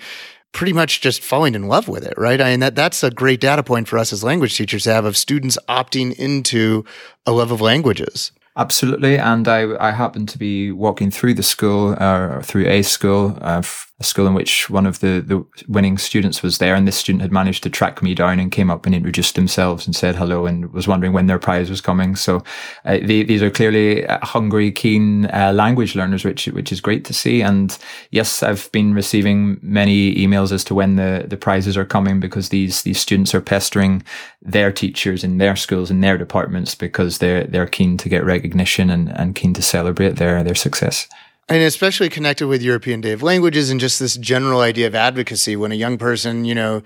pretty 0.53 0.73
much 0.73 1.03
just 1.03 1.23
falling 1.23 1.55
in 1.55 1.69
love 1.69 1.87
with 1.87 2.05
it, 2.05 2.15
right? 2.17 2.41
I 2.41 2.53
mean, 2.53 2.61
that, 2.61 2.77
that's 2.77 3.03
a 3.03 3.11
great 3.11 3.41
data 3.41 3.63
point 3.63 3.89
for 3.89 3.99
us 3.99 4.13
as 4.13 4.25
language 4.25 4.57
teachers 4.57 4.85
to 4.85 4.95
have 4.95 5.05
of 5.05 5.17
students 5.17 5.59
opting 5.69 6.15
into 6.15 6.85
a 7.27 7.33
love 7.33 7.51
of 7.51 7.61
languages. 7.61 8.31
Absolutely. 8.57 9.19
And 9.19 9.49
I, 9.49 9.77
I 9.85 9.91
happened 9.91 10.29
to 10.29 10.39
be 10.39 10.71
walking 10.71 11.11
through 11.11 11.35
the 11.35 11.43
school, 11.43 11.97
uh, 11.99 12.41
through 12.41 12.69
a 12.69 12.83
school, 12.83 13.37
uh, 13.41 13.63
a 14.01 14.05
school 14.05 14.27
in 14.27 14.35
which 14.35 14.69
one 14.69 14.87
of 14.87 14.99
the, 14.99 15.23
the 15.25 15.45
winning 15.69 15.99
students 15.99 16.43
was 16.43 16.59
there. 16.59 16.75
And 16.75 16.87
this 16.87 16.97
student 16.97 17.23
had 17.23 17.31
managed 17.31 17.63
to 17.63 17.71
track 17.71 18.03
me 18.03 18.13
down 18.13 18.41
and 18.41 18.51
came 18.51 18.69
up 18.69 18.87
and 18.87 18.95
introduced 18.95 19.37
themselves 19.37 19.87
and 19.87 19.95
said 19.95 20.17
hello 20.17 20.47
and 20.47 20.73
was 20.73 20.89
wondering 20.89 21.13
when 21.13 21.29
their 21.29 21.39
prize 21.39 21.71
was 21.71 21.81
coming. 21.81 22.17
So 22.17 22.43
uh, 22.85 22.99
the, 23.01 23.23
these 23.23 23.41
are 23.41 23.53
clearly 23.53 24.05
uh, 24.05 24.19
hungry, 24.27 24.73
keen 24.73 25.27
uh, 25.27 25.53
language 25.55 25.95
learners, 25.95 26.25
which, 26.25 26.47
which 26.47 26.73
is 26.73 26.81
great 26.81 27.05
to 27.05 27.15
see. 27.15 27.41
And 27.41 27.79
yes, 28.11 28.43
I've 28.43 28.71
been 28.73 28.95
receiving 28.95 29.61
many 29.63 30.13
emails 30.17 30.51
as 30.51 30.65
to 30.65 30.75
when 30.75 30.97
the, 30.97 31.27
the 31.29 31.37
prizes 31.37 31.77
are 31.77 31.85
coming 31.85 32.19
because 32.19 32.49
these, 32.49 32.83
these 32.83 32.99
students 32.99 33.33
are 33.33 33.41
pestering 33.41 34.03
their 34.43 34.73
teachers 34.73 35.23
in 35.23 35.39
their 35.39 35.55
schools 35.55 35.89
and 35.89 36.03
their 36.03 36.19
departments 36.19 36.75
because 36.75 37.19
they're, 37.19 37.45
they're 37.45 37.69
keen 37.69 37.97
to 37.99 38.09
get 38.09 38.25
recognition 38.25 38.91
and, 38.91 39.09
and 39.17 39.37
keen 39.37 39.55
to 39.55 39.63
celebrate 39.63 40.17
their, 40.17 40.43
their 40.43 40.57
success. 40.57 41.07
And 41.49 41.63
especially 41.63 42.09
connected 42.09 42.47
with 42.47 42.63
European 42.63 43.01
Day 43.01 43.13
of 43.13 43.23
Languages 43.23 43.71
and 43.71 43.79
just 43.79 44.01
this 44.01 44.17
general 44.17 44.61
idea 44.61 44.87
of 44.87 44.95
advocacy 44.95 45.57
when 45.57 45.73
a 45.73 45.77
young 45.77 45.99
person, 45.99 46.45
you 46.45 46.55
know, 46.55 46.83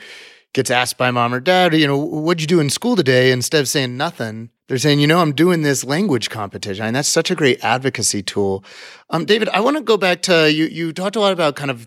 gets 0.52 0.70
asked 0.70 0.98
by 0.98 1.11
mom 1.11 1.32
or 1.32 1.40
dad, 1.40 1.74
you 1.74 1.86
know, 1.86 1.96
what'd 1.96 2.40
you 2.40 2.46
do 2.46 2.59
in 2.59 2.70
school 2.70 2.96
today? 2.96 3.30
Instead 3.30 3.61
of 3.61 3.68
saying 3.68 3.96
nothing, 3.96 4.50
they're 4.66 4.78
saying, 4.78 4.98
you 5.00 5.06
know, 5.06 5.20
I'm 5.20 5.32
doing 5.32 5.62
this 5.62 5.84
language 5.84 6.30
competition. 6.30 6.84
And 6.84 6.96
that's 6.96 7.09
such 7.09 7.30
a 7.30 7.34
great 7.34 7.62
advocacy 7.62 8.22
tool. 8.22 8.64
Um, 9.11 9.24
David, 9.24 9.48
I 9.50 9.61
want 9.61 9.76
to 9.76 9.82
go 9.82 9.96
back 9.96 10.22
to 10.22 10.52
you. 10.52 10.66
You 10.66 10.92
talked 10.92 11.16
a 11.16 11.20
lot 11.20 11.32
about 11.32 11.56
kind 11.56 11.70
of 11.70 11.86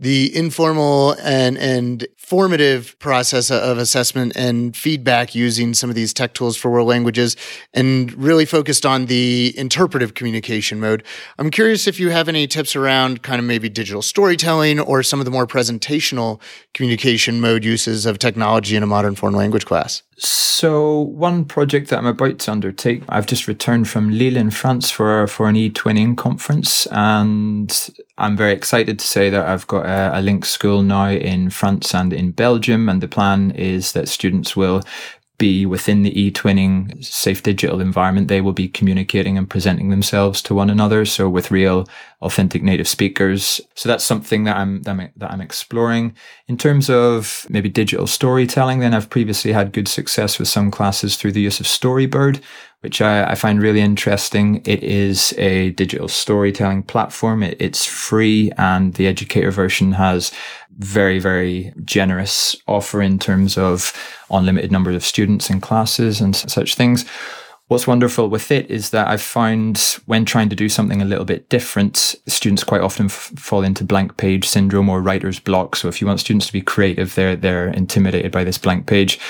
the 0.00 0.34
informal 0.34 1.14
and 1.22 1.56
and 1.58 2.06
formative 2.16 2.98
process 3.00 3.50
of 3.50 3.76
assessment 3.76 4.32
and 4.36 4.76
feedback 4.76 5.34
using 5.34 5.74
some 5.74 5.90
of 5.90 5.96
these 5.96 6.14
tech 6.14 6.32
tools 6.32 6.56
for 6.56 6.70
world 6.70 6.88
languages 6.88 7.36
and 7.74 8.12
really 8.12 8.44
focused 8.44 8.86
on 8.86 9.06
the 9.06 9.52
interpretive 9.58 10.14
communication 10.14 10.80
mode. 10.80 11.02
I'm 11.38 11.50
curious 11.50 11.86
if 11.86 12.00
you 12.00 12.10
have 12.10 12.28
any 12.28 12.46
tips 12.46 12.76
around 12.76 13.22
kind 13.22 13.40
of 13.40 13.44
maybe 13.44 13.68
digital 13.68 14.00
storytelling 14.00 14.80
or 14.80 15.02
some 15.02 15.18
of 15.20 15.24
the 15.24 15.30
more 15.32 15.46
presentational 15.46 16.40
communication 16.72 17.40
mode 17.40 17.64
uses 17.64 18.06
of 18.06 18.18
technology 18.18 18.76
in 18.76 18.82
a 18.82 18.86
modern 18.86 19.16
foreign 19.16 19.34
language 19.34 19.66
class. 19.66 20.02
So 20.22 21.00
one 21.00 21.46
project 21.46 21.88
that 21.88 21.98
I'm 21.98 22.04
about 22.04 22.40
to 22.40 22.52
undertake, 22.52 23.02
I've 23.08 23.24
just 23.24 23.48
returned 23.48 23.88
from 23.88 24.10
Lille 24.10 24.36
in 24.36 24.50
France 24.50 24.90
for 24.90 25.26
for 25.26 25.48
an 25.48 25.56
e-twinning 25.56 26.14
conference, 26.14 26.86
and 26.90 27.90
I'm 28.18 28.36
very 28.36 28.52
excited 28.52 28.98
to 28.98 29.06
say 29.06 29.30
that 29.30 29.48
I've 29.48 29.66
got 29.66 29.86
a, 29.86 30.18
a 30.18 30.20
link 30.20 30.44
school 30.44 30.82
now 30.82 31.08
in 31.08 31.48
France 31.48 31.94
and 31.94 32.12
in 32.12 32.32
Belgium, 32.32 32.90
and 32.90 33.00
the 33.00 33.08
plan 33.08 33.52
is 33.52 33.92
that 33.92 34.10
students 34.10 34.54
will 34.54 34.82
be 35.40 35.64
within 35.64 36.02
the 36.02 36.20
e-twinning 36.20 37.02
safe 37.02 37.42
digital 37.42 37.80
environment 37.80 38.28
they 38.28 38.42
will 38.42 38.52
be 38.52 38.68
communicating 38.68 39.38
and 39.38 39.48
presenting 39.48 39.88
themselves 39.88 40.42
to 40.42 40.54
one 40.54 40.68
another 40.68 41.04
so 41.06 41.28
with 41.28 41.50
real 41.50 41.88
authentic 42.20 42.62
native 42.62 42.86
speakers. 42.86 43.60
So 43.74 43.88
that's 43.88 44.04
something 44.04 44.44
that 44.44 44.56
i'm 44.56 44.82
that 44.82 45.10
i'm, 45.20 45.40
exploring. 45.40 46.14
In 46.46 46.58
terms 46.58 46.90
of 46.90 47.46
maybe 47.48 47.70
digital 47.70 48.06
storytelling 48.06 48.80
then 48.80 48.94
i've 48.94 49.10
previously 49.10 49.52
had 49.52 49.72
good 49.72 49.88
success 49.88 50.38
with 50.38 50.48
some 50.48 50.70
classes 50.70 51.16
through 51.16 51.32
the 51.32 51.40
use 51.40 51.58
of 51.58 51.66
storybird 51.66 52.42
which 52.80 53.02
I, 53.02 53.30
I, 53.30 53.34
find 53.34 53.60
really 53.60 53.80
interesting. 53.80 54.62
It 54.64 54.82
is 54.82 55.34
a 55.36 55.70
digital 55.70 56.08
storytelling 56.08 56.84
platform. 56.84 57.42
It, 57.42 57.56
it's 57.60 57.84
free 57.84 58.50
and 58.56 58.94
the 58.94 59.06
educator 59.06 59.50
version 59.50 59.92
has 59.92 60.32
very, 60.78 61.18
very 61.18 61.74
generous 61.84 62.56
offer 62.66 63.02
in 63.02 63.18
terms 63.18 63.58
of 63.58 63.92
unlimited 64.30 64.72
number 64.72 64.90
of 64.90 65.04
students 65.04 65.50
and 65.50 65.60
classes 65.60 66.20
and 66.20 66.34
such 66.34 66.74
things. 66.74 67.04
What's 67.68 67.86
wonderful 67.86 68.28
with 68.28 68.50
it 68.50 68.68
is 68.68 68.90
that 68.90 69.06
I've 69.06 69.22
found 69.22 69.98
when 70.06 70.24
trying 70.24 70.48
to 70.48 70.56
do 70.56 70.68
something 70.68 71.00
a 71.00 71.04
little 71.04 71.24
bit 71.24 71.48
different, 71.50 72.16
students 72.26 72.64
quite 72.64 72.80
often 72.80 73.06
f- 73.06 73.30
fall 73.36 73.62
into 73.62 73.84
blank 73.84 74.16
page 74.16 74.48
syndrome 74.48 74.88
or 74.88 75.00
writer's 75.00 75.38
block. 75.38 75.76
So 75.76 75.86
if 75.86 76.00
you 76.00 76.06
want 76.08 76.18
students 76.18 76.46
to 76.48 76.52
be 76.52 76.62
creative, 76.62 77.14
they're, 77.14 77.36
they're 77.36 77.68
intimidated 77.68 78.32
by 78.32 78.42
this 78.42 78.58
blank 78.58 78.86
page 78.86 79.20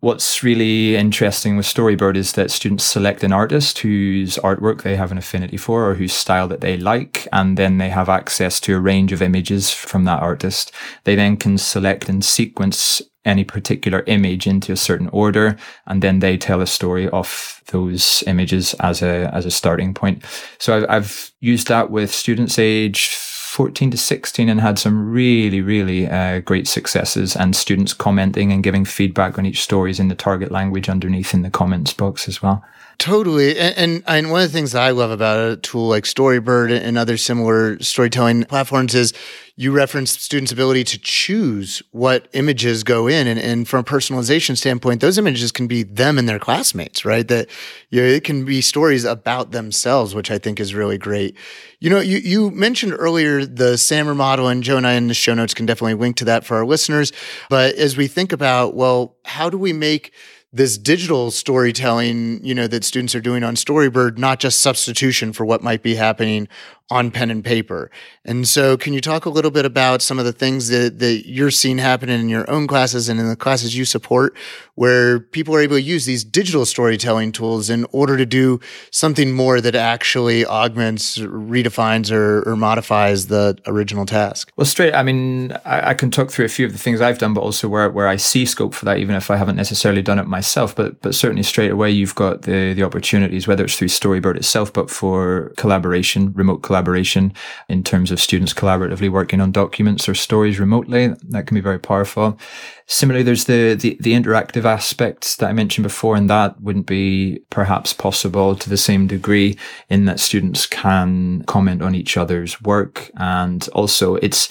What's 0.00 0.42
really 0.42 0.96
interesting 0.96 1.58
with 1.58 1.66
Storybird 1.66 2.16
is 2.16 2.32
that 2.32 2.50
students 2.50 2.84
select 2.84 3.22
an 3.22 3.34
artist 3.34 3.80
whose 3.80 4.36
artwork 4.36 4.80
they 4.80 4.96
have 4.96 5.12
an 5.12 5.18
affinity 5.18 5.58
for 5.58 5.90
or 5.90 5.94
whose 5.94 6.14
style 6.14 6.48
that 6.48 6.62
they 6.62 6.78
like, 6.78 7.28
and 7.34 7.58
then 7.58 7.76
they 7.76 7.90
have 7.90 8.08
access 8.08 8.60
to 8.60 8.74
a 8.74 8.80
range 8.80 9.12
of 9.12 9.20
images 9.20 9.70
from 9.70 10.04
that 10.04 10.22
artist. 10.22 10.72
They 11.04 11.16
then 11.16 11.36
can 11.36 11.58
select 11.58 12.08
and 12.08 12.24
sequence 12.24 13.02
any 13.26 13.44
particular 13.44 14.02
image 14.06 14.46
into 14.46 14.72
a 14.72 14.76
certain 14.76 15.08
order, 15.08 15.58
and 15.86 16.02
then 16.02 16.20
they 16.20 16.38
tell 16.38 16.62
a 16.62 16.66
story 16.66 17.06
off 17.10 17.62
those 17.66 18.24
images 18.26 18.72
as 18.80 19.02
a 19.02 19.30
as 19.34 19.44
a 19.44 19.50
starting 19.50 19.92
point. 19.92 20.24
So 20.58 20.86
I've 20.88 21.30
used 21.40 21.68
that 21.68 21.90
with 21.90 22.10
students 22.10 22.58
age 22.58 23.08
14 23.50 23.90
to 23.90 23.98
16 23.98 24.48
and 24.48 24.60
had 24.60 24.78
some 24.78 25.10
really, 25.10 25.60
really 25.60 26.06
uh, 26.06 26.38
great 26.38 26.68
successes 26.68 27.34
and 27.34 27.56
students 27.56 27.92
commenting 27.92 28.52
and 28.52 28.62
giving 28.62 28.84
feedback 28.84 29.38
on 29.38 29.44
each 29.44 29.60
stories 29.60 29.98
in 29.98 30.06
the 30.06 30.14
target 30.14 30.52
language 30.52 30.88
underneath 30.88 31.34
in 31.34 31.42
the 31.42 31.50
comments 31.50 31.92
box 31.92 32.28
as 32.28 32.40
well. 32.40 32.64
Totally. 33.00 33.58
And, 33.58 33.78
and, 33.78 34.04
and, 34.06 34.30
one 34.30 34.42
of 34.42 34.48
the 34.48 34.52
things 34.52 34.72
that 34.72 34.82
I 34.82 34.90
love 34.90 35.10
about 35.10 35.52
a 35.52 35.56
tool 35.56 35.88
like 35.88 36.04
Storybird 36.04 36.70
and 36.70 36.98
other 36.98 37.16
similar 37.16 37.80
storytelling 37.82 38.44
platforms 38.44 38.94
is 38.94 39.14
you 39.56 39.72
reference 39.72 40.10
students' 40.10 40.52
ability 40.52 40.84
to 40.84 40.98
choose 40.98 41.82
what 41.92 42.28
images 42.34 42.84
go 42.84 43.06
in. 43.06 43.26
And, 43.26 43.40
and 43.40 43.66
from 43.66 43.80
a 43.80 43.84
personalization 43.84 44.54
standpoint, 44.54 45.00
those 45.00 45.16
images 45.16 45.50
can 45.50 45.66
be 45.66 45.82
them 45.82 46.18
and 46.18 46.28
their 46.28 46.38
classmates, 46.38 47.06
right? 47.06 47.26
That 47.26 47.48
you 47.88 48.02
know, 48.02 48.06
it 48.06 48.22
can 48.22 48.44
be 48.44 48.60
stories 48.60 49.06
about 49.06 49.52
themselves, 49.52 50.14
which 50.14 50.30
I 50.30 50.36
think 50.36 50.60
is 50.60 50.74
really 50.74 50.98
great. 50.98 51.38
You 51.78 51.88
know, 51.88 52.00
you, 52.00 52.18
you 52.18 52.50
mentioned 52.50 52.92
earlier 52.98 53.46
the 53.46 53.78
SAMR 53.78 54.14
model, 54.14 54.48
and 54.48 54.62
Joe 54.62 54.76
and 54.76 54.86
I 54.86 54.92
in 54.92 55.08
the 55.08 55.14
show 55.14 55.32
notes 55.32 55.54
can 55.54 55.64
definitely 55.64 55.94
link 55.94 56.16
to 56.16 56.26
that 56.26 56.44
for 56.44 56.58
our 56.58 56.66
listeners. 56.66 57.14
But 57.48 57.76
as 57.76 57.96
we 57.96 58.08
think 58.08 58.32
about, 58.32 58.74
well, 58.74 59.16
how 59.24 59.48
do 59.48 59.56
we 59.56 59.72
make 59.72 60.12
this 60.52 60.76
digital 60.76 61.30
storytelling, 61.30 62.44
you 62.44 62.54
know, 62.54 62.66
that 62.66 62.84
students 62.84 63.14
are 63.14 63.20
doing 63.20 63.44
on 63.44 63.54
Storybird, 63.54 64.18
not 64.18 64.40
just 64.40 64.60
substitution 64.60 65.32
for 65.32 65.44
what 65.44 65.62
might 65.62 65.82
be 65.82 65.94
happening 65.94 66.48
on 66.90 67.10
pen 67.10 67.30
and 67.30 67.44
paper. 67.44 67.90
And 68.24 68.48
so 68.48 68.76
can 68.76 68.92
you 68.92 69.00
talk 69.00 69.24
a 69.24 69.30
little 69.30 69.52
bit 69.52 69.64
about 69.64 70.02
some 70.02 70.18
of 70.18 70.24
the 70.24 70.32
things 70.32 70.68
that, 70.68 70.98
that 70.98 71.22
you're 71.24 71.52
seeing 71.52 71.78
happening 71.78 72.20
in 72.20 72.28
your 72.28 72.50
own 72.50 72.66
classes 72.66 73.08
and 73.08 73.20
in 73.20 73.28
the 73.28 73.36
classes 73.36 73.76
you 73.76 73.84
support 73.84 74.36
where 74.74 75.20
people 75.20 75.54
are 75.54 75.60
able 75.60 75.76
to 75.76 75.82
use 75.82 76.04
these 76.04 76.24
digital 76.24 76.66
storytelling 76.66 77.30
tools 77.30 77.70
in 77.70 77.86
order 77.92 78.16
to 78.16 78.26
do 78.26 78.58
something 78.90 79.32
more 79.32 79.60
that 79.60 79.74
actually 79.74 80.44
augments, 80.46 81.18
redefines 81.18 82.10
or, 82.10 82.42
or 82.48 82.56
modifies 82.56 83.28
the 83.28 83.56
original 83.66 84.04
task? 84.04 84.50
Well, 84.56 84.64
straight, 84.64 84.94
I 84.94 85.02
mean, 85.02 85.52
I, 85.64 85.90
I, 85.90 85.94
can 85.94 86.10
talk 86.10 86.30
through 86.30 86.46
a 86.46 86.48
few 86.48 86.66
of 86.66 86.72
the 86.72 86.78
things 86.78 87.00
I've 87.00 87.18
done, 87.18 87.34
but 87.34 87.42
also 87.42 87.68
where, 87.68 87.88
where 87.90 88.08
I 88.08 88.16
see 88.16 88.46
scope 88.46 88.74
for 88.74 88.84
that, 88.86 88.98
even 88.98 89.14
if 89.14 89.30
I 89.30 89.36
haven't 89.36 89.56
necessarily 89.56 90.02
done 90.02 90.18
it 90.18 90.26
myself, 90.26 90.74
but, 90.74 91.00
but 91.02 91.14
certainly 91.14 91.42
straight 91.42 91.70
away, 91.70 91.90
you've 91.90 92.14
got 92.14 92.42
the, 92.42 92.74
the 92.74 92.82
opportunities, 92.82 93.46
whether 93.46 93.64
it's 93.64 93.76
through 93.76 93.88
Storybird 93.88 94.36
itself, 94.36 94.72
but 94.72 94.90
for 94.90 95.52
collaboration, 95.56 96.32
remote 96.32 96.62
collaboration 96.62 96.79
collaboration 96.80 97.32
in 97.68 97.84
terms 97.84 98.10
of 98.10 98.20
students 98.20 98.54
collaboratively 98.54 99.10
working 99.10 99.40
on 99.40 99.52
documents 99.52 100.08
or 100.08 100.14
stories 100.14 100.58
remotely. 100.58 101.08
That 101.28 101.46
can 101.46 101.54
be 101.54 101.60
very 101.60 101.78
powerful. 101.78 102.38
Similarly, 102.86 103.22
there's 103.22 103.44
the, 103.44 103.74
the, 103.74 103.96
the 104.00 104.14
interactive 104.14 104.64
aspects 104.64 105.36
that 105.36 105.48
I 105.48 105.52
mentioned 105.52 105.84
before, 105.84 106.16
and 106.16 106.28
that 106.28 106.60
wouldn't 106.60 106.86
be 106.86 107.40
perhaps 107.50 107.92
possible 107.92 108.56
to 108.56 108.70
the 108.70 108.76
same 108.76 109.06
degree 109.06 109.56
in 109.88 110.06
that 110.06 110.20
students 110.20 110.66
can 110.66 111.42
comment 111.46 111.82
on 111.82 111.94
each 111.94 112.16
other's 112.16 112.60
work. 112.62 113.10
And 113.16 113.68
also 113.74 114.16
it's 114.16 114.48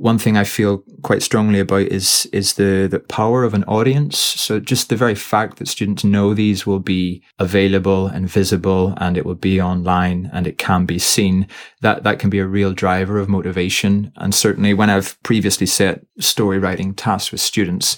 one 0.00 0.18
thing 0.18 0.38
I 0.38 0.44
feel 0.44 0.82
quite 1.02 1.22
strongly 1.22 1.60
about 1.60 1.92
is 1.92 2.26
is 2.32 2.54
the 2.54 2.88
the 2.90 3.00
power 3.00 3.44
of 3.44 3.52
an 3.52 3.64
audience. 3.64 4.18
So 4.18 4.58
just 4.58 4.88
the 4.88 4.96
very 4.96 5.14
fact 5.14 5.58
that 5.58 5.68
students 5.68 6.04
know 6.04 6.32
these 6.32 6.66
will 6.66 6.80
be 6.80 7.22
available 7.38 8.06
and 8.06 8.26
visible, 8.26 8.94
and 8.96 9.16
it 9.18 9.26
will 9.26 9.34
be 9.34 9.60
online 9.60 10.30
and 10.32 10.46
it 10.46 10.56
can 10.56 10.86
be 10.86 10.98
seen. 10.98 11.46
That 11.82 12.02
that 12.04 12.18
can 12.18 12.30
be 12.30 12.38
a 12.38 12.46
real 12.46 12.72
driver 12.72 13.18
of 13.18 13.28
motivation. 13.28 14.12
And 14.16 14.34
certainly, 14.34 14.74
when 14.74 14.90
I've 14.90 15.20
previously 15.22 15.66
set 15.66 16.04
story 16.18 16.58
writing 16.58 16.94
tasks 16.94 17.32
with 17.32 17.40
students. 17.40 17.96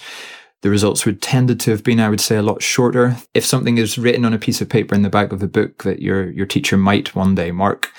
The 0.62 0.70
results 0.70 1.04
would 1.04 1.20
tended 1.20 1.58
to 1.60 1.72
have 1.72 1.82
been, 1.82 1.98
I 1.98 2.08
would 2.08 2.20
say, 2.20 2.36
a 2.36 2.42
lot 2.42 2.62
shorter. 2.62 3.16
If 3.34 3.44
something 3.44 3.78
is 3.78 3.98
written 3.98 4.24
on 4.24 4.32
a 4.32 4.38
piece 4.38 4.60
of 4.60 4.68
paper 4.68 4.94
in 4.94 5.02
the 5.02 5.10
back 5.10 5.32
of 5.32 5.40
the 5.40 5.48
book 5.48 5.82
that 5.82 6.00
your 6.00 6.30
your 6.30 6.46
teacher 6.46 6.76
might 6.76 7.16
one 7.16 7.34
day 7.34 7.50
mark, 7.50 7.90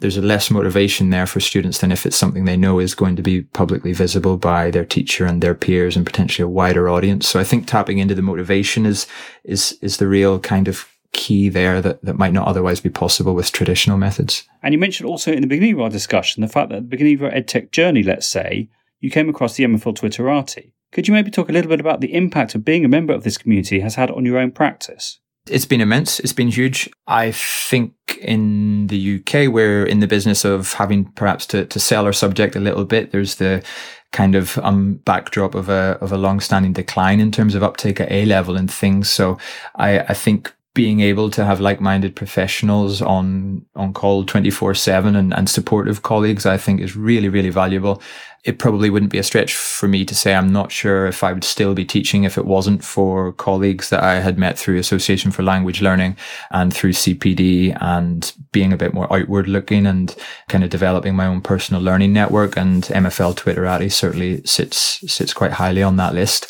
there's 0.00 0.16
a 0.16 0.22
less 0.22 0.50
motivation 0.50 1.10
there 1.10 1.26
for 1.26 1.40
students 1.40 1.78
than 1.78 1.92
if 1.92 2.06
it's 2.06 2.16
something 2.16 2.46
they 2.46 2.56
know 2.56 2.78
is 2.78 2.94
going 2.94 3.16
to 3.16 3.22
be 3.22 3.42
publicly 3.42 3.92
visible 3.92 4.38
by 4.38 4.70
their 4.70 4.84
teacher 4.84 5.26
and 5.26 5.42
their 5.42 5.54
peers 5.54 5.94
and 5.94 6.06
potentially 6.06 6.44
a 6.44 6.48
wider 6.48 6.88
audience. 6.88 7.28
So 7.28 7.38
I 7.38 7.44
think 7.44 7.66
tapping 7.66 7.98
into 7.98 8.14
the 8.14 8.22
motivation 8.22 8.86
is, 8.86 9.06
is, 9.44 9.78
is 9.82 9.98
the 9.98 10.08
real 10.08 10.40
kind 10.40 10.68
of 10.68 10.89
key 11.12 11.48
there 11.48 11.80
that, 11.80 12.02
that 12.04 12.18
might 12.18 12.32
not 12.32 12.46
otherwise 12.46 12.80
be 12.80 12.88
possible 12.88 13.34
with 13.34 13.52
traditional 13.52 13.96
methods. 13.96 14.44
And 14.62 14.72
you 14.72 14.78
mentioned 14.78 15.08
also 15.08 15.32
in 15.32 15.40
the 15.40 15.46
beginning 15.46 15.74
of 15.74 15.80
our 15.80 15.90
discussion 15.90 16.40
the 16.40 16.48
fact 16.48 16.68
that 16.70 16.76
at 16.76 16.82
the 16.82 16.88
beginning 16.88 17.14
of 17.14 17.20
your 17.20 17.30
EdTech 17.30 17.72
journey, 17.72 18.02
let's 18.02 18.26
say, 18.26 18.68
you 19.00 19.10
came 19.10 19.28
across 19.28 19.54
the 19.54 19.64
MFL 19.64 19.96
Twitterati. 19.96 20.72
Could 20.92 21.08
you 21.08 21.14
maybe 21.14 21.30
talk 21.30 21.48
a 21.48 21.52
little 21.52 21.68
bit 21.68 21.80
about 21.80 22.00
the 22.00 22.14
impact 22.14 22.54
of 22.54 22.64
being 22.64 22.84
a 22.84 22.88
member 22.88 23.12
of 23.12 23.22
this 23.22 23.38
community 23.38 23.80
has 23.80 23.94
had 23.94 24.10
on 24.10 24.24
your 24.24 24.38
own 24.38 24.50
practice? 24.50 25.20
It's 25.48 25.64
been 25.64 25.80
immense. 25.80 26.20
It's 26.20 26.32
been 26.32 26.48
huge. 26.48 26.90
I 27.06 27.32
think 27.32 27.94
in 28.20 28.88
the 28.88 29.16
UK, 29.20 29.52
we're 29.52 29.86
in 29.86 30.00
the 30.00 30.06
business 30.06 30.44
of 30.44 30.74
having 30.74 31.06
perhaps 31.12 31.46
to, 31.46 31.64
to 31.64 31.80
sell 31.80 32.04
our 32.04 32.12
subject 32.12 32.56
a 32.56 32.60
little 32.60 32.84
bit. 32.84 33.10
There's 33.10 33.36
the 33.36 33.64
kind 34.12 34.34
of 34.34 34.58
um, 34.58 34.94
backdrop 35.04 35.54
of 35.54 35.68
a 35.68 35.96
of 36.00 36.12
a 36.12 36.18
long-standing 36.18 36.72
decline 36.72 37.20
in 37.20 37.30
terms 37.30 37.54
of 37.54 37.62
uptake 37.62 38.00
at 38.00 38.10
A 38.10 38.24
level 38.24 38.56
and 38.56 38.70
things. 38.70 39.08
So 39.08 39.38
I, 39.76 40.00
I 40.00 40.14
think 40.14 40.52
being 40.74 41.00
able 41.00 41.30
to 41.30 41.44
have 41.44 41.60
like-minded 41.60 42.14
professionals 42.14 43.02
on 43.02 43.64
on 43.74 43.92
call 43.92 44.24
24/7 44.24 45.16
and 45.16 45.34
and 45.34 45.48
supportive 45.48 46.02
colleagues 46.02 46.46
I 46.46 46.56
think 46.56 46.80
is 46.80 46.96
really 46.96 47.28
really 47.28 47.50
valuable. 47.50 48.00
It 48.44 48.58
probably 48.58 48.88
wouldn't 48.88 49.12
be 49.12 49.18
a 49.18 49.22
stretch 49.22 49.54
for 49.54 49.86
me 49.88 50.04
to 50.04 50.14
say 50.14 50.34
I'm 50.34 50.52
not 50.52 50.72
sure 50.72 51.06
if 51.06 51.22
I 51.22 51.32
would 51.32 51.44
still 51.44 51.74
be 51.74 51.84
teaching 51.84 52.24
if 52.24 52.38
it 52.38 52.46
wasn't 52.46 52.82
for 52.82 53.32
colleagues 53.32 53.90
that 53.90 54.02
I 54.02 54.20
had 54.20 54.38
met 54.38 54.58
through 54.58 54.78
Association 54.78 55.30
for 55.30 55.42
Language 55.42 55.82
Learning 55.82 56.16
and 56.50 56.72
through 56.72 56.92
CPD 56.92 57.76
and 57.80 58.32
being 58.52 58.72
a 58.72 58.78
bit 58.78 58.94
more 58.94 59.12
outward 59.12 59.46
looking 59.46 59.86
and 59.86 60.16
kind 60.48 60.64
of 60.64 60.70
developing 60.70 61.14
my 61.14 61.26
own 61.26 61.42
personal 61.42 61.82
learning 61.82 62.14
network. 62.14 62.56
And 62.56 62.84
MFL 62.84 63.34
Twitterati 63.34 63.92
certainly 63.92 64.40
sits 64.46 65.00
sits 65.12 65.34
quite 65.34 65.52
highly 65.52 65.82
on 65.82 65.96
that 65.96 66.14
list 66.14 66.46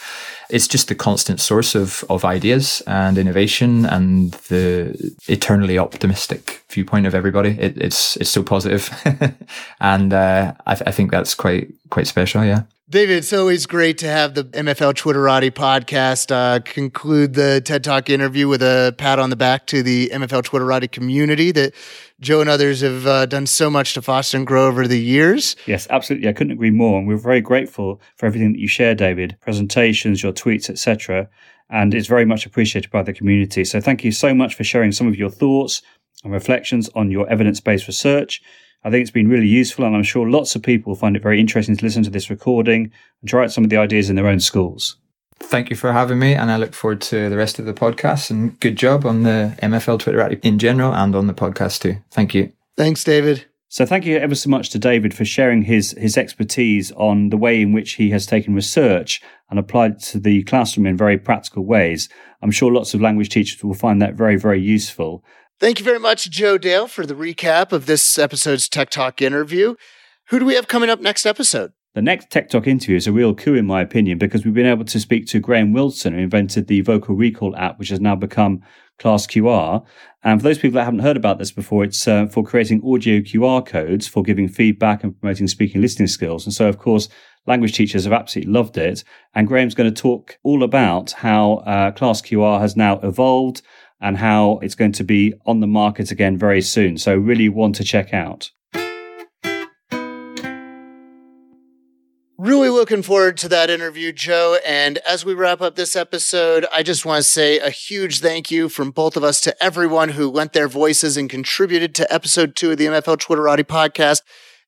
it's 0.50 0.68
just 0.68 0.88
the 0.88 0.94
constant 0.94 1.40
source 1.40 1.74
of, 1.74 2.04
of 2.08 2.24
ideas 2.24 2.82
and 2.86 3.18
innovation 3.18 3.86
and 3.86 4.32
the 4.48 5.14
eternally 5.28 5.78
optimistic 5.78 6.62
viewpoint 6.70 7.06
of 7.06 7.14
everybody. 7.14 7.56
It, 7.58 7.76
it's 7.78 8.16
it's 8.16 8.30
so 8.30 8.42
positive. 8.42 8.90
and 9.80 10.12
uh, 10.12 10.54
I, 10.66 10.74
th- 10.74 10.88
I 10.88 10.92
think 10.92 11.10
that's 11.10 11.34
quite 11.34 11.72
quite 11.90 12.06
special. 12.06 12.44
Yeah. 12.44 12.62
David, 12.90 13.18
it's 13.18 13.32
always 13.32 13.66
great 13.66 13.98
to 13.98 14.08
have 14.08 14.34
the 14.34 14.42
MFL 14.42 14.94
Twitterati 14.94 15.52
podcast 15.52 16.32
uh, 16.32 16.58
conclude 16.58 17.34
the 17.34 17.60
Tech 17.60 17.84
Talk 17.84 18.10
interview 18.10 18.48
with 18.48 18.62
a 18.62 18.92
pat 18.98 19.20
on 19.20 19.30
the 19.30 19.36
back 19.36 19.68
to 19.68 19.84
the 19.84 20.10
MFL 20.12 20.42
Twitterati 20.42 20.90
community 20.90 21.52
that 21.52 21.72
Joe 22.18 22.40
and 22.40 22.50
others 22.50 22.80
have 22.80 23.06
uh, 23.06 23.26
done 23.26 23.46
so 23.46 23.70
much 23.70 23.94
to 23.94 24.02
foster 24.02 24.38
and 24.38 24.44
grow 24.44 24.66
over 24.66 24.88
the 24.88 24.98
years. 24.98 25.54
Yes, 25.66 25.86
absolutely. 25.88 26.28
I 26.28 26.32
couldn't 26.32 26.52
agree 26.52 26.72
more. 26.72 26.98
And 26.98 27.06
we're 27.06 27.16
very 27.16 27.40
grateful 27.40 28.00
for 28.16 28.26
everything 28.26 28.54
that 28.54 28.58
you 28.58 28.66
share, 28.66 28.96
David, 28.96 29.36
presentations, 29.40 30.20
your 30.20 30.32
tweets, 30.32 30.68
etc. 30.68 31.28
And 31.68 31.94
it's 31.94 32.08
very 32.08 32.24
much 32.24 32.44
appreciated 32.44 32.90
by 32.90 33.04
the 33.04 33.12
community. 33.12 33.64
So 33.64 33.80
thank 33.80 34.02
you 34.02 34.10
so 34.10 34.34
much 34.34 34.56
for 34.56 34.64
sharing 34.64 34.90
some 34.90 35.06
of 35.06 35.14
your 35.14 35.30
thoughts 35.30 35.80
and 36.24 36.32
reflections 36.32 36.90
on 36.96 37.12
your 37.12 37.30
evidence 37.30 37.60
based 37.60 37.86
research 37.86 38.42
I 38.82 38.90
think 38.90 39.02
it's 39.02 39.10
been 39.10 39.28
really 39.28 39.46
useful, 39.46 39.84
and 39.84 39.94
I'm 39.94 40.02
sure 40.02 40.28
lots 40.28 40.56
of 40.56 40.62
people 40.62 40.90
will 40.90 40.98
find 40.98 41.16
it 41.16 41.22
very 41.22 41.38
interesting 41.38 41.76
to 41.76 41.84
listen 41.84 42.02
to 42.04 42.10
this 42.10 42.30
recording 42.30 42.90
and 43.20 43.28
try 43.28 43.44
out 43.44 43.52
some 43.52 43.64
of 43.64 43.70
the 43.70 43.76
ideas 43.76 44.08
in 44.08 44.16
their 44.16 44.26
own 44.26 44.40
schools. 44.40 44.96
Thank 45.38 45.70
you 45.70 45.76
for 45.76 45.92
having 45.92 46.18
me, 46.18 46.34
and 46.34 46.50
I 46.50 46.56
look 46.56 46.74
forward 46.74 47.00
to 47.02 47.28
the 47.28 47.36
rest 47.36 47.58
of 47.58 47.64
the 47.64 47.74
podcast. 47.74 48.30
And 48.30 48.58
good 48.60 48.76
job 48.76 49.04
on 49.04 49.22
the 49.22 49.56
MFL 49.62 49.98
Twitter 49.98 50.26
in 50.42 50.58
general 50.58 50.94
and 50.94 51.14
on 51.14 51.26
the 51.26 51.34
podcast 51.34 51.80
too. 51.80 51.96
Thank 52.10 52.34
you. 52.34 52.52
Thanks, 52.76 53.04
David. 53.04 53.46
So 53.68 53.86
thank 53.86 54.04
you 54.04 54.16
ever 54.16 54.34
so 54.34 54.50
much 54.50 54.70
to 54.70 54.80
David 54.80 55.14
for 55.14 55.24
sharing 55.24 55.62
his 55.62 55.92
his 55.92 56.18
expertise 56.18 56.90
on 56.92 57.28
the 57.28 57.36
way 57.36 57.62
in 57.62 57.72
which 57.72 57.92
he 57.92 58.10
has 58.10 58.26
taken 58.26 58.54
research 58.54 59.22
and 59.48 59.58
applied 59.58 59.92
it 59.92 60.00
to 60.00 60.18
the 60.18 60.42
classroom 60.44 60.86
in 60.86 60.96
very 60.96 61.16
practical 61.18 61.64
ways. 61.64 62.08
I'm 62.42 62.50
sure 62.50 62.72
lots 62.72 62.94
of 62.94 63.00
language 63.00 63.28
teachers 63.28 63.62
will 63.62 63.74
find 63.74 64.02
that 64.02 64.14
very, 64.14 64.36
very 64.36 64.60
useful. 64.60 65.24
Thank 65.60 65.78
you 65.78 65.84
very 65.84 65.98
much, 65.98 66.30
Joe 66.30 66.56
Dale, 66.56 66.88
for 66.88 67.04
the 67.04 67.12
recap 67.12 67.70
of 67.70 67.84
this 67.84 68.18
episode's 68.18 68.66
Tech 68.66 68.88
Talk 68.88 69.20
interview. 69.20 69.74
Who 70.30 70.38
do 70.38 70.46
we 70.46 70.54
have 70.54 70.68
coming 70.68 70.88
up 70.88 71.02
next 71.02 71.26
episode? 71.26 71.72
The 71.92 72.00
next 72.00 72.30
Tech 72.30 72.48
Talk 72.48 72.66
interview 72.66 72.96
is 72.96 73.06
a 73.06 73.12
real 73.12 73.34
coup, 73.34 73.56
in 73.56 73.66
my 73.66 73.82
opinion, 73.82 74.16
because 74.16 74.42
we've 74.42 74.54
been 74.54 74.64
able 74.64 74.86
to 74.86 74.98
speak 74.98 75.26
to 75.26 75.38
Graham 75.38 75.74
Wilson, 75.74 76.14
who 76.14 76.20
invented 76.20 76.66
the 76.66 76.80
Vocal 76.80 77.14
Recall 77.14 77.54
app, 77.56 77.78
which 77.78 77.90
has 77.90 78.00
now 78.00 78.16
become 78.16 78.62
Class 78.98 79.26
QR. 79.26 79.84
And 80.24 80.40
for 80.40 80.44
those 80.44 80.56
people 80.56 80.76
that 80.76 80.84
haven't 80.84 81.00
heard 81.00 81.18
about 81.18 81.38
this 81.38 81.52
before, 81.52 81.84
it's 81.84 82.08
uh, 82.08 82.24
for 82.28 82.42
creating 82.42 82.80
audio 82.82 83.20
QR 83.20 83.64
codes 83.66 84.08
for 84.08 84.22
giving 84.22 84.48
feedback 84.48 85.04
and 85.04 85.20
promoting 85.20 85.46
speaking 85.46 85.82
listening 85.82 86.08
skills. 86.08 86.46
And 86.46 86.54
so, 86.54 86.68
of 86.68 86.78
course, 86.78 87.10
language 87.46 87.74
teachers 87.74 88.04
have 88.04 88.14
absolutely 88.14 88.50
loved 88.50 88.78
it. 88.78 89.04
And 89.34 89.46
Graham's 89.46 89.74
going 89.74 89.92
to 89.92 90.02
talk 90.02 90.38
all 90.42 90.62
about 90.62 91.10
how 91.12 91.56
uh, 91.66 91.90
Class 91.90 92.22
QR 92.22 92.60
has 92.60 92.76
now 92.76 92.98
evolved 93.00 93.60
and 94.00 94.16
how 94.16 94.58
it's 94.62 94.74
going 94.74 94.92
to 94.92 95.04
be 95.04 95.34
on 95.46 95.60
the 95.60 95.66
market 95.66 96.10
again 96.10 96.36
very 96.36 96.62
soon. 96.62 96.96
So, 96.98 97.16
really 97.16 97.48
want 97.48 97.76
to 97.76 97.84
check 97.84 98.14
out. 98.14 98.50
Really 102.42 102.70
looking 102.70 103.02
forward 103.02 103.36
to 103.36 103.50
that 103.50 103.68
interview, 103.68 104.12
Joe. 104.12 104.58
And 104.66 104.96
as 105.06 105.26
we 105.26 105.34
wrap 105.34 105.60
up 105.60 105.76
this 105.76 105.94
episode, 105.94 106.64
I 106.72 106.82
just 106.82 107.04
want 107.04 107.22
to 107.22 107.30
say 107.30 107.58
a 107.58 107.68
huge 107.68 108.20
thank 108.20 108.50
you 108.50 108.70
from 108.70 108.92
both 108.92 109.14
of 109.14 109.22
us 109.22 109.42
to 109.42 109.62
everyone 109.62 110.08
who 110.08 110.30
lent 110.30 110.54
their 110.54 110.66
voices 110.66 111.18
and 111.18 111.28
contributed 111.28 111.94
to 111.96 112.10
episode 112.10 112.56
two 112.56 112.70
of 112.70 112.78
the 112.78 112.86
MFL 112.86 113.18
Twitterati 113.18 113.64
podcast. 113.64 114.22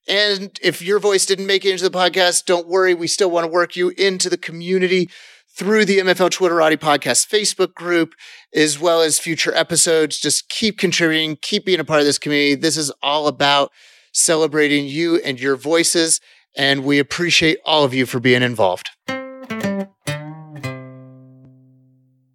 And 0.06 0.58
if 0.62 0.82
your 0.82 0.98
voice 0.98 1.24
didn't 1.24 1.46
make 1.46 1.64
it 1.64 1.70
into 1.70 1.88
the 1.88 1.98
podcast, 1.98 2.44
don't 2.44 2.68
worry. 2.68 2.92
We 2.92 3.06
still 3.06 3.30
want 3.30 3.46
to 3.46 3.50
work 3.50 3.74
you 3.74 3.88
into 3.96 4.28
the 4.28 4.36
community 4.36 5.08
through 5.54 5.84
the 5.84 5.98
MFL 5.98 6.30
Twitterati 6.30 6.76
podcast 6.76 7.28
Facebook 7.28 7.74
group, 7.74 8.14
as 8.54 8.78
well 8.80 9.02
as 9.02 9.18
future 9.18 9.54
episodes. 9.54 10.18
Just 10.18 10.48
keep 10.48 10.78
contributing, 10.78 11.36
keep 11.40 11.64
being 11.66 11.80
a 11.80 11.84
part 11.84 12.00
of 12.00 12.06
this 12.06 12.18
community. 12.18 12.54
This 12.54 12.76
is 12.76 12.90
all 13.02 13.26
about 13.26 13.70
celebrating 14.12 14.86
you 14.86 15.16
and 15.16 15.40
your 15.40 15.56
voices. 15.56 16.20
and 16.54 16.84
we 16.84 16.98
appreciate 16.98 17.56
all 17.64 17.82
of 17.82 17.94
you 17.94 18.04
for 18.04 18.20
being 18.20 18.42
involved. 18.42 18.90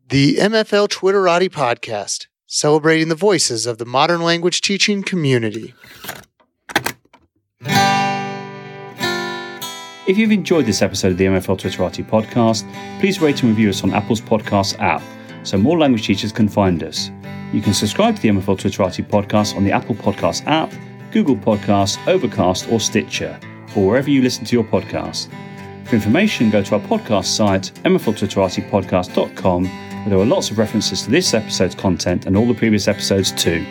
The 0.10 0.38
MFL 0.38 0.88
Twitterati 0.88 1.50
podcast, 1.50 2.26
celebrating 2.48 3.10
the 3.10 3.16
voices 3.16 3.68
of 3.68 3.78
the 3.78 3.86
modern 3.86 4.24
language 4.24 4.62
teaching 4.62 5.04
community. 5.04 5.76
If 10.08 10.18
you've 10.18 10.32
enjoyed 10.32 10.66
this 10.66 10.82
episode 10.82 11.12
of 11.12 11.18
the 11.18 11.26
MFL 11.26 11.60
Twitterati 11.60 12.02
podcast, 12.02 12.64
please 13.02 13.20
rate 13.20 13.42
and 13.42 13.50
review 13.50 13.68
us 13.68 13.84
on 13.84 13.94
Apple's 13.94 14.22
podcast 14.22 14.80
app 14.80 15.02
so 15.44 15.58
more 15.58 15.78
language 15.78 16.08
teachers 16.08 16.32
can 16.32 16.48
find 16.48 16.82
us. 16.82 17.12
You 17.52 17.62
can 17.62 17.74
subscribe 17.74 18.16
to 18.16 18.22
the 18.22 18.30
MFL 18.30 18.58
Twitterati 18.58 19.06
podcast 19.06 19.58
on 19.58 19.66
the 19.66 19.74
Apple 19.74 19.96
Podcast 19.96 20.48
app, 20.48 20.72
Google 21.12 21.36
Podcasts, 21.36 21.98
Overcast, 22.08 22.72
or 22.72 22.80
Stitcher, 22.80 23.38
or 23.76 23.86
wherever 23.86 24.10
you 24.10 24.22
listen 24.22 24.46
to 24.46 24.56
your 24.56 24.64
podcast. 24.64 25.28
For 25.86 25.96
information, 25.96 26.52
go 26.52 26.64
to 26.64 26.76
our 26.76 26.82
podcast 26.82 27.26
site, 27.26 27.74
mfltwitteratipodcast.com, 27.84 29.66
where 29.66 30.10
there 30.10 30.20
are 30.20 30.26
lots 30.26 30.52
of 30.52 30.58
references 30.58 31.02
to 31.02 31.12
this 31.12 31.34
episode's 31.34 31.76
content 31.76 32.28
and 32.28 32.38
all 32.38 32.48
the 32.48 32.54
previous 32.54 32.88
episodes 32.88 33.34
too. 33.34 33.66